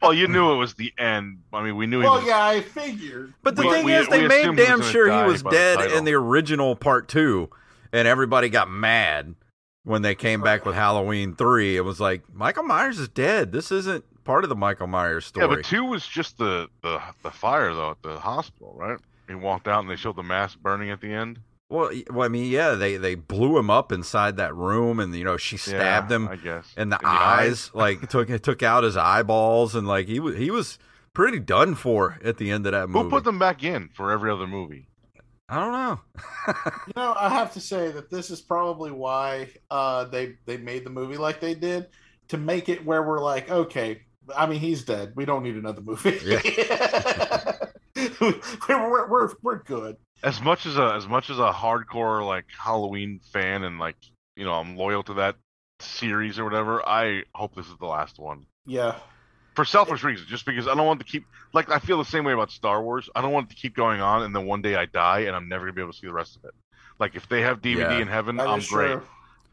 Well, 0.05 0.13
you 0.13 0.27
knew 0.27 0.51
it 0.53 0.57
was 0.57 0.73
the 0.75 0.93
end. 0.97 1.39
I 1.53 1.63
mean, 1.63 1.75
we 1.75 1.87
knew 1.87 1.99
he 1.99 2.05
well, 2.05 2.15
was. 2.17 2.25
yeah, 2.25 2.43
I 2.45 2.61
figured. 2.61 3.33
But 3.43 3.55
the 3.55 3.63
We- 3.63 3.71
thing 3.71 3.85
we- 3.85 3.93
is, 3.93 4.07
they 4.07 4.27
made 4.27 4.41
assumed 4.41 4.59
he 4.59 4.65
damn 4.65 4.81
sure 4.81 5.11
he 5.11 5.27
was 5.27 5.43
by 5.43 5.49
the 5.51 5.55
dead 5.55 5.91
in 5.91 6.05
the 6.05 6.13
original 6.13 6.75
part 6.75 7.07
two, 7.07 7.49
and 7.91 8.07
everybody 8.07 8.49
got 8.49 8.69
mad 8.69 9.35
when 9.83 10.01
they 10.01 10.15
came 10.15 10.41
back 10.41 10.65
with 10.65 10.75
Halloween 10.75 11.35
three. 11.35 11.75
It 11.77 11.81
was 11.81 11.99
like 11.99 12.23
Michael 12.33 12.63
Myers 12.63 12.99
is 12.99 13.07
dead. 13.09 13.51
This 13.51 13.71
isn't 13.71 14.03
part 14.23 14.43
of 14.43 14.49
the 14.49 14.55
Michael 14.55 14.87
Myers 14.87 15.25
story. 15.25 15.45
Yeah, 15.47 15.55
but 15.55 15.65
two 15.65 15.83
was 15.85 16.05
just 16.07 16.37
the, 16.37 16.67
the 16.81 16.99
the 17.23 17.31
fire 17.31 17.73
though 17.73 17.91
at 17.91 18.01
the 18.01 18.19
hospital, 18.19 18.73
right? 18.75 18.97
He 19.27 19.35
walked 19.35 19.67
out 19.67 19.81
and 19.81 19.89
they 19.89 19.95
showed 19.95 20.15
the 20.15 20.23
mask 20.23 20.59
burning 20.59 20.89
at 20.91 21.01
the 21.01 21.11
end. 21.13 21.39
Well, 21.69 21.91
well, 22.11 22.25
I 22.25 22.29
mean, 22.29 22.51
yeah, 22.51 22.71
they 22.75 22.97
they 22.97 23.15
blew 23.15 23.57
him 23.57 23.69
up 23.69 23.91
inside 23.91 24.37
that 24.37 24.55
room, 24.55 24.99
and 24.99 25.15
you 25.15 25.23
know 25.23 25.37
she 25.37 25.57
stabbed 25.57 26.11
Yeah, 26.11 26.15
him 26.17 26.27
I 26.27 26.35
guess. 26.35 26.73
in 26.77 26.89
the 26.89 26.97
In 26.97 27.01
the 27.03 27.07
eyes, 27.09 27.71
like 27.73 28.07
took 28.09 28.27
took 28.41 28.63
out 28.63 28.83
his 28.83 28.97
eyeballs, 28.97 29.75
and 29.75 29.87
like 29.87 30.07
he 30.07 30.19
was 30.19 30.35
he 30.37 30.51
was 30.51 30.77
pretty 31.13 31.39
done 31.39 31.75
for 31.75 32.19
at 32.23 32.37
the 32.37 32.51
end 32.51 32.65
of 32.65 32.73
that 32.73 32.89
movie. 32.89 33.03
Who 33.05 33.09
put 33.09 33.23
them 33.23 33.39
back 33.39 33.63
in 33.63 33.89
for 33.93 34.11
every 34.11 34.29
other 34.31 34.47
movie? 34.47 34.87
I 35.47 35.59
don't 35.59 35.71
know. 35.73 35.99
You 36.87 36.93
know, 36.95 37.15
I 37.19 37.29
have 37.29 37.53
to 37.53 37.59
say 37.59 37.91
that 37.91 38.09
this 38.09 38.31
is 38.31 38.41
probably 38.41 38.91
why 38.91 39.49
uh, 39.69 40.05
they 40.05 40.35
they 40.45 40.57
made 40.57 40.83
the 40.83 40.89
movie 40.89 41.17
like 41.17 41.39
they 41.39 41.53
did 41.55 41.87
to 42.29 42.37
make 42.37 42.69
it 42.69 42.83
where 42.85 43.03
we're 43.03 43.21
like, 43.21 43.49
okay, 43.49 44.01
I 44.35 44.45
mean, 44.47 44.59
he's 44.59 44.83
dead. 44.83 45.13
We 45.15 45.25
don't 45.25 45.43
need 45.43 45.55
another 45.55 45.81
movie. 45.81 46.19
we're, 48.19 48.89
we're, 48.89 49.07
we're 49.09 49.29
we're 49.41 49.63
good. 49.63 49.97
As 50.23 50.41
much 50.41 50.65
as 50.65 50.77
a 50.77 50.93
as 50.95 51.07
much 51.07 51.29
as 51.29 51.37
a 51.39 51.51
hardcore 51.51 52.25
like 52.25 52.45
Halloween 52.57 53.19
fan 53.31 53.63
and 53.63 53.77
like 53.79 53.97
you 54.35 54.45
know 54.45 54.53
I'm 54.53 54.75
loyal 54.75 55.03
to 55.03 55.13
that 55.15 55.35
series 55.79 56.39
or 56.39 56.43
whatever. 56.45 56.87
I 56.87 57.23
hope 57.33 57.55
this 57.55 57.67
is 57.67 57.75
the 57.79 57.85
last 57.85 58.17
one. 58.17 58.45
Yeah. 58.65 58.95
For 59.55 59.63
selfish 59.65 60.03
reasons, 60.03 60.27
just 60.29 60.45
because 60.45 60.67
I 60.67 60.75
don't 60.75 60.85
want 60.85 60.99
to 60.99 61.05
keep 61.05 61.25
like 61.53 61.69
I 61.69 61.79
feel 61.79 61.97
the 61.97 62.05
same 62.05 62.23
way 62.25 62.33
about 62.33 62.51
Star 62.51 62.81
Wars. 62.81 63.09
I 63.15 63.21
don't 63.21 63.31
want 63.31 63.51
it 63.51 63.55
to 63.55 63.61
keep 63.61 63.75
going 63.75 64.01
on, 64.01 64.23
and 64.23 64.35
then 64.35 64.45
one 64.45 64.61
day 64.61 64.75
I 64.75 64.85
die, 64.85 65.21
and 65.21 65.35
I'm 65.35 65.47
never 65.47 65.65
gonna 65.65 65.73
be 65.73 65.81
able 65.81 65.93
to 65.93 65.97
see 65.97 66.07
the 66.07 66.13
rest 66.13 66.35
of 66.37 66.43
it. 66.45 66.53
Like 66.99 67.15
if 67.15 67.27
they 67.29 67.41
have 67.41 67.61
DVD 67.61 67.77
Yeah. 67.77 67.99
in 67.99 68.07
heaven, 68.07 68.39
I'm 68.39 68.59
great. 68.61 68.93
true. 68.93 69.01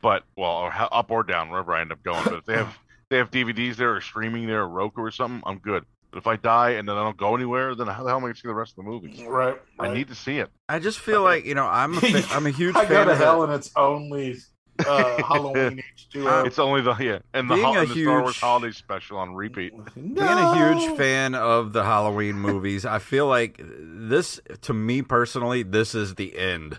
But 0.00 0.24
well, 0.36 0.50
or 0.52 0.70
ha- 0.70 0.88
up 0.90 1.10
or 1.10 1.22
down, 1.22 1.50
wherever 1.50 1.72
I 1.72 1.80
end 1.82 1.92
up 1.92 2.02
going. 2.02 2.24
But 2.24 2.34
if 2.34 2.44
they 2.46 2.54
have 2.54 2.76
they 3.10 3.18
have 3.18 3.30
DVDs 3.30 3.76
there 3.76 3.94
or 3.94 4.00
streaming 4.00 4.46
there 4.46 4.62
or 4.62 4.68
Roku 4.68 5.02
or 5.02 5.10
something, 5.12 5.42
I'm 5.46 5.58
good. 5.58 5.84
But 6.12 6.18
if 6.18 6.26
I 6.26 6.36
die 6.36 6.70
and 6.72 6.86
then 6.86 6.94
I 6.96 7.02
don't 7.02 7.16
go 7.16 7.34
anywhere, 7.34 7.74
then 7.74 7.86
how 7.86 8.02
the 8.02 8.10
hell 8.10 8.18
am 8.18 8.24
I 8.24 8.28
gonna 8.28 8.34
see 8.36 8.46
the 8.48 8.54
rest 8.54 8.72
of 8.72 8.84
the 8.84 8.90
movie? 8.90 9.24
Right. 9.26 9.56
I 9.80 9.92
need 9.94 10.08
to 10.08 10.14
see 10.14 10.38
it. 10.38 10.50
I 10.68 10.78
just 10.78 10.98
feel 10.98 11.22
like 11.22 11.44
you 11.46 11.54
know 11.54 11.66
I'm 11.66 11.96
a 11.96 12.00
fa- 12.00 12.26
I'm 12.30 12.46
a 12.46 12.50
huge 12.50 12.76
I 12.76 12.80
fan 12.84 12.88
go 12.90 13.04
to 13.06 13.10
of 13.12 13.18
the- 13.18 13.24
hell 13.24 13.42
and 13.44 13.52
it's 13.54 13.70
only 13.76 14.36
uh, 14.86 15.22
Halloween 15.26 15.82
H2O. 16.14 16.46
It's 16.46 16.58
only 16.58 16.82
the 16.82 16.94
yeah, 16.96 17.18
and 17.32 17.48
the, 17.48 17.54
Being 17.54 17.66
ho- 17.66 17.74
a 17.74 17.80
and 17.82 17.90
the 17.90 18.02
Star 18.02 18.20
Wars 18.22 18.36
holiday 18.38 18.72
special 18.72 19.16
on 19.18 19.34
repeat. 19.34 19.72
Being 19.94 20.18
a 20.18 20.54
huge 20.54 20.96
fan 20.98 21.34
of 21.34 21.72
the 21.72 21.82
Halloween 21.84 22.34
movies, 22.36 22.84
I 22.84 22.98
feel 22.98 23.26
like 23.26 23.58
this, 23.62 24.38
to 24.62 24.74
me 24.74 25.00
personally, 25.02 25.62
this 25.62 25.94
is 25.94 26.16
the 26.16 26.36
end 26.38 26.78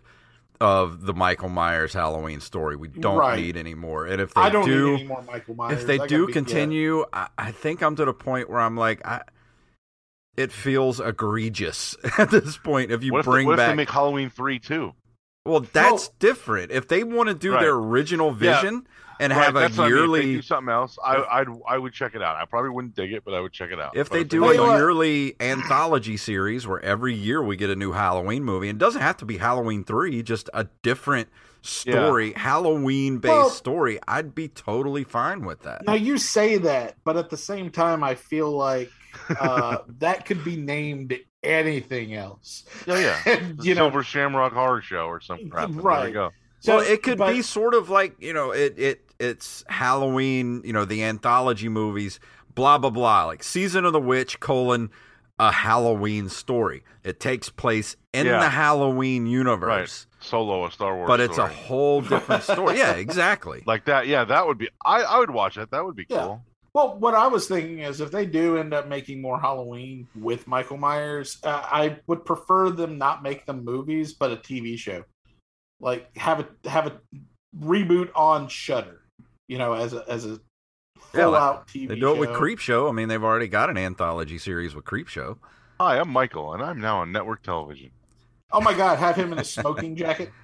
of 0.64 1.06
the 1.06 1.14
Michael 1.14 1.50
Myers 1.50 1.92
Halloween 1.94 2.40
story. 2.40 2.76
We 2.78 2.88
don't 2.88 3.18
Right. 3.18 3.38
need 3.40 3.58
anymore. 3.58 4.06
And 4.08 4.22
if 4.22 4.34
they 4.34 4.42
I 4.42 4.50
don't 4.50 4.66
do, 4.66 4.92
need 4.92 4.94
any 5.02 5.04
more 5.04 5.22
Michael 5.24 5.56
Myers. 5.56 5.82
if 5.82 5.86
they 5.88 6.00
I 6.00 6.08
do 6.08 6.28
continue, 6.28 7.06
I, 7.12 7.28
I 7.38 7.52
think 7.52 7.84
I'm 7.84 7.96
to 7.98 8.06
the 8.06 8.14
point 8.14 8.50
where 8.50 8.62
I'm 8.62 8.78
like, 8.78 9.06
I, 9.06 9.22
it 10.38 10.52
feels 10.52 11.00
egregious 11.02 11.96
at 12.18 12.32
this 12.32 12.58
point. 12.58 12.92
If 12.92 13.04
you 13.04 13.12
what 13.12 13.20
if, 13.20 13.26
bring 13.26 13.46
they, 13.46 13.50
what 13.50 13.58
back, 13.58 13.68
if 13.68 13.72
they 13.74 13.76
make 13.76 13.90
Halloween 13.90 14.30
three 14.30 14.58
too? 14.60 14.94
well, 15.46 15.60
that's 15.74 16.08
Well- 16.08 16.16
different. 16.20 16.72
If 16.72 16.88
they 16.88 17.04
want 17.04 17.28
to 17.28 17.36
do 17.36 17.52
Right. 17.52 17.62
their 17.62 17.74
original 17.76 18.30
Yeah. 18.40 18.82
Vision 19.24 19.32
and 19.32 19.38
Right, 19.40 19.46
have 19.46 19.56
a 19.56 19.60
that's 19.60 19.78
what 19.78 19.86
I 19.86 19.90
mean. 19.90 19.94
If 19.98 20.00
they 20.00 20.02
yearly 20.22 20.36
do 20.36 20.42
something 20.42 20.72
else, 20.74 20.98
I, 21.04 21.24
I'd 21.32 21.48
I 21.68 21.78
would 21.78 21.94
check 21.94 22.16
it 22.16 22.22
out. 22.22 22.36
I 22.36 22.46
probably 22.46 22.70
wouldn't 22.72 22.96
dig 22.96 23.14
it, 23.14 23.24
but 23.26 23.34
I 23.34 23.40
would 23.40 23.54
check 23.54 23.72
it 23.72 23.80
out. 23.80 23.96
If 23.96 24.10
But 24.10 24.16
they 24.18 24.24
do 24.24 24.44
a 24.44 24.48
what- 24.58 24.78
yearly 24.78 25.36
anthology 25.40 26.18
series 26.18 26.68
where 26.68 26.80
every 26.82 27.14
year 27.14 27.42
we 27.44 27.56
get 27.56 27.70
a 27.70 27.76
new 27.76 27.92
Halloween 27.94 28.44
movie, 28.44 28.70
and 28.70 28.78
it 28.78 28.84
doesn't 28.86 29.02
have 29.02 29.18
to 29.18 29.26
be 29.26 29.38
Halloween 29.38 29.84
3, 29.84 30.22
just 30.24 30.50
a 30.54 30.68
different 30.82 31.30
story, 31.62 32.34
Halloween 32.34 33.20
based 33.20 33.32
Well- 33.34 33.50
story, 33.50 34.00
I'd 34.08 34.36
be 34.36 34.48
totally 34.50 35.04
fine 35.04 35.46
with 35.46 35.62
that. 35.64 35.86
Now 35.86 35.94
you 35.94 36.18
say 36.18 36.58
that, 36.58 36.98
but 37.04 37.16
at 37.18 37.30
the 37.30 37.38
same 37.38 37.70
time, 37.72 38.04
I 38.04 38.16
feel 38.16 38.52
like 38.52 38.90
uh, 39.40 39.78
that 40.00 40.26
could 40.26 40.44
be 40.44 40.56
named 40.58 41.18
anything 41.42 42.14
else. 42.16 42.66
yeah, 42.88 42.98
yeah, 43.00 43.22
And, 43.38 43.58
The 43.60 43.64
you 43.66 43.76
know, 43.76 43.84
Silver 43.84 44.04
Shamrock 44.04 44.54
Horror 44.54 44.82
Show 44.82 45.06
or 45.08 45.22
something. 45.22 45.50
crap. 45.50 45.70
There 45.72 45.82
Right. 45.82 46.08
you 46.08 46.14
go. 46.14 46.32
so- 46.60 46.78
well, 46.78 46.86
it 46.86 47.02
could 47.04 47.18
but- 47.18 47.32
be 47.32 47.42
sort 47.42 47.74
of 47.76 47.90
like, 47.90 48.16
you 48.20 48.34
know, 48.34 48.52
it, 48.52 48.78
it 48.78 49.13
it's 49.24 49.64
Halloween, 49.68 50.62
you 50.66 50.74
know, 50.74 50.86
the 50.86 51.04
anthology 51.04 51.70
movies, 51.70 52.20
blah 52.56 52.78
blah 52.78 52.90
blah, 52.90 53.26
like 53.26 53.44
Season 53.44 53.86
of 53.86 53.94
the 53.94 54.02
Witch 54.02 54.40
colon 54.40 54.90
a 55.40 55.52
Halloween 55.52 56.30
story. 56.30 56.84
It 57.04 57.20
takes 57.20 57.50
place 57.50 57.96
in 58.14 58.28
Yeah. 58.28 58.40
the 58.40 58.50
Halloween 58.50 59.26
universe. 59.26 60.08
Right. 60.22 60.24
Solo, 60.24 60.66
a 60.66 60.72
Star 60.72 60.96
Wars. 60.96 61.08
But 61.08 61.20
it's 61.20 61.38
a 61.40 61.48
whole 61.48 62.02
different 62.02 62.44
story. 62.44 62.78
yeah, 62.84 62.94
exactly. 62.94 63.64
like 63.66 63.86
that. 63.86 64.08
Yeah, 64.08 64.26
that 64.26 64.46
would 64.46 64.58
be. 64.60 64.70
I 64.86 65.02
I 65.02 65.18
would 65.20 65.32
watch 65.32 65.58
it. 65.58 65.72
That 65.72 65.84
would 65.84 65.96
be 65.96 66.06
Yeah. 66.08 66.20
cool. 66.26 66.46
Well, 66.76 66.98
what 66.98 67.14
I 67.14 67.28
was 67.28 67.48
thinking 67.48 67.80
is 67.80 68.02
if 68.02 68.10
they 68.12 68.26
do 68.26 68.58
end 68.58 68.74
up 68.74 68.88
making 68.88 69.22
more 69.22 69.40
Halloween 69.40 70.08
with 70.16 70.48
Michael 70.48 70.78
Myers, 70.78 71.38
uh, 71.44 71.62
I 71.64 72.00
would 72.08 72.26
prefer 72.26 72.70
them 72.72 72.98
not 72.98 73.22
make 73.22 73.46
them 73.46 73.64
movies, 73.64 74.14
but 74.14 74.32
a 74.32 74.38
TV 74.38 74.78
show. 74.78 75.04
Like 75.80 76.16
have 76.18 76.40
a 76.40 76.70
have 76.70 76.88
a 76.88 77.00
reboot 77.60 78.10
on 78.16 78.48
Shudder, 78.48 79.02
you 79.48 79.58
know, 79.58 79.74
as 79.74 79.94
a 79.94 80.04
as 80.08 80.26
a 80.26 80.40
full 81.00 81.32
like- 81.32 81.42
out 81.42 81.68
TV. 81.68 81.88
They 81.90 81.96
do 82.00 82.14
it 82.14 82.20
with. 82.20 82.32
Creep 82.34 82.60
Show. 82.60 82.88
I 82.88 82.92
mean, 82.92 83.08
they've 83.08 83.24
already 83.24 83.48
got 83.48 83.70
an 83.70 83.78
anthology 83.78 84.38
series 84.38 84.74
with 84.76 84.86
Creepshow. 84.86 85.38
Hi, 85.80 86.00
I'm 86.00 86.10
Michael, 86.10 86.54
and 86.54 86.62
I'm 86.64 86.80
now 86.80 87.00
on 87.00 87.12
network 87.12 87.42
television. 87.44 87.92
Oh 88.52 88.62
my 88.62 88.74
God, 88.76 89.00
have 89.00 89.16
him 89.16 89.34
in 89.34 89.40
a 89.40 89.44
smoking 89.44 89.96
jacket. 89.96 90.30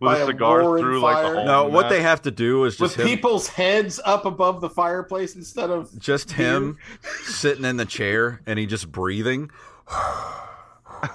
With 0.00 0.12
a 0.20 0.22
a 0.22 0.26
cigar 0.26 0.60
roaring 0.60 0.82
through 0.84 1.00
like 1.00 1.16
fire. 1.16 1.30
the 1.30 1.36
whole 1.38 1.44
No, 1.46 1.64
what 1.68 1.82
map. 1.82 1.90
they 1.90 2.02
have 2.02 2.22
to 2.22 2.30
do 2.30 2.64
is 2.64 2.78
with 2.80 2.94
him, 2.94 3.06
people's 3.06 3.48
heads 3.48 4.00
up 4.04 4.24
above 4.24 4.60
the 4.60 4.70
fireplace 4.70 5.34
instead 5.34 5.70
of 5.70 5.96
just 5.98 6.30
him 6.32 6.78
sitting 7.24 7.64
in 7.64 7.76
the 7.76 7.84
chair 7.84 8.40
and 8.46 8.58
he 8.60 8.66
just 8.66 8.90
breathing. 8.92 9.50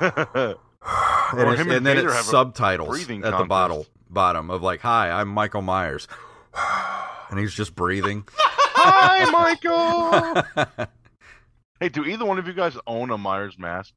and, 0.02 0.56
Or 1.34 1.56
him 1.56 1.68
and 1.68 1.72
and 1.72 1.86
then 1.86 1.96
Vader 1.98 2.10
it's 2.10 2.26
subtitles 2.26 2.90
breathing 2.90 3.24
at 3.24 3.32
the 3.32 3.46
contest. 3.46 3.90
Bottom 4.10 4.48
bottom 4.48 4.50
of 4.50 4.62
like, 4.62 4.82
"Hi, 4.82 5.12
I'm 5.12 5.30
Michael 5.30 5.62
Myers," 5.62 6.08
and 7.30 7.40
he's 7.40 7.54
just 7.54 7.76
breathing. 7.76 8.28
Hi, 8.80 9.30
Michael. 9.32 10.68
hey, 11.80 11.90
do 11.90 12.06
either 12.06 12.26
one 12.26 12.38
of 12.40 12.48
you 12.48 12.54
guys 12.54 12.78
own 12.86 13.10
a 13.10 13.18
Myers 13.18 13.58
mask? 13.58 13.94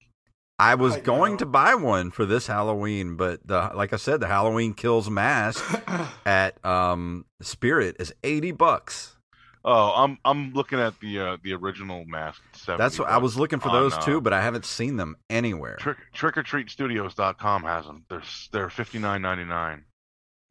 I 0.58 0.74
was 0.74 0.96
I 0.96 1.00
going 1.00 1.32
know. 1.32 1.38
to 1.38 1.46
buy 1.46 1.74
one 1.74 2.10
for 2.10 2.26
this 2.26 2.46
Halloween, 2.46 3.16
but 3.16 3.46
the 3.46 3.70
like 3.74 3.92
I 3.92 3.96
said, 3.96 4.20
the 4.20 4.26
Halloween 4.26 4.74
Kills 4.74 5.08
mask 5.10 5.64
at 6.26 6.64
um 6.64 7.24
Spirit 7.40 7.96
is 7.98 8.12
eighty 8.22 8.52
bucks. 8.52 9.16
Oh, 9.64 9.92
I'm 9.94 10.18
I'm 10.24 10.52
looking 10.52 10.78
at 10.78 10.98
the 11.00 11.20
uh, 11.20 11.36
the 11.42 11.52
original 11.52 12.04
mask. 12.06 12.42
That's 12.66 12.98
what 12.98 13.08
I 13.08 13.18
was 13.18 13.36
looking 13.36 13.60
for 13.60 13.68
on, 13.68 13.74
those 13.74 13.94
uh, 13.94 14.00
too, 14.00 14.20
but 14.20 14.32
I 14.32 14.40
haven't 14.40 14.64
seen 14.64 14.96
them 14.96 15.16
anywhere. 15.28 15.76
Trick 15.76 15.98
trickortreatstudios.com 16.14 17.62
has 17.64 17.84
them. 17.84 18.04
They're 18.08 18.22
they're 18.52 18.70
fifty 18.70 18.98
nine 18.98 19.20
ninety 19.20 19.44
nine. 19.44 19.84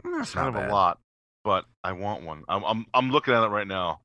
That's 0.04 0.34
kind 0.34 0.48
of 0.48 0.54
bad. 0.56 0.70
a 0.70 0.74
lot, 0.74 1.00
but 1.44 1.66
I 1.84 1.92
want 1.94 2.24
one. 2.24 2.44
I'm 2.48 2.64
I'm 2.64 2.86
I'm 2.94 3.12
looking 3.12 3.34
at 3.34 3.44
it 3.44 3.48
right 3.50 3.68
now, 3.68 4.02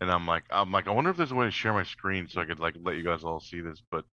and 0.00 0.10
I'm 0.10 0.26
like 0.26 0.44
I'm 0.50 0.70
like 0.72 0.86
I 0.88 0.90
wonder 0.92 1.10
if 1.10 1.16
there's 1.16 1.32
a 1.32 1.34
way 1.34 1.46
to 1.46 1.50
share 1.50 1.72
my 1.72 1.84
screen 1.84 2.28
so 2.28 2.40
I 2.40 2.44
could 2.44 2.60
like 2.60 2.74
let 2.82 2.96
you 2.96 3.02
guys 3.04 3.24
all 3.24 3.40
see 3.40 3.60
this, 3.60 3.82
but 3.90 4.04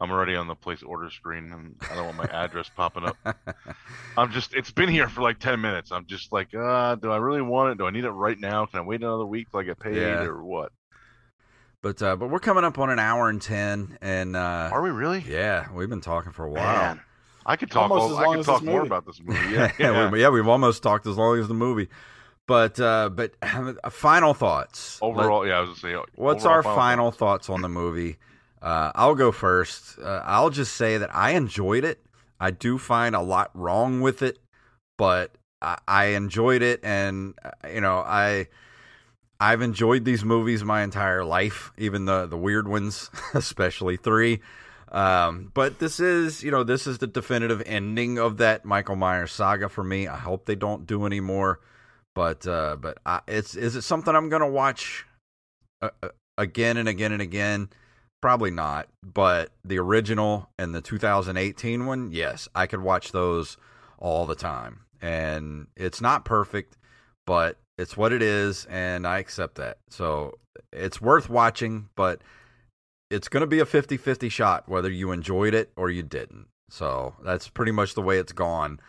I'm 0.00 0.10
already 0.10 0.36
on 0.36 0.46
the 0.46 0.54
place 0.54 0.82
order 0.82 1.08
screen 1.10 1.50
and 1.52 1.74
I 1.90 1.94
don't 1.94 2.04
want 2.04 2.18
my 2.18 2.26
address 2.26 2.68
popping 2.76 3.04
up. 3.04 3.16
I'm 4.18 4.30
just 4.30 4.54
it's 4.54 4.70
been 4.70 4.88
here 4.90 5.08
for 5.08 5.22
like 5.22 5.38
ten 5.38 5.60
minutes. 5.60 5.90
I'm 5.90 6.06
just 6.06 6.32
like, 6.32 6.54
uh, 6.54 6.96
do 6.96 7.10
I 7.10 7.16
really 7.16 7.42
want 7.42 7.72
it? 7.72 7.78
Do 7.78 7.86
I 7.86 7.90
need 7.90 8.04
it 8.04 8.10
right 8.10 8.38
now? 8.38 8.66
Can 8.66 8.80
I 8.80 8.82
wait 8.82 9.00
another 9.02 9.24
week 9.26 9.50
till 9.50 9.60
I 9.60 9.62
get 9.62 9.78
paid 9.80 9.96
Yeah. 9.96 10.22
or 10.24 10.44
what? 10.44 10.70
But 11.82 12.02
uh, 12.02 12.16
but 12.16 12.28
we're 12.30 12.40
coming 12.40 12.64
up 12.64 12.78
on 12.78 12.90
an 12.90 12.98
hour 12.98 13.28
and 13.28 13.40
ten, 13.40 13.96
and 14.02 14.34
uh, 14.34 14.70
Are 14.72 14.82
we 14.82 14.90
really? 14.90 15.24
yeah, 15.26 15.70
we've 15.72 15.88
been 15.88 16.00
talking 16.00 16.32
for 16.32 16.44
a 16.44 16.50
while. 16.50 16.94
Man, 16.94 17.00
I 17.46 17.56
could 17.56 17.70
talk. 17.70 17.90
Almost 17.90 18.02
all- 18.02 18.12
as 18.12 18.18
I 18.18 18.22
long 18.24 18.32
could 18.34 18.40
as 18.40 18.46
this 18.46 18.54
talk 18.54 18.62
more 18.64 18.74
movie. 18.80 18.86
about 18.88 19.06
this 19.06 19.20
movie. 19.24 19.38
Yeah, 19.54 19.72
yeah, 19.78 19.90
yeah. 19.92 20.10
we, 20.10 20.20
yeah, 20.20 20.28
we've 20.30 20.48
almost 20.48 20.82
talked 20.82 21.06
as 21.06 21.16
long 21.16 21.38
as 21.38 21.46
the 21.48 21.54
movie. 21.54 21.88
But 22.46 22.78
uh, 22.80 23.08
but 23.10 23.32
final 23.90 24.34
thoughts. 24.34 25.00
Let- 25.00 25.08
Overall, 25.08 25.46
yeah, 25.46 25.58
I 25.58 25.60
was 25.60 25.80
gonna 25.80 25.94
say. 26.04 26.10
What's 26.16 26.44
our 26.44 26.62
final 26.62 27.10
thoughts 27.10 27.48
on 27.48 27.62
the 27.62 27.68
movie? 27.68 28.18
Uh, 28.60 28.90
I'll 28.94 29.14
go 29.14 29.30
first. 29.32 29.98
Uh, 29.98 30.22
I'll 30.24 30.50
just 30.50 30.74
say 30.76 30.98
that 30.98 31.14
I 31.14 31.30
enjoyed 31.32 31.84
it. 31.84 32.00
I 32.40 32.50
do 32.50 32.78
find 32.78 33.14
a 33.14 33.20
lot 33.22 33.50
wrong 33.54 34.00
with 34.00 34.22
it, 34.22 34.38
but 34.98 35.32
I, 35.62 35.78
I 35.86 36.04
enjoyed 36.06 36.62
it, 36.62 36.80
and 36.82 37.34
uh, 37.44 37.68
you 37.72 37.80
know, 37.80 37.98
I 37.98 38.48
I've 39.38 39.62
enjoyed 39.62 40.04
these 40.04 40.24
movies 40.24 40.64
my 40.64 40.82
entire 40.82 41.24
life, 41.24 41.72
even 41.78 42.04
the 42.06 42.26
the 42.26 42.36
weird 42.36 42.66
ones, 42.68 43.10
especially 43.34 43.96
three. 43.96 44.40
Um, 44.96 45.50
but 45.52 45.78
this 45.78 46.00
is, 46.00 46.42
you 46.42 46.50
know, 46.50 46.64
this 46.64 46.86
is 46.86 46.98
the 46.98 47.06
definitive 47.06 47.62
ending 47.66 48.18
of 48.18 48.38
that 48.38 48.64
Michael 48.64 48.96
Myers 48.96 49.30
saga 49.30 49.68
for 49.68 49.84
me. 49.84 50.08
I 50.08 50.16
hope 50.16 50.46
they 50.46 50.54
don't 50.54 50.86
do 50.86 51.04
any 51.04 51.20
more. 51.20 51.60
But 52.14 52.46
uh, 52.46 52.76
but 52.80 52.96
I, 53.04 53.20
it's 53.28 53.54
is 53.54 53.76
it 53.76 53.82
something 53.82 54.16
I'm 54.16 54.30
gonna 54.30 54.48
watch 54.48 55.04
uh, 55.82 55.90
uh, 56.02 56.08
again 56.38 56.78
and 56.78 56.88
again 56.88 57.12
and 57.12 57.20
again? 57.20 57.68
Probably 58.22 58.50
not. 58.50 58.88
But 59.02 59.50
the 59.62 59.78
original 59.78 60.48
and 60.58 60.74
the 60.74 60.80
2018 60.80 61.84
one, 61.84 62.10
yes, 62.10 62.48
I 62.54 62.66
could 62.66 62.80
watch 62.80 63.12
those 63.12 63.58
all 63.98 64.24
the 64.24 64.34
time. 64.34 64.86
And 65.02 65.66
it's 65.76 66.00
not 66.00 66.24
perfect, 66.24 66.78
but 67.26 67.58
it's 67.76 67.98
what 67.98 68.14
it 68.14 68.22
is, 68.22 68.64
and 68.70 69.06
I 69.06 69.18
accept 69.18 69.56
that. 69.56 69.76
So 69.90 70.38
it's 70.72 71.02
worth 71.02 71.28
watching, 71.28 71.90
but 71.96 72.22
it's 73.10 73.28
going 73.28 73.42
to 73.42 73.46
be 73.46 73.60
a 73.60 73.66
50 73.66 73.96
50 73.96 74.28
shot 74.28 74.68
whether 74.68 74.90
you 74.90 75.12
enjoyed 75.12 75.54
it 75.54 75.72
or 75.76 75.90
you 75.90 76.02
didn't. 76.02 76.46
So 76.68 77.14
that's 77.24 77.48
pretty 77.48 77.72
much 77.72 77.94
the 77.94 78.02
way 78.02 78.18
it's 78.18 78.32
gone 78.32 78.80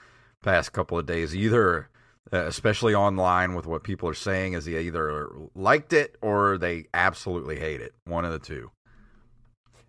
past 0.43 0.73
couple 0.73 0.97
of 0.97 1.05
days. 1.05 1.35
Either, 1.35 1.89
uh, 2.33 2.45
especially 2.45 2.95
online 2.95 3.53
with 3.53 3.67
what 3.67 3.83
people 3.83 4.09
are 4.09 4.15
saying, 4.15 4.53
is 4.53 4.65
they 4.65 4.79
either 4.79 5.29
liked 5.53 5.93
it 5.93 6.17
or 6.21 6.57
they 6.57 6.85
absolutely 6.93 7.59
hate 7.59 7.81
it. 7.81 7.93
One 8.05 8.25
of 8.25 8.31
the 8.31 8.39
two. 8.39 8.71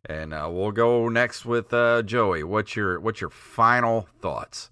And 0.05 0.33
uh, 0.33 0.49
we'll 0.51 0.73
go 0.73 1.09
next 1.09 1.45
with 1.45 1.73
uh, 1.73 2.03
Joey. 2.03 2.45
What's 2.45 2.77
your 2.77 3.01
what's 3.01 3.21
your 3.21 3.31
final 3.31 4.09
thoughts? 4.21 4.71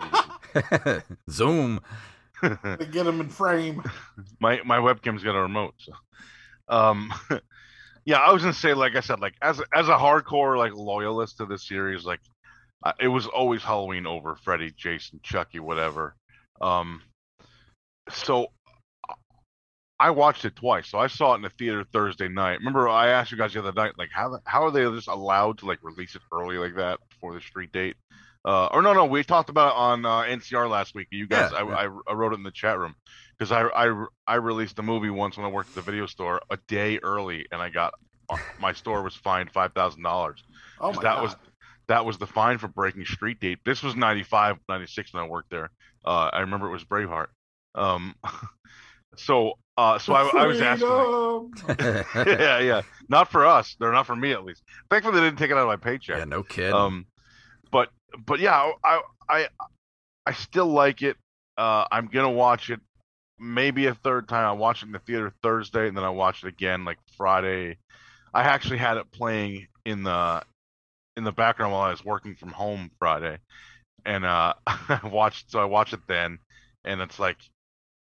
Zoom. 1.30 1.80
get 2.42 3.06
him 3.06 3.20
in 3.20 3.28
frame. 3.28 3.82
my 4.38 4.60
my 4.64 4.78
webcam's 4.78 5.22
got 5.22 5.34
a 5.34 5.40
remote. 5.40 5.74
So, 5.78 5.92
um, 6.68 7.12
yeah, 8.06 8.18
I 8.18 8.32
was 8.32 8.42
gonna 8.42 8.54
say, 8.54 8.72
like 8.74 8.96
I 8.96 9.00
said, 9.00 9.20
like 9.20 9.34
as 9.42 9.60
as 9.74 9.88
a 9.88 9.96
hardcore 9.96 10.56
like 10.56 10.72
loyalist 10.74 11.38
to 11.38 11.46
this 11.46 11.68
series, 11.68 12.04
like 12.04 12.20
uh, 12.84 12.92
it 13.00 13.08
was 13.08 13.26
always 13.26 13.62
Halloween 13.62 14.06
over 14.06 14.36
Freddy, 14.36 14.72
Jason, 14.76 15.20
Chucky, 15.22 15.58
whatever. 15.60 16.14
Um, 16.60 17.02
so 18.10 18.46
I 19.98 20.10
watched 20.10 20.44
it 20.44 20.54
twice. 20.56 20.88
So 20.88 20.98
I 20.98 21.08
saw 21.08 21.32
it 21.32 21.36
in 21.36 21.42
the 21.42 21.50
theater 21.50 21.84
Thursday 21.92 22.28
night. 22.28 22.58
Remember, 22.58 22.88
I 22.88 23.08
asked 23.08 23.32
you 23.32 23.38
guys 23.38 23.54
the 23.54 23.60
other 23.60 23.72
night, 23.72 23.94
like 23.98 24.10
how 24.12 24.28
the- 24.30 24.42
how 24.46 24.64
are 24.64 24.70
they 24.70 24.84
just 24.84 25.08
allowed 25.08 25.58
to 25.58 25.66
like 25.66 25.78
release 25.82 26.14
it 26.14 26.22
early 26.32 26.58
like 26.58 26.76
that 26.76 27.00
before 27.10 27.34
the 27.34 27.40
street 27.40 27.72
date? 27.72 27.96
Uh, 28.44 28.66
or 28.66 28.82
no, 28.82 28.92
no, 28.92 29.06
we 29.06 29.24
talked 29.24 29.50
about 29.50 29.72
it 29.72 29.76
on 29.78 30.06
uh, 30.06 30.22
NCR 30.22 30.68
last 30.68 30.94
week. 30.94 31.08
You 31.10 31.26
guys, 31.26 31.50
Yeah, 31.50 31.58
I, 31.58 31.62
yeah. 31.62 31.74
I, 31.86 31.88
I 32.08 32.12
wrote 32.12 32.32
it 32.32 32.36
in 32.36 32.44
the 32.44 32.52
chat 32.52 32.78
room 32.78 32.94
because 33.38 33.52
I, 33.52 33.62
I 33.68 34.06
I 34.26 34.34
released 34.36 34.76
the 34.76 34.82
movie 34.82 35.10
once 35.10 35.36
when 35.36 35.46
I 35.46 35.50
worked 35.50 35.70
at 35.70 35.74
the 35.76 35.82
video 35.82 36.06
store 36.06 36.40
a 36.50 36.58
day 36.68 36.98
early, 37.02 37.46
and 37.52 37.60
I 37.60 37.68
got 37.68 37.94
uh, 38.30 38.36
my 38.60 38.72
store 38.72 39.02
was 39.02 39.14
fined 39.14 39.50
five 39.50 39.72
thousand 39.72 40.02
dollars. 40.02 40.42
Oh 40.80 40.92
my 40.92 41.02
that 41.02 41.16
god. 41.16 41.22
was 41.22 41.36
that 41.88 42.04
was 42.04 42.18
the 42.18 42.26
fine 42.26 42.58
for 42.58 42.68
breaking 42.68 43.04
street 43.04 43.40
date. 43.40 43.60
This 43.64 43.82
was 43.82 43.94
95, 43.94 44.56
96 44.68 45.14
when 45.14 45.22
I 45.22 45.26
worked 45.28 45.50
there. 45.50 45.70
Uh, 46.04 46.30
I 46.32 46.40
remember 46.40 46.66
it 46.66 46.72
was 46.72 46.84
Braveheart. 46.84 47.28
Um, 47.76 48.16
so 49.16 49.52
uh, 49.76 49.98
so 49.98 50.14
I, 50.14 50.28
I 50.36 50.46
was 50.46 50.60
asking. 50.60 50.88
like, 50.88 52.06
yeah, 52.26 52.58
yeah. 52.60 52.82
Not 53.08 53.30
for 53.30 53.46
us. 53.46 53.76
They're 53.78 53.92
not 53.92 54.06
for 54.06 54.16
me 54.16 54.32
at 54.32 54.44
least. 54.44 54.62
Thankfully, 54.90 55.20
they 55.20 55.26
didn't 55.26 55.38
take 55.38 55.50
it 55.50 55.54
out 55.54 55.60
of 55.60 55.68
my 55.68 55.76
paycheck. 55.76 56.18
yeah, 56.18 56.24
no 56.24 56.42
kid. 56.42 56.72
Um, 56.72 57.06
but 57.70 57.90
but 58.26 58.40
yeah, 58.40 58.72
I 58.82 59.02
I 59.28 59.48
I 60.24 60.32
still 60.32 60.66
like 60.66 61.02
it. 61.02 61.16
Uh, 61.58 61.84
I'm 61.92 62.06
gonna 62.06 62.30
watch 62.30 62.70
it 62.70 62.80
maybe 63.38 63.86
a 63.86 63.94
third 63.94 64.28
time. 64.28 64.46
I 64.46 64.52
watched 64.52 64.82
it 64.82 64.86
in 64.86 64.92
the 64.92 64.98
theater 65.00 65.32
Thursday, 65.42 65.88
and 65.88 65.96
then 65.96 66.04
I 66.04 66.10
watched 66.10 66.44
it 66.44 66.48
again 66.48 66.84
like 66.84 66.98
Friday. 67.16 67.78
I 68.34 68.42
actually 68.42 68.78
had 68.78 68.96
it 68.96 69.10
playing 69.12 69.66
in 69.84 70.02
the 70.02 70.42
in 71.16 71.24
the 71.24 71.32
background 71.32 71.72
while 71.72 71.82
I 71.82 71.90
was 71.90 72.04
working 72.04 72.36
from 72.36 72.50
home 72.50 72.90
Friday, 72.98 73.38
and 74.04 74.24
uh, 74.24 74.54
I 74.66 75.00
watched. 75.04 75.50
So 75.50 75.60
I 75.60 75.64
watched 75.64 75.92
it 75.94 76.00
then, 76.08 76.38
and 76.84 77.00
it's 77.00 77.18
like 77.18 77.38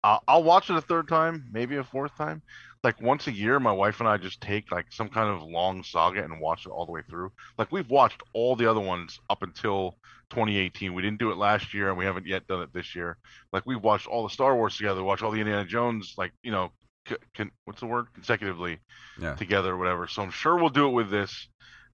I'll, 0.03 0.23
I'll 0.27 0.43
watch 0.43 0.69
it 0.69 0.75
a 0.75 0.81
third 0.81 1.07
time, 1.07 1.45
maybe 1.51 1.75
a 1.75 1.83
fourth 1.83 2.15
time. 2.17 2.41
Like 2.83 3.01
once 3.01 3.27
a 3.27 3.31
year, 3.31 3.59
my 3.59 3.73
wife 3.73 3.99
and 3.99 4.07
I 4.07 4.17
just 4.17 4.39
take 4.39 4.71
like 4.71 4.85
some 4.91 5.09
kind 5.09 5.29
of 5.29 5.43
long 5.43 5.83
saga 5.83 6.23
and 6.23 6.39
watch 6.39 6.65
it 6.65 6.69
all 6.69 6.85
the 6.85 6.93
way 6.93 7.01
through. 7.09 7.31
Like 7.57 7.71
we've 7.71 7.89
watched 7.89 8.23
all 8.33 8.55
the 8.55 8.69
other 8.69 8.79
ones 8.79 9.19
up 9.29 9.43
until 9.43 9.97
2018. 10.29 10.93
We 10.93 11.01
didn't 11.01 11.19
do 11.19 11.31
it 11.31 11.37
last 11.37 11.73
year, 11.73 11.89
and 11.89 11.97
we 11.97 12.05
haven't 12.05 12.25
yet 12.25 12.47
done 12.47 12.61
it 12.61 12.73
this 12.73 12.95
year. 12.95 13.17
Like 13.51 13.65
we've 13.65 13.81
watched 13.81 14.07
all 14.07 14.23
the 14.23 14.29
Star 14.29 14.55
Wars 14.55 14.77
together, 14.77 15.03
watch 15.03 15.21
all 15.21 15.31
the 15.31 15.39
Indiana 15.39 15.65
Jones, 15.65 16.13
like 16.17 16.31
you 16.41 16.51
know, 16.51 16.71
c- 17.07 17.17
can, 17.33 17.51
what's 17.65 17.81
the 17.81 17.85
word? 17.85 18.07
Consecutively 18.13 18.79
yeah. 19.19 19.35
together 19.35 19.73
or 19.73 19.77
whatever. 19.77 20.07
So 20.07 20.21
I'm 20.21 20.31
sure 20.31 20.57
we'll 20.57 20.69
do 20.69 20.87
it 20.87 20.93
with 20.93 21.09
this. 21.09 21.49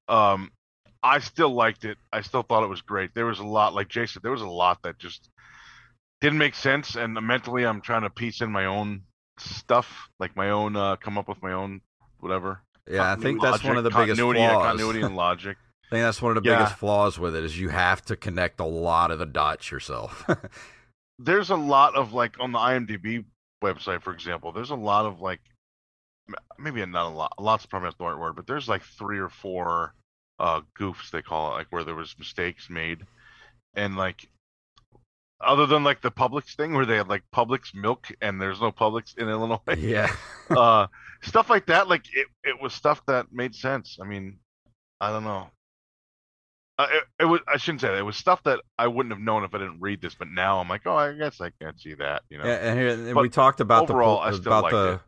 Um, 0.07 0.51
I 1.01 1.19
still 1.19 1.53
liked 1.53 1.85
it. 1.85 1.97
I 2.11 2.21
still 2.21 2.41
thought 2.41 2.63
it 2.63 2.69
was 2.69 2.81
great. 2.81 3.13
There 3.13 3.27
was 3.27 3.39
a 3.39 3.45
lot, 3.45 3.73
like 3.73 3.89
Jason, 3.89 4.21
there 4.23 4.31
was 4.31 4.41
a 4.41 4.47
lot 4.47 4.79
that 4.83 4.97
just 4.97 5.29
didn't 6.19 6.39
make 6.39 6.55
sense. 6.55 6.95
And 6.95 7.13
mentally, 7.13 7.65
I'm 7.65 7.81
trying 7.81 8.01
to 8.01 8.09
piece 8.09 8.41
in 8.41 8.51
my 8.51 8.65
own 8.65 9.03
stuff, 9.37 10.09
like 10.19 10.35
my 10.35 10.49
own, 10.49 10.75
uh, 10.75 10.95
come 10.97 11.17
up 11.17 11.27
with 11.27 11.41
my 11.41 11.53
own 11.53 11.81
whatever. 12.19 12.61
Yeah, 12.89 13.11
I 13.11 13.15
think 13.15 13.41
that's 13.41 13.53
Logic, 13.63 13.67
one 13.67 13.77
of 13.77 13.83
the 13.83 13.89
biggest 13.89 14.19
continuity, 14.19 14.39
flaws. 14.39 14.65
continuity 14.65 15.01
and 15.01 15.15
logic. 15.15 15.57
I 15.85 15.95
think 15.95 16.03
that's 16.03 16.21
one 16.21 16.35
of 16.37 16.43
the 16.43 16.49
Yeah. 16.49 16.57
biggest 16.57 16.77
flaws 16.77 17.19
with 17.19 17.35
it 17.35 17.43
is 17.43 17.59
you 17.59 17.69
have 17.69 18.03
to 18.05 18.15
connect 18.15 18.59
a 18.59 18.65
lot 18.65 19.11
of 19.11 19.19
the 19.19 19.25
dots 19.25 19.69
yourself. 19.71 20.25
there's 21.19 21.49
a 21.49 21.55
lot 21.55 21.95
of 21.95 22.13
like 22.13 22.39
on 22.39 22.51
the 22.51 22.59
IMDb 22.59 23.23
website, 23.63 24.01
for 24.01 24.13
example, 24.13 24.51
there's 24.51 24.71
a 24.71 24.75
lot 24.75 25.05
of 25.05 25.21
like 25.21 25.41
maybe 26.57 26.83
not 26.85 27.07
a 27.07 27.09
lot. 27.09 27.33
Lot's 27.39 27.65
probably 27.65 27.87
not 27.87 27.97
the 27.97 28.03
right 28.05 28.17
word, 28.19 28.35
but 28.35 28.47
there's 28.47 28.67
like 28.67 28.83
three 28.83 29.19
or 29.19 29.29
four 29.29 29.93
uh 30.39 30.61
goofs 30.77 31.11
they 31.11 31.21
call 31.21 31.51
it, 31.51 31.55
like 31.55 31.67
where 31.71 31.83
there 31.83 31.95
was 31.95 32.15
mistakes 32.19 32.69
made, 32.69 33.05
and 33.73 33.95
like 33.95 34.27
other 35.41 35.65
than 35.65 35.83
like 35.83 36.01
the 36.01 36.11
Publix 36.11 36.55
thing 36.55 36.73
where 36.73 36.85
they 36.85 36.97
had 36.97 37.07
like 37.07 37.23
Publix 37.33 37.73
milk 37.73 38.07
and 38.21 38.41
there's 38.41 38.61
no 38.61 38.71
Publix 38.71 39.17
in 39.17 39.29
Illinois, 39.29 39.59
yeah. 39.77 40.13
uh, 40.49 40.87
stuff 41.21 41.49
like 41.49 41.67
that. 41.67 41.87
Like 41.87 42.05
it, 42.13 42.27
it 42.43 42.61
was 42.61 42.73
stuff 42.73 43.01
that 43.07 43.27
made 43.31 43.55
sense. 43.55 43.97
I 44.01 44.05
mean, 44.05 44.39
I 45.01 45.11
don't 45.11 45.23
know. 45.23 45.49
Uh, 46.77 46.87
it, 46.91 47.03
it 47.21 47.25
was. 47.25 47.39
I 47.47 47.57
shouldn't 47.57 47.81
say 47.81 47.87
that. 47.87 47.97
It 47.97 48.03
was 48.03 48.17
stuff 48.17 48.43
that 48.43 48.59
I 48.77 48.87
wouldn't 48.87 49.13
have 49.13 49.21
known 49.21 49.43
if 49.43 49.53
I 49.55 49.59
didn't 49.59 49.79
read 49.79 50.01
this. 50.01 50.15
But 50.15 50.27
now 50.29 50.59
I'm 50.59 50.67
like, 50.67 50.81
oh, 50.85 50.95
I 50.95 51.13
guess 51.13 51.39
I 51.39 51.51
can 51.61 51.77
see 51.77 51.93
that. 51.95 52.23
You 52.29 52.39
know. 52.39 52.45
Yeah, 52.45 52.55
and, 52.55 52.79
here, 52.79 52.89
and 52.89 53.15
we 53.15 53.29
talked 53.29 53.61
about 53.61 53.89
overall, 53.89 54.29
the 54.29 54.37
about 54.37 54.71
the 54.71 54.93
it. 54.93 54.99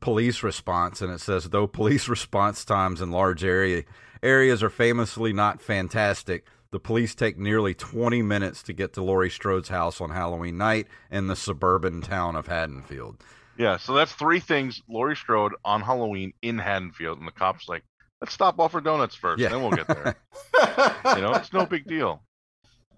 police 0.00 0.44
response, 0.44 1.02
and 1.02 1.12
it 1.12 1.20
says 1.20 1.50
though 1.50 1.66
police 1.66 2.08
response 2.08 2.64
times 2.64 3.00
in 3.00 3.10
large 3.10 3.42
area 3.44 3.82
areas 4.22 4.62
are 4.62 4.70
famously 4.70 5.32
not 5.32 5.60
fantastic. 5.60 6.46
The 6.72 6.80
police 6.80 7.14
take 7.14 7.38
nearly 7.38 7.74
20 7.74 8.22
minutes 8.22 8.62
to 8.64 8.72
get 8.72 8.92
to 8.94 9.02
Laurie 9.02 9.30
Strode's 9.30 9.68
house 9.68 10.00
on 10.00 10.10
Halloween 10.10 10.58
night 10.58 10.88
in 11.10 11.26
the 11.28 11.36
suburban 11.36 12.02
town 12.02 12.36
of 12.36 12.46
Haddonfield. 12.48 13.22
Yeah. 13.56 13.76
So 13.76 13.94
that's 13.94 14.12
three 14.12 14.40
things. 14.40 14.82
Laurie 14.88 15.16
Strode 15.16 15.54
on 15.64 15.80
Halloween 15.80 16.32
in 16.42 16.58
Haddonfield, 16.58 17.18
and 17.18 17.26
the 17.26 17.32
cops 17.32 17.68
like, 17.68 17.84
let's 18.20 18.34
stop 18.34 18.58
off 18.58 18.72
for 18.72 18.80
donuts 18.80 19.14
first, 19.14 19.40
Yeah. 19.40 19.48
then 19.50 19.60
we'll 19.62 19.70
get 19.70 19.86
there. 19.86 20.16
you 21.16 21.22
know, 21.22 21.32
it's 21.34 21.52
no 21.52 21.64
big 21.66 21.86
deal. 21.86 22.22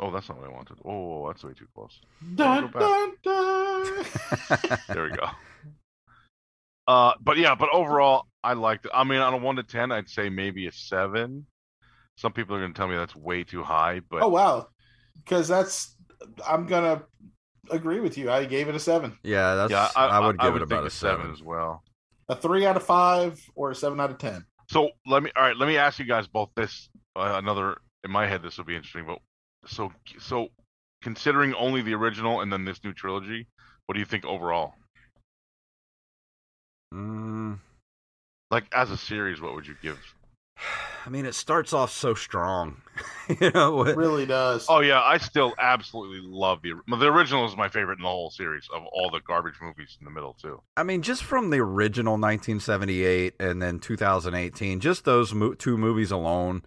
Oh, 0.01 0.11
that's 0.13 0.29
not 0.29 0.39
what 0.39 0.49
I 0.49 0.53
wanted. 0.53 0.79
Oh, 0.85 1.27
that's 1.29 1.45
way 1.45 1.53
too 1.55 1.67
close. 1.75 2.01
Dun, 2.37 2.71
Go 2.71 2.79
dun, 2.79 3.13
dun. 3.23 4.05
There 4.89 5.05
we 5.05 5.11
go. 5.11 5.27
Uh, 6.87 7.13
but 7.21 7.37
yeah, 7.37 7.55
but 7.55 7.69
overall, 7.73 8.27
I 8.43 8.55
liked 8.55 8.87
it. 8.87 8.93
I 8.95 9.05
mean, 9.05 9.19
on 9.19 9.35
a 9.35 9.37
one 9.37 9.57
to 9.57 9.63
ten, 9.63 9.93
I'd 9.93 10.09
say 10.09 10.31
maybe 10.31 10.67
a 10.67 10.73
seven. 10.73 11.47
Some 12.19 12.33
people 12.33 12.57
are 12.57 12.61
going 12.61 12.73
to 12.75 12.77
tell 12.77 12.89
me 12.89 12.97
that's 12.97 13.15
way 13.15 13.45
too 13.45 13.63
high, 13.63 14.01
but 14.11 14.23
Oh 14.23 14.29
wow, 14.29 14.67
because 15.19 15.47
that's 15.47 15.95
I'm 16.45 16.67
gonna 16.67 17.05
agree 17.71 18.01
with 18.01 18.19
you. 18.19 18.29
I 18.29 18.45
gave 18.45 18.69
it 18.69 18.75
a 18.75 18.81
seven, 18.81 19.17
Yeah, 19.23 19.55
that's 19.55 19.71
yeah, 19.71 19.89
I, 19.95 20.19
would 20.27 20.39
give 20.41 20.57
it 20.57 20.59
think 20.59 20.73
about 20.73 20.87
a 20.87 20.91
seven 20.91 21.21
seven. 21.21 21.33
as 21.33 21.43
well. 21.43 21.85
a 22.29 22.35
three 22.35 22.67
out 22.67 22.77
of 22.77 22.83
five, 22.83 23.41
or 23.55 23.71
a 23.71 23.75
seven 23.75 24.01
out 24.01 24.11
of 24.11 24.19
ten. 24.19 24.45
So 24.69 24.91
let 25.07 25.23
me, 25.23 25.31
all 25.37 25.45
right, 25.45 25.57
let 25.57 25.67
me 25.69 25.77
ask 25.77 26.01
you 26.01 26.05
guys 26.07 26.27
both 26.27 26.51
this. 26.57 26.89
Uh, 27.15 27.35
another 27.43 27.79
in 28.05 28.11
my 28.11 28.27
head, 28.27 28.43
this 28.43 28.59
will 28.59 28.65
be 28.65 28.75
interesting. 28.77 29.07
But 29.07 29.19
so, 29.67 29.93
so 30.19 30.49
considering 31.03 31.55
only 31.55 31.83
the 31.83 31.95
original 31.95 32.41
and 32.41 32.53
then 32.53 32.65
this 32.65 32.83
new 32.83 32.93
trilogy, 32.93 33.47
what 33.87 33.95
do 33.95 34.01
you 34.01 34.07
think 34.07 34.25
overall? 34.25 34.75
Mm, 36.93 37.59
Like 38.51 38.67
as 38.73 38.91
a 38.91 38.97
series, 38.97 39.41
what 39.41 39.55
would 39.55 39.67
you 39.67 39.77
give? 39.83 39.99
I 41.07 41.11
mean, 41.11 41.25
it 41.25 41.35
starts 41.35 41.73
off 41.73 41.91
so 41.91 42.15
strong. 42.15 42.83
you 43.41 43.51
know, 43.53 43.83
It 43.85 43.97
really 43.97 44.27
does. 44.27 44.67
Oh 44.69 44.81
yeah, 44.81 45.01
I 45.03 45.17
still 45.19 45.55
absolutely 45.59 46.21
love 46.23 46.61
the 46.63 46.73
the 46.87 47.07
original 47.07 47.47
is 47.47 47.57
my 47.57 47.69
favorite 47.69 47.99
in 47.99 48.03
the 48.03 48.09
whole 48.09 48.31
series 48.31 48.69
of 48.75 48.83
all 48.93 49.09
the 49.11 49.21
garbage 49.21 49.55
movies 49.63 49.97
in 50.01 50.05
the 50.05 50.11
middle 50.11 50.35
too. 50.35 50.61
I 50.77 50.83
mean, 50.83 51.01
just 51.03 51.23
from 51.25 51.51
the 51.51 51.59
original 51.61 52.15
1978 52.15 53.35
and 53.41 53.63
then 53.63 53.79
2018, 53.79 54.81
just 54.81 55.05
those 55.05 55.33
mo- 55.33 55.55
two 55.55 55.79
movies 55.79 56.11
alone, 56.11 56.63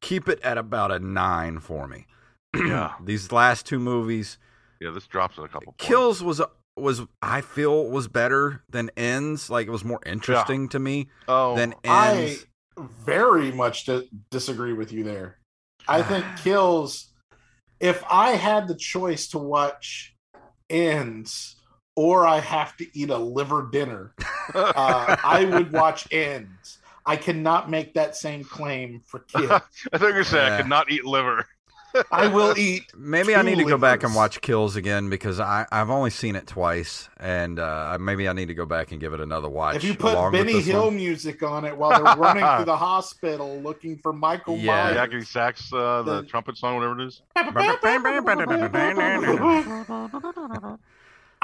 keep 0.00 0.28
it 0.28 0.40
at 0.42 0.56
about 0.56 0.90
a 0.92 0.98
nine 0.98 1.58
for 1.60 1.86
me. 1.86 2.06
Yeah. 2.54 2.92
These 3.02 3.32
last 3.32 3.64
two 3.66 3.78
movies, 3.78 4.38
Yeah, 4.80 4.90
this 4.90 5.06
drops 5.06 5.38
at 5.38 5.44
a 5.44 5.48
couple. 5.48 5.72
Points. 5.72 5.84
Kills 5.84 6.22
was 6.22 6.40
was 6.76 7.02
I 7.22 7.40
feel 7.40 7.86
was 7.88 8.08
better 8.08 8.62
than 8.70 8.90
Ends. 8.96 9.48
Like 9.50 9.66
it 9.66 9.70
was 9.70 9.84
more 9.84 10.00
interesting 10.06 10.68
to 10.70 10.78
me 10.78 11.08
Oh, 11.28 11.56
than 11.56 11.74
I 11.84 12.12
Ends. 12.12 12.46
Very 12.78 13.52
much 13.52 13.86
di- 13.86 14.08
disagree 14.30 14.72
with 14.72 14.92
you 14.92 15.04
there. 15.04 15.38
I 15.88 16.02
think 16.02 16.24
Kills. 16.42 17.08
If 17.80 18.02
I 18.08 18.30
had 18.32 18.68
the 18.68 18.76
choice 18.76 19.28
to 19.28 19.38
watch 19.38 20.14
Ends 20.70 21.56
or 21.96 22.26
I 22.26 22.38
have 22.38 22.76
to 22.76 22.86
eat 22.96 23.10
a 23.10 23.18
liver 23.18 23.68
dinner, 23.72 24.14
uh, 24.54 25.16
I 25.24 25.44
would 25.44 25.72
watch 25.72 26.06
Ends. 26.12 26.78
I 27.04 27.16
cannot 27.16 27.68
make 27.68 27.94
that 27.94 28.14
same 28.14 28.44
claim 28.44 29.02
for 29.06 29.18
Kills. 29.28 29.50
I 29.50 29.98
think 29.98 30.00
you 30.00 30.06
were 30.06 30.12
gonna 30.12 30.24
say 30.24 30.46
I 30.46 30.56
could 30.58 30.68
not 30.68 30.90
eat 30.90 31.04
liver. 31.04 31.46
I 32.10 32.26
will 32.28 32.56
eat. 32.56 32.92
Maybe 32.96 33.34
I 33.34 33.42
need 33.42 33.58
to 33.58 33.64
go 33.64 33.78
back 33.78 34.02
and 34.02 34.14
watch 34.14 34.40
Kills 34.40 34.76
again 34.76 35.10
because 35.10 35.40
I 35.40 35.66
I've 35.72 35.90
only 35.90 36.10
seen 36.10 36.36
it 36.36 36.46
twice, 36.46 37.08
and 37.18 37.58
uh, 37.58 37.96
maybe 38.00 38.28
I 38.28 38.32
need 38.32 38.46
to 38.46 38.54
go 38.54 38.66
back 38.66 38.92
and 38.92 39.00
give 39.00 39.12
it 39.12 39.20
another 39.20 39.48
watch. 39.48 39.76
If 39.76 39.84
you 39.84 39.94
put 39.94 40.32
Benny 40.32 40.60
Hill 40.60 40.86
one. 40.86 40.96
music 40.96 41.42
on 41.42 41.64
it 41.64 41.76
while 41.76 41.90
they're 41.90 42.16
running 42.16 42.44
through 42.56 42.64
the 42.66 42.76
hospital 42.92 43.60
looking 43.60 43.98
for 43.98 44.12
Michael 44.12 44.56
Yeah. 44.56 44.88
The 44.88 44.94
Myers, 44.94 45.10
Yakety 45.10 45.26
Sax, 45.26 45.72
uh, 45.72 46.02
the 46.02 46.22
The- 46.22 46.26
trumpet 46.28 46.56
song, 46.56 46.76
whatever 46.76 47.00
it 47.00 47.06
is. 47.06 47.22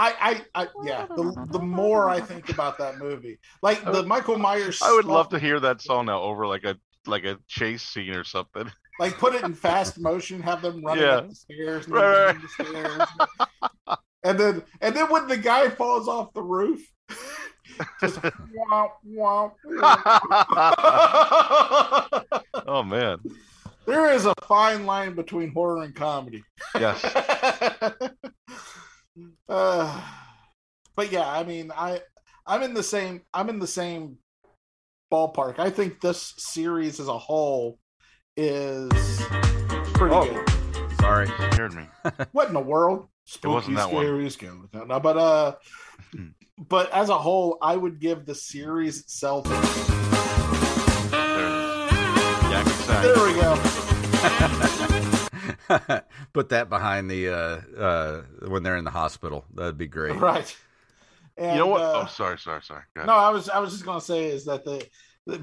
I, 0.00 0.42
I, 0.54 0.62
I, 0.62 0.68
yeah. 0.84 1.06
The, 1.06 1.46
the 1.50 1.58
more 1.58 2.08
I 2.08 2.20
think 2.20 2.50
about 2.50 2.78
that 2.78 2.98
movie, 2.98 3.38
like 3.62 3.84
the 3.84 4.04
Michael 4.04 4.38
Myers, 4.38 4.80
I 4.80 4.92
would 4.92 5.06
love 5.06 5.28
to 5.30 5.38
hear 5.40 5.58
that 5.60 5.80
song 5.82 6.06
now 6.06 6.22
over 6.22 6.46
like 6.46 6.62
a 6.64 6.76
like 7.06 7.24
a 7.24 7.38
chase 7.48 7.82
scene 7.82 8.14
or 8.14 8.22
something. 8.24 8.70
like 8.98 9.18
put 9.18 9.34
it 9.34 9.44
in 9.44 9.54
fast 9.54 9.98
motion, 10.00 10.40
have 10.42 10.62
them 10.62 10.82
running 10.84 11.04
Yeah. 11.04 11.16
up 11.16 11.28
the 11.28 11.34
stairs, 11.34 11.84
and, 11.86 11.94
Right, 11.94 12.32
down 12.32 12.42
the 12.42 12.48
stairs. 12.64 13.02
and 14.24 14.38
then, 14.38 14.62
and 14.80 14.96
then 14.96 15.10
when 15.10 15.28
the 15.28 15.36
guy 15.36 15.68
falls 15.70 16.08
off 16.08 16.32
the 16.34 16.42
roof, 16.42 16.80
just 18.00 18.18
wah, 18.54 18.88
wah. 19.04 19.50
oh 22.66 22.82
man, 22.82 23.18
there 23.86 24.10
is 24.12 24.26
a 24.26 24.34
fine 24.46 24.84
line 24.86 25.14
between 25.14 25.52
horror 25.52 25.82
and 25.84 25.94
comedy. 25.94 26.42
yes. 26.74 27.04
uh, 29.48 30.00
but 30.96 31.12
yeah, 31.12 31.30
I 31.30 31.44
mean, 31.44 31.70
I 31.74 32.00
I'm 32.46 32.62
in 32.62 32.74
the 32.74 32.82
same 32.82 33.22
I'm 33.32 33.48
in 33.48 33.58
the 33.60 33.66
same 33.66 34.18
ballpark. 35.12 35.58
I 35.58 35.70
think 35.70 36.00
this 36.00 36.34
series 36.36 37.00
as 37.00 37.08
a 37.08 37.18
whole 37.18 37.78
is 38.38 38.88
pretty 39.94 40.14
Oh. 40.14 40.24
good. 40.24 40.44
Sorry. 41.00 41.26
Scared 41.52 41.74
me. 41.74 41.84
What 42.32 42.48
in 42.48 42.54
the 42.54 42.60
world? 42.60 43.08
Spooky, 43.24 43.52
wasn't 43.54 43.76
that 43.76 43.92
one. 43.92 44.04
scary, 44.04 44.30
skeleton. 44.30 44.88
No, 44.88 45.00
but 45.00 45.16
uh, 45.18 45.56
but 46.56 46.90
as 46.92 47.08
a 47.10 47.18
whole, 47.18 47.58
I 47.60 47.76
would 47.76 47.98
give 48.00 48.24
the 48.24 48.34
series 48.34 49.00
itself. 49.00 49.44
There 49.44 49.58
it 49.58 49.64
is. 49.64 49.72
Yakety 52.48 52.70
Sax. 52.86 53.02
There 53.04 53.24
we 53.26 53.34
go. 55.88 56.02
Put 56.32 56.48
that 56.50 56.68
behind 56.70 57.10
the 57.10 57.28
uh, 57.28 57.60
uh, 57.78 58.22
when 58.48 58.62
they're 58.62 58.76
in 58.78 58.84
the 58.84 58.90
hospital. 58.90 59.44
That'd 59.54 59.76
be 59.78 59.86
great. 59.88 60.16
Right. 60.16 60.56
And, 61.36 61.52
You 61.52 61.58
know 61.58 61.66
what? 61.66 61.80
uh, 61.82 62.02
oh, 62.04 62.06
sorry, 62.06 62.38
sorry, 62.38 62.62
sorry. 62.62 62.82
No, 62.96 63.12
I 63.14 63.30
was 63.30 63.48
I 63.48 63.58
was 63.58 63.72
just 63.72 63.84
gonna 63.84 64.00
say 64.00 64.26
is 64.26 64.44
that 64.46 64.64
the- 64.64 64.86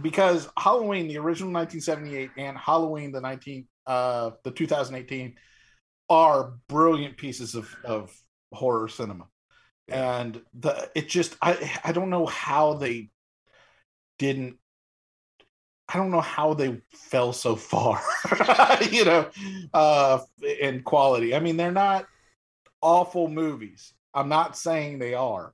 because 0.01 0.49
Halloween, 0.57 1.07
the 1.07 1.17
original 1.17 1.51
1978, 1.53 2.31
and 2.37 2.57
Halloween, 2.57 3.11
the 3.11 3.21
19 3.21 3.67
uh 3.87 4.31
the 4.43 4.51
2018, 4.51 5.35
are 6.09 6.53
brilliant 6.67 7.17
pieces 7.17 7.55
of 7.55 7.73
of 7.83 8.15
horror 8.51 8.87
cinema, 8.87 9.25
and 9.87 10.41
the 10.59 10.89
it 10.95 11.07
just 11.07 11.35
I 11.41 11.79
I 11.83 11.91
don't 11.91 12.09
know 12.09 12.25
how 12.25 12.73
they 12.73 13.09
didn't. 14.17 14.57
I 15.87 15.97
don't 15.97 16.09
know 16.09 16.21
how 16.21 16.55
they 16.55 16.81
fell 16.93 17.31
so 17.31 17.55
far, 17.55 18.01
you 18.91 19.05
know, 19.05 19.29
uh, 19.71 20.19
in 20.59 20.81
quality. 20.81 21.35
I 21.35 21.39
mean, 21.39 21.57
they're 21.57 21.71
not 21.71 22.07
awful 22.81 23.27
movies. 23.27 23.93
I'm 24.11 24.29
not 24.29 24.57
saying 24.57 24.97
they 24.97 25.13
are. 25.13 25.53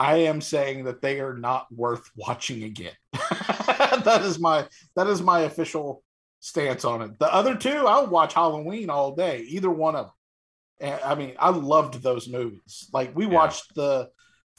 I 0.00 0.16
am 0.16 0.40
saying 0.40 0.84
that 0.84 1.02
they 1.02 1.20
are 1.20 1.34
not 1.34 1.66
worth 1.70 2.10
watching 2.16 2.62
again. 2.64 2.94
that 3.12 4.22
is 4.24 4.38
my 4.40 4.66
that 4.96 5.06
is 5.06 5.20
my 5.20 5.40
official 5.40 6.02
stance 6.40 6.86
on 6.86 7.02
it. 7.02 7.18
The 7.18 7.32
other 7.32 7.54
two, 7.54 7.86
I'll 7.86 8.06
watch 8.06 8.32
Halloween 8.32 8.88
all 8.88 9.14
day, 9.14 9.40
either 9.42 9.68
one 9.70 9.94
of 9.94 10.06
them. 10.06 10.14
And, 10.80 11.00
I 11.04 11.14
mean, 11.14 11.34
I 11.38 11.50
loved 11.50 12.02
those 12.02 12.28
movies. 12.28 12.88
Like 12.94 13.14
we 13.14 13.26
Yeah. 13.26 13.34
watched 13.34 13.74
the 13.74 14.08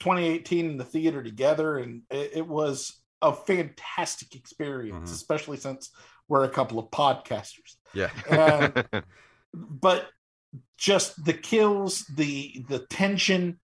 2018 0.02 0.70
in 0.70 0.78
the 0.78 0.86
theater 0.86 1.24
together, 1.24 1.78
and 1.80 2.04
it, 2.12 2.32
it 2.36 2.48
was 2.48 3.02
a 3.24 3.34
fantastic 3.34 4.36
experience, 4.36 5.10
Mhm. 5.10 5.14
especially 5.16 5.58
since 5.58 5.90
we're 6.28 6.44
a 6.44 6.50
couple 6.50 6.78
of 6.78 6.92
podcasters 6.92 7.78
Yeah. 7.96 8.10
and 8.30 9.04
but 9.54 10.08
just 10.78 11.24
the 11.26 11.34
kills 11.34 12.06
the 12.16 12.64
the 12.70 12.80
tension 12.92 13.60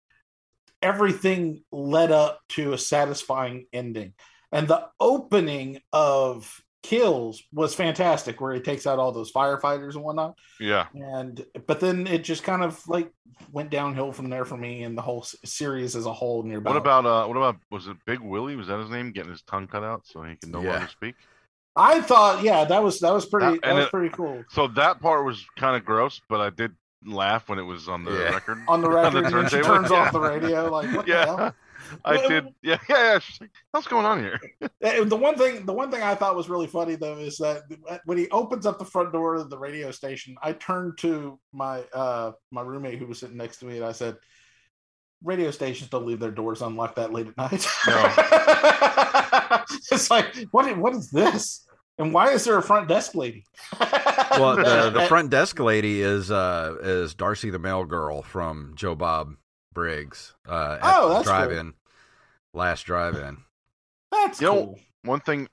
everything 0.86 1.64
led 1.72 2.12
up 2.12 2.40
to 2.50 2.74
a 2.74 2.78
satisfying 2.78 3.66
ending 3.74 4.14
and 4.52 4.68
the 4.68 4.88
opening 5.00 5.80
of 5.92 6.62
kills 6.84 7.42
was 7.52 7.74
fantastic 7.74 8.40
where 8.40 8.54
he 8.54 8.60
takes 8.62 8.86
out 8.86 9.00
all 9.00 9.12
those 9.12 9.32
firefighters 9.32 9.96
and 9.96 10.04
whatnot 10.04 10.36
yeah. 10.60 10.86
and 10.94 11.44
but 11.66 11.80
then 11.80 12.06
it 12.06 12.24
just 12.24 12.44
kind 12.44 12.64
of 12.64 12.80
like 12.88 13.10
went 13.52 13.72
downhill 13.72 14.12
from 14.12 14.30
there 14.30 14.46
for 14.46 14.56
me 14.56 14.84
and 14.84 14.96
the 14.96 15.02
whole 15.02 15.24
series 15.44 15.96
as 15.96 16.06
a 16.06 16.14
whole 16.14 16.44
nearby 16.44 16.70
What 16.70 16.78
about 16.78 17.06
uh? 17.08 17.26
What 17.28 17.38
about 17.38 17.58
was 17.72 17.88
it 17.88 17.98
Big 18.06 18.20
Willie? 18.20 18.56
Was 18.56 18.68
that 18.68 18.80
his 18.80 18.90
name? 18.92 19.12
Getting 19.12 19.32
his 19.32 19.42
tongue 19.42 19.68
cut 19.68 19.84
out 19.84 20.06
so 20.06 20.22
he 20.22 20.36
can 20.36 20.52
no 20.52 20.62
Yeah. 20.62 20.74
longer 20.74 20.88
speak. 20.88 21.16
i 21.76 22.00
thought 22.02 22.44
yeah 22.44 22.64
that 22.66 22.82
was 22.84 23.00
that 23.00 23.12
was 23.12 23.26
pretty 23.26 23.48
That- 23.48 23.62
that 23.64 23.68
and 23.70 23.78
was 23.78 23.86
it- 23.88 23.92
pretty 23.92 24.10
cool 24.16 24.44
So 24.52 24.68
that 24.82 25.02
part 25.02 25.26
was 25.26 25.44
kind 25.58 25.76
of 25.76 25.84
gross, 25.84 26.22
but 26.30 26.40
I 26.40 26.52
did 26.52 26.72
laugh 27.06 27.48
when 27.50 27.60
it 27.60 27.64
was 27.64 27.88
on 27.90 28.04
the 28.04 28.12
Yeah. 28.12 28.34
record. 28.34 28.58
on 28.68 28.82
the 28.82 28.90
record 28.98 29.26
and 29.26 29.34
then 29.34 29.48
she 29.50 29.62
turns 29.62 29.90
Yeah. 29.92 29.98
off 29.98 30.12
the 30.12 30.20
radio 30.34 30.70
like 30.70 30.94
what 30.96 31.06
the 31.06 31.14
hell 31.14 31.38
Yeah, 31.40 31.52
I 32.04 32.16
Well, 32.18 32.30
did. 32.30 32.46
Yeah, 32.64 32.78
yeah, 32.90 32.96
yeah. 33.14 33.20
Like, 33.40 33.52
"What's 33.72 33.88
going 33.88 34.06
on 34.08 34.20
here?" 34.20 34.40
And 34.82 35.08
the 35.10 35.16
one 35.16 35.38
thing, 35.38 35.66
the 35.68 35.74
one 35.74 35.92
thing 35.92 36.02
I 36.02 36.16
thought 36.16 36.36
was 36.36 36.50
really 36.50 36.66
funny 36.66 36.96
though 36.96 37.18
is 37.20 37.38
that 37.38 37.62
when 38.06 38.18
he 38.18 38.28
opens 38.30 38.66
up 38.66 38.80
the 38.80 38.86
front 38.86 39.14
door 39.14 39.36
of 39.36 39.52
the 39.52 39.58
radio 39.58 39.92
station, 39.92 40.36
I 40.42 40.54
turned 40.54 40.98
to 41.00 41.40
my 41.54 41.82
uh 41.94 42.32
my 42.52 42.62
roommate 42.64 42.98
who 42.98 43.06
was 43.06 43.20
sitting 43.20 43.38
next 43.38 43.58
to 43.58 43.66
me 43.66 43.76
and 43.78 43.86
I 43.86 43.92
said, 43.92 44.16
"Radio 45.24 45.52
stations 45.52 45.90
don't 45.92 46.08
leave 46.08 46.20
their 46.20 46.32
doors 46.32 46.64
unlocked 46.64 46.96
that 46.96 47.14
late 47.14 47.28
at 47.28 47.38
night." 47.38 47.68
it's 49.92 50.10
like, 50.10 50.36
what? 50.52 50.76
What 50.78 50.96
is 50.96 51.12
this? 51.12 51.68
And 52.00 52.14
why 52.14 52.32
is 52.32 52.44
there 52.46 52.58
a 52.58 52.64
front 52.64 52.88
desk 52.90 53.14
lady? 53.16 53.46
Well, 54.40 54.56
the, 54.56 54.90
the 55.00 55.06
front 55.08 55.30
desk 55.30 55.60
lady 55.60 56.02
is 56.02 56.32
uh, 56.32 56.76
is 56.82 57.14
Darcy 57.16 57.50
the 57.50 57.60
mail 57.60 57.86
girl 57.86 58.22
from 58.22 58.74
Joe 58.76 58.96
Bob 58.96 59.36
Briggs. 59.74 60.34
Uh, 60.48 60.78
at 60.82 60.96
Oh, 60.98 61.10
that's 61.10 61.28
cool. 61.28 61.38
drive-in, 61.38 61.74
last 62.54 62.84
drive-in. 62.84 63.38
That's 64.12 64.42
You 64.42 64.48
know, 64.48 64.54
cool. 64.54 64.80
One 65.04 65.20
thing, 65.20 65.48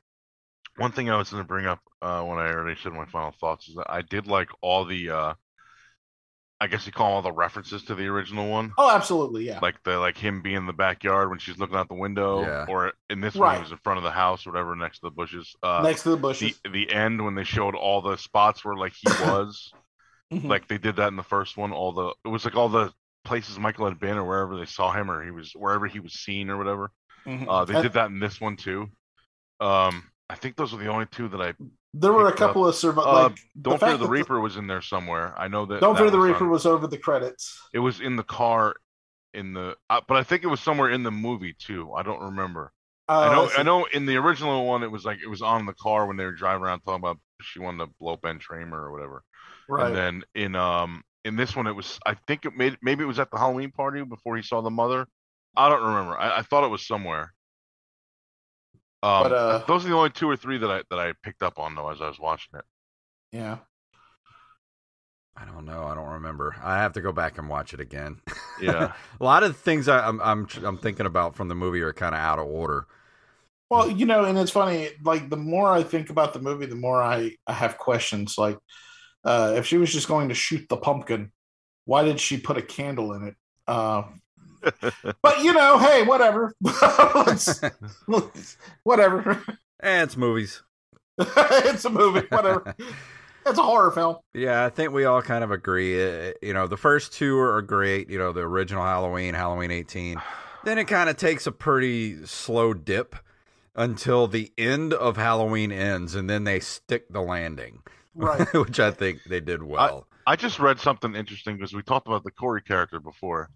one 0.76 0.92
thing 0.92 1.10
I 1.10 1.16
was 1.16 1.30
going 1.30 1.42
to 1.42 1.46
bring 1.46 1.66
up 1.66 1.80
uh, 2.00 2.22
when 2.22 2.38
I 2.38 2.50
already 2.50 2.78
said 2.82 2.92
my 2.92 3.06
final 3.06 3.32
thoughts 3.32 3.68
is 3.68 3.74
that 3.74 3.90
I 3.90 4.02
did 4.02 4.26
like 4.26 4.48
all 4.60 4.84
the, 4.84 5.10
uh, 5.10 5.34
I 6.62 6.68
guess 6.68 6.86
you 6.86 6.92
call 6.92 7.08
them 7.08 7.14
all 7.16 7.22
the 7.22 7.32
references 7.32 7.82
to 7.86 7.96
the 7.96 8.06
original 8.06 8.48
one. 8.48 8.72
Oh, 8.78 8.88
absolutely, 8.88 9.44
yeah. 9.46 9.58
Like 9.60 9.82
the 9.82 9.98
like 9.98 10.16
him 10.16 10.42
being 10.42 10.54
in 10.58 10.66
the 10.66 10.72
backyard 10.72 11.28
when 11.28 11.40
she's 11.40 11.58
looking 11.58 11.74
out 11.74 11.88
the 11.88 11.94
window, 11.94 12.42
Yeah. 12.42 12.66
or 12.68 12.92
in 13.10 13.20
this 13.20 13.34
one 13.34 13.48
Right. 13.48 13.56
he 13.56 13.62
was 13.62 13.72
in 13.72 13.78
front 13.78 13.98
of 13.98 14.04
the 14.04 14.12
house, 14.12 14.46
or 14.46 14.52
whatever, 14.52 14.76
next 14.76 15.00
to 15.00 15.06
the 15.06 15.10
bushes. 15.10 15.56
Uh, 15.60 15.80
next 15.82 16.04
to 16.04 16.10
the 16.10 16.16
bushes. 16.16 16.60
the 16.62 16.70
the 16.70 16.92
end 16.92 17.24
when 17.24 17.34
they 17.34 17.42
showed 17.42 17.74
all 17.74 18.00
the 18.00 18.16
spots 18.16 18.64
where 18.64 18.76
like 18.76 18.92
he 18.94 19.02
was, 19.28 19.72
Mhm. 20.32 20.48
like 20.48 20.68
they 20.68 20.78
did 20.78 20.96
that 20.96 21.08
in 21.08 21.16
the 21.16 21.24
first 21.24 21.56
one. 21.56 21.72
All 21.72 21.92
the 21.92 22.14
it 22.24 22.28
was 22.28 22.44
like 22.44 22.54
all 22.54 22.68
the 22.68 22.92
places 23.24 23.58
Michael 23.58 23.86
had 23.88 23.98
been, 23.98 24.16
or 24.16 24.24
wherever 24.24 24.56
they 24.56 24.66
saw 24.66 24.92
him, 24.92 25.10
or 25.10 25.24
he 25.24 25.32
was 25.32 25.50
wherever 25.56 25.88
he 25.88 25.98
was 25.98 26.12
seen, 26.12 26.48
or 26.48 26.56
whatever. 26.58 26.92
Mhm. 27.26 27.46
Uh, 27.48 27.64
they 27.64 27.74
And 27.74 27.82
did 27.82 27.94
that 27.94 28.10
in 28.10 28.20
this 28.20 28.40
one 28.40 28.56
too. 28.56 28.88
Um, 29.58 30.10
I 30.30 30.36
think 30.36 30.54
those 30.56 30.72
were 30.72 30.78
the 30.78 30.88
only 30.90 31.06
two 31.06 31.28
that 31.30 31.40
I. 31.42 31.54
there 31.94 32.12
were 32.12 32.26
a 32.26 32.30
picked 32.30 32.42
up. 32.42 32.48
couple 32.50 32.66
of 32.66 32.74
survival. 32.74 33.10
Uh, 33.10 33.22
like, 33.28 33.38
Don't 33.60 33.78
Fear 33.80 33.96
the 33.98 34.08
Reaper 34.08 34.40
was 34.40 34.56
in 34.56 34.66
there 34.66 34.80
somewhere. 34.82 35.34
I 35.38 35.48
know 35.48 35.66
that. 35.66 35.80
Don't 35.80 35.94
that 35.94 36.00
Fear 36.00 36.10
the 36.10 36.18
was 36.18 36.26
Reaper 36.30 36.44
on- 36.44 36.50
was 36.50 36.66
over 36.66 36.86
the 36.86 36.98
credits. 36.98 37.60
It 37.74 37.78
was 37.80 38.00
in 38.00 38.16
the 38.16 38.22
car, 38.22 38.74
in 39.34 39.52
the. 39.52 39.76
Uh, 39.90 40.00
but 40.08 40.16
I 40.16 40.22
think 40.22 40.42
it 40.44 40.48
was 40.48 40.60
somewhere 40.60 40.90
in 40.90 41.02
the 41.02 41.10
movie 41.10 41.54
too. 41.58 41.92
I 41.92 42.02
don't 42.02 42.20
remember. 42.22 42.72
I 43.08 43.28
Oh, 43.28 43.32
know. 43.32 43.48
see. 43.48 43.58
I 43.58 43.62
know. 43.62 43.84
In 43.86 44.06
the 44.06 44.16
original 44.16 44.64
one, 44.66 44.82
it 44.82 44.90
was 44.90 45.04
like 45.04 45.18
it 45.22 45.28
was 45.28 45.42
on 45.42 45.66
the 45.66 45.74
car 45.74 46.06
when 46.06 46.16
they 46.16 46.24
were 46.24 46.32
driving 46.32 46.62
around 46.64 46.80
talking 46.80 47.02
about 47.02 47.18
she 47.42 47.58
wanted 47.58 47.84
to 47.86 47.92
blow 48.00 48.16
Ben 48.16 48.38
Tramer 48.38 48.72
or 48.74 48.92
whatever. 48.92 49.22
Right. 49.68 49.88
And 49.88 49.96
then 49.96 50.22
in 50.34 50.54
um 50.56 51.02
in 51.24 51.36
this 51.36 51.54
one, 51.54 51.66
it 51.66 51.72
was 51.72 51.98
I 52.06 52.14
think 52.26 52.44
it 52.46 52.56
made 52.56 52.78
maybe 52.82 53.02
it 53.04 53.06
was 53.06 53.18
at 53.18 53.30
the 53.30 53.38
Halloween 53.38 53.70
party 53.72 54.02
before 54.04 54.36
he 54.36 54.42
saw 54.42 54.60
the 54.60 54.70
mother. 54.70 55.06
I 55.56 55.68
don't 55.68 55.82
remember. 55.82 56.16
I, 56.16 56.38
I 56.38 56.42
thought 56.42 56.64
it 56.64 56.68
was 56.70 56.86
somewhere. 56.86 57.34
Um, 59.02 59.22
But, 59.22 59.32
uh, 59.32 59.64
those 59.66 59.84
are 59.84 59.88
the 59.88 59.94
only 59.94 60.10
two 60.10 60.28
or 60.28 60.36
three 60.36 60.58
that 60.58 60.70
I 60.70 60.82
that 60.90 60.98
I 60.98 61.12
picked 61.22 61.42
up 61.42 61.58
on 61.58 61.74
though 61.74 61.88
as 61.90 62.00
I 62.00 62.08
was 62.08 62.18
watching 62.20 62.58
it. 62.58 62.64
yeah. 63.32 63.58
I 65.36 65.44
don't 65.46 65.64
know. 65.64 65.84
I 65.86 65.94
don't 65.94 66.10
remember. 66.10 66.54
I 66.62 66.76
have 66.78 66.92
to 66.92 67.00
go 67.00 67.12
back 67.12 67.38
and 67.38 67.48
watch 67.48 67.72
it 67.72 67.80
again. 67.80 68.20
Yeah. 68.60 68.92
a 69.20 69.24
lot 69.24 69.42
of 69.42 69.48
the 69.50 69.58
things 69.58 69.88
I, 69.88 70.06
I'm 70.06 70.20
I'm 70.20 70.46
I'm 70.62 70.78
thinking 70.78 71.06
about 71.06 71.34
from 71.36 71.48
the 71.48 71.54
movie 71.54 71.80
are 71.80 71.92
kind 71.92 72.14
of 72.14 72.20
out 72.20 72.38
of 72.38 72.46
order. 72.46 72.86
Well, 73.70 73.90
you 73.90 74.04
know, 74.06 74.24
and 74.24 74.38
it's 74.38 74.50
funny. 74.50 74.90
Like 75.02 75.30
the 75.30 75.36
more 75.36 75.68
I 75.72 75.82
think 75.82 76.10
about 76.10 76.34
the 76.34 76.40
movie, 76.40 76.66
the 76.66 76.74
more 76.74 77.02
I, 77.02 77.36
I 77.46 77.52
have 77.54 77.78
questions. 77.78 78.36
Like, 78.36 78.58
uh, 79.24 79.54
if 79.56 79.66
she 79.66 79.78
was 79.78 79.92
just 79.92 80.08
going 80.08 80.28
to 80.28 80.34
shoot 80.34 80.68
the 80.68 80.76
pumpkin, 80.76 81.32
why 81.86 82.04
did 82.04 82.20
she 82.20 82.38
put 82.38 82.58
a 82.58 82.62
candle 82.62 83.14
in 83.14 83.28
it? 83.28 83.34
Uh, 83.66 84.04
but 85.22 85.42
you 85.42 85.52
know, 85.52 85.78
hey, 85.78 86.02
whatever. 86.04 86.54
Let's- 86.62 87.60
let's- 88.08 88.56
whatever. 88.84 89.42
Eh, 89.82 90.02
it's 90.02 90.16
movies. 90.16 90.62
it's 91.18 91.84
a 91.84 91.90
movie. 91.90 92.26
Whatever. 92.30 92.74
It's 93.44 93.58
a 93.58 93.62
horror 93.62 93.90
film. 93.90 94.16
Yeah, 94.34 94.64
I 94.64 94.70
think 94.70 94.92
we 94.92 95.04
all 95.04 95.20
kind 95.22 95.42
of 95.42 95.50
agree. 95.50 96.00
Uh, 96.02 96.32
You 96.42 96.54
know, 96.54 96.66
the 96.68 96.76
first 96.76 97.12
two 97.12 97.38
are 97.38 97.60
great. 97.62 98.08
You 98.08 98.18
know, 98.18 98.32
the 98.32 98.40
original 98.42 98.84
Halloween, 98.84 99.34
Halloween 99.34 99.70
18. 99.72 100.20
Then 100.64 100.78
it 100.78 100.84
kind 100.84 101.10
of 101.10 101.16
takes 101.16 101.46
a 101.46 101.52
pretty 101.52 102.24
slow 102.24 102.72
dip 102.72 103.16
until 103.74 104.28
the 104.28 104.52
end 104.56 104.94
of 104.94 105.16
Halloween 105.16 105.72
ends, 105.72 106.14
and 106.14 106.30
then 106.30 106.44
they 106.44 106.60
stick 106.60 107.08
the 107.10 107.20
landing, 107.20 107.82
Right. 108.14 108.46
which 108.54 108.78
I 108.78 108.90
think 108.92 109.20
they 109.28 109.40
did 109.40 109.62
well. 109.62 110.06
I 110.24 110.36
just 110.36 110.60
read 110.60 110.78
something 110.78 111.16
interesting 111.16 111.56
because 111.56 111.72
we 111.72 111.82
talked 111.82 112.06
about 112.06 112.22
the 112.22 112.30
Corey 112.30 112.62
character 112.62 113.00
before. 113.00 113.50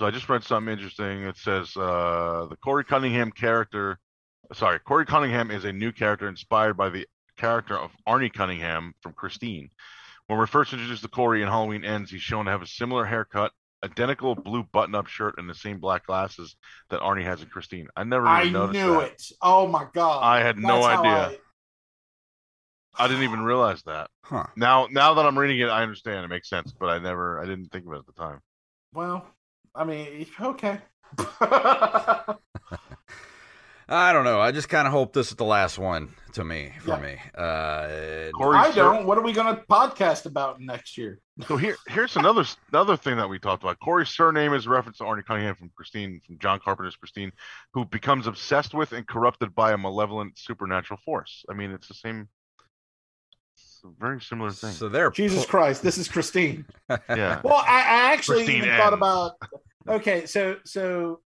So 0.00 0.06
I 0.06 0.10
just 0.10 0.30
read 0.30 0.42
something 0.42 0.72
interesting. 0.72 1.24
It 1.24 1.36
says 1.36 1.76
uh, 1.76 2.46
the 2.48 2.56
Corey 2.56 2.84
Cunningham 2.84 3.30
character, 3.30 3.98
sorry, 4.54 4.78
Corey 4.78 5.04
Cunningham 5.04 5.50
is 5.50 5.66
a 5.66 5.74
new 5.74 5.92
character 5.92 6.26
inspired 6.26 6.78
by 6.78 6.88
the 6.88 7.06
character 7.36 7.76
of 7.76 7.90
Arnie 8.08 8.32
Cunningham 8.32 8.94
from 9.02 9.12
Christine. 9.12 9.68
When 10.26 10.38
we're 10.38 10.46
first 10.46 10.72
introduced 10.72 11.02
to 11.02 11.08
Corey 11.08 11.42
in 11.42 11.48
Halloween 11.48 11.84
Ends, 11.84 12.10
he's 12.10 12.22
shown 12.22 12.46
to 12.46 12.50
have 12.50 12.62
a 12.62 12.66
similar 12.66 13.04
haircut, 13.04 13.52
identical 13.84 14.34
blue 14.34 14.62
button-up 14.72 15.06
shirt, 15.06 15.34
and 15.36 15.46
the 15.46 15.54
same 15.54 15.80
black 15.80 16.06
glasses 16.06 16.56
that 16.88 17.02
Arnie 17.02 17.24
has 17.24 17.42
in 17.42 17.48
Christine. 17.48 17.88
I 17.94 18.04
never 18.04 18.24
even 18.24 18.56
I 18.56 18.58
noticed 18.58 18.80
knew 18.80 18.94
that. 18.94 19.12
it. 19.12 19.22
Oh 19.42 19.66
my 19.66 19.86
god. 19.92 20.22
I 20.22 20.40
had 20.40 20.56
no 20.56 20.76
That's 20.76 20.86
how 20.86 21.04
idea. 21.04 21.38
I 22.98 23.06
didn't 23.06 23.24
even 23.24 23.42
realize 23.42 23.82
that. 23.82 24.08
Huh. 24.24 24.46
Now, 24.56 24.88
now 24.90 25.12
that 25.12 25.26
I'm 25.26 25.38
reading 25.38 25.58
it, 25.58 25.68
I 25.68 25.82
understand. 25.82 26.24
It 26.24 26.28
makes 26.28 26.48
sense, 26.48 26.72
but 26.72 26.86
I 26.88 26.98
never, 26.98 27.38
I 27.38 27.44
didn't 27.44 27.66
think 27.66 27.84
of 27.84 27.92
it 27.92 27.98
at 27.98 28.06
the 28.06 28.12
time. 28.12 28.40
Well, 28.94 29.26
I 29.74 29.84
mean, 29.84 30.26
okay. 30.40 30.78
I 33.92 34.12
don't 34.12 34.22
know. 34.24 34.40
I 34.40 34.52
just 34.52 34.68
kind 34.68 34.86
of 34.86 34.92
hope 34.92 35.12
this 35.12 35.30
is 35.30 35.36
the 35.36 35.44
last 35.44 35.76
one 35.78 36.14
to 36.34 36.44
me, 36.44 36.72
for 36.80 36.90
Yeah. 36.90 37.00
me. 37.00 37.18
Uh, 37.36 38.30
Corey 38.36 38.56
I 38.56 38.70
don't. 38.70 39.04
What 39.04 39.18
are 39.18 39.22
we 39.22 39.32
going 39.32 39.56
to 39.56 39.62
podcast 39.62 40.26
about 40.26 40.60
next 40.60 40.96
year? 40.96 41.18
So 41.48 41.56
here, 41.56 41.76
here's 41.88 42.16
another 42.16 42.44
another 42.70 42.98
thing 42.98 43.16
that 43.16 43.28
we 43.28 43.38
talked 43.38 43.62
about. 43.62 43.78
Corey's 43.80 44.10
surname 44.10 44.52
is 44.52 44.66
a 44.66 44.68
reference 44.70 44.98
to 44.98 45.04
Arnie 45.04 45.24
Cunningham 45.24 45.54
from 45.54 45.70
Christine, 45.74 46.20
from 46.26 46.38
John 46.38 46.60
Carpenter's 46.60 46.96
Christine, 46.96 47.32
who 47.72 47.86
becomes 47.86 48.26
obsessed 48.26 48.74
with 48.74 48.92
and 48.92 49.06
corrupted 49.08 49.54
by 49.54 49.72
a 49.72 49.78
malevolent 49.78 50.38
supernatural 50.38 51.00
force. 51.02 51.44
I 51.50 51.54
mean, 51.54 51.70
it's 51.70 51.88
the 51.88 51.94
same. 51.94 52.28
It's 53.82 53.96
a 53.96 53.98
very 53.98 54.20
similar 54.20 54.50
thing. 54.50 54.72
So 54.72 54.90
they're 54.90 55.10
Jesus 55.10 55.46
Christ, 55.46 55.82
this 55.82 55.96
is 55.96 56.06
Christine. 56.06 56.66
yeah. 56.90 57.40
Well, 57.42 57.62
I, 57.66 57.78
I 57.80 58.12
actually 58.12 58.44
Christine 58.44 58.64
even 58.64 58.76
thought 58.76 58.92
about. 58.92 59.36
Okay, 59.88 60.26
so 60.26 60.56
so 60.66 61.20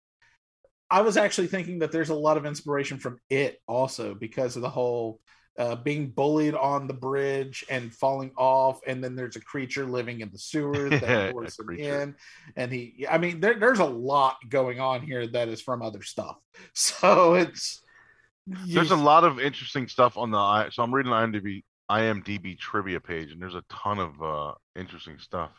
I 0.88 1.02
was 1.02 1.18
actually 1.18 1.48
thinking 1.48 1.80
that 1.80 1.92
there's 1.92 2.10
a 2.10 2.16
lot 2.16 2.38
of 2.38 2.46
inspiration 2.46 3.00
from 3.00 3.18
it 3.32 3.60
also 3.68 4.14
because 4.14 4.56
of 4.56 4.62
the 4.62 4.70
whole 4.70 5.20
uh, 5.58 5.76
being 5.78 6.12
bullied 6.12 6.54
on 6.54 6.86
the 6.88 6.94
bridge 6.94 7.66
and 7.72 7.92
falling 7.92 8.32
off, 8.38 8.80
and 8.86 9.04
then 9.04 9.16
there's 9.16 9.36
a 9.36 9.42
creature 9.42 9.88
living 9.88 10.22
in 10.22 10.30
the 10.32 10.38
sewers 10.38 10.92
Yeah, 10.92 11.00
that 11.00 11.30
a 11.32 11.34
lures 11.34 11.58
him 11.60 11.72
in, 11.80 12.16
and 12.56 12.72
he. 12.72 13.08
I 13.10 13.18
mean, 13.18 13.40
there, 13.40 13.60
there's 13.60 13.80
a 13.80 13.86
lot 13.86 14.38
going 14.48 14.80
on 14.80 15.02
here 15.02 15.26
that 15.26 15.48
is 15.48 15.60
from 15.60 15.82
other 15.82 16.04
stuff. 16.04 16.38
So 16.74 17.34
it's 17.34 17.82
There's 18.68 18.92
a 18.92 18.96
lot 18.96 19.24
of 19.24 19.40
interesting 19.40 19.88
stuff 19.88 20.18
on 20.18 20.30
the. 20.30 20.38
I- 20.38 20.70
So 20.70 20.84
I'm 20.84 20.94
reading 20.94 21.10
the 21.10 21.18
IMDb 21.18 21.64
IMDb 22.00 22.58
trivia 22.58 23.00
page, 23.00 23.32
and 23.32 23.42
there's 23.42 23.56
a 23.56 23.64
ton 23.70 24.00
of 24.00 24.22
uh, 24.22 24.54
interesting 24.76 25.18
stuff. 25.20 25.52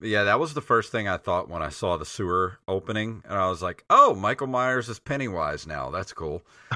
Yeah, 0.00 0.22
that 0.24 0.38
was 0.38 0.54
the 0.54 0.60
first 0.60 0.92
thing 0.92 1.08
I 1.08 1.16
thought 1.16 1.48
when 1.48 1.60
I 1.62 1.70
saw 1.70 1.96
the 1.96 2.04
sewer 2.06 2.58
opening, 2.68 3.22
and 3.24 3.34
I 3.38 3.48
was 3.48 3.62
like, 3.62 3.84
"Oh, 3.90 4.14
Michael 4.14 4.46
Myers 4.46 4.88
is 4.88 4.98
Pennywise 5.00 5.66
now. 5.66 5.90
That's 5.90 6.12
cool." 6.12 6.42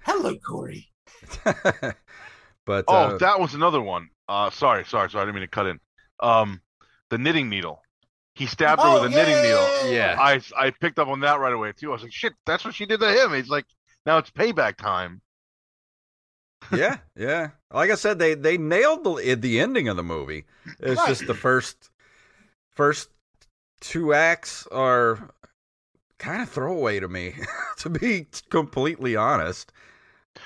Hello, 0.00 0.36
Corey. 0.46 0.88
but 2.66 2.84
Oh, 2.88 2.94
uh, 2.94 3.18
that 3.18 3.40
was 3.40 3.54
another 3.54 3.80
one. 3.80 4.10
Uh, 4.28 4.50
sorry, 4.50 4.84
sorry, 4.84 5.10
sorry. 5.10 5.22
I 5.22 5.24
didn't 5.26 5.34
mean 5.36 5.42
to 5.42 5.48
cut 5.48 5.66
in. 5.66 5.80
Um, 6.20 6.60
the 7.10 7.18
knitting 7.18 7.48
needle. 7.48 7.80
He 8.34 8.46
stabbed 8.46 8.82
her 8.82 8.88
Oh, 8.88 9.02
with 9.02 9.10
a 9.12 9.14
yeah, 9.14 9.16
knitting 9.22 9.34
yeah, 9.36 9.42
needle. 9.42 9.92
yeah, 9.92 10.16
I 10.18 10.40
I 10.56 10.70
picked 10.70 10.98
up 10.98 11.08
on 11.08 11.20
that 11.20 11.38
right 11.40 11.52
away 11.52 11.72
too. 11.72 11.90
I 11.90 11.92
was 11.92 12.02
like, 12.02 12.12
shit, 12.12 12.32
that's 12.46 12.64
what 12.64 12.74
she 12.74 12.86
did 12.86 13.00
to 13.00 13.10
him. 13.10 13.32
He's 13.32 13.48
like, 13.48 13.64
now 14.06 14.18
it's 14.18 14.30
payback 14.30 14.76
time. 14.76 15.20
Yeah, 16.72 16.98
yeah. 17.16 17.50
Like 17.72 17.90
I 17.90 17.94
said, 17.94 18.18
they 18.18 18.34
they 18.34 18.56
nailed 18.58 19.04
the 19.04 19.14
eh, 19.16 19.34
the 19.34 19.60
ending 19.60 19.88
of 19.88 19.96
the 19.96 20.02
movie. 20.02 20.44
It's 20.80 21.00
Right. 21.00 21.08
just 21.08 21.26
the 21.26 21.34
first 21.34 21.90
first 22.72 23.10
two 23.80 24.14
acts 24.14 24.66
are 24.68 25.30
kind 26.18 26.42
of 26.42 26.48
throwaway 26.48 27.00
to 27.00 27.08
me, 27.08 27.34
to 27.78 27.90
be 27.90 28.26
completely 28.50 29.16
honest. 29.16 29.72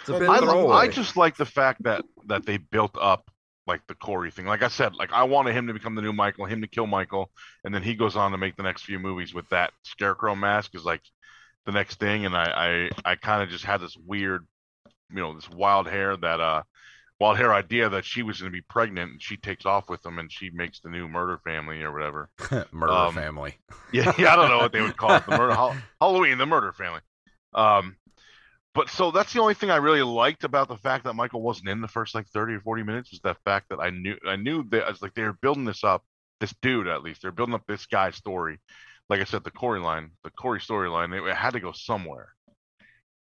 It's 0.01 0.09
a 0.11 0.15
bit 0.15 0.29
I, 0.31 0.39
throwaway. 0.39 0.77
I 0.77 0.89
just 0.89 1.17
like 1.17 1.37
the 1.37 1.47
fact 1.47 1.83
that 1.85 2.05
that 2.27 2.47
they 2.47 2.57
built 2.59 2.97
up 3.01 3.31
like 3.67 3.87
the 3.87 3.95
Corey 3.95 4.31
thing. 4.31 4.47
Like 4.47 4.63
I 4.63 4.69
said, 4.69 4.95
like 4.95 5.13
I 5.13 5.25
wanted 5.25 5.55
him 5.55 5.67
to 5.67 5.73
become 5.75 5.95
the 5.95 6.03
new 6.03 6.13
Michael, 6.13 6.47
him 6.47 6.61
to 6.63 6.67
kill 6.67 6.87
Michael, 6.87 7.31
and 7.65 7.75
then 7.75 7.83
he 7.83 7.95
goes 7.95 8.17
on 8.17 8.33
to 8.33 8.39
make 8.39 8.57
the 8.57 8.63
next 8.63 8.83
few 8.85 8.99
movies 8.99 9.35
with 9.35 9.49
that 9.51 9.73
scarecrow 9.85 10.35
mask 10.35 10.75
is 10.75 10.85
like 10.85 11.03
the 11.67 11.73
next 11.73 11.97
thing. 12.01 12.27
And 12.27 12.37
I 12.37 12.91
I, 13.05 13.13
I 13.13 13.17
kind 13.17 13.43
of 13.43 13.51
just 13.51 13.65
had 13.65 13.81
this 13.81 13.97
weird, 13.97 14.47
you 15.11 15.17
know, 15.17 15.35
this 15.35 15.49
wild 15.51 15.89
hair 15.89 16.17
that 16.17 16.41
uh 16.41 16.63
wild 17.21 17.37
hair 17.37 17.53
idea 17.53 17.89
that 17.89 18.05
she 18.05 18.23
was 18.23 18.41
going 18.41 18.53
to 18.53 18.57
be 18.57 18.63
pregnant 18.63 19.13
and 19.13 19.23
she 19.23 19.37
takes 19.37 19.67
off 19.67 19.89
with 19.89 20.05
him 20.05 20.19
and 20.19 20.31
she 20.33 20.51
makes 20.51 20.81
the 20.81 20.89
new 20.89 21.09
murder 21.09 21.39
family 21.45 21.83
or 21.83 21.93
whatever. 21.93 22.31
murder 22.73 22.93
um, 22.93 23.15
family. 23.15 23.57
Yeah, 23.93 24.13
yeah, 24.19 24.35
I 24.35 24.37
don't 24.37 24.51
know 24.51 24.59
what 24.59 24.73
they 24.73 24.83
would 24.83 24.97
call 24.97 25.15
it. 25.15 25.25
The 25.25 25.37
murder 25.37 25.55
Hall- 25.57 25.77
Halloween, 26.01 26.37
the 26.39 26.47
murder 26.47 26.73
family. 26.73 27.01
Um, 27.55 27.97
but 28.75 28.91
so 28.91 29.11
that's 29.11 29.33
the 29.33 29.41
only 29.41 29.55
thing 29.55 29.71
I 29.71 29.77
really 29.77 30.03
liked 30.03 30.45
about 30.45 30.69
the 30.69 30.77
fact 30.77 31.05
that 31.05 31.15
Michael 31.15 31.43
wasn't 31.43 31.71
in 31.71 31.81
the 31.81 31.89
first 31.89 32.15
like 32.15 32.29
thirty 32.29 32.55
or 32.55 32.61
forty 32.61 32.83
minutes 32.83 33.11
was 33.11 33.21
that 33.23 33.39
fact 33.45 33.71
that 33.71 33.81
I 33.81 33.91
knew 33.91 34.17
I 34.27 34.37
knew 34.37 34.63
that 34.71 34.85
I 34.85 34.91
was 34.91 35.03
like 35.03 35.15
they 35.15 35.23
were 35.23 35.33
building 35.33 35.65
this 35.65 35.83
up, 35.83 36.05
this 36.39 36.55
dude 36.61 36.87
at 36.87 37.03
least 37.03 37.23
they're 37.23 37.33
building 37.33 37.55
up 37.55 37.65
this 37.67 37.87
guy's 37.87 38.15
story. 38.15 38.61
Like 39.09 39.21
I 39.21 39.25
said, 39.25 39.43
the 39.43 39.51
Corey 39.51 39.81
line, 39.81 40.11
the 40.23 40.31
Corey 40.31 40.61
storyline, 40.61 41.17
it, 41.17 41.27
it 41.27 41.35
had 41.35 41.55
to 41.55 41.61
go 41.61 41.73
somewhere. 41.73 42.29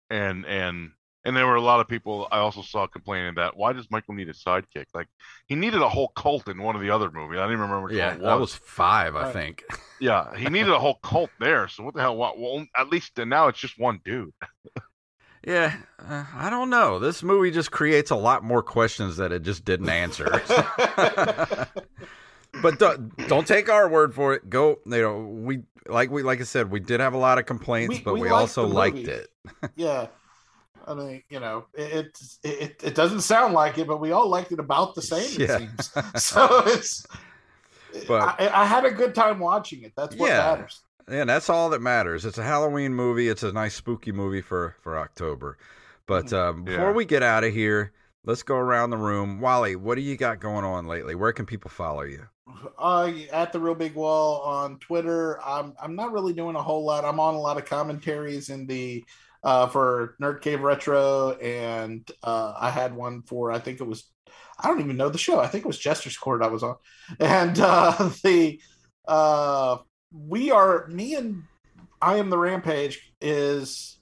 And 0.09 0.45
and 0.45 0.91
and 1.25 1.35
there 1.35 1.45
were 1.45 1.55
a 1.55 1.61
lot 1.61 1.79
of 1.79 1.87
people 1.87 2.27
I 2.31 2.37
also 2.39 2.61
saw 2.61 2.87
complaining 2.87 3.35
that 3.35 3.55
why 3.57 3.73
does 3.73 3.87
Michael 3.91 4.13
need 4.15 4.29
a 4.29 4.33
sidekick? 4.33 4.85
Like 4.93 5.07
he 5.47 5.55
needed 5.55 5.81
a 5.81 5.89
whole 5.89 6.09
cult 6.15 6.47
in 6.47 6.61
one 6.61 6.75
of 6.75 6.81
the 6.81 6.89
other 6.89 7.11
movies. 7.11 7.37
I 7.37 7.43
don't 7.43 7.51
even 7.51 7.61
remember 7.61 7.87
which 7.87 7.95
Yeah, 7.95 8.11
one 8.11 8.21
it 8.21 8.23
that 8.23 8.39
was 8.39 8.55
five, 8.55 9.15
I 9.15 9.23
Right. 9.23 9.33
think. 9.33 9.63
yeah, 9.99 10.35
he 10.35 10.49
needed 10.49 10.69
a 10.71 10.79
whole 10.79 10.95
cult 11.03 11.29
there. 11.39 11.67
So 11.67 11.83
what 11.83 11.93
the 11.95 12.01
hell? 12.01 12.15
What, 12.17 12.39
well, 12.39 12.65
at 12.77 12.89
least 12.89 13.17
now 13.17 13.47
it's 13.49 13.59
just 13.59 13.77
one 13.79 13.99
dude. 14.03 14.31
Yeah, 15.41 15.73
uh, 15.97 16.25
I 16.35 16.49
don't 16.49 16.69
know. 16.69 16.99
This 16.99 17.23
movie 17.23 17.49
just 17.49 17.71
creates 17.71 18.11
a 18.11 18.15
lot 18.15 18.43
more 18.43 18.61
questions 18.61 19.15
that 19.17 19.31
it 19.31 19.41
just 19.43 19.63
didn't 19.63 19.87
answer. 19.87 20.25
but 22.61 22.77
don't, 22.77 23.15
don't 23.29 23.47
take 23.47 23.69
our 23.69 23.87
word 23.87 24.13
for 24.13 24.33
it. 24.33 24.49
Go, 24.49 24.79
you 24.85 25.01
know, 25.01 25.17
we 25.19 25.59
like 25.87 26.11
we 26.11 26.23
like 26.23 26.41
I 26.41 26.43
said, 26.43 26.69
we 26.69 26.81
did 26.81 26.99
have 26.99 27.13
a 27.13 27.17
lot 27.17 27.37
of 27.39 27.45
complaints, 27.45 27.97
We- 27.97 28.03
but 28.03 28.15
we 28.15 28.21
we, 28.23 28.29
liked 28.29 28.41
also 28.41 28.67
liked 28.67 28.97
it. 29.07 29.29
yeah. 29.77 30.07
I 30.87 30.93
mean, 30.93 31.23
you 31.29 31.39
know, 31.39 31.65
it, 31.73 31.93
it 31.93 32.19
it 32.43 32.83
it 32.83 32.95
doesn't 32.95 33.21
sound 33.21 33.53
like 33.53 33.77
it, 33.77 33.87
but 33.87 33.99
we 33.99 34.11
all 34.11 34.27
liked 34.29 34.51
it 34.51 34.59
about 34.59 34.95
the 34.95 35.01
same. 35.01 35.39
Yeah. 35.39 35.57
It 35.57 35.59
seems 35.59 35.91
so. 36.23 36.63
It's. 36.65 37.05
But- 38.07 38.39
I, 38.39 38.49
I 38.53 38.65
had 38.65 38.85
a 38.85 38.91
good 38.91 39.15
time 39.15 39.39
watching 39.39 39.83
it. 39.83 39.93
That's 39.97 40.15
what 40.15 40.29
Yeah. 40.29 40.37
matters. 40.37 40.81
And 41.07 41.27
that's 41.29 41.49
all 41.49 41.69
that 41.71 41.81
matters. 41.81 42.23
It's 42.23 42.37
a 42.37 42.43
Halloween 42.43 42.93
movie. 42.93 43.29
It's 43.29 43.41
a 43.41 43.51
nice 43.51 43.73
spooky 43.75 44.11
movie 44.11 44.41
for 44.41 44.75
for 44.81 44.97
October. 44.99 45.57
But 46.05 46.31
um, 46.33 46.63
before 46.63 46.93
we 46.93 47.05
get 47.05 47.23
out 47.23 47.43
of 47.43 47.51
here, 47.53 47.93
let's 48.25 48.43
go 48.43 48.55
around 48.55 48.91
the 48.91 48.97
room. 48.97 49.41
Wally, 49.41 49.75
what 49.75 49.95
do 49.95 50.01
you 50.01 50.17
got 50.17 50.39
going 50.39 50.65
on 50.65 50.85
lately? 50.87 51.15
Where 51.15 51.33
can 51.33 51.45
people 51.47 51.71
follow 51.71 52.01
you? 52.01 52.27
uh, 52.77 53.11
at 53.31 53.51
the 53.53 53.59
Real 53.59 53.75
Big 53.75 53.93
Wall 53.95 54.41
on 54.41 54.77
Twitter. 54.79 55.39
I'm 55.43 55.73
I'm 55.81 55.95
not 55.95 56.11
really 56.11 56.33
doing 56.33 56.55
a 56.55 56.61
whole 56.61 56.85
lot. 56.85 57.05
I'm 57.05 57.19
on 57.19 57.33
a 57.33 57.39
lot 57.39 57.57
of 57.57 57.65
commentaries 57.65 58.49
in 58.49 58.67
the 58.67 59.03
uh, 59.43 59.67
for 59.67 60.15
Nerd 60.21 60.41
Cave 60.41 60.61
Retro, 60.61 61.31
and 61.33 62.09
uh, 62.23 62.53
I 62.59 62.69
had 62.71 62.95
one 62.95 63.23
for 63.23 63.51
I 63.51 63.59
think 63.59 63.79
it 63.81 63.87
was 63.87 64.05
I 64.59 64.67
don't 64.67 64.81
even 64.81 64.97
know 64.97 65.09
the 65.09 65.17
show. 65.17 65.39
I 65.39 65.47
think 65.47 65.63
it 65.65 65.67
was 65.67 65.79
Jester's 65.79 66.17
Court 66.17 66.41
I 66.41 66.47
was 66.47 66.63
on, 66.63 66.75
and 67.19 67.59
uh, 67.59 67.91
the 68.23 68.59
uh, 69.07 69.77
we 70.11 70.51
are 70.51 70.87
me 70.87 71.15
and 71.15 71.43
I 72.01 72.17
am 72.17 72.29
the 72.29 72.37
Rampage 72.37 73.13
is 73.21 73.99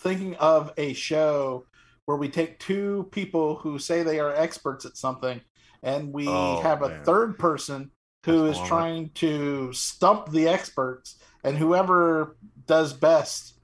thinking 0.00 0.34
of 0.36 0.72
a 0.76 0.92
show 0.92 1.66
where 2.04 2.16
we 2.16 2.28
take 2.28 2.58
two 2.58 3.08
people 3.10 3.56
who 3.56 3.78
say 3.78 4.02
they 4.02 4.20
are 4.20 4.34
experts 4.34 4.84
at 4.84 4.96
something 4.96 5.40
and 5.82 6.12
we 6.12 6.26
Oh, 6.26 6.60
have 6.62 6.82
a 6.82 6.88
man. 6.88 7.04
third 7.04 7.38
person 7.38 7.90
who 8.24 8.46
is 8.46 8.56
That's 8.56 8.68
trying 8.68 9.10
to 9.14 9.72
stump 9.72 10.30
the 10.30 10.48
experts 10.48 11.16
and 11.44 11.56
whoever 11.56 12.36
does 12.66 12.92
best 12.92 13.55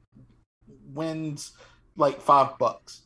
wins 0.95 1.53
like 1.97 2.21
five 2.21 2.59
bucks 2.59 3.03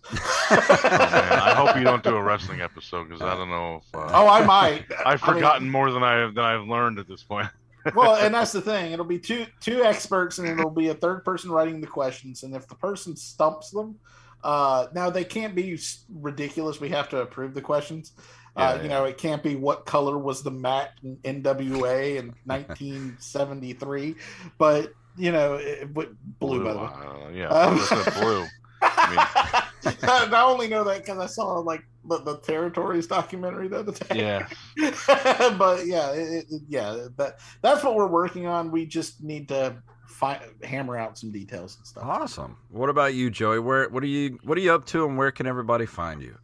Oh, 0.48 0.56
man, 0.82 1.38
I 1.40 1.54
hope 1.54 1.76
you 1.76 1.82
don't 1.82 2.04
do 2.04 2.14
a 2.14 2.22
wrestling 2.22 2.60
episode 2.60 3.08
because 3.08 3.22
I 3.22 3.34
don't 3.34 3.50
know 3.50 3.82
if 3.82 3.94
uh, 3.94 4.10
oh 4.12 4.28
i 4.28 4.44
might 4.44 4.84
I've 5.04 5.22
I 5.24 5.26
mean, 5.26 5.34
forgotten 5.34 5.70
more 5.70 5.90
than 5.90 6.02
I 6.04 6.26
than 6.26 6.38
I've 6.38 6.66
learned 6.68 6.98
at 6.98 7.08
this 7.08 7.22
point. 7.24 7.48
well, 7.94 8.16
and 8.16 8.34
that's 8.34 8.52
the 8.52 8.60
thing. 8.60 8.92
It'll 8.92 9.04
be 9.04 9.18
two 9.18 9.46
two 9.60 9.82
experts, 9.82 10.38
and 10.38 10.48
it'll 10.48 10.70
be 10.70 10.88
a 10.88 10.94
third 10.94 11.24
person 11.24 11.50
writing 11.50 11.80
the 11.80 11.86
questions. 11.86 12.42
And 12.42 12.54
if 12.54 12.66
the 12.66 12.74
person 12.74 13.16
stumps 13.16 13.70
them, 13.70 13.96
uh, 14.42 14.86
now 14.94 15.10
they 15.10 15.24
can't 15.24 15.54
be 15.54 15.78
ridiculous. 16.12 16.80
We 16.80 16.88
have 16.90 17.08
to 17.10 17.18
approve 17.18 17.54
the 17.54 17.62
questions. 17.62 18.12
Yeah, 18.56 18.70
uh, 18.70 18.76
yeah. 18.76 18.82
You 18.82 18.88
know, 18.88 19.04
it 19.04 19.18
can't 19.18 19.42
be 19.42 19.56
what 19.56 19.86
color 19.86 20.18
was 20.18 20.42
the 20.42 20.50
mat 20.50 20.92
in 21.02 21.16
NWA 21.42 22.16
in 22.16 22.34
1973, 22.44 24.16
but 24.58 24.92
you 25.16 25.32
know, 25.32 25.54
it, 25.54 25.92
but 25.92 26.10
blue, 26.38 26.62
by 26.64 26.72
the 26.72 26.78
way. 26.78 26.84
uh, 26.86 27.28
yeah, 27.30 27.48
Um, 27.48 27.78
I 27.80 28.02
said 28.02 28.14
blue. 28.14 28.46
I 28.82 30.28
I 30.32 30.42
only 30.42 30.68
know 30.68 30.84
that 30.84 30.98
because 31.04 31.18
I 31.18 31.26
saw 31.26 31.58
like 31.58 31.84
the, 32.08 32.18
the 32.18 32.38
territories 32.38 33.06
documentary 33.06 33.68
the 33.68 33.80
other 33.80 33.92
day. 33.92 34.18
Yeah. 34.20 34.48
but 35.58 35.86
yeah, 35.86 36.12
it, 36.12 36.46
it- 36.50 36.62
yeah, 36.68 37.06
that 37.16 37.38
that's 37.62 37.82
what 37.84 37.94
we're 37.94 38.06
working 38.06 38.46
on. 38.46 38.70
We 38.70 38.86
just 38.86 39.22
need 39.22 39.48
to 39.48 39.76
find 40.06 40.40
hammer 40.62 40.96
out 40.96 41.18
some 41.18 41.30
details 41.30 41.76
and 41.76 41.86
stuff. 41.86 42.04
Awesome. 42.04 42.56
What 42.70 42.90
about 42.90 43.14
you, 43.14 43.30
Joey? 43.30 43.58
Where 43.58 43.88
what 43.88 44.02
are 44.02 44.06
you 44.08 44.38
what 44.44 44.56
are 44.58 44.60
you 44.60 44.72
up 44.72 44.84
to 44.86 45.06
and 45.06 45.16
where 45.16 45.30
can 45.30 45.46
everybody 45.46 45.86
find 45.86 46.22
you? 46.22 46.36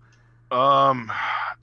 Um, 0.56 1.10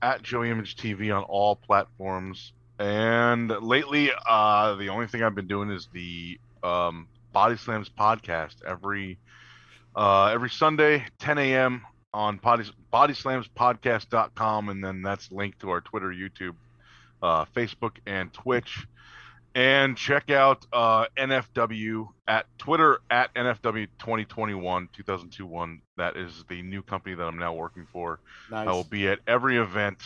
at 0.02 0.22
Joey 0.22 0.50
Image 0.50 0.76
TV 0.76 1.14
on 1.16 1.22
all 1.24 1.56
platforms. 1.56 2.52
And 2.78 3.50
lately, 3.60 4.10
uh, 4.28 4.74
the 4.76 4.88
only 4.88 5.06
thing 5.06 5.22
I've 5.22 5.34
been 5.34 5.46
doing 5.46 5.70
is 5.70 5.88
the 5.92 6.40
um, 6.62 7.06
Body 7.32 7.56
Slams 7.56 7.88
podcast 7.88 8.56
every 8.66 9.18
uh, 9.94 10.26
every 10.26 10.50
Sunday, 10.50 11.04
10 11.18 11.38
a.m. 11.38 11.82
on 12.12 12.36
Body, 12.38 12.64
bodyslamspodcast.com. 12.92 14.68
And 14.68 14.84
then 14.84 15.02
that's 15.02 15.30
linked 15.32 15.60
to 15.60 15.70
our 15.70 15.80
Twitter, 15.80 16.08
YouTube, 16.08 16.54
uh, 17.22 17.44
Facebook, 17.46 17.96
and 18.06 18.32
Twitch. 18.32 18.86
And 19.52 19.96
check 19.96 20.30
out 20.30 20.64
uh, 20.72 21.06
NFW 21.16 22.08
at 22.28 22.46
Twitter 22.56 23.00
at 23.10 23.34
NFW 23.34 23.88
2021 23.98 24.88
2021. 24.92 25.82
That 25.96 26.16
is 26.16 26.44
the 26.48 26.62
new 26.62 26.82
company 26.82 27.16
that 27.16 27.24
I'm 27.24 27.38
now 27.38 27.54
working 27.54 27.88
for. 27.92 28.20
Nice. 28.48 28.68
I 28.68 28.70
will 28.70 28.84
be 28.84 29.08
at 29.08 29.18
every 29.26 29.56
event. 29.56 29.98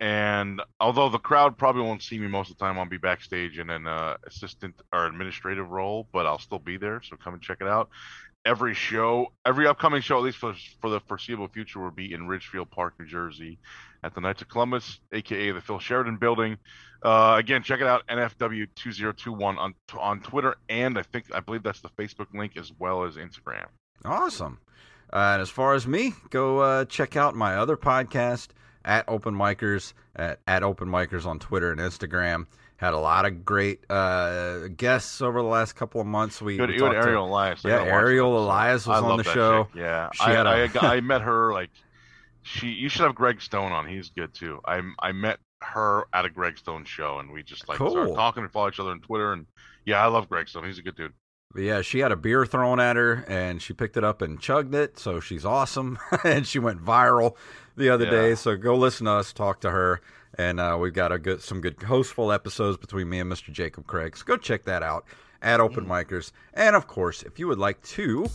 And 0.00 0.60
although 0.80 1.08
the 1.08 1.18
crowd 1.18 1.56
probably 1.56 1.82
won't 1.82 2.02
see 2.02 2.18
me 2.18 2.26
most 2.26 2.50
of 2.50 2.58
the 2.58 2.64
time, 2.64 2.78
I'll 2.78 2.84
be 2.84 2.96
backstage 2.96 3.58
in 3.58 3.70
an 3.70 3.86
uh, 3.86 4.16
assistant 4.26 4.74
or 4.92 5.06
administrative 5.06 5.70
role, 5.70 6.08
but 6.12 6.26
I'll 6.26 6.38
still 6.40 6.58
be 6.58 6.76
there. 6.76 7.00
So 7.02 7.16
come 7.16 7.34
and 7.34 7.42
check 7.42 7.58
it 7.60 7.68
out. 7.68 7.90
Every 8.44 8.74
show, 8.74 9.32
every 9.46 9.66
upcoming 9.66 10.02
show, 10.02 10.18
at 10.18 10.24
least 10.24 10.36
for, 10.36 10.54
for 10.80 10.90
the 10.90 11.00
foreseeable 11.00 11.48
future, 11.48 11.80
will 11.80 11.90
be 11.90 12.12
in 12.12 12.28
Ridgefield 12.28 12.70
Park, 12.70 12.94
New 12.98 13.06
Jersey, 13.06 13.58
at 14.02 14.14
the 14.14 14.20
Knights 14.20 14.42
of 14.42 14.48
Columbus, 14.48 15.00
aka 15.12 15.50
the 15.52 15.62
Phil 15.62 15.78
Sheridan 15.78 16.18
Building. 16.18 16.58
Uh, 17.02 17.36
again, 17.38 17.62
check 17.62 17.80
it 17.80 17.86
out, 17.86 18.06
NFW 18.06 18.66
two 18.74 18.92
zero 18.92 19.12
two 19.12 19.32
one 19.32 19.58
on 19.58 19.74
on 19.98 20.20
Twitter, 20.20 20.56
and 20.68 20.98
I 20.98 21.02
think 21.02 21.34
I 21.34 21.40
believe 21.40 21.62
that's 21.62 21.80
the 21.80 21.88
Facebook 21.90 22.26
link 22.34 22.58
as 22.58 22.70
well 22.78 23.04
as 23.04 23.16
Instagram. 23.16 23.66
Awesome. 24.04 24.58
Uh, 25.10 25.32
and 25.34 25.42
as 25.42 25.48
far 25.48 25.74
as 25.74 25.86
me, 25.86 26.12
go 26.28 26.58
uh, 26.58 26.84
check 26.84 27.16
out 27.16 27.34
my 27.34 27.56
other 27.56 27.76
podcast 27.78 28.48
at 28.84 29.04
Open 29.08 29.34
Micers 29.34 29.92
at, 30.16 30.40
at 30.46 30.62
Open 30.62 30.88
Micers 30.88 31.26
on 31.26 31.38
Twitter 31.38 31.70
and 31.72 31.80
Instagram. 31.80 32.46
Had 32.76 32.92
a 32.92 32.98
lot 32.98 33.24
of 33.24 33.44
great 33.44 33.88
uh, 33.88 34.66
guests 34.76 35.22
over 35.22 35.40
the 35.40 35.48
last 35.48 35.74
couple 35.74 36.00
of 36.00 36.06
months. 36.06 36.42
We, 36.42 36.56
Good, 36.56 36.70
we 36.70 36.76
talked 36.78 36.92
to- 36.94 36.98
Ariel 36.98 37.26
Elias. 37.26 37.64
I 37.64 37.68
Yeah, 37.68 37.82
Ariel. 37.84 38.36
Elias 38.36 38.86
was 38.86 39.00
I 39.02 39.06
on 39.06 39.16
the 39.16 39.24
show. 39.24 39.64
chick. 39.64 39.74
Yeah, 39.76 40.08
She 40.12 40.24
I, 40.24 40.32
had 40.32 40.46
a- 40.46 40.84
I, 40.84 40.96
I 40.96 41.00
met 41.00 41.22
her 41.22 41.52
like 41.52 41.70
she. 42.42 42.68
You 42.68 42.88
should 42.88 43.02
have 43.06 43.14
Greg 43.14 43.40
Stone 43.40 43.72
on. 43.72 43.86
He's 43.86 44.10
good 44.10 44.34
too. 44.34 44.60
I 44.66 44.82
I 45.00 45.12
met 45.12 45.38
her 45.62 46.06
at 46.12 46.24
a 46.26 46.30
Greg 46.30 46.58
Stone 46.58 46.84
show, 46.84 47.20
and 47.20 47.30
we 47.32 47.42
just 47.42 47.68
like 47.68 47.76
started 47.76 47.94
Cool. 48.06 48.14
talking 48.16 48.42
and 48.42 48.52
follow 48.52 48.68
each 48.68 48.80
other 48.80 48.90
on 48.90 49.00
Twitter. 49.00 49.32
And 49.32 49.46
yeah, 49.86 50.02
I 50.04 50.08
love 50.08 50.28
Greg 50.28 50.48
Stone. 50.48 50.64
He's 50.64 50.78
a 50.78 50.82
good 50.82 50.96
dude. 50.96 51.12
But 51.52 51.62
yeah, 51.62 51.82
she 51.82 52.00
had 52.00 52.10
a 52.10 52.16
beer 52.16 52.44
thrown 52.44 52.80
at 52.80 52.96
her 52.96 53.24
and 53.28 53.62
she 53.62 53.72
picked 53.74 53.96
it 53.96 54.02
up 54.02 54.20
and 54.22 54.40
chugged 54.40 54.74
it. 54.74 54.98
So 54.98 55.20
she's 55.20 55.44
awesome. 55.44 55.98
and 56.24 56.44
she 56.44 56.58
went 56.58 56.84
viral 56.84 57.36
the 57.76 57.88
other 57.90 58.04
Yeah. 58.04 58.10
day. 58.10 58.34
So 58.34 58.56
go 58.56 58.76
listen 58.76 59.06
to 59.06 59.12
us 59.12 59.32
talk 59.32 59.60
to 59.60 59.70
her. 59.70 60.00
And 60.36 60.58
uh, 60.58 60.76
we've 60.80 60.92
got 60.92 61.12
a 61.12 61.18
good, 61.18 61.42
some 61.42 61.60
good 61.60 61.80
hostful 61.80 62.32
episodes 62.32 62.76
between 62.76 63.08
me 63.08 63.20
and 63.20 63.30
Mr. 63.30 63.52
Jacob 63.52 63.86
Craig. 63.86 64.16
So 64.16 64.24
go 64.24 64.36
check 64.36 64.64
that 64.64 64.82
out 64.82 65.04
at 65.40 65.60
Open 65.60 65.86
Micers. 65.86 66.32
And 66.54 66.74
of 66.74 66.86
course, 66.88 67.22
if 67.22 67.38
you 67.38 67.46
would 67.46 67.58
like 67.58 67.80
to 67.82 68.26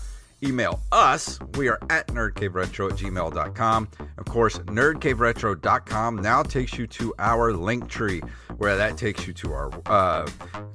email 0.44 0.80
us, 0.91 1.40
we 1.56 1.68
are 1.70 1.80
at 1.90 2.07
nerdcaveretro 2.07 2.91
at 2.91 2.98
gmail.com. 2.98 3.90
Of 4.18 4.26
course, 4.26 4.60
nerdcaveretro.com 4.60 6.16
now 6.18 6.44
takes 6.44 6.78
you 6.78 6.88
to 6.88 7.14
our 7.20 7.53
link 7.53 7.88
tree, 7.88 8.22
where 8.57 8.78
that 8.78 8.98
takes 8.98 9.28
you 9.28 9.34
to 9.34 9.53
our 9.53 9.72
uh, 9.86 10.28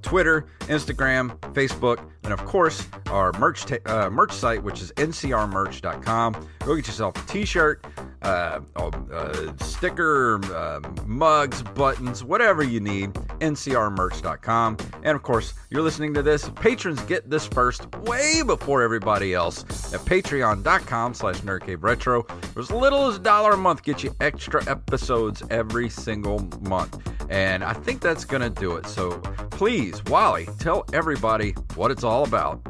Twitter, 0.02 0.46
Instagram, 0.60 1.38
Facebook, 1.52 2.08
and 2.24 2.32
of 2.32 2.44
course, 2.44 2.86
our 3.10 3.32
merch 3.38 3.66
ta- 3.66 3.76
uh, 3.86 4.10
merch 4.10 4.32
site, 4.32 4.62
which 4.62 4.80
is 4.80 4.92
ncrmerch.com. 4.92 6.48
Go 6.60 6.74
get 6.74 6.86
yourself 6.86 7.16
a 7.16 7.30
t 7.30 7.44
shirt, 7.44 7.84
uh, 8.22 8.60
uh, 8.76 9.52
sticker, 9.58 10.42
uh, 10.54 10.80
mugs, 11.04 11.62
buttons, 11.62 12.24
whatever 12.24 12.62
you 12.64 12.80
need, 12.80 13.12
ncrmerch.com. 13.40 14.76
And 15.02 15.16
of 15.16 15.22
course, 15.22 15.54
you're 15.70 15.82
listening 15.82 16.14
to 16.14 16.22
this. 16.22 16.48
Patrons 16.56 17.02
get 17.02 17.28
this 17.28 17.46
first 17.46 17.94
way 17.96 18.42
before 18.42 18.82
everybody 18.82 19.34
else 19.34 19.53
at 19.62 20.00
patreon.com 20.00 21.14
slash 21.14 21.36
nerdcaveretro. 21.40 22.44
For 22.52 22.60
as 22.60 22.70
little 22.70 23.06
as 23.06 23.16
a 23.16 23.20
dollar 23.20 23.52
a 23.52 23.56
month, 23.56 23.82
get 23.82 24.02
you 24.02 24.14
extra 24.20 24.68
episodes 24.68 25.42
every 25.50 25.88
single 25.88 26.48
month. 26.62 26.98
And 27.30 27.64
I 27.64 27.72
think 27.72 28.00
that's 28.00 28.24
going 28.24 28.42
to 28.42 28.50
do 28.50 28.76
it. 28.76 28.86
So 28.86 29.18
please, 29.50 30.02
Wally, 30.04 30.48
tell 30.58 30.84
everybody 30.92 31.52
what 31.74 31.90
it's 31.90 32.04
all 32.04 32.24
about. 32.24 32.60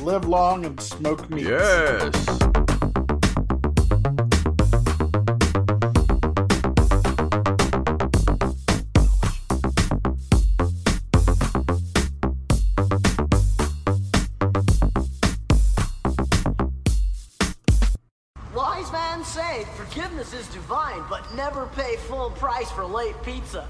Live 0.00 0.26
long 0.26 0.64
and 0.64 0.80
smoke 0.80 1.28
meat. 1.30 1.46
Yes. 1.46 2.75
Never 21.36 21.66
pay 21.66 21.96
full 21.96 22.30
price 22.30 22.70
for 22.70 22.84
late 22.84 23.14
pizza. 23.22 23.68